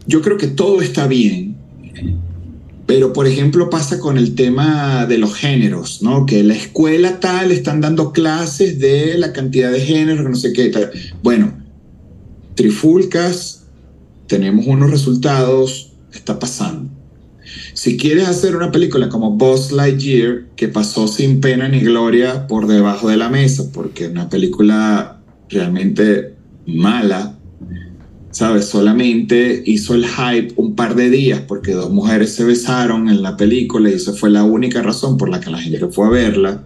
Yo 0.06 0.22
creo 0.22 0.36
que 0.36 0.48
todo 0.48 0.82
está 0.82 1.06
bien, 1.06 1.56
pero 2.86 3.12
por 3.12 3.26
ejemplo 3.26 3.70
pasa 3.70 3.98
con 3.98 4.18
el 4.18 4.34
tema 4.34 5.06
de 5.06 5.18
los 5.18 5.34
géneros, 5.34 6.02
¿no? 6.02 6.26
Que 6.26 6.44
la 6.44 6.54
escuela 6.54 7.18
tal 7.20 7.50
están 7.50 7.80
dando 7.80 8.12
clases 8.12 8.78
de 8.78 9.16
la 9.18 9.32
cantidad 9.32 9.72
de 9.72 9.80
géneros, 9.80 10.28
no 10.28 10.36
sé 10.36 10.52
qué 10.52 10.68
tal. 10.68 10.90
Bueno, 11.22 11.54
trifulcas, 12.54 13.64
tenemos 14.26 14.66
unos 14.66 14.90
resultados, 14.90 15.92
está 16.12 16.38
pasando 16.38 16.95
si 17.86 17.96
quieres 17.96 18.26
hacer 18.26 18.56
una 18.56 18.72
película 18.72 19.08
como 19.08 19.30
Buzz 19.30 19.70
Lightyear, 19.70 20.46
que 20.56 20.66
pasó 20.66 21.06
sin 21.06 21.40
pena 21.40 21.68
ni 21.68 21.78
gloria 21.78 22.48
por 22.48 22.66
debajo 22.66 23.08
de 23.08 23.16
la 23.16 23.28
mesa, 23.28 23.70
porque 23.72 24.08
una 24.08 24.28
película 24.28 25.20
realmente 25.48 26.34
mala, 26.66 27.38
¿sabes? 28.32 28.64
Solamente 28.64 29.62
hizo 29.66 29.94
el 29.94 30.04
hype 30.04 30.52
un 30.56 30.74
par 30.74 30.96
de 30.96 31.10
días 31.10 31.42
porque 31.46 31.74
dos 31.74 31.92
mujeres 31.92 32.34
se 32.34 32.42
besaron 32.42 33.08
en 33.08 33.22
la 33.22 33.36
película 33.36 33.88
y 33.88 33.92
esa 33.92 34.14
fue 34.14 34.30
la 34.30 34.42
única 34.42 34.82
razón 34.82 35.16
por 35.16 35.28
la 35.28 35.38
que 35.38 35.52
la 35.52 35.58
gente 35.58 35.78
fue 35.86 36.08
a 36.08 36.10
verla. 36.10 36.64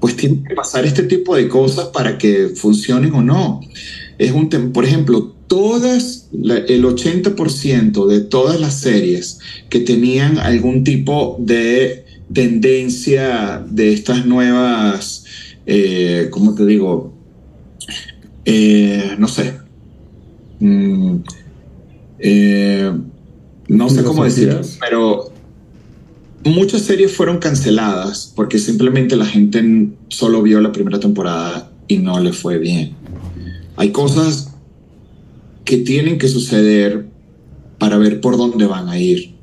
Pues 0.00 0.16
tiene 0.16 0.42
que 0.42 0.54
pasar 0.54 0.86
este 0.86 1.02
tipo 1.02 1.36
de 1.36 1.48
cosas 1.48 1.88
para 1.88 2.16
que 2.16 2.52
funcionen 2.56 3.12
o 3.12 3.20
no. 3.20 3.60
Es 4.16 4.32
un 4.32 4.48
por 4.72 4.86
ejemplo, 4.86 5.35
todas, 5.46 6.28
el 6.32 6.84
80% 6.84 8.06
de 8.06 8.20
todas 8.20 8.60
las 8.60 8.80
series 8.80 9.38
que 9.68 9.80
tenían 9.80 10.38
algún 10.38 10.84
tipo 10.84 11.36
de 11.38 12.04
tendencia 12.32 13.64
de 13.68 13.92
estas 13.92 14.26
nuevas, 14.26 15.24
eh, 15.66 16.28
¿cómo 16.30 16.54
te 16.54 16.66
digo? 16.66 17.14
Eh, 18.44 19.14
no 19.18 19.28
sé. 19.28 19.54
Mm, 20.60 21.16
eh, 22.18 22.92
no 23.68 23.90
sé 23.90 24.02
cómo 24.02 24.24
decirlo, 24.24 24.60
pero 24.80 25.32
muchas 26.44 26.82
series 26.82 27.12
fueron 27.12 27.38
canceladas 27.38 28.32
porque 28.34 28.58
simplemente 28.58 29.16
la 29.16 29.26
gente 29.26 29.88
solo 30.08 30.42
vio 30.42 30.60
la 30.60 30.72
primera 30.72 31.00
temporada 31.00 31.70
y 31.88 31.98
no 31.98 32.20
le 32.20 32.32
fue 32.32 32.58
bien. 32.58 32.92
Hay 33.76 33.90
cosas 33.90 34.45
que 35.66 35.78
tienen 35.78 36.16
que 36.16 36.28
suceder 36.28 37.06
para 37.78 37.98
ver 37.98 38.22
por 38.22 38.38
dónde 38.38 38.64
van 38.64 38.88
a 38.88 38.98
ir. 38.98 39.34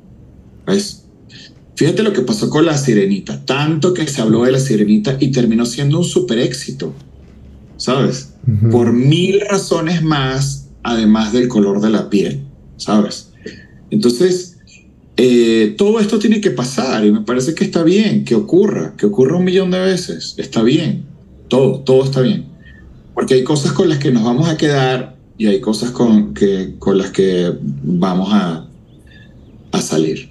¿Ves? 0.65 1.05
Fíjate 1.75 2.01
lo 2.01 2.13
que 2.13 2.21
pasó 2.21 2.49
con 2.49 2.65
la 2.65 2.77
sirenita. 2.77 3.45
Tanto 3.45 3.93
que 3.93 4.07
se 4.07 4.21
habló 4.21 4.43
de 4.43 4.53
la 4.53 4.59
sirenita 4.59 5.17
y 5.19 5.31
terminó 5.31 5.65
siendo 5.65 5.99
un 5.99 6.05
super 6.05 6.39
éxito. 6.39 6.93
¿Sabes? 7.77 8.33
Por 8.71 8.93
mil 8.93 9.41
razones 9.41 10.01
más, 10.01 10.69
además 10.81 11.33
del 11.33 11.47
color 11.47 11.81
de 11.81 11.89
la 11.89 12.09
piel. 12.09 12.45
¿Sabes? 12.77 13.31
Entonces, 13.91 14.57
eh, 15.17 15.75
todo 15.77 15.99
esto 15.99 16.19
tiene 16.19 16.39
que 16.39 16.51
pasar 16.51 17.05
y 17.05 17.11
me 17.11 17.21
parece 17.21 17.53
que 17.53 17.65
está 17.65 17.83
bien 17.83 18.23
que 18.23 18.35
ocurra, 18.35 18.95
que 18.97 19.07
ocurra 19.07 19.37
un 19.37 19.43
millón 19.43 19.71
de 19.71 19.79
veces. 19.79 20.35
Está 20.37 20.63
bien. 20.63 21.03
Todo, 21.49 21.81
todo 21.81 22.05
está 22.05 22.21
bien. 22.21 22.45
Porque 23.13 23.33
hay 23.33 23.43
cosas 23.43 23.73
con 23.73 23.89
las 23.89 23.97
que 23.97 24.11
nos 24.11 24.23
vamos 24.23 24.47
a 24.47 24.55
quedar 24.55 25.13
y 25.37 25.47
hay 25.47 25.59
cosas 25.59 25.91
con, 25.91 26.33
que, 26.33 26.75
con 26.79 26.97
las 26.97 27.11
que 27.11 27.51
vamos 27.83 28.29
a, 28.31 28.67
a 29.71 29.81
salir. 29.81 30.29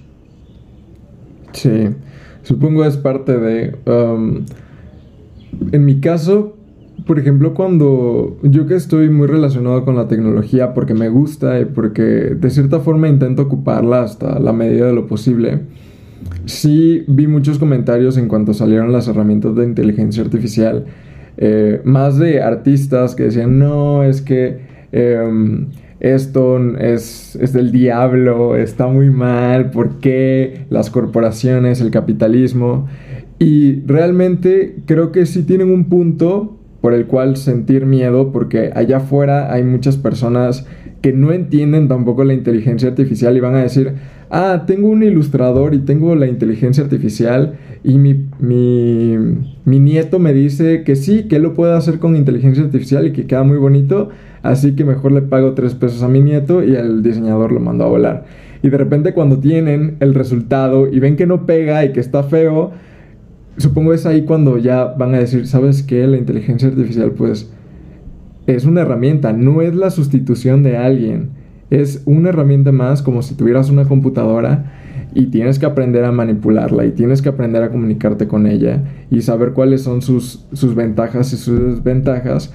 Sí, 1.51 1.89
supongo 2.43 2.85
es 2.85 2.97
parte 2.97 3.37
de... 3.37 3.75
Um, 3.85 4.45
en 5.71 5.85
mi 5.85 5.99
caso, 5.99 6.55
por 7.05 7.19
ejemplo, 7.19 7.53
cuando 7.53 8.37
yo 8.43 8.65
que 8.65 8.75
estoy 8.75 9.09
muy 9.09 9.27
relacionado 9.27 9.85
con 9.85 9.95
la 9.95 10.07
tecnología 10.07 10.73
porque 10.73 10.93
me 10.93 11.09
gusta 11.09 11.59
y 11.59 11.65
porque 11.65 12.01
de 12.01 12.49
cierta 12.49 12.79
forma 12.79 13.07
intento 13.07 13.43
ocuparla 13.43 14.01
hasta 14.01 14.39
la 14.39 14.53
medida 14.53 14.87
de 14.87 14.93
lo 14.93 15.05
posible, 15.05 15.61
sí 16.45 17.03
vi 17.07 17.27
muchos 17.27 17.59
comentarios 17.59 18.17
en 18.17 18.27
cuanto 18.27 18.53
salieron 18.53 18.91
las 18.91 19.07
herramientas 19.07 19.55
de 19.55 19.65
inteligencia 19.65 20.23
artificial, 20.23 20.85
eh, 21.37 21.81
más 21.83 22.17
de 22.17 22.41
artistas 22.41 23.15
que 23.15 23.23
decían, 23.23 23.59
no, 23.59 24.03
es 24.03 24.21
que 24.21 24.72
Em, 24.93 25.69
esto 25.99 26.59
es, 26.77 27.35
es, 27.37 27.51
del 27.51 27.71
diablo, 27.71 28.55
está 28.55 28.87
muy 28.87 29.09
mal, 29.09 29.71
¿por 29.71 29.99
qué 29.99 30.65
las 30.69 30.91
corporaciones, 30.91 31.81
el 31.81 31.89
capitalismo? 31.89 32.87
Y 33.39 33.81
realmente 33.87 34.75
creo 34.85 35.11
que 35.11 35.25
sí 35.25 35.43
tienen 35.43 35.71
un 35.71 35.85
punto 35.85 36.59
por 36.79 36.93
el 36.93 37.07
cual 37.07 37.37
sentir 37.37 37.87
miedo, 37.87 38.31
porque 38.31 38.71
allá 38.75 38.97
afuera 38.97 39.51
hay 39.51 39.63
muchas 39.63 39.97
personas 39.97 40.67
que 41.01 41.11
no 41.11 41.31
entienden 41.31 41.87
tampoco 41.87 42.23
la 42.23 42.33
inteligencia 42.33 42.89
artificial 42.89 43.35
y 43.35 43.39
van 43.39 43.55
a 43.55 43.63
decir, 43.63 43.93
ah, 44.29 44.65
tengo 44.67 44.89
un 44.89 45.01
ilustrador 45.01 45.73
y 45.73 45.79
tengo 45.79 46.15
la 46.15 46.27
inteligencia 46.27 46.83
artificial 46.83 47.55
y 47.83 47.97
mi, 47.97 48.25
mi, 48.39 49.17
mi 49.65 49.79
nieto 49.79 50.19
me 50.19 50.33
dice 50.33 50.83
que 50.83 50.95
sí, 50.95 51.23
que 51.23 51.39
lo 51.39 51.53
puede 51.53 51.73
hacer 51.73 51.99
con 51.99 52.15
inteligencia 52.15 52.63
artificial 52.63 53.07
y 53.07 53.11
que 53.11 53.25
queda 53.25 53.43
muy 53.43 53.57
bonito 53.57 54.09
así 54.43 54.75
que 54.75 54.85
mejor 54.85 55.11
le 55.11 55.23
pago 55.23 55.53
tres 55.53 55.73
pesos 55.73 56.03
a 56.03 56.07
mi 56.07 56.21
nieto 56.21 56.63
y 56.63 56.75
el 56.75 57.01
diseñador 57.01 57.51
lo 57.51 57.59
mandó 57.59 57.85
a 57.85 57.87
volar. 57.87 58.25
Y 58.61 58.69
de 58.69 58.77
repente 58.77 59.13
cuando 59.13 59.39
tienen 59.39 59.97
el 59.99 60.13
resultado 60.13 60.87
y 60.87 60.99
ven 60.99 61.15
que 61.15 61.25
no 61.25 61.45
pega 61.45 61.83
y 61.83 61.91
que 61.91 61.99
está 61.99 62.23
feo, 62.23 62.71
supongo 63.57 63.93
es 63.93 64.05
ahí 64.05 64.23
cuando 64.23 64.57
ya 64.57 64.85
van 64.85 65.15
a 65.15 65.19
decir, 65.19 65.47
¿sabes 65.47 65.83
qué? 65.83 66.05
La 66.05 66.17
inteligencia 66.17 66.67
artificial 66.67 67.11
pues 67.11 67.51
es 68.45 68.65
una 68.65 68.81
herramienta, 68.81 69.33
no 69.33 69.61
es 69.61 69.73
la 69.73 69.89
sustitución 69.89 70.63
de 70.63 70.77
alguien. 70.77 71.29
Es 71.69 72.03
una 72.05 72.29
herramienta 72.29 72.71
más 72.71 73.01
como 73.01 73.21
si 73.21 73.35
tuvieras 73.35 73.69
una 73.69 73.85
computadora 73.85 74.71
y 75.15 75.27
tienes 75.27 75.59
que 75.59 75.65
aprender 75.65 76.05
a 76.05 76.11
manipularla 76.11 76.85
y 76.85 76.91
tienes 76.91 77.21
que 77.21 77.29
aprender 77.29 77.63
a 77.63 77.69
comunicarte 77.69 78.27
con 78.27 78.47
ella 78.47 78.83
y 79.09 79.21
saber 79.21 79.53
cuáles 79.53 79.81
son 79.81 80.01
sus, 80.01 80.45
sus 80.53 80.75
ventajas 80.75 81.33
y 81.33 81.37
sus 81.37 81.59
desventajas. 81.59 82.53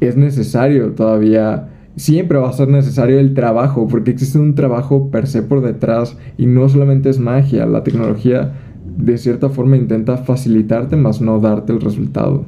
Es 0.00 0.16
necesario 0.16 0.92
todavía, 0.92 1.68
siempre 1.96 2.38
va 2.38 2.48
a 2.48 2.52
ser 2.52 2.68
necesario 2.68 3.18
el 3.18 3.34
trabajo 3.34 3.86
porque 3.88 4.10
existe 4.10 4.38
un 4.38 4.54
trabajo 4.54 5.10
per 5.10 5.26
se 5.26 5.42
por 5.42 5.62
detrás 5.62 6.16
y 6.38 6.46
no 6.46 6.68
solamente 6.68 7.10
es 7.10 7.18
magia, 7.18 7.66
la 7.66 7.84
tecnología 7.84 8.52
de 8.96 9.18
cierta 9.18 9.48
forma 9.48 9.76
intenta 9.76 10.18
facilitarte 10.18 10.96
más 10.96 11.20
no 11.20 11.38
darte 11.40 11.72
el 11.72 11.80
resultado. 11.80 12.44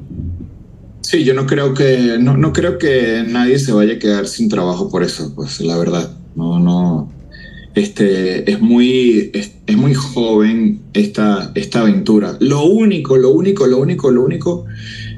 Sí, 1.01 1.23
yo 1.23 1.33
no 1.33 1.45
creo 1.45 1.73
que 1.73 2.17
no, 2.19 2.37
no 2.37 2.53
creo 2.53 2.77
que 2.77 3.23
nadie 3.27 3.59
se 3.59 3.73
vaya 3.73 3.95
a 3.95 3.99
quedar 3.99 4.25
sin 4.25 4.49
trabajo 4.49 4.89
por 4.89 5.03
eso, 5.03 5.33
pues 5.35 5.59
la 5.61 5.77
verdad. 5.77 6.09
No, 6.35 6.59
no. 6.59 7.11
Este, 7.75 8.49
es 8.49 8.61
muy, 8.61 9.31
es, 9.33 9.51
muy 9.75 9.93
joven 9.93 10.81
esta, 10.93 11.51
esta 11.55 11.81
aventura. 11.81 12.37
Lo 12.39 12.63
único, 12.65 13.17
lo 13.17 13.31
único, 13.31 13.67
lo 13.67 13.79
único, 13.79 14.11
lo 14.11 14.23
único 14.23 14.65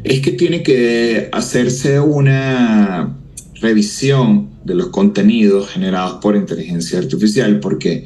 es 0.06 0.22
que 0.22 0.32
tiene 0.32 0.62
que 0.62 1.30
hacerse 1.32 2.00
una 2.00 3.18
revisión 3.56 4.50
de 4.64 4.76
los 4.76 4.88
contenidos 4.88 5.70
generados 5.70 6.20
por 6.22 6.36
inteligencia 6.36 7.00
artificial, 7.00 7.60
porque 7.60 8.06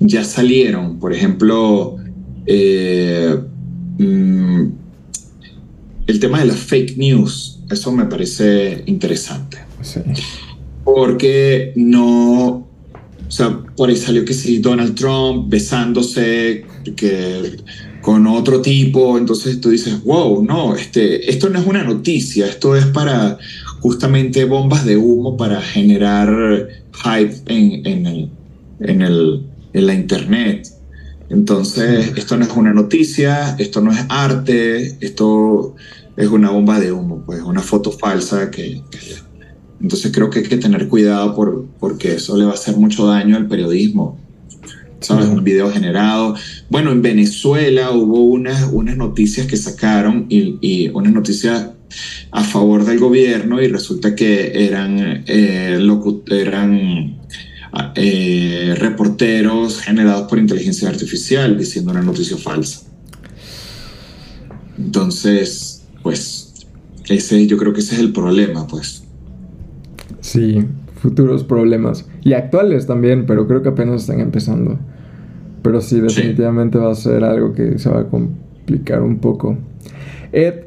ya 0.00 0.24
salieron, 0.24 0.98
por 0.98 1.12
ejemplo, 1.12 1.96
eh, 2.46 3.36
mm, 3.98 4.64
el 6.08 6.20
tema 6.20 6.40
de 6.40 6.46
las 6.46 6.58
fake 6.58 6.96
news, 6.96 7.60
eso 7.70 7.92
me 7.92 8.06
parece 8.06 8.82
interesante. 8.86 9.58
Porque 10.84 11.72
no, 11.76 12.48
o 12.48 13.30
sea, 13.30 13.60
por 13.76 13.88
ahí 13.88 13.96
salió 13.96 14.24
que 14.24 14.34
sí, 14.34 14.58
Donald 14.58 14.96
Trump 14.96 15.48
besándose 15.48 16.64
que, 16.96 17.56
con 18.06 18.24
otro 18.28 18.60
tipo, 18.60 19.18
entonces 19.18 19.60
tú 19.60 19.70
dices, 19.70 20.04
wow, 20.04 20.40
no, 20.44 20.76
este, 20.76 21.28
esto 21.28 21.48
no 21.48 21.58
es 21.58 21.66
una 21.66 21.82
noticia, 21.82 22.46
esto 22.46 22.76
es 22.76 22.86
para 22.86 23.36
justamente 23.80 24.44
bombas 24.44 24.84
de 24.84 24.96
humo 24.96 25.36
para 25.36 25.60
generar 25.60 26.68
hype 26.92 27.34
en, 27.46 27.84
en, 27.84 28.30
en, 28.78 29.02
el, 29.02 29.44
en 29.72 29.86
la 29.88 29.92
internet. 29.92 30.68
Entonces, 31.30 32.12
esto 32.16 32.36
no 32.36 32.44
es 32.44 32.52
una 32.52 32.72
noticia, 32.72 33.56
esto 33.58 33.80
no 33.80 33.90
es 33.90 33.98
arte, 34.08 34.96
esto 35.04 35.74
es 36.16 36.28
una 36.28 36.50
bomba 36.50 36.78
de 36.78 36.92
humo, 36.92 37.24
pues 37.26 37.42
una 37.42 37.60
foto 37.60 37.90
falsa 37.90 38.52
que, 38.52 38.82
entonces 39.82 40.12
creo 40.14 40.30
que 40.30 40.38
hay 40.38 40.44
que 40.44 40.58
tener 40.58 40.86
cuidado 40.86 41.34
por, 41.34 41.66
porque 41.80 42.14
eso 42.14 42.36
le 42.36 42.44
va 42.44 42.52
a 42.52 42.54
hacer 42.54 42.76
mucho 42.76 43.08
daño 43.08 43.36
al 43.36 43.48
periodismo. 43.48 44.24
¿Sabes? 45.06 45.28
Un 45.28 45.44
video 45.44 45.70
generado. 45.70 46.34
Bueno, 46.68 46.90
en 46.90 47.00
Venezuela 47.00 47.92
hubo 47.92 48.24
unas, 48.24 48.68
unas 48.72 48.96
noticias 48.96 49.46
que 49.46 49.56
sacaron 49.56 50.26
y, 50.28 50.88
unas 50.88 51.12
noticias 51.12 51.70
a 52.32 52.42
favor 52.42 52.84
del 52.84 52.98
gobierno 52.98 53.62
y 53.62 53.68
resulta 53.68 54.16
que 54.16 54.66
eran, 54.66 55.22
eh, 55.28 55.78
eran 56.28 57.18
eh, 57.94 58.74
reporteros 58.76 59.80
generados 59.80 60.26
por 60.28 60.40
inteligencia 60.40 60.88
artificial 60.88 61.56
diciendo 61.56 61.92
una 61.92 62.02
noticia 62.02 62.36
falsa. 62.36 62.80
Entonces, 64.76 65.84
pues, 66.02 66.66
ese, 67.08 67.46
yo 67.46 67.56
creo 67.58 67.72
que 67.72 67.78
ese 67.78 67.94
es 67.94 68.00
el 68.00 68.12
problema, 68.12 68.66
pues. 68.66 69.04
Sí, 70.20 70.64
futuros 71.00 71.44
problemas. 71.44 72.06
Y 72.24 72.32
actuales 72.32 72.88
también, 72.88 73.24
pero 73.24 73.46
creo 73.46 73.62
que 73.62 73.68
apenas 73.68 74.00
están 74.00 74.18
empezando. 74.18 74.80
Pero 75.66 75.80
sí, 75.80 75.98
definitivamente 75.98 76.78
va 76.78 76.92
a 76.92 76.94
ser 76.94 77.24
algo 77.24 77.52
que 77.52 77.76
se 77.80 77.90
va 77.90 77.98
a 77.98 78.04
complicar 78.04 79.02
un 79.02 79.18
poco. 79.18 79.56
Ed, 80.30 80.60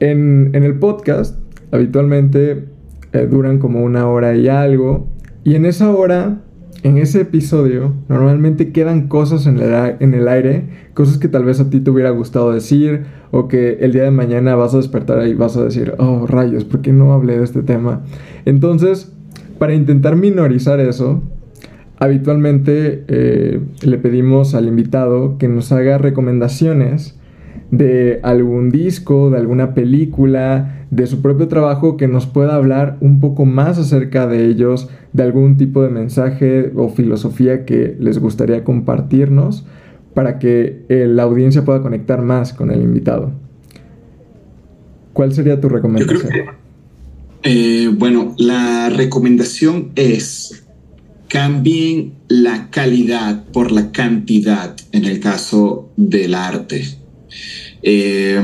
en, 0.00 0.50
el 0.56 0.74
podcast, 0.80 1.38
habitualmente 1.70 2.64
eh, 3.12 3.28
duran 3.30 3.60
como 3.60 3.84
una 3.84 4.08
hora 4.08 4.34
y 4.34 4.48
algo. 4.48 5.06
Y 5.44 5.54
en 5.54 5.66
esa 5.66 5.88
hora, 5.88 6.40
en 6.82 6.98
ese 6.98 7.20
episodio, 7.20 7.94
normalmente 8.08 8.72
quedan 8.72 9.06
cosas 9.06 9.46
en 9.46 9.60
el, 9.60 9.72
en 10.00 10.14
el 10.14 10.26
aire, 10.26 10.64
cosas 10.94 11.18
que 11.18 11.28
tal 11.28 11.44
vez 11.44 11.60
a 11.60 11.70
ti 11.70 11.78
te 11.78 11.92
hubiera 11.92 12.10
gustado 12.10 12.50
decir, 12.50 13.04
o 13.30 13.46
que 13.46 13.74
el 13.82 13.92
día 13.92 14.02
de 14.02 14.10
mañana 14.10 14.56
vas 14.56 14.74
a 14.74 14.78
despertar 14.78 15.28
y 15.28 15.34
vas 15.34 15.56
a 15.56 15.62
decir, 15.62 15.94
oh 15.98 16.26
rayos, 16.26 16.64
¿por 16.64 16.80
qué 16.80 16.92
no 16.92 17.12
hablé 17.12 17.38
de 17.38 17.44
este 17.44 17.62
tema? 17.62 18.02
Entonces, 18.46 19.12
para 19.60 19.74
intentar 19.74 20.16
minorizar 20.16 20.80
eso, 20.80 21.22
habitualmente 21.98 23.04
eh, 23.08 23.60
le 23.82 23.98
pedimos 23.98 24.54
al 24.54 24.66
invitado 24.66 25.38
que 25.38 25.48
nos 25.48 25.72
haga 25.72 25.98
recomendaciones 25.98 27.18
de 27.70 28.20
algún 28.22 28.70
disco, 28.70 29.30
de 29.30 29.38
alguna 29.38 29.74
película, 29.74 30.86
de 30.90 31.06
su 31.06 31.22
propio 31.22 31.48
trabajo 31.48 31.96
que 31.96 32.08
nos 32.08 32.26
pueda 32.26 32.54
hablar 32.54 32.98
un 33.00 33.20
poco 33.20 33.46
más 33.46 33.78
acerca 33.78 34.26
de 34.26 34.46
ellos, 34.46 34.88
de 35.12 35.22
algún 35.22 35.56
tipo 35.56 35.82
de 35.82 35.88
mensaje 35.88 36.72
o 36.76 36.88
filosofía 36.88 37.64
que 37.64 37.96
les 37.98 38.18
gustaría 38.18 38.64
compartirnos 38.64 39.66
para 40.14 40.38
que 40.38 40.84
eh, 40.88 41.06
la 41.08 41.24
audiencia 41.24 41.64
pueda 41.64 41.82
conectar 41.82 42.22
más 42.22 42.52
con 42.52 42.70
el 42.70 42.82
invitado. 42.82 43.32
¿Cuál 45.12 45.32
sería 45.32 45.60
tu 45.60 45.68
recomendación? 45.68 46.32
Eh, 47.42 47.90
bueno, 47.92 48.34
la 48.38 48.88
recomendación 48.90 49.90
es 49.96 50.63
cambien 51.34 52.14
la 52.28 52.70
calidad 52.70 53.46
por 53.46 53.72
la 53.72 53.90
cantidad 53.90 54.76
en 54.92 55.04
el 55.04 55.18
caso 55.18 55.90
del 55.96 56.32
arte. 56.32 56.86
Eh, 57.82 58.40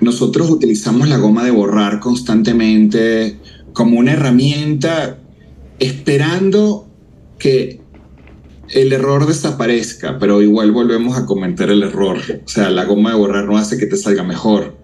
nosotros 0.00 0.48
utilizamos 0.48 1.08
la 1.08 1.16
goma 1.16 1.42
de 1.42 1.50
borrar 1.50 1.98
constantemente 1.98 3.38
como 3.72 3.98
una 3.98 4.12
herramienta 4.12 5.18
esperando 5.80 6.88
que 7.36 7.80
el 8.68 8.92
error 8.92 9.26
desaparezca, 9.26 10.20
pero 10.20 10.40
igual 10.40 10.70
volvemos 10.70 11.18
a 11.18 11.26
cometer 11.26 11.68
el 11.68 11.82
error. 11.82 12.18
O 12.46 12.48
sea, 12.48 12.70
la 12.70 12.84
goma 12.84 13.10
de 13.10 13.16
borrar 13.16 13.46
no 13.46 13.58
hace 13.58 13.76
que 13.76 13.86
te 13.86 13.96
salga 13.96 14.22
mejor. 14.22 14.78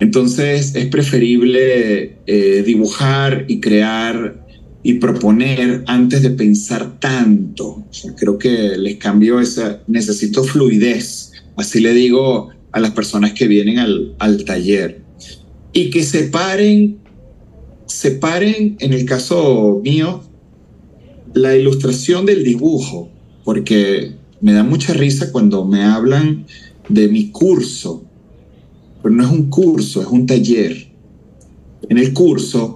Entonces 0.00 0.74
es 0.74 0.86
preferible 0.86 2.16
eh, 2.26 2.62
dibujar 2.64 3.44
y 3.46 3.60
crear 3.60 4.45
y 4.86 4.94
proponer 5.00 5.82
antes 5.88 6.22
de 6.22 6.30
pensar 6.30 7.00
tanto. 7.00 7.84
creo 8.16 8.38
que 8.38 8.78
les 8.78 8.98
cambio 8.98 9.40
esa, 9.40 9.82
necesito 9.88 10.44
fluidez. 10.44 11.32
Así 11.56 11.80
le 11.80 11.92
digo 11.92 12.50
a 12.70 12.78
las 12.78 12.92
personas 12.92 13.32
que 13.32 13.48
vienen 13.48 13.80
al, 13.80 14.14
al 14.20 14.44
taller. 14.44 15.02
Y 15.72 15.90
que 15.90 16.04
separen, 16.04 16.98
separen, 17.86 18.76
en 18.78 18.92
el 18.92 19.04
caso 19.06 19.80
mío, 19.82 20.22
la 21.34 21.56
ilustración 21.56 22.24
del 22.24 22.44
dibujo, 22.44 23.10
porque 23.42 24.12
me 24.40 24.52
da 24.52 24.62
mucha 24.62 24.92
risa 24.92 25.32
cuando 25.32 25.64
me 25.64 25.82
hablan 25.82 26.46
de 26.88 27.08
mi 27.08 27.32
curso, 27.32 28.04
pero 29.02 29.12
no 29.12 29.24
es 29.24 29.32
un 29.32 29.50
curso, 29.50 30.00
es 30.00 30.06
un 30.06 30.26
taller. 30.26 30.92
En 31.88 31.98
el 31.98 32.12
curso, 32.12 32.75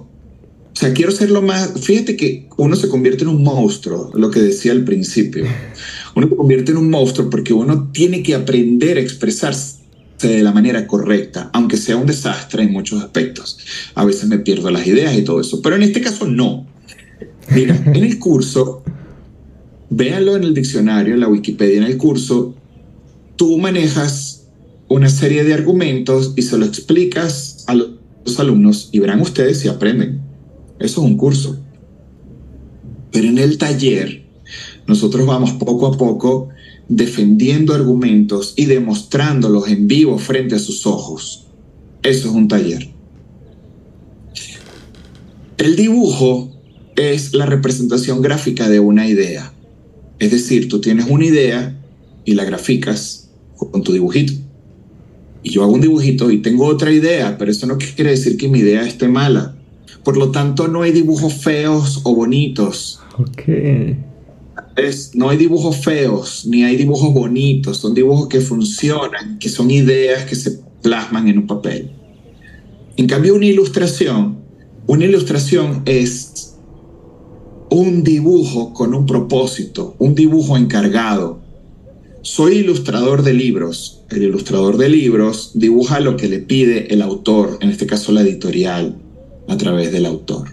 sea, 0.81 0.93
quiero 0.93 1.11
ser 1.11 1.29
lo 1.29 1.43
más, 1.43 1.73
fíjate 1.79 2.17
que 2.17 2.49
uno 2.57 2.75
se 2.75 2.89
convierte 2.89 3.23
en 3.23 3.29
un 3.29 3.43
monstruo, 3.43 4.09
lo 4.15 4.31
que 4.31 4.41
decía 4.41 4.71
al 4.71 4.83
principio. 4.83 5.45
Uno 6.15 6.27
se 6.27 6.35
convierte 6.35 6.71
en 6.71 6.77
un 6.77 6.89
monstruo 6.89 7.29
porque 7.29 7.53
uno 7.53 7.89
tiene 7.93 8.21
que 8.21 8.35
aprender 8.35 8.97
a 8.97 8.99
expresarse 8.99 9.77
de 10.21 10.43
la 10.43 10.51
manera 10.51 10.85
correcta, 10.87 11.49
aunque 11.53 11.77
sea 11.77 11.95
un 11.95 12.05
desastre 12.05 12.63
en 12.63 12.73
muchos 12.73 13.01
aspectos. 13.01 13.57
A 13.95 14.03
veces 14.03 14.27
me 14.27 14.39
pierdo 14.39 14.69
las 14.71 14.85
ideas 14.85 15.17
y 15.17 15.21
todo 15.21 15.39
eso, 15.39 15.61
pero 15.61 15.77
en 15.77 15.83
este 15.83 16.01
caso 16.01 16.27
no. 16.27 16.67
Mira, 17.49 17.81
en 17.85 18.03
el 18.03 18.19
curso, 18.19 18.83
véanlo 19.89 20.35
en 20.35 20.43
el 20.43 20.53
diccionario, 20.53 21.13
en 21.13 21.21
la 21.21 21.29
Wikipedia, 21.29 21.77
en 21.77 21.83
el 21.83 21.95
curso, 21.95 22.55
tú 23.37 23.57
manejas 23.57 24.47
una 24.89 25.07
serie 25.07 25.45
de 25.45 25.53
argumentos 25.53 26.33
y 26.35 26.41
se 26.41 26.57
lo 26.57 26.65
explicas 26.65 27.63
a 27.67 27.75
los 27.75 28.37
alumnos 28.37 28.89
y 28.91 28.99
verán 28.99 29.21
ustedes 29.21 29.59
si 29.59 29.69
aprenden. 29.69 30.30
Eso 30.81 31.01
es 31.01 31.07
un 31.07 31.17
curso. 31.17 31.57
Pero 33.11 33.27
en 33.27 33.37
el 33.37 33.57
taller, 33.57 34.23
nosotros 34.87 35.25
vamos 35.25 35.51
poco 35.53 35.87
a 35.87 35.97
poco 35.97 36.49
defendiendo 36.87 37.73
argumentos 37.73 38.53
y 38.57 38.65
demostrándolos 38.65 39.67
en 39.67 39.87
vivo 39.87 40.17
frente 40.17 40.55
a 40.55 40.59
sus 40.59 40.85
ojos. 40.85 41.47
Eso 42.03 42.29
es 42.29 42.33
un 42.33 42.47
taller. 42.47 42.89
El 45.57 45.75
dibujo 45.75 46.51
es 46.95 47.33
la 47.33 47.45
representación 47.45 48.21
gráfica 48.21 48.67
de 48.67 48.79
una 48.79 49.07
idea. 49.07 49.53
Es 50.19 50.31
decir, 50.31 50.67
tú 50.67 50.81
tienes 50.81 51.05
una 51.09 51.25
idea 51.25 51.79
y 52.25 52.33
la 52.33 52.43
graficas 52.43 53.29
con 53.55 53.83
tu 53.83 53.93
dibujito. 53.93 54.33
Y 55.43 55.51
yo 55.51 55.63
hago 55.63 55.73
un 55.73 55.81
dibujito 55.81 56.31
y 56.31 56.39
tengo 56.39 56.65
otra 56.65 56.91
idea, 56.91 57.37
pero 57.37 57.51
eso 57.51 57.67
no 57.67 57.77
quiere 57.77 58.11
decir 58.11 58.37
que 58.37 58.47
mi 58.47 58.59
idea 58.59 58.85
esté 58.85 59.07
mala. 59.07 59.55
Por 60.03 60.17
lo 60.17 60.31
tanto, 60.31 60.67
no 60.67 60.81
hay 60.81 60.91
dibujos 60.91 61.33
feos 61.33 62.01
o 62.03 62.15
bonitos. 62.15 62.99
Ok. 63.17 63.43
Es, 64.75 65.15
no 65.15 65.29
hay 65.29 65.37
dibujos 65.37 65.77
feos, 65.77 66.45
ni 66.47 66.63
hay 66.63 66.75
dibujos 66.75 67.13
bonitos. 67.13 67.77
Son 67.77 67.93
dibujos 67.93 68.27
que 68.27 68.41
funcionan, 68.41 69.37
que 69.37 69.49
son 69.49 69.69
ideas 69.69 70.25
que 70.25 70.35
se 70.35 70.59
plasman 70.81 71.27
en 71.27 71.39
un 71.39 71.47
papel. 71.47 71.91
En 72.97 73.07
cambio, 73.07 73.35
una 73.35 73.45
ilustración, 73.45 74.37
una 74.87 75.05
ilustración 75.05 75.83
es 75.85 76.55
un 77.69 78.03
dibujo 78.03 78.73
con 78.73 78.93
un 78.93 79.05
propósito, 79.05 79.95
un 79.97 80.13
dibujo 80.15 80.57
encargado. 80.57 81.39
Soy 82.21 82.57
ilustrador 82.57 83.23
de 83.23 83.33
libros. 83.33 84.03
El 84.09 84.23
ilustrador 84.23 84.77
de 84.77 84.89
libros 84.89 85.51
dibuja 85.53 85.99
lo 85.99 86.17
que 86.17 86.27
le 86.27 86.39
pide 86.39 86.93
el 86.93 87.01
autor, 87.01 87.57
en 87.61 87.69
este 87.69 87.87
caso 87.87 88.11
la 88.11 88.21
editorial, 88.21 88.97
a 89.47 89.57
través 89.57 89.91
del 89.91 90.05
autor. 90.05 90.49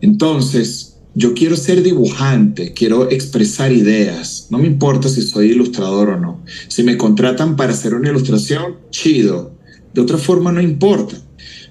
Entonces, 0.00 0.90
yo 1.14 1.34
quiero 1.34 1.56
ser 1.56 1.82
dibujante, 1.82 2.72
quiero 2.72 3.10
expresar 3.10 3.72
ideas. 3.72 4.46
No 4.50 4.58
me 4.58 4.66
importa 4.66 5.08
si 5.08 5.22
soy 5.22 5.50
ilustrador 5.50 6.10
o 6.10 6.20
no. 6.20 6.42
Si 6.68 6.82
me 6.82 6.96
contratan 6.96 7.56
para 7.56 7.72
hacer 7.72 7.94
una 7.94 8.10
ilustración, 8.10 8.76
chido. 8.90 9.52
De 9.92 10.00
otra 10.00 10.18
forma, 10.18 10.52
no 10.52 10.60
importa. 10.60 11.16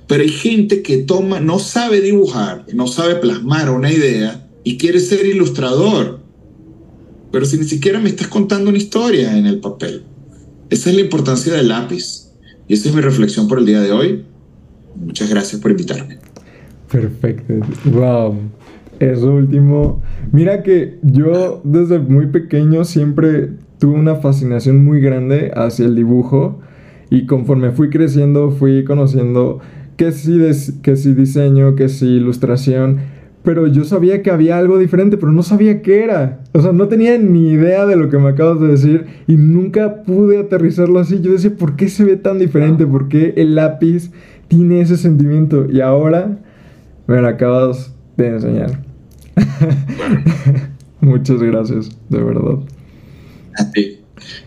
Pero 0.07 0.23
hay 0.23 0.29
gente 0.29 0.81
que 0.81 0.97
toma, 0.97 1.39
no 1.39 1.59
sabe 1.59 2.01
dibujar, 2.01 2.65
no 2.73 2.87
sabe 2.87 3.15
plasmar 3.15 3.69
una 3.69 3.91
idea 3.91 4.47
y 4.63 4.77
quiere 4.77 4.99
ser 4.99 5.25
ilustrador. 5.25 6.19
Pero 7.31 7.45
si 7.45 7.57
ni 7.57 7.65
siquiera 7.65 7.99
me 7.99 8.09
estás 8.09 8.27
contando 8.27 8.69
una 8.69 8.77
historia 8.77 9.37
en 9.37 9.45
el 9.45 9.59
papel. 9.59 10.03
Esa 10.69 10.89
es 10.89 10.95
la 10.95 11.01
importancia 11.01 11.53
del 11.53 11.69
lápiz. 11.69 12.31
Y 12.67 12.73
esa 12.73 12.89
es 12.89 12.95
mi 12.95 13.01
reflexión 13.01 13.47
por 13.47 13.59
el 13.59 13.65
día 13.65 13.81
de 13.81 13.91
hoy. 13.91 14.25
Muchas 14.95 15.29
gracias 15.29 15.61
por 15.61 15.71
invitarme. 15.71 16.17
Perfecto. 16.91 17.53
Wow. 17.85 18.35
Eso 18.99 19.33
último. 19.33 20.01
Mira 20.31 20.61
que 20.63 20.99
yo 21.01 21.61
desde 21.63 21.99
muy 21.99 22.27
pequeño 22.27 22.83
siempre 22.83 23.51
tuve 23.77 23.97
una 23.97 24.15
fascinación 24.15 24.83
muy 24.83 24.99
grande 24.99 25.51
hacia 25.55 25.85
el 25.85 25.95
dibujo 25.95 26.59
y 27.09 27.25
conforme 27.25 27.71
fui 27.71 27.89
creciendo 27.89 28.51
fui 28.51 28.83
conociendo 28.83 29.59
que 29.95 30.11
sí, 30.11 30.39
que 30.81 30.95
sí 30.95 31.13
diseño, 31.13 31.75
que 31.75 31.89
sí 31.89 32.07
ilustración, 32.07 32.99
pero 33.43 33.67
yo 33.67 33.83
sabía 33.83 34.21
que 34.21 34.31
había 34.31 34.57
algo 34.57 34.77
diferente, 34.77 35.17
pero 35.17 35.31
no 35.31 35.43
sabía 35.43 35.81
qué 35.81 36.03
era. 36.03 36.41
O 36.53 36.61
sea, 36.61 36.71
no 36.71 36.87
tenía 36.87 37.17
ni 37.17 37.51
idea 37.51 37.85
de 37.85 37.95
lo 37.95 38.09
que 38.09 38.17
me 38.17 38.29
acabas 38.29 38.59
de 38.59 38.67
decir 38.67 39.05
y 39.27 39.35
nunca 39.35 40.03
pude 40.03 40.37
aterrizarlo 40.37 40.99
así. 40.99 41.19
Yo 41.21 41.31
decía, 41.31 41.51
¿por 41.57 41.75
qué 41.75 41.89
se 41.89 42.03
ve 42.03 42.15
tan 42.15 42.39
diferente? 42.39 42.85
¿Por 42.85 43.07
qué 43.07 43.33
el 43.37 43.55
lápiz 43.55 44.11
tiene 44.49 44.81
ese 44.81 44.97
sentimiento? 44.97 45.65
Y 45.71 45.79
ahora 45.79 46.37
me 47.07 47.21
lo 47.21 47.27
acabas 47.27 47.93
de 48.17 48.27
enseñar. 48.27 48.83
Muchas 51.01 51.41
gracias, 51.41 51.89
de 52.09 52.21
verdad. 52.21 52.59
A 53.57 53.71
ti. 53.71 54.01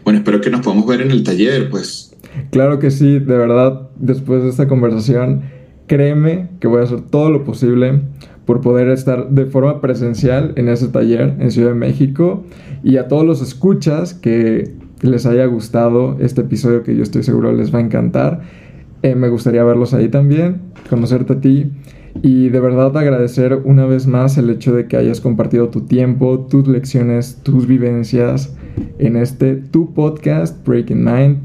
Bueno, 0.04 0.18
espero 0.18 0.40
que 0.42 0.50
nos 0.50 0.60
podamos 0.60 0.86
ver 0.86 1.00
en 1.00 1.10
el 1.10 1.22
taller, 1.22 1.70
pues. 1.70 2.14
Claro 2.50 2.78
que 2.78 2.90
sí, 2.90 3.18
de 3.18 3.36
verdad, 3.36 3.88
después 3.96 4.42
de 4.42 4.50
esta 4.50 4.68
conversación, 4.68 5.42
créeme 5.86 6.50
que 6.60 6.68
voy 6.68 6.80
a 6.80 6.84
hacer 6.84 7.00
todo 7.02 7.30
lo 7.30 7.44
posible 7.44 8.02
por 8.44 8.60
poder 8.60 8.88
estar 8.88 9.30
de 9.30 9.46
forma 9.46 9.80
presencial 9.80 10.52
en 10.56 10.68
ese 10.68 10.88
taller 10.88 11.36
en 11.38 11.50
Ciudad 11.50 11.70
de 11.70 11.76
México 11.76 12.44
y 12.82 12.96
a 12.96 13.08
todos 13.08 13.24
los 13.24 13.40
escuchas 13.40 14.14
que 14.14 14.74
les 15.00 15.26
haya 15.26 15.46
gustado 15.46 16.16
este 16.20 16.42
episodio 16.42 16.82
que 16.82 16.96
yo 16.96 17.02
estoy 17.02 17.22
seguro 17.22 17.52
les 17.52 17.74
va 17.74 17.78
a 17.78 17.82
encantar. 17.82 18.42
Eh, 19.02 19.14
me 19.14 19.28
gustaría 19.28 19.64
verlos 19.64 19.94
ahí 19.94 20.08
también, 20.08 20.60
conocerte 20.88 21.32
a 21.34 21.40
ti 21.40 21.72
y 22.22 22.50
de 22.50 22.60
verdad 22.60 22.96
agradecer 22.96 23.54
una 23.64 23.86
vez 23.86 24.06
más 24.06 24.36
el 24.38 24.50
hecho 24.50 24.74
de 24.74 24.86
que 24.86 24.96
hayas 24.96 25.20
compartido 25.20 25.70
tu 25.70 25.82
tiempo, 25.82 26.40
tus 26.40 26.68
lecciones, 26.68 27.40
tus 27.42 27.66
vivencias 27.66 28.54
en 28.98 29.16
este 29.16 29.56
tu 29.56 29.92
podcast 29.92 30.64
Breaking 30.66 31.04
Mind. 31.04 31.38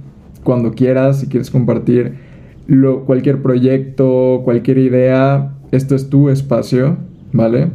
Cuando 0.43 0.73
quieras, 0.73 1.21
si 1.21 1.27
quieres 1.27 1.49
compartir 1.49 2.15
cualquier 3.05 3.41
proyecto, 3.41 4.41
cualquier 4.43 4.77
idea, 4.77 5.53
esto 5.71 5.95
es 5.95 6.09
tu 6.09 6.29
espacio, 6.29 6.97
¿vale? 7.31 7.69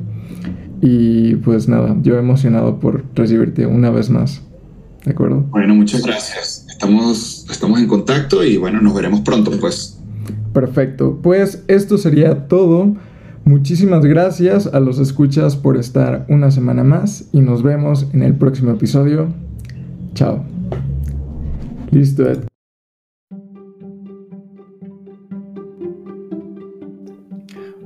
Y 0.81 1.37
pues 1.37 1.69
nada, 1.69 1.97
yo 2.03 2.19
emocionado 2.19 2.79
por 2.79 3.05
recibirte 3.15 3.67
una 3.67 3.91
vez 3.91 4.11
más. 4.11 4.43
¿De 5.05 5.13
acuerdo? 5.13 5.45
Bueno, 5.51 5.75
muchas 5.75 6.05
gracias. 6.05 6.52
Estamos, 6.83 7.47
estamos 7.49 7.79
en 7.79 7.87
contacto 7.87 8.43
y 8.43 8.57
bueno, 8.57 8.81
nos 8.81 8.93
veremos 8.93 9.21
pronto, 9.21 9.53
pues. 9.61 10.03
Perfecto, 10.53 11.21
pues 11.23 11.63
esto 11.69 11.97
sería 11.97 12.49
todo. 12.49 12.97
Muchísimas 13.45 14.05
gracias 14.05 14.67
a 14.67 14.81
los 14.81 14.99
escuchas 14.99 15.55
por 15.55 15.77
estar 15.77 16.27
una 16.29 16.51
semana 16.51 16.83
más 16.83 17.29
y 17.31 17.41
nos 17.41 17.63
vemos 17.63 18.09
en 18.13 18.25
el 18.25 18.35
próximo 18.35 18.73
episodio. 18.73 19.29
Chao. 20.15 20.43
Listo, 21.93 22.29
Ed. 22.29 22.49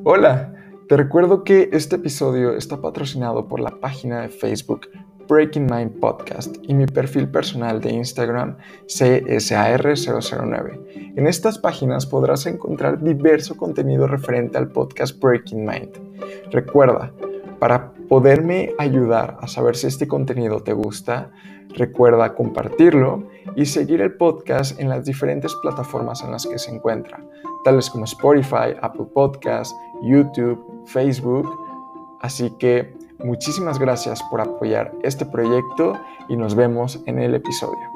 Hola, 0.04 0.54
te 0.88 0.96
recuerdo 0.96 1.44
que 1.44 1.68
este 1.72 1.96
episodio 1.96 2.56
está 2.56 2.80
patrocinado 2.80 3.46
por 3.46 3.60
la 3.60 3.78
página 3.78 4.22
de 4.22 4.30
Facebook 4.30 4.88
Breaking 5.28 5.66
Mind 5.66 6.00
Podcast 6.00 6.56
y 6.62 6.74
mi 6.74 6.86
perfil 6.86 7.28
personal 7.28 7.80
de 7.80 7.92
Instagram 7.92 8.56
CSAR009. 8.86 11.14
En 11.16 11.26
estas 11.26 11.58
páginas 11.58 12.06
podrás 12.06 12.46
encontrar 12.46 13.02
diverso 13.02 13.56
contenido 13.56 14.06
referente 14.06 14.58
al 14.58 14.68
podcast 14.68 15.20
Breaking 15.20 15.64
Mind. 15.64 15.90
Recuerda, 16.50 17.12
para 17.58 17.92
poderme 18.08 18.72
ayudar 18.78 19.38
a 19.40 19.48
saber 19.48 19.76
si 19.76 19.86
este 19.86 20.06
contenido 20.06 20.60
te 20.60 20.72
gusta, 20.72 21.30
recuerda 21.70 22.34
compartirlo 22.34 23.24
y 23.54 23.66
seguir 23.66 24.00
el 24.00 24.14
podcast 24.14 24.78
en 24.80 24.88
las 24.88 25.04
diferentes 25.04 25.54
plataformas 25.62 26.22
en 26.22 26.32
las 26.32 26.46
que 26.46 26.58
se 26.58 26.74
encuentra, 26.74 27.22
tales 27.64 27.90
como 27.90 28.04
Spotify, 28.04 28.74
Apple 28.80 29.06
Podcasts, 29.12 29.74
YouTube, 30.02 30.84
Facebook. 30.86 31.48
Así 32.20 32.50
que 32.58 32.95
Muchísimas 33.18 33.78
gracias 33.78 34.22
por 34.30 34.40
apoyar 34.40 34.92
este 35.02 35.24
proyecto 35.24 35.98
y 36.28 36.36
nos 36.36 36.54
vemos 36.54 37.00
en 37.06 37.18
el 37.18 37.34
episodio. 37.34 37.95